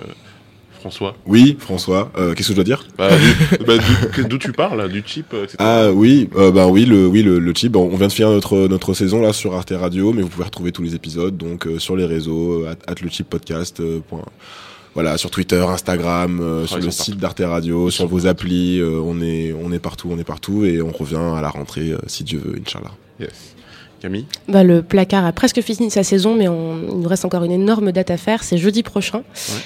François. 0.79 1.15
Oui, 1.25 1.57
François, 1.59 2.11
euh, 2.17 2.33
qu'est-ce 2.33 2.49
que 2.49 2.53
je 2.53 2.55
dois 2.55 2.63
dire? 2.63 2.85
Bah, 2.97 3.09
d'où, 3.09 3.65
bah, 3.65 3.73
d'où- 4.29 4.37
tu 4.37 4.51
parles, 4.51 4.89
du 4.89 5.03
chip, 5.05 5.33
euh, 5.33 5.43
etc. 5.43 5.57
Ah 5.59 5.91
oui, 5.91 6.29
euh, 6.35 6.51
bah 6.51 6.67
oui, 6.67 6.85
le 6.85 7.07
oui 7.07 7.23
le, 7.23 7.39
le 7.39 7.53
chip. 7.53 7.75
On 7.75 7.95
vient 7.97 8.07
de 8.07 8.11
finir 8.13 8.29
notre 8.29 8.67
notre 8.67 8.93
saison 8.93 9.21
là 9.21 9.33
sur 9.33 9.53
Arte 9.55 9.73
Radio, 9.75 10.13
mais 10.13 10.21
vous 10.21 10.29
pouvez 10.29 10.45
retrouver 10.45 10.71
tous 10.71 10.83
les 10.83 10.95
épisodes 10.95 11.35
donc 11.37 11.67
euh, 11.67 11.79
sur 11.79 11.95
les 11.95 12.05
réseaux 12.05 12.65
at, 12.65 12.75
at 12.91 12.95
le 13.01 13.09
chip 13.09 13.29
podcast. 13.29 13.81
point. 14.09 14.21
Voilà, 14.93 15.17
sur 15.19 15.29
Twitter, 15.29 15.59
Instagram, 15.61 16.39
euh, 16.41 16.65
sur 16.65 16.77
le 16.79 16.89
site 16.89 17.17
d'Arte 17.17 17.41
Radio, 17.45 17.91
sur 17.91 18.07
vos 18.07 18.25
applis, 18.25 18.79
euh, 18.79 18.99
on 19.03 19.21
est 19.21 19.53
on 19.53 19.71
est 19.71 19.77
partout, 19.79 20.09
on 20.11 20.17
est 20.17 20.23
partout 20.23 20.65
et 20.65 20.81
on 20.81 20.91
revient 20.91 21.17
à 21.37 21.41
la 21.41 21.49
rentrée 21.49 21.91
euh, 21.91 21.97
si 22.07 22.23
Dieu 22.23 22.41
veut, 22.43 22.55
Inch'Allah. 22.59 22.91
Yes. 23.19 23.29
Camille 24.01 24.25
Bah, 24.47 24.63
le 24.63 24.83
placard 24.83 25.25
a 25.25 25.31
presque 25.31 25.61
fini 25.61 25.89
sa 25.89 26.03
saison, 26.03 26.35
mais 26.35 26.47
on- 26.47 26.77
il 26.91 26.99
nous 26.99 27.07
reste 27.07 27.25
encore 27.25 27.43
une 27.43 27.51
énorme 27.51 27.91
date 27.91 28.11
à 28.11 28.17
faire. 28.17 28.43
C'est 28.43 28.57
jeudi 28.57 28.83
prochain, 28.83 29.23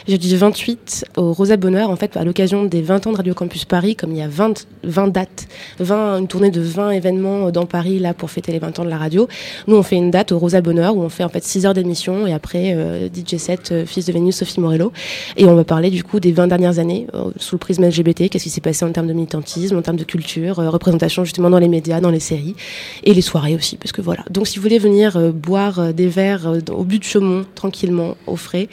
jeudi 0.07 0.35
28, 0.35 1.05
au 1.17 1.33
Rosa 1.33 1.57
Bonheur, 1.57 1.89
en 1.89 1.95
fait, 1.97 2.15
à 2.15 2.23
l'occasion 2.23 2.63
des 2.63 2.81
20 2.81 3.05
ans 3.07 3.11
de 3.11 3.17
Radio 3.17 3.33
Campus 3.33 3.65
Paris, 3.65 3.95
comme 3.95 4.11
il 4.11 4.17
y 4.17 4.21
a 4.21 4.27
20, 4.29 4.65
20 4.83 5.07
dates, 5.09 5.47
20, 5.79 6.19
une 6.19 6.27
tournée 6.27 6.49
de 6.49 6.61
20 6.61 6.91
événements 6.91 7.51
dans 7.51 7.65
Paris, 7.65 7.99
là, 7.99 8.13
pour 8.13 8.31
fêter 8.31 8.51
les 8.53 8.59
20 8.59 8.79
ans 8.79 8.85
de 8.85 8.89
la 8.89 8.97
radio. 8.97 9.27
Nous, 9.67 9.75
on 9.75 9.83
fait 9.83 9.97
une 9.97 10.11
date 10.11 10.31
au 10.31 10.39
Rosa 10.39 10.61
Bonheur, 10.61 10.95
où 10.95 11.01
on 11.03 11.09
fait, 11.09 11.23
en 11.25 11.29
fait, 11.29 11.43
6 11.43 11.65
heures 11.65 11.73
d'émission, 11.73 12.25
et 12.25 12.33
après, 12.33 12.73
euh, 12.73 13.09
DJ 13.13 13.37
7, 13.37 13.71
euh, 13.71 13.85
fils 13.85 14.05
de 14.05 14.13
Vénus, 14.13 14.37
Sophie 14.37 14.59
Morello. 14.61 14.91
Et 15.35 15.45
on 15.45 15.55
va 15.55 15.63
parler, 15.65 15.89
du 15.89 16.03
coup, 16.03 16.19
des 16.21 16.31
20 16.31 16.47
dernières 16.47 16.79
années, 16.79 17.07
euh, 17.15 17.31
sous 17.37 17.55
le 17.55 17.59
prisme 17.59 17.83
LGBT, 17.83 18.29
qu'est-ce 18.29 18.43
qui 18.45 18.49
s'est 18.49 18.61
passé 18.61 18.85
en 18.85 18.91
termes 18.91 19.07
de 19.07 19.13
militantisme, 19.13 19.77
en 19.77 19.81
termes 19.81 19.97
de 19.97 20.03
culture, 20.05 20.55
représentation, 20.55 21.25
justement, 21.25 21.49
dans 21.49 21.59
les 21.59 21.67
médias, 21.67 21.99
dans 21.99 22.11
les 22.11 22.19
séries 22.21 22.55
et 23.03 23.13
les 23.13 23.21
soirées 23.21 23.55
aussi, 23.55 23.75
parce 23.75 23.91
que 23.91 24.01
voilà. 24.01 24.20
Donc 24.29 24.47
si 24.47 24.57
vous 24.57 24.63
voulez 24.63 24.79
venir 24.79 25.17
euh, 25.17 25.31
boire 25.31 25.79
euh, 25.79 25.91
des 25.91 26.07
verres 26.07 26.47
euh, 26.47 26.59
au 26.71 26.83
but 26.83 26.99
de 26.99 27.03
Chaumont, 27.03 27.45
tranquillement, 27.55 28.17
au 28.27 28.35
frais, 28.35 28.67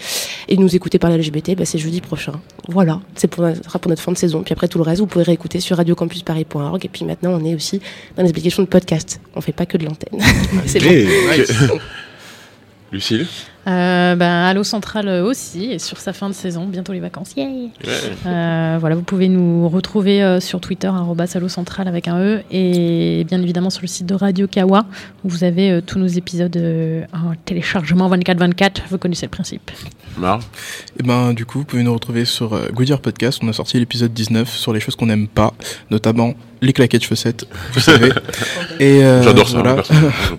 et 0.48 0.56
nous 0.56 0.74
écouter 0.74 0.98
parler 0.98 1.18
LGBT, 1.18 1.56
bah, 1.56 1.64
c'est 1.64 1.78
jeudi 1.78 2.00
prochain. 2.00 2.40
Voilà, 2.68 3.00
c'est 3.14 3.28
pour, 3.28 3.46
ce 3.46 3.62
sera 3.62 3.78
pour 3.78 3.88
notre 3.88 4.02
fin 4.02 4.12
de 4.12 4.16
saison. 4.16 4.42
Puis 4.42 4.52
après 4.52 4.68
tout 4.68 4.78
le 4.78 4.84
reste, 4.84 5.00
vous 5.00 5.06
pouvez 5.06 5.24
réécouter 5.24 5.60
sur 5.60 5.76
radiocampusparis.org. 5.76 6.84
Et 6.84 6.88
puis 6.88 7.04
maintenant, 7.04 7.38
on 7.40 7.44
est 7.44 7.54
aussi 7.54 7.80
dans 8.16 8.22
les 8.22 8.30
applications 8.30 8.62
de 8.62 8.68
podcast. 8.68 9.20
On 9.34 9.40
fait 9.40 9.52
pas 9.52 9.66
que 9.66 9.78
de 9.78 9.84
l'antenne. 9.84 10.20
c'est 10.66 10.80
bon. 10.80 11.78
Lucille? 12.92 13.26
Euh, 13.68 14.16
ben, 14.16 14.44
Allo 14.44 14.64
Central 14.64 15.08
aussi, 15.22 15.72
et 15.72 15.78
sur 15.78 15.98
sa 15.98 16.12
fin 16.12 16.28
de 16.28 16.34
saison, 16.34 16.66
bientôt 16.66 16.92
les 16.92 17.00
vacances. 17.00 17.34
Yay 17.36 17.46
Ouais. 17.46 17.92
Euh, 18.26 18.76
voilà, 18.80 18.94
vous 18.94 19.02
pouvez 19.02 19.28
nous 19.28 19.68
retrouver 19.68 20.22
euh, 20.22 20.40
sur 20.40 20.60
Twitter, 20.60 20.86
arrobas 20.86 21.32
Allo 21.34 21.48
Central 21.48 21.88
avec 21.88 22.08
un 22.08 22.18
E, 22.18 22.42
et 22.50 23.24
bien 23.24 23.40
évidemment 23.42 23.70
sur 23.70 23.82
le 23.82 23.88
site 23.88 24.06
de 24.06 24.14
Radio 24.14 24.46
Kawa, 24.46 24.86
où 25.24 25.28
vous 25.28 25.44
avez 25.44 25.70
euh, 25.70 25.80
tous 25.80 25.98
nos 25.98 26.06
épisodes 26.06 26.56
euh, 26.56 27.04
en 27.12 27.34
téléchargement 27.44 28.08
24-24. 28.10 28.82
Vous 28.90 28.98
connaissez 28.98 29.26
le 29.26 29.30
principe. 29.30 29.70
Marc 30.18 30.42
Et 30.98 31.02
ben 31.02 31.32
du 31.32 31.46
coup, 31.46 31.58
vous 31.58 31.64
pouvez 31.64 31.82
nous 31.82 31.92
retrouver 31.92 32.24
sur 32.24 32.54
euh, 32.54 32.68
Goodyear 32.72 33.00
Podcast. 33.00 33.40
On 33.42 33.48
a 33.48 33.52
sorti 33.52 33.78
l'épisode 33.78 34.12
19 34.12 34.48
sur 34.48 34.72
les 34.72 34.80
choses 34.80 34.96
qu'on 34.96 35.06
n'aime 35.06 35.28
pas, 35.28 35.54
notamment 35.90 36.34
les 36.60 36.72
claquettes 36.72 37.04
chaussettes, 37.04 37.46
vous 37.72 37.80
savez. 37.80 38.10
Et 38.80 39.04
euh, 39.04 39.22
J'adore 39.22 39.48
ça, 39.48 39.60
voilà. 39.62 39.82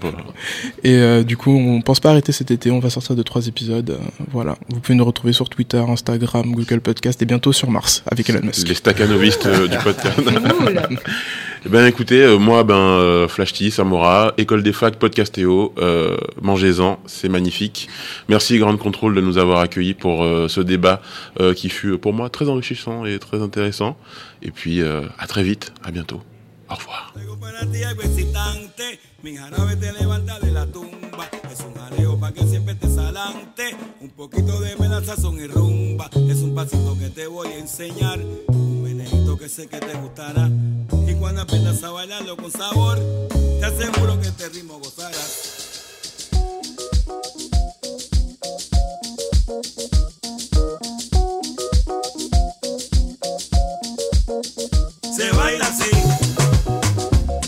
Et 0.84 0.96
euh, 0.96 1.24
du 1.24 1.38
coup, 1.38 1.52
on 1.52 1.82
pense 1.82 2.02
pas 2.02 2.10
arrêter 2.10 2.34
cet 2.34 2.52
été. 2.52 2.72
On 2.72 2.80
va 2.80 2.90
sortir 2.90 3.16
de 3.16 3.19
trois 3.24 3.48
épisodes. 3.48 3.90
euh, 3.92 3.98
voilà. 4.32 4.56
Vous 4.70 4.80
pouvez 4.80 4.96
nous 4.96 5.06
retrouver 5.06 5.34
sur 5.34 5.50
Twitter, 5.50 5.78
Instagram, 5.88 6.52
Google 6.52 6.82
Podcast 6.82 7.22
et 7.22 7.26
bientôt 7.26 7.52
sur 7.54 7.70
Mars 7.72 8.04
avec 8.12 8.30
Elon 8.30 8.42
Musk. 8.44 8.68
Les 8.68 8.76
staccanovistes 8.76 9.46
euh, 9.46 9.68
du 9.68 9.78
podcast. 9.78 10.20
Eh 11.66 11.68
ben 11.68 11.86
écoutez, 11.86 12.22
euh, 12.24 12.38
moi 12.38 12.64
ben 12.64 12.74
euh, 12.78 13.28
Flash 13.28 13.52
T, 13.52 13.70
Samora, 13.70 14.34
École 14.38 14.64
des 14.64 14.72
facs, 14.72 14.96
Podcastéo, 14.96 15.74
euh, 15.80 16.16
mangez-en, 16.42 17.00
c'est 17.06 17.28
magnifique. 17.28 17.90
Merci 18.30 18.58
Grande 18.60 18.80
Contrôle 18.80 19.14
de 19.14 19.20
nous 19.20 19.38
avoir 19.38 19.60
accueillis 19.60 19.94
pour 19.94 20.24
euh, 20.24 20.48
ce 20.48 20.62
débat 20.62 21.02
euh, 21.42 21.54
qui 21.54 21.68
fut 21.68 21.98
pour 21.98 22.14
moi 22.14 22.30
très 22.30 22.48
enrichissant 22.48 23.04
et 23.04 23.20
très 23.20 23.42
intéressant. 23.42 23.98
Et 24.42 24.52
puis 24.52 24.80
euh, 24.82 25.02
à 25.18 25.28
très 25.28 25.44
vite, 25.44 25.74
à 25.84 25.92
bientôt. 25.92 26.22
Au 26.70 26.76
revoir. 26.76 27.12
Traigo 27.14 27.36
para 27.36 27.66
ti 27.66 27.84
algo 27.84 28.04
excitante, 28.04 29.00
mi 29.22 29.36
jarabe 29.36 29.76
te 29.78 30.02
levanta 30.02 30.40
de 30.40 30.52
la 30.54 30.66
tumba. 30.66 31.09
Jaleo 31.90 32.20
pa' 32.20 32.32
que 32.32 32.46
siempre 32.46 32.74
estés 32.74 32.98
adelante. 32.98 33.76
Un 34.00 34.10
poquito 34.10 34.60
de 34.60 34.76
melaza 34.76 35.16
son 35.16 35.40
y 35.40 35.48
rumba. 35.48 36.10
Es 36.30 36.38
un 36.38 36.54
pasito 36.54 36.96
que 37.00 37.10
te 37.10 37.26
voy 37.26 37.48
a 37.48 37.58
enseñar. 37.58 38.20
Un 38.48 38.84
menejito 38.84 39.38
que 39.38 39.50
sé 39.50 39.68
que 39.68 39.80
te 39.80 39.94
gustará. 39.96 40.50
Y 41.08 41.14
cuando 41.16 41.42
aprendas 41.42 41.82
a 41.84 41.90
bailarlo 41.90 42.38
con 42.38 42.52
sabor, 42.52 43.00
te 43.60 43.66
aseguro 43.66 44.20
que 44.22 44.28
este 44.28 44.50
ritmo 44.50 44.78
gozarás. 44.80 45.66
Se 55.16 55.32
baila 55.32 55.66
así, 55.66 55.90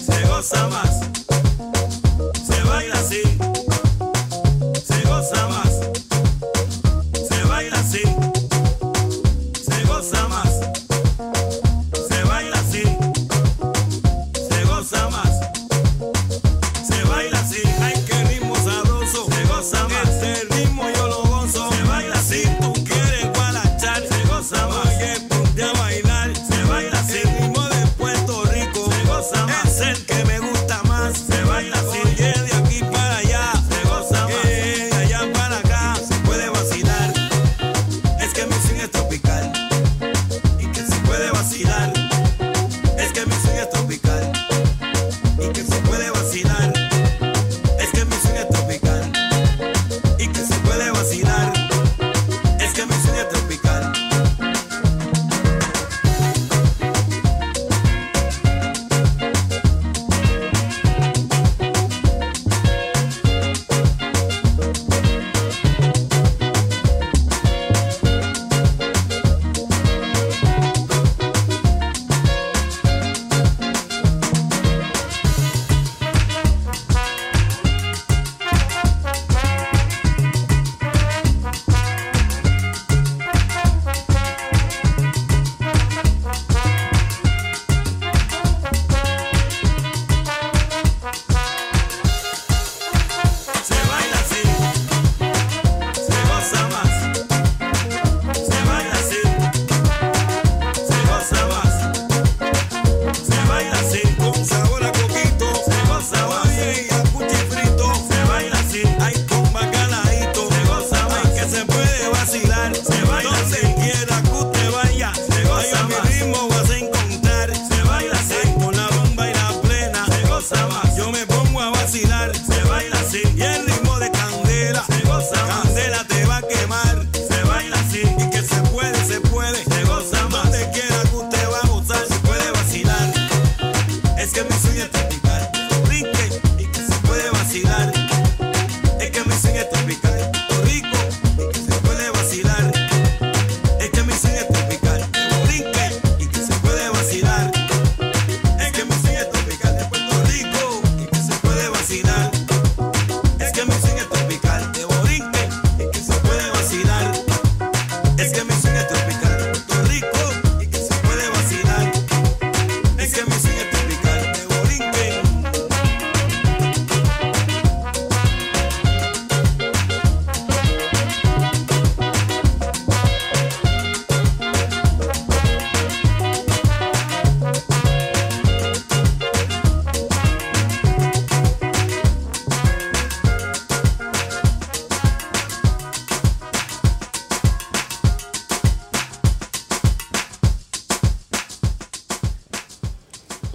se 0.03 0.27
goza 0.27 0.67
más. 0.69 0.99
Se 2.47 2.63
baila 2.63 2.95
así, 2.95 3.21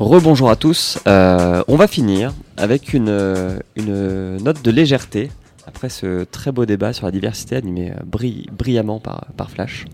Rebonjour 0.06 0.50
à 0.50 0.54
tous. 0.54 1.00
Euh, 1.08 1.64
on 1.66 1.74
va 1.74 1.88
finir 1.88 2.32
avec 2.56 2.94
une, 2.94 3.08
euh, 3.08 3.58
une 3.74 4.36
note 4.36 4.62
de 4.62 4.70
légèreté 4.70 5.32
après 5.66 5.88
ce 5.88 6.22
très 6.22 6.52
beau 6.52 6.64
débat 6.64 6.92
sur 6.92 7.06
la 7.06 7.10
diversité 7.10 7.56
animé 7.56 7.90
euh, 7.90 7.94
bri- 8.08 8.46
brillamment 8.52 9.00
par, 9.00 9.26
par 9.36 9.50
Flash. 9.50 9.84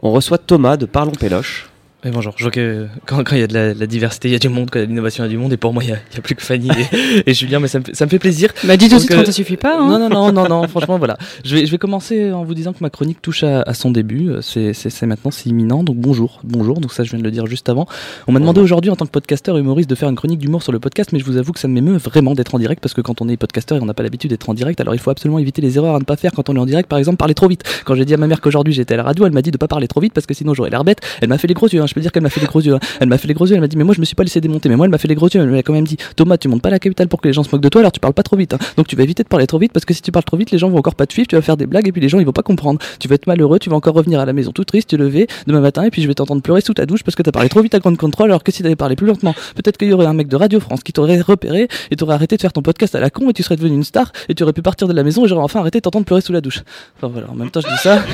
On 0.00 0.10
reçoit 0.10 0.38
Thomas 0.38 0.76
de 0.76 0.84
Parlons 0.84 1.12
Péloche. 1.12 1.69
Bonjour. 2.02 2.32
Je 2.38 2.44
vois 2.44 2.50
que 2.50 2.86
quand 3.04 3.22
quand 3.24 3.36
il 3.36 3.40
y 3.40 3.42
a 3.42 3.46
de 3.46 3.52
la, 3.52 3.74
la 3.74 3.86
diversité, 3.86 4.28
il 4.28 4.32
y 4.32 4.34
a 4.34 4.38
du 4.38 4.48
monde, 4.48 4.70
quand 4.70 4.78
il 4.78 4.82
y 4.82 4.84
a 4.84 4.86
de 4.86 4.90
l'innovation, 4.90 5.22
il 5.22 5.26
y 5.26 5.28
a 5.28 5.32
du 5.32 5.36
monde. 5.36 5.52
Et 5.52 5.58
pour 5.58 5.74
moi, 5.74 5.84
il 5.84 5.88
n'y 5.88 5.92
a, 5.92 6.20
plus 6.22 6.34
que 6.34 6.40
Fanny 6.42 6.70
et, 6.70 7.22
et 7.30 7.34
Julien, 7.34 7.60
mais 7.60 7.68
ça 7.68 7.78
me, 7.78 7.84
fait- 7.84 7.94
ça 7.94 8.06
me 8.06 8.10
fait 8.10 8.18
plaisir. 8.18 8.54
Bah, 8.64 8.78
Donc, 8.78 8.88
suite 8.88 9.10
euh, 9.10 9.16
quand 9.18 9.26
ça 9.26 9.32
suffit 9.32 9.58
pas. 9.58 9.78
Hein. 9.78 9.86
Non, 9.86 9.98
non, 9.98 10.08
non, 10.08 10.32
non, 10.32 10.48
non, 10.48 10.66
franchement, 10.66 10.96
voilà. 10.96 11.18
Je 11.44 11.54
vais, 11.56 11.66
je 11.66 11.70
vais 11.70 11.76
commencer 11.76 12.32
en 12.32 12.42
vous 12.42 12.54
disant 12.54 12.72
que 12.72 12.78
ma 12.80 12.88
chronique 12.88 13.20
touche 13.20 13.42
à, 13.44 13.60
à 13.60 13.74
son 13.74 13.90
début. 13.90 14.30
Euh, 14.30 14.40
C'est, 14.40 15.02
maintenant, 15.02 15.30
c'est 15.30 15.50
imminent. 15.50 15.84
Donc 15.84 15.96
bonjour, 15.98 16.40
bonjour. 16.42 16.80
Donc 16.80 16.94
ça, 16.94 17.04
je 17.04 17.10
viens 17.10 17.18
de 17.18 17.24
le 17.24 17.30
dire 17.30 17.46
juste 17.46 17.68
avant. 17.68 17.86
On 18.26 18.32
m'a 18.32 18.40
demandé 18.40 18.62
aujourd'hui, 18.62 18.90
en 18.90 18.96
tant 18.96 19.04
que 19.04 19.10
podcasteur 19.10 19.58
humoriste, 19.58 19.90
de 19.90 19.94
faire 19.94 20.08
une 20.08 20.16
chronique 20.16 20.38
d'humour 20.38 20.62
sur 20.62 20.72
le 20.72 20.78
podcast, 20.80 21.10
mais 21.12 21.18
je 21.18 21.26
vous 21.26 21.36
avoue 21.36 21.52
que 21.52 21.60
ça 21.60 21.68
m'émeut 21.68 21.98
vraiment 21.98 22.32
d'être 22.34 22.54
en 22.54 22.58
direct 22.58 22.80
parce 22.82 22.94
que 22.94 23.02
quand 23.02 23.20
on 23.20 23.28
est 23.28 23.36
podcasteur 23.36 23.76
et 23.76 23.82
on 23.82 23.86
n'a 23.86 23.92
pas 23.94 24.02
l'habitude 24.04 24.30
d'être 24.30 24.48
en 24.48 24.54
direct, 24.54 24.80
alors 24.80 24.94
il 24.94 25.00
faut 25.00 25.10
absolument 25.10 25.38
éviter 25.38 25.60
les 25.60 25.76
erreurs 25.76 25.96
à 25.96 25.98
ne 25.98 26.04
pas 26.04 26.16
faire 26.16 26.32
quand 26.32 26.48
on 26.48 26.56
est 26.56 26.60
en 26.60 26.64
direct. 26.66 26.88
Par 26.88 26.98
exemple, 26.98 27.18
parler 27.18 27.34
trop 27.34 27.46
vite. 27.48 27.62
Quand 27.84 27.94
j'ai 27.94 28.06
dit 28.06 28.14
à 28.14 28.16
ma 28.16 28.26
mère 28.26 28.40
qu'aujourd'hui 28.40 28.72
j'étais 28.72 28.94
à 28.94 28.96
la 28.96 29.02
radio, 29.02 29.26
elle 29.26 29.32
m'a 29.32 29.42
dit 29.42 29.50
de 29.50 29.58
pas 29.58 29.68
parler 29.68 29.86
trop 29.86 30.00
vite 30.00 30.14
parce 30.14 30.26
que 30.26 30.32
sinon 30.32 30.54
j'aurais 30.54 30.70
l'air 30.70 30.82
bête. 30.82 31.00
Elle 31.20 31.28
m'a 31.28 31.36
fait 31.36 31.46
les 31.48 31.54
gros 31.54 31.68
yeux. 31.68 31.82
Je 31.90 31.94
peux 31.94 32.00
dire 32.00 32.12
qu'elle 32.12 32.22
m'a 32.22 32.30
fait 32.30 32.40
les 32.40 32.46
gros 32.46 32.60
yeux. 32.60 32.74
hein. 32.74 32.80
Elle 33.00 33.08
m'a 33.08 33.18
fait 33.18 33.28
les 33.28 33.34
gros 33.34 33.46
yeux. 33.46 33.54
Elle 33.54 33.60
m'a 33.60 33.66
dit 33.68 33.76
mais 33.76 33.84
moi 33.84 33.94
je 33.94 34.00
me 34.00 34.04
suis 34.04 34.14
pas 34.14 34.22
laissé 34.22 34.40
démonter. 34.40 34.68
Mais 34.68 34.76
moi 34.76 34.86
elle 34.86 34.90
m'a 34.90 34.98
fait 34.98 35.08
les 35.08 35.14
gros 35.14 35.28
yeux. 35.28 35.40
Elle 35.40 35.50
m'a 35.50 35.62
quand 35.62 35.72
même 35.72 35.86
dit 35.86 35.96
Thomas, 36.16 36.38
tu 36.38 36.48
montes 36.48 36.62
pas 36.62 36.70
la 36.70 36.78
capitale 36.78 37.08
pour 37.08 37.20
que 37.20 37.28
les 37.28 37.34
gens 37.34 37.42
se 37.42 37.50
moquent 37.52 37.62
de 37.62 37.68
toi. 37.68 37.80
Alors 37.80 37.92
tu 37.92 38.00
parles 38.00 38.14
pas 38.14 38.22
trop 38.22 38.36
vite. 38.36 38.54
hein. 38.54 38.58
Donc 38.76 38.86
tu 38.86 38.96
vas 38.96 39.02
éviter 39.02 39.22
de 39.22 39.28
parler 39.28 39.46
trop 39.46 39.58
vite 39.58 39.72
parce 39.72 39.84
que 39.84 39.92
si 39.94 40.02
tu 40.02 40.12
parles 40.12 40.24
trop 40.24 40.36
vite, 40.36 40.50
les 40.50 40.58
gens 40.58 40.70
vont 40.70 40.78
encore 40.78 40.94
pas 40.94 41.06
te 41.06 41.12
suivre. 41.12 41.26
Tu 41.28 41.36
vas 41.36 41.42
faire 41.42 41.56
des 41.56 41.66
blagues 41.66 41.88
et 41.88 41.92
puis 41.92 42.00
les 42.00 42.08
gens 42.08 42.18
ils 42.20 42.26
vont 42.26 42.32
pas 42.32 42.42
comprendre. 42.42 42.78
Tu 42.98 43.08
vas 43.08 43.16
être 43.16 43.26
malheureux. 43.26 43.58
Tu 43.58 43.68
vas 43.70 43.76
encore 43.76 43.94
revenir 43.94 44.20
à 44.20 44.24
la 44.24 44.32
maison 44.32 44.52
tout 44.52 44.64
triste, 44.64 44.90
te 44.90 44.96
lever 44.96 45.26
demain 45.46 45.60
matin 45.60 45.82
et 45.84 45.90
puis 45.90 46.02
je 46.02 46.06
vais 46.08 46.14
t'entendre 46.14 46.42
pleurer 46.42 46.60
sous 46.60 46.74
ta 46.74 46.86
douche 46.86 47.02
parce 47.02 47.14
que 47.16 47.22
t'as 47.22 47.32
parlé 47.32 47.48
trop 47.48 47.60
vite 47.62 47.74
à 47.74 47.78
grande 47.80 47.96
contrôle 47.96 48.30
alors 48.30 48.44
que 48.44 48.52
si 48.52 48.62
t'avais 48.62 48.76
parlé 48.76 48.96
plus 48.96 49.06
lentement, 49.06 49.34
peut-être 49.56 49.76
qu'il 49.76 49.88
y 49.88 49.92
aurait 49.92 50.06
un 50.06 50.14
mec 50.14 50.28
de 50.28 50.36
Radio 50.36 50.60
France 50.60 50.82
qui 50.82 50.92
t'aurait 50.92 51.20
repéré 51.20 51.68
et 51.90 51.96
t'aurait 51.96 52.14
arrêté 52.14 52.36
de 52.36 52.40
faire 52.40 52.52
ton 52.52 52.62
podcast 52.62 52.94
à 52.94 53.00
la 53.00 53.10
con 53.10 53.28
et 53.30 53.32
tu 53.32 53.42
serais 53.42 53.56
devenu 53.56 53.74
une 53.74 53.84
star 53.84 54.12
et 54.28 54.34
tu 54.34 54.42
aurais 54.42 54.52
pu 54.52 54.62
partir 54.62 54.86
de 54.88 54.92
la 54.92 55.02
maison 55.02 55.24
et 55.24 55.28
j'aurais 55.28 55.42
enfin 55.42 55.60
arrêté 55.60 55.78
de 55.78 55.82
t'entendre 55.82 56.04
pleurer 56.06 56.20
sous 56.22 56.32
la 56.32 56.40
douche. 56.40 56.62
En 57.02 57.34
même 57.34 57.50
temps 57.50 57.60
je 57.60 57.68
dis 57.68 57.78
ça. 57.82 58.00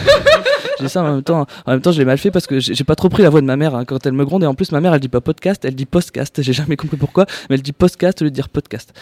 Je 0.79 0.85
dis 0.85 0.91
ça 0.91 1.03
en 1.03 1.11
même 1.14 1.22
temps, 1.22 1.47
je 1.91 1.99
l'ai 1.99 2.05
mal 2.05 2.18
fait 2.18 2.31
parce 2.31 2.47
que 2.47 2.61
j'ai 2.61 2.85
pas 2.85 2.95
trop 2.97 3.09
pris 3.09 3.22
la 3.22 3.31
voix 3.31 3.41
de 3.41 3.47
ma 3.47 3.57
mère 3.57 3.66
hein, 3.75 3.85
quand 3.85 4.07
elle 4.07 4.12
me 4.12 4.25
gronde 4.25 4.43
et 4.43 4.47
en 4.47 4.55
plus 4.55 4.73
ma 4.73 4.81
mère 4.81 4.95
elle 4.95 5.01
dit 5.01 5.09
pas 5.09 5.21
podcast, 5.21 5.64
elle 5.64 5.75
dit 5.75 5.87
postcast. 5.87 6.43
J'ai 6.47 6.53
jamais 6.53 6.77
compris 6.77 6.97
pourquoi, 6.97 7.27
mais 7.49 7.57
elle 7.57 7.62
dit 7.62 7.73
postcast 7.73 8.23
au 8.23 8.25
lieu 8.25 8.31
de 8.31 8.35
dire 8.35 8.49
podcast. 8.49 8.93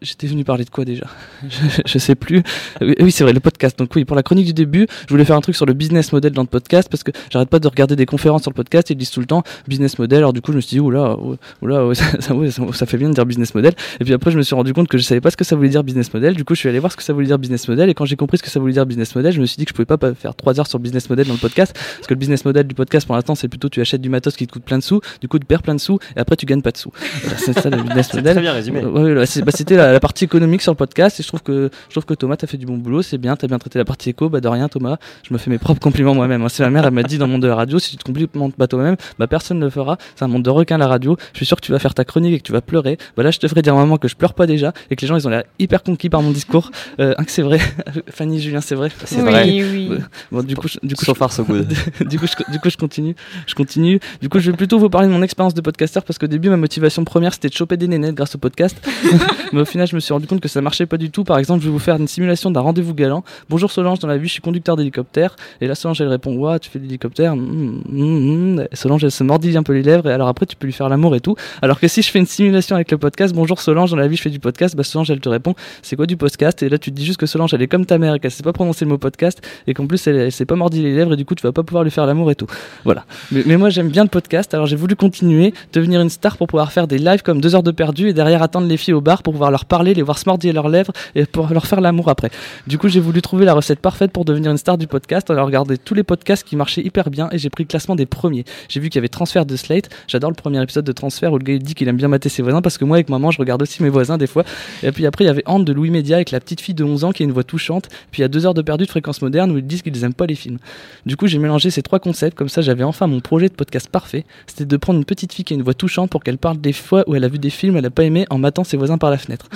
J'étais 0.00 0.26
venu 0.26 0.44
parler 0.44 0.64
de 0.64 0.70
quoi 0.70 0.84
déjà 0.84 1.06
je, 1.86 1.98
sais 1.98 2.14
plus. 2.14 2.42
Oui, 2.80 3.12
c'est 3.12 3.24
vrai 3.24 3.32
le 3.32 3.40
podcast. 3.40 3.78
Donc 3.78 3.94
oui, 3.94 4.04
pour 4.04 4.16
la 4.16 4.22
chronique 4.22 4.46
du 4.46 4.52
début, 4.52 4.86
je 5.06 5.12
voulais 5.12 5.24
faire 5.24 5.36
un 5.36 5.40
truc 5.40 5.54
sur 5.54 5.66
le 5.66 5.72
business 5.72 6.12
model 6.12 6.32
dans 6.32 6.42
le 6.42 6.48
podcast 6.48 6.88
parce 6.90 7.02
que 7.02 7.12
j'arrête 7.30 7.48
pas 7.48 7.58
de 7.58 7.68
regarder 7.68 7.96
des 7.96 8.06
conférences 8.06 8.42
sur 8.42 8.50
le 8.50 8.54
podcast. 8.54 8.90
Ils 8.90 8.96
disent 8.96 9.10
tout 9.10 9.20
le 9.20 9.26
temps 9.26 9.42
business 9.68 9.98
model. 9.98 10.18
Alors 10.18 10.32
du 10.32 10.40
coup 10.40 10.52
je 10.52 10.56
me 10.56 10.60
suis 10.60 10.76
dit 10.76 10.80
oula, 10.80 11.16
oula, 11.60 11.94
ça, 11.94 12.34
ça, 12.72 12.86
fait 12.86 12.96
bien 12.96 13.08
de 13.08 13.14
dire 13.14 13.26
business 13.26 13.54
model. 13.54 13.74
Et 14.00 14.04
puis 14.04 14.14
après 14.14 14.30
je 14.30 14.38
me 14.38 14.42
suis 14.42 14.54
rendu 14.54 14.72
compte 14.72 14.88
que 14.88 14.98
je 14.98 15.02
savais 15.02 15.20
pas 15.20 15.30
ce 15.30 15.36
que 15.36 15.44
ça 15.44 15.56
voulait 15.56 15.68
dire 15.68 15.84
business 15.84 16.12
model. 16.12 16.34
Du 16.34 16.44
coup 16.44 16.54
je 16.54 16.60
suis 16.60 16.68
allé 16.68 16.78
voir 16.78 16.92
ce 16.92 16.96
que 16.96 17.02
ça 17.02 17.12
voulait 17.12 17.26
dire 17.26 17.38
business 17.38 17.68
model 17.68 17.88
et 17.88 17.94
quand 17.94 18.04
j'ai 18.04 18.16
compris 18.16 18.38
ce 18.38 18.42
que 18.42 18.50
ça 18.50 18.60
voulait 18.60 18.72
dire 18.72 18.86
business 18.86 19.14
model, 19.14 19.32
je 19.32 19.40
me 19.40 19.46
suis 19.46 19.56
dit 19.56 19.64
que 19.64 19.70
je 19.70 19.74
pouvais 19.74 19.96
pas 19.96 20.14
faire 20.14 20.34
trois 20.34 20.58
heures 20.58 20.66
sur 20.66 20.78
business 20.78 21.08
model 21.08 21.26
dans 21.26 21.34
le 21.34 21.38
podcast 21.38 21.72
parce 21.74 22.06
que 22.06 22.14
le 22.14 22.18
business 22.18 22.44
model 22.44 22.66
du 22.66 22.74
podcast 22.74 23.06
pour 23.06 23.16
l'instant 23.16 23.34
c'est 23.34 23.48
plutôt 23.48 23.68
tu 23.68 23.80
achètes 23.82 24.00
du 24.00 24.08
matos 24.08 24.36
qui 24.36 24.46
te 24.46 24.52
coûte 24.52 24.64
plein 24.64 24.78
de 24.78 24.82
sous, 24.82 25.00
du 25.20 25.28
coup 25.28 25.38
tu 25.38 25.44
perds 25.46 25.62
plein 25.62 25.74
de 25.74 25.80
sous 25.80 25.98
et 26.16 26.20
après 26.20 26.36
tu 26.36 26.46
gagnes 26.46 26.62
pas 26.62 26.70
de 26.72 26.76
sous. 26.78 26.90
C'est 27.36 27.52
ça 27.58 27.70
le 27.70 27.82
business 27.82 28.12
model. 28.14 28.32
très 28.34 28.40
bien 28.42 28.52
résumé. 28.52 28.80
Ouais, 28.84 29.14
ouais, 29.14 29.14
bah, 29.42 29.52
c'était 29.52 29.76
la, 29.76 29.92
la 29.92 30.00
partie 30.00 30.24
économique 30.24 30.62
sur 30.62 30.72
le 30.72 30.76
podcast 30.76 31.20
et 31.20 31.22
je 31.22 31.28
trouve 31.28 31.42
que 31.42 31.70
je 31.88 31.92
trouve 31.94 32.04
que 32.04 32.14
Thomas 32.14 32.36
t'as 32.36 32.46
fait 32.46 32.56
du 32.56 32.66
bon 32.66 32.76
boulot, 32.78 33.02
c'est 33.02 33.18
bien, 33.18 33.36
t'as 33.36 33.46
bien 33.46 33.58
traité 33.58 33.78
la 33.78 33.84
partie 33.84 34.10
éco, 34.10 34.28
bah 34.28 34.40
de 34.40 34.48
rien 34.48 34.68
Thomas, 34.68 34.96
je 35.28 35.32
me 35.34 35.38
fais 35.38 35.50
mes 35.50 35.58
propres 35.58 35.80
compliments 35.80 36.14
moi-même. 36.14 36.42
hein. 36.42 36.48
C'est 36.48 36.62
ma 36.62 36.70
mère, 36.70 36.86
elle 36.86 36.92
m'a 36.92 37.02
dit 37.02 37.18
dans 37.18 37.26
le 37.26 37.32
monde 37.32 37.42
de 37.42 37.48
la 37.48 37.56
radio, 37.56 37.78
si 37.78 37.90
tu 37.90 37.96
te 37.96 38.04
complimentes 38.04 38.54
pas 38.56 38.66
toi-même, 38.66 38.96
bah 39.18 39.26
personne 39.26 39.58
ne 39.58 39.64
le 39.64 39.70
fera. 39.70 39.98
C'est 40.16 40.24
un 40.24 40.28
monde 40.28 40.42
de 40.42 40.50
requins 40.50 40.78
la 40.78 40.86
radio. 40.88 41.16
Je 41.32 41.38
suis 41.38 41.46
sûr 41.46 41.56
que 41.60 41.64
tu 41.66 41.72
vas 41.72 41.78
faire 41.78 41.94
ta 41.94 42.04
chronique 42.04 42.34
et 42.34 42.38
que 42.38 42.44
tu 42.44 42.52
vas 42.52 42.60
pleurer. 42.60 42.98
Bah 43.16 43.22
là 43.22 43.30
je 43.30 43.38
te 43.38 43.46
ferai 43.48 43.62
dire 43.62 43.74
maman 43.74 43.96
que 43.98 44.08
je 44.08 44.16
pleure 44.16 44.34
pas 44.34 44.46
déjà 44.46 44.72
et 44.90 44.96
que 44.96 45.00
les 45.02 45.06
gens 45.08 45.16
ils 45.16 45.26
ont 45.26 45.30
l'air 45.30 45.44
hyper 45.58 45.82
conquis 45.82 46.08
par 46.08 46.22
mon 46.22 46.30
discours. 46.30 46.70
Euh, 47.00 47.14
hein, 47.18 47.24
que 47.24 47.30
c'est 47.30 47.42
vrai, 47.42 47.58
Fanny, 48.10 48.40
Julien, 48.40 48.60
c'est 48.60 48.74
vrai. 48.74 48.90
C'est 49.04 49.16
oui, 49.22 49.30
vrai. 49.30 49.44
oui. 49.44 49.90
Bon 50.30 50.42
du 50.42 50.56
coup, 50.56 50.68
je- 50.68 50.78
du 50.82 50.94
coup, 50.94 51.04
good. 51.48 51.72
du 52.08 52.18
coup, 52.18 52.26
je, 52.26 52.52
du 52.52 52.58
coup, 52.58 52.70
je 52.70 52.76
continue. 52.76 53.14
Je 53.46 53.54
continue. 53.54 53.71
Du 53.78 54.28
coup, 54.28 54.38
je 54.38 54.50
vais 54.50 54.56
plutôt 54.56 54.78
vous 54.78 54.90
parler 54.90 55.08
de 55.08 55.12
mon 55.12 55.22
expérience 55.22 55.54
de 55.54 55.60
podcasteur 55.60 56.04
parce 56.04 56.18
qu'au 56.18 56.26
début, 56.26 56.48
ma 56.48 56.56
motivation 56.56 57.04
première, 57.04 57.32
c'était 57.32 57.48
de 57.48 57.54
choper 57.54 57.76
des 57.76 57.88
nénettes 57.88 58.14
grâce 58.14 58.34
au 58.34 58.38
podcast. 58.38 58.76
Mais 59.52 59.60
au 59.60 59.64
final, 59.64 59.86
je 59.86 59.94
me 59.94 60.00
suis 60.00 60.12
rendu 60.12 60.26
compte 60.26 60.40
que 60.40 60.48
ça 60.48 60.60
marchait 60.60 60.86
pas 60.86 60.96
du 60.96 61.10
tout. 61.10 61.24
Par 61.24 61.38
exemple, 61.38 61.60
je 61.60 61.66
vais 61.66 61.72
vous 61.72 61.78
faire 61.78 61.96
une 61.96 62.08
simulation 62.08 62.50
d'un 62.50 62.60
rendez-vous 62.60 62.94
galant. 62.94 63.24
Bonjour 63.48 63.70
Solange, 63.70 63.98
dans 63.98 64.08
la 64.08 64.16
vie, 64.16 64.28
je 64.28 64.34
suis 64.34 64.42
conducteur 64.42 64.76
d'hélicoptère. 64.76 65.36
Et 65.60 65.66
là, 65.66 65.74
Solange, 65.74 66.00
elle 66.00 66.08
répond 66.08 66.34
Ouah, 66.34 66.58
tu 66.58 66.70
fais 66.70 66.78
de 66.78 66.84
l'hélicoptère? 66.84 67.32
Hum, 67.32 67.82
hum. 67.88 68.66
Et 68.70 68.76
Solange, 68.76 69.04
elle 69.04 69.10
se 69.10 69.24
mordille 69.24 69.56
un 69.56 69.62
peu 69.62 69.72
les 69.72 69.82
lèvres. 69.82 70.08
Et 70.08 70.12
alors 70.12 70.28
après, 70.28 70.46
tu 70.46 70.56
peux 70.56 70.66
lui 70.66 70.72
faire 70.72 70.88
l'amour 70.88 71.14
et 71.16 71.20
tout. 71.20 71.36
Alors 71.60 71.80
que 71.80 71.88
si 71.88 72.02
je 72.02 72.10
fais 72.10 72.18
une 72.18 72.26
simulation 72.26 72.76
avec 72.76 72.90
le 72.90 72.98
podcast, 72.98 73.34
bonjour 73.34 73.60
Solange, 73.60 73.90
dans 73.90 73.96
la 73.96 74.08
vie, 74.08 74.16
je 74.16 74.22
fais 74.22 74.30
du 74.30 74.40
podcast. 74.40 74.76
Bah, 74.76 74.84
Solange, 74.84 75.10
elle 75.10 75.20
te 75.20 75.28
répond 75.28 75.54
C'est 75.82 75.96
quoi 75.96 76.06
du 76.06 76.16
podcast? 76.16 76.62
Et 76.62 76.68
là, 76.68 76.78
tu 76.78 76.90
te 76.90 76.96
dis 76.96 77.04
juste 77.04 77.18
que 77.18 77.26
Solange, 77.26 77.54
elle 77.54 77.62
est 77.62 77.68
comme 77.68 77.86
ta 77.86 77.98
mère 77.98 78.14
et 78.14 78.20
qu'elle 78.20 78.30
sait 78.30 78.42
pas 78.42 78.52
prononcer 78.52 78.84
le 78.84 78.90
mot 78.90 78.98
podcast. 78.98 79.40
Et 79.66 79.74
qu'en 79.74 79.86
plus, 79.86 80.06
elle, 80.06 80.16
elle 80.16 80.32
s'est 80.32 80.46
pas 80.46 80.56
mordi 80.56 80.82
les 80.82 80.94
lèvres. 80.94 81.14
Et 81.14 81.16
du 81.16 81.24
coup, 81.24 81.34
tu 81.34 81.42
vas 81.42 81.52
pas 81.52 81.62
pouvoir 81.62 81.84
lui 81.84 81.90
faire 81.90 82.06
l'amour 82.06 82.30
et 82.30 82.34
tout. 82.34 82.46
Voilà. 82.84 83.04
Mais, 83.30 83.42
mais 83.46 83.56
moi, 83.62 83.70
j'aime 83.70 83.90
bien 83.90 84.02
le 84.02 84.08
podcast. 84.08 84.52
Alors, 84.54 84.66
j'ai 84.66 84.74
voulu 84.74 84.96
continuer, 84.96 85.54
devenir 85.72 86.00
une 86.00 86.08
star 86.08 86.36
pour 86.36 86.48
pouvoir 86.48 86.72
faire 86.72 86.88
des 86.88 86.98
lives 86.98 87.22
comme 87.22 87.40
deux 87.40 87.54
heures 87.54 87.62
de 87.62 87.70
perdu 87.70 88.08
et 88.08 88.12
derrière 88.12 88.42
attendre 88.42 88.66
les 88.66 88.76
filles 88.76 88.92
au 88.92 89.00
bar 89.00 89.22
pour 89.22 89.34
pouvoir 89.34 89.52
leur 89.52 89.66
parler, 89.66 89.94
les 89.94 90.02
voir 90.02 90.18
se 90.18 90.28
mordiller 90.28 90.52
leurs 90.52 90.68
lèvres 90.68 90.92
et 91.14 91.26
pour 91.26 91.48
leur 91.52 91.64
faire 91.64 91.80
l'amour 91.80 92.08
après. 92.08 92.32
Du 92.66 92.76
coup, 92.76 92.88
j'ai 92.88 92.98
voulu 92.98 93.22
trouver 93.22 93.44
la 93.44 93.54
recette 93.54 93.78
parfaite 93.78 94.10
pour 94.10 94.24
devenir 94.24 94.50
une 94.50 94.58
star 94.58 94.78
du 94.78 94.88
podcast. 94.88 95.30
On 95.30 95.36
a 95.36 95.42
regardé 95.44 95.78
tous 95.78 95.94
les 95.94 96.02
podcasts 96.02 96.42
qui 96.42 96.56
marchaient 96.56 96.82
hyper 96.82 97.08
bien 97.08 97.28
et 97.30 97.38
j'ai 97.38 97.50
pris 97.50 97.62
le 97.62 97.68
classement 97.68 97.94
des 97.94 98.04
premiers. 98.04 98.44
J'ai 98.68 98.80
vu 98.80 98.88
qu'il 98.88 98.96
y 98.96 98.98
avait 98.98 99.06
Transfert 99.06 99.46
de 99.46 99.54
Slate. 99.54 99.90
J'adore 100.08 100.30
le 100.30 100.34
premier 100.34 100.60
épisode 100.60 100.84
de 100.84 100.92
Transfert 100.92 101.32
où 101.32 101.38
le 101.38 101.44
gars 101.44 101.54
il 101.54 101.62
dit 101.62 101.74
qu'il 101.74 101.86
aime 101.86 101.96
bien 101.96 102.08
mater 102.08 102.30
ses 102.30 102.42
voisins 102.42 102.62
parce 102.62 102.78
que 102.78 102.84
moi, 102.84 102.96
avec 102.96 103.10
maman, 103.10 103.30
je 103.30 103.38
regarde 103.38 103.62
aussi 103.62 103.80
mes 103.84 103.90
voisins 103.90 104.18
des 104.18 104.26
fois. 104.26 104.42
Et 104.82 104.90
puis 104.90 105.06
après, 105.06 105.22
il 105.22 105.28
y 105.28 105.30
avait 105.30 105.44
Anne 105.46 105.64
de 105.64 105.72
Louis 105.72 105.90
Média 105.90 106.16
avec 106.16 106.32
la 106.32 106.40
petite 106.40 106.60
fille 106.60 106.74
de 106.74 106.82
11 106.82 107.04
ans 107.04 107.12
qui 107.12 107.22
a 107.22 107.26
une 107.26 107.32
voix 107.32 107.44
touchante. 107.44 107.88
Puis 108.10 108.18
il 108.18 108.22
y 108.22 108.24
a 108.24 108.28
deux 108.28 108.44
heures 108.44 108.54
de 108.54 108.62
perdu 108.62 108.86
de 108.86 108.90
fréquence 108.90 109.22
moderne 109.22 109.52
où 109.52 109.58
ils 109.58 109.64
disent 109.64 109.82
qu'ils 109.82 110.02
aiment 110.02 110.14
pas 110.14 110.26
les 110.26 110.34
films. 110.34 110.58
Du 111.06 111.16
coup, 111.16 111.28
j'ai 111.28 111.38
mélangé 111.38 111.70
ces 111.70 111.82
trois 111.82 112.00
concepts, 112.00 112.36
comme 112.36 112.48
ça 112.48 112.60
j'avais 112.60 112.82
enfin 112.82 113.06
mon 113.06 113.20
projet 113.20 113.41
de 113.48 113.54
podcast 113.54 113.88
parfait. 113.88 114.24
C'était 114.46 114.64
de 114.66 114.76
prendre 114.76 114.98
une 114.98 115.04
petite 115.04 115.32
fille 115.32 115.44
qui 115.44 115.54
a 115.54 115.56
une 115.56 115.62
voix 115.62 115.74
touchante 115.74 116.10
pour 116.10 116.22
qu'elle 116.22 116.38
parle 116.38 116.60
des 116.60 116.72
fois 116.72 117.04
où 117.06 117.14
elle 117.14 117.24
a 117.24 117.28
vu 117.28 117.38
des 117.38 117.50
films, 117.50 117.76
elle 117.76 117.86
a 117.86 117.90
pas 117.90 118.04
aimé 118.04 118.26
en 118.30 118.38
matant 118.38 118.64
ses 118.64 118.76
voisins 118.76 118.98
par 118.98 119.10
la 119.10 119.18
fenêtre. 119.18 119.46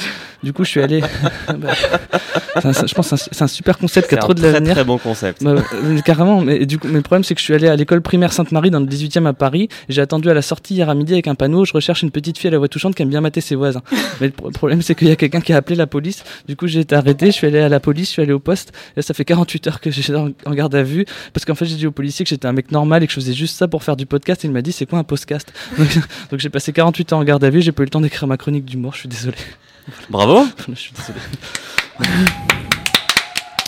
Du 0.42 0.52
coup, 0.52 0.64
je 0.64 0.70
suis 0.70 0.80
allé. 0.80 1.00
Bah, 2.56 2.72
c'est 2.72 2.82
un- 2.82 2.86
je 2.86 2.94
pense 2.94 3.10
que 3.10 3.16
c'est 3.16 3.24
un- 3.26 3.28
c'est 3.32 3.42
un 3.44 3.48
super 3.48 3.76
concept 3.78 4.06
qui 4.08 4.14
C'est 4.14 4.18
a 4.18 4.22
trop 4.22 4.32
de 4.34 4.40
l'avenir. 4.42 4.72
très 4.74 4.84
bon 4.84 4.96
concept. 4.98 5.44
Bah, 5.44 5.56
carrément, 6.04 6.40
mais 6.40 6.64
du 6.64 6.78
coup, 6.78 6.86
mais 6.88 6.94
le 6.94 7.02
problème 7.02 7.22
c'est 7.22 7.34
que 7.34 7.40
je 7.40 7.44
suis 7.44 7.52
allé 7.54 7.68
à 7.68 7.76
l'école 7.76 8.00
primaire 8.00 8.32
Sainte-Marie 8.32 8.70
dans 8.70 8.80
le 8.80 8.86
18e 8.86 9.26
à 9.26 9.32
Paris. 9.34 9.68
J'ai 9.90 10.00
attendu 10.00 10.30
à 10.30 10.34
la 10.34 10.40
sortie 10.42 10.74
hier 10.74 10.88
à 10.88 10.94
midi 10.94 11.12
avec 11.12 11.28
un 11.28 11.34
panneau. 11.34 11.64
Je 11.66 11.72
recherche 11.74 12.02
une 12.02 12.10
petite 12.10 12.38
fille 12.38 12.48
à 12.48 12.50
la 12.52 12.58
voix 12.58 12.68
touchante 12.68 12.94
qui 12.94 13.02
aime 13.02 13.10
bien 13.10 13.20
mater 13.20 13.40
ses 13.42 13.56
voisins. 13.56 13.82
mais 14.20 14.28
le 14.28 14.32
pro- 14.32 14.50
problème 14.50 14.80
c'est 14.82 14.94
qu'il 14.94 15.08
y 15.08 15.10
a 15.10 15.16
quelqu'un 15.16 15.40
qui 15.42 15.52
a 15.52 15.56
appelé 15.58 15.76
la 15.76 15.86
police. 15.86 16.24
Du 16.48 16.56
coup, 16.56 16.66
j'ai 16.66 16.80
été 16.80 16.94
arrêté. 16.94 17.26
Je 17.26 17.32
suis 17.32 17.46
allé 17.46 17.58
à 17.60 17.68
la 17.68 17.78
police, 17.80 18.08
je 18.08 18.12
suis 18.12 18.22
allé 18.22 18.32
au 18.32 18.38
poste. 18.40 18.72
Et 18.96 19.02
ça 19.02 19.12
fait 19.12 19.24
48 19.26 19.66
heures 19.66 19.80
que 19.80 19.90
j'étais 19.90 20.14
en, 20.14 20.30
en 20.46 20.54
garde 20.54 20.74
à 20.74 20.82
vue 20.82 21.04
parce 21.34 21.44
qu'en 21.44 21.54
fait 21.54 21.66
j'ai 21.66 21.76
dit 21.76 21.86
au 21.86 21.92
policier 21.92 22.24
que 22.24 22.28
j'étais 22.30 22.46
un 22.46 22.52
mec 22.52 22.70
normal 22.72 23.02
et 23.02 23.06
que 23.06 23.12
je 23.12 23.16
faisais 23.20 23.34
juste 23.34 23.56
ça 23.56 23.68
pour 23.68 23.75
faire 23.82 23.96
du 23.96 24.06
podcast. 24.06 24.44
Et 24.44 24.48
il 24.48 24.52
m'a 24.52 24.62
dit 24.62 24.72
c'est 24.72 24.86
quoi 24.86 24.98
un 24.98 25.04
podcast 25.04 25.52
Donc, 25.78 25.88
donc 26.30 26.40
j'ai 26.40 26.50
passé 26.50 26.72
48 26.72 27.12
heures 27.12 27.18
en 27.18 27.24
garde 27.24 27.44
à 27.44 27.50
vue. 27.50 27.60
J'ai 27.62 27.72
pas 27.72 27.82
eu 27.82 27.86
le 27.86 27.90
temps 27.90 28.00
d'écrire 28.00 28.26
ma 28.28 28.36
chronique 28.36 28.64
d'humour. 28.64 28.92
Je 28.94 29.00
suis 29.00 29.08
désolé. 29.08 29.36
Bravo. 30.10 30.46
je 30.68 30.74
suis 30.74 30.92
désolé. 30.92 31.18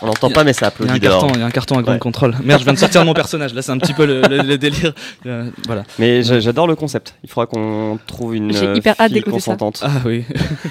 On 0.01 0.07
n'entend 0.07 0.31
pas, 0.31 0.45
mais 0.45 0.53
ça 0.53 0.73
Il 0.79 0.87
y 0.87 0.89
a 0.89 0.93
un 0.93 0.95
applaudit 0.95 1.01
carton, 1.01 1.29
il 1.35 1.41
y 1.41 1.43
a 1.43 1.47
un 1.47 1.51
carton 1.51 1.77
à 1.77 1.83
grande 1.83 1.95
Ouais. 1.95 1.99
contrôle. 1.99 2.37
Merde, 2.45 2.61
je 2.61 2.65
viens 2.65 2.73
de 2.73 2.79
sortir 2.79 3.01
de 3.01 3.07
mon 3.07 3.15
personnage. 3.15 3.53
Là, 3.53 3.63
c'est 3.63 3.73
un 3.73 3.79
petit 3.79 3.95
peu 3.95 4.07
le, 4.07 4.23
le- 4.23 4.43
le 4.43 4.57
délire. 4.57 4.93
Euh, 5.27 5.51
voilà. 5.67 5.83
Mais 5.99 6.23
j'a- 6.23 6.39
j'adore 6.39 6.69
le 6.69 6.77
concept. 6.77 7.17
Il 7.25 7.29
faudra 7.29 7.47
qu'on 7.47 7.99
trouve 8.07 8.37
une 8.37 8.53
J'ai 8.53 8.75
hyper 8.77 8.95
hâte 9.01 9.09
fille 9.11 9.15
d'écouter 9.15 9.41
ça. 9.41 9.57
consentante. 9.57 9.81
Ah 9.83 10.01
oui. 10.05 10.25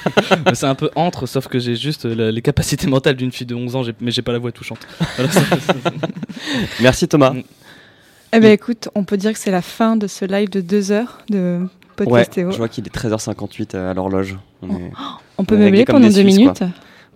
C'est 0.54 0.66
un 0.66 0.76
peu 0.76 0.90
entre, 0.96 1.26
sauf 1.26 1.50
que 1.50 1.60
j'ai 1.60 1.76
juste 1.76 2.06
euh, 2.06 2.32
les 2.32 2.42
capacités 2.42 2.88
mentales 2.88 3.18
d'une 3.18 3.34
fille 3.34 3.46
de 3.46 3.54
11 3.54 3.76
ans, 3.76 3.82
mais 4.00 4.12
j'ai 4.12 4.22
pas 4.22 4.32
la 4.32 4.40
voix 4.40 4.54
touchante. 4.54 4.80
Voilà, 5.18 5.30
Merci 6.80 7.10
Thomas. 7.10 7.34
Eh 8.34 8.40
ben 8.40 8.52
écoute, 8.52 8.90
on 8.96 9.04
peut 9.04 9.18
dire 9.18 9.34
que 9.34 9.40
c'est 9.40 9.52
la 9.52 9.62
fin 9.62 9.96
de 9.96 10.08
ce 10.08 10.26
live 10.26 10.50
de 10.50 10.62
deux 10.62 10.92
heures 10.92 11.20
de 11.30 11.60
Ouais, 11.62 12.06
podcast 12.06 12.34
Théo. 12.34 12.52
je 12.52 12.58
vois 12.58 12.68
qu'il 12.70 12.86
est 12.86 12.94
13h58 12.96 13.76
à 13.76 13.94
l'horloge. 13.94 14.38
On, 14.62 14.70
est- 14.78 14.92
On 15.38 15.44
peut 15.46 15.58
meubler 15.58 15.86
pendant 15.86 16.08
deux 16.08 16.12
Suisses, 16.12 16.38
minutes. 16.38 16.64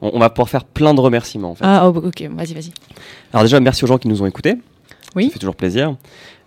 on- 0.01 0.11
on 0.13 0.19
va 0.19 0.29
pouvoir 0.29 0.49
faire 0.49 0.63
plein 0.63 0.93
de 0.93 0.99
remerciements 1.01 1.51
en 1.51 1.55
fait. 1.55 1.63
Ah, 1.67 1.87
oh, 1.87 1.95
ok, 1.95 2.21
vas-y, 2.31 2.53
vas-y. 2.53 2.71
Alors 3.33 3.43
déjà, 3.43 3.59
merci 3.59 3.83
aux 3.83 3.87
gens 3.87 3.97
qui 3.97 4.07
nous 4.07 4.21
ont 4.23 4.25
écoutés. 4.25 4.55
Oui. 5.15 5.25
Ça 5.27 5.33
fait 5.33 5.39
toujours 5.39 5.55
plaisir. 5.55 5.95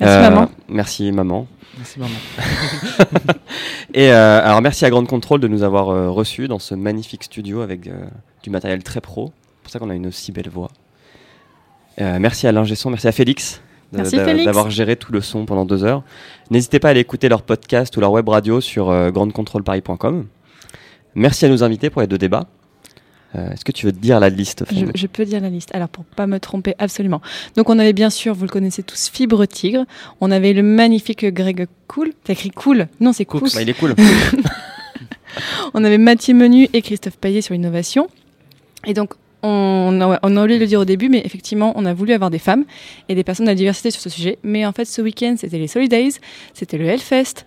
Merci, 0.00 0.16
Euh, 0.16 0.30
maman. 0.30 0.50
Merci 0.68 1.12
maman. 1.12 1.46
Merci 1.76 2.00
maman. 2.00 2.14
Et 3.94 4.10
euh, 4.10 4.40
alors 4.44 4.62
merci 4.62 4.84
à 4.84 4.90
Grande 4.90 5.06
Contrôle 5.06 5.40
de 5.40 5.48
nous 5.48 5.62
avoir 5.62 5.90
euh, 5.90 6.08
reçus 6.10 6.48
dans 6.48 6.58
ce 6.58 6.74
magnifique 6.74 7.22
studio 7.24 7.60
avec 7.60 7.86
euh, 7.86 7.92
du 8.42 8.50
matériel 8.50 8.82
très 8.82 9.00
pro. 9.00 9.32
C'est 9.58 9.62
pour 9.62 9.72
ça 9.72 9.78
qu'on 9.78 9.90
a 9.90 9.94
une 9.94 10.06
aussi 10.06 10.32
belle 10.32 10.48
voix. 10.48 10.70
Euh, 12.00 12.18
merci 12.18 12.46
à 12.48 12.52
l'ingé 12.52 12.74
son, 12.74 12.90
merci 12.90 13.06
à 13.06 13.12
Félix 13.12 13.60
d'avoir 13.94 14.70
géré 14.70 14.96
tout 14.96 15.12
le 15.12 15.20
son 15.20 15.46
pendant 15.46 15.64
deux 15.64 15.84
heures. 15.84 16.02
N'hésitez 16.50 16.78
pas 16.78 16.88
à 16.88 16.90
aller 16.92 17.00
écouter 17.00 17.28
leur 17.28 17.42
podcast 17.42 17.96
ou 17.96 18.00
leur 18.00 18.12
web 18.12 18.28
radio 18.28 18.60
sur 18.60 18.90
euh, 18.90 19.10
grandecontrôleparis.com. 19.10 20.26
Merci 21.14 21.46
à 21.46 21.48
nos 21.48 21.62
invités 21.62 21.90
pour 21.90 22.00
les 22.00 22.06
deux 22.06 22.18
débats. 22.18 22.46
Euh, 23.34 23.50
Est-ce 23.50 23.64
que 23.64 23.72
tu 23.72 23.86
veux 23.86 23.92
te 23.92 23.98
dire 23.98 24.20
la 24.20 24.28
liste 24.30 24.64
Je, 24.94 25.06
peux 25.06 25.24
dire 25.24 25.40
la 25.40 25.48
liste. 25.48 25.70
Alors, 25.74 25.88
pour 25.88 26.04
pas 26.04 26.26
me 26.26 26.38
tromper, 26.38 26.74
absolument. 26.78 27.20
Donc, 27.56 27.68
on 27.68 27.78
avait 27.78 27.92
bien 27.92 28.10
sûr, 28.10 28.34
vous 28.34 28.44
le 28.44 28.50
connaissez 28.50 28.82
tous, 28.82 29.08
Fibre 29.08 29.44
Tigre. 29.46 29.84
On 30.20 30.30
avait 30.30 30.52
le 30.52 30.62
magnifique 30.62 31.24
Greg 31.26 31.66
Cool. 31.88 32.12
T'as 32.22 32.34
écrit 32.34 32.50
Cool 32.50 32.88
Non, 33.00 33.12
c'est 33.12 33.24
Cooks. 33.24 33.54
Bah, 33.54 33.62
Il 33.62 33.68
est 33.68 33.74
cool. 33.74 33.94
On 35.74 35.82
avait 35.82 35.98
Mathieu 35.98 36.34
Menu 36.34 36.68
et 36.72 36.82
Christophe 36.82 37.16
Paillet 37.16 37.40
sur 37.40 37.54
l'innovation. 37.54 38.08
Et 38.86 38.94
donc, 38.94 39.14
on 39.44 40.00
a, 40.00 40.18
on 40.22 40.36
oublié 40.36 40.58
de 40.58 40.64
le 40.64 40.66
dire 40.66 40.80
au 40.80 40.84
début, 40.84 41.08
mais 41.08 41.22
effectivement, 41.24 41.72
on 41.76 41.84
a 41.84 41.92
voulu 41.92 42.12
avoir 42.14 42.30
des 42.30 42.38
femmes 42.38 42.64
et 43.08 43.14
des 43.14 43.24
personnes 43.24 43.44
de 43.44 43.50
la 43.50 43.54
diversité 43.54 43.90
sur 43.90 44.00
ce 44.00 44.08
sujet. 44.08 44.38
Mais 44.42 44.64
en 44.64 44.72
fait, 44.72 44.86
ce 44.86 45.02
week-end, 45.02 45.34
c'était 45.38 45.58
les 45.58 45.68
Solidays, 45.68 46.12
c'était 46.54 46.78
le 46.78 46.86
Hellfest, 46.86 47.44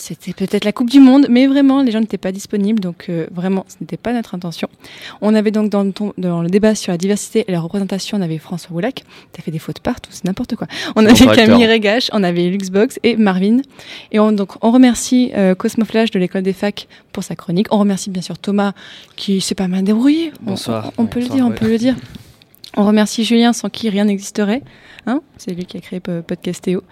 c'était 0.00 0.32
peut-être 0.32 0.64
la 0.64 0.72
Coupe 0.72 0.88
du 0.90 0.98
Monde, 1.00 1.26
mais 1.28 1.46
vraiment, 1.46 1.82
les 1.82 1.90
gens 1.92 2.00
n'étaient 2.00 2.16
pas 2.18 2.32
disponibles. 2.32 2.80
Donc, 2.80 3.06
euh, 3.08 3.26
vraiment, 3.32 3.64
ce 3.68 3.76
n'était 3.80 3.96
pas 3.96 4.12
notre 4.12 4.34
intention. 4.34 4.68
On 5.20 5.34
avait 5.34 5.50
donc 5.50 5.68
dans, 5.70 5.82
le 5.82 5.92
ton- 5.92 6.14
dans 6.18 6.42
le 6.42 6.48
débat 6.48 6.74
sur 6.74 6.90
la 6.92 6.98
diversité 6.98 7.44
et 7.46 7.52
la 7.52 7.60
représentation, 7.60 8.18
on 8.18 8.22
avait 8.22 8.38
François 8.38 8.72
Woulac. 8.74 9.04
T'as 9.32 9.42
fait 9.42 9.50
des 9.50 9.58
fautes 9.58 9.80
partout, 9.80 10.10
c'est 10.12 10.24
n'importe 10.24 10.56
quoi. 10.56 10.66
On 10.96 11.04
avait. 11.04 11.14
Camille 11.36 11.66
Régache, 11.66 12.08
on 12.12 12.22
avait 12.22 12.48
Luxbox 12.48 12.98
et 13.02 13.16
Marvin. 13.16 13.58
Et 14.12 14.18
on, 14.18 14.32
donc, 14.32 14.52
on 14.64 14.70
remercie 14.70 15.30
euh, 15.36 15.54
Cosmoflash 15.54 16.10
de 16.10 16.18
l'école 16.18 16.42
des 16.42 16.52
facs 16.54 16.88
pour 17.12 17.22
sa 17.22 17.36
chronique. 17.36 17.66
On 17.70 17.78
remercie 17.78 18.10
bien 18.10 18.22
sûr 18.22 18.38
Thomas 18.38 18.72
qui 19.16 19.40
s'est 19.40 19.54
pas 19.54 19.68
mal 19.68 19.84
débrouillé. 19.84 20.32
On- 20.46 20.50
Bonsoir. 20.50 20.92
On, 20.98 21.02
on 21.02 21.06
peut 21.06 21.20
le 21.20 21.28
dire, 21.28 21.46
on 21.46 21.50
peut 21.50 21.68
le 21.68 21.78
dire. 21.78 21.96
On 22.76 22.86
remercie 22.86 23.24
Julien 23.24 23.52
sans 23.52 23.68
qui 23.68 23.88
rien 23.88 24.04
n'existerait. 24.04 24.62
Hein 25.06 25.22
C'est 25.38 25.52
lui 25.52 25.64
qui 25.64 25.76
a 25.76 25.80
créé 25.80 26.00
Podcastéo. 26.00 26.82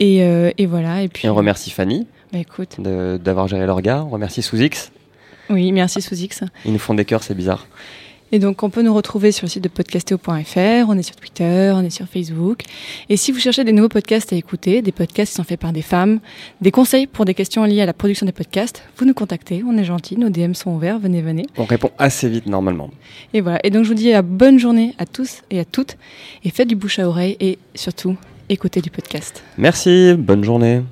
Et, 0.00 0.22
euh, 0.22 0.50
et 0.58 0.66
voilà. 0.66 1.02
Et 1.02 1.08
puis, 1.08 1.26
Et 1.26 1.30
on 1.30 1.34
remercie 1.34 1.70
Fanny 1.70 2.06
bah, 2.32 2.38
écoute, 2.38 2.76
de- 2.80 3.18
d'avoir 3.22 3.48
géré 3.48 3.66
leur 3.66 3.80
gars. 3.82 4.04
On 4.04 4.10
remercie 4.10 4.42
Sous-X. 4.42 4.90
oui, 5.50 5.72
merci 5.72 6.00
Sous-X. 6.02 6.44
Ils 6.64 6.72
nous 6.72 6.78
font 6.78 6.94
des 6.94 7.04
cœurs, 7.04 7.22
c'est 7.22 7.34
bizarre. 7.34 7.66
Et 8.30 8.38
donc, 8.38 8.62
on 8.62 8.68
peut 8.68 8.82
nous 8.82 8.92
retrouver 8.92 9.32
sur 9.32 9.46
le 9.46 9.50
site 9.50 9.64
de 9.64 9.68
podcastéo.fr, 9.68 10.88
on 10.88 10.98
est 10.98 11.02
sur 11.02 11.16
Twitter, 11.16 11.72
on 11.74 11.82
est 11.82 11.90
sur 11.90 12.06
Facebook. 12.06 12.62
Et 13.08 13.16
si 13.16 13.32
vous 13.32 13.38
cherchez 13.38 13.64
des 13.64 13.72
nouveaux 13.72 13.88
podcasts 13.88 14.32
à 14.32 14.36
écouter, 14.36 14.82
des 14.82 14.92
podcasts 14.92 15.32
qui 15.32 15.36
sont 15.36 15.44
faits 15.44 15.60
par 15.60 15.72
des 15.72 15.82
femmes, 15.82 16.20
des 16.60 16.70
conseils 16.70 17.06
pour 17.06 17.24
des 17.24 17.34
questions 17.34 17.64
liées 17.64 17.80
à 17.80 17.86
la 17.86 17.94
production 17.94 18.26
des 18.26 18.32
podcasts, 18.32 18.82
vous 18.98 19.06
nous 19.06 19.14
contactez, 19.14 19.62
on 19.66 19.76
est 19.78 19.84
gentils, 19.84 20.18
nos 20.18 20.28
DM 20.28 20.52
sont 20.52 20.70
ouverts, 20.72 20.98
venez, 20.98 21.22
venez. 21.22 21.46
On 21.56 21.64
répond 21.64 21.90
assez 21.96 22.28
vite 22.28 22.46
normalement. 22.46 22.90
Et 23.32 23.40
voilà. 23.40 23.60
Et 23.64 23.70
donc, 23.70 23.84
je 23.84 23.88
vous 23.88 23.94
dis 23.94 24.12
à 24.12 24.20
bonne 24.20 24.58
journée 24.58 24.94
à 24.98 25.06
tous 25.06 25.42
et 25.50 25.58
à 25.60 25.64
toutes, 25.64 25.96
et 26.44 26.50
faites 26.50 26.68
du 26.68 26.76
bouche 26.76 26.98
à 26.98 27.08
oreille, 27.08 27.36
et 27.40 27.58
surtout, 27.74 28.16
écoutez 28.50 28.82
du 28.82 28.90
podcast. 28.90 29.42
Merci, 29.56 30.14
bonne 30.18 30.44
journée. 30.44 30.82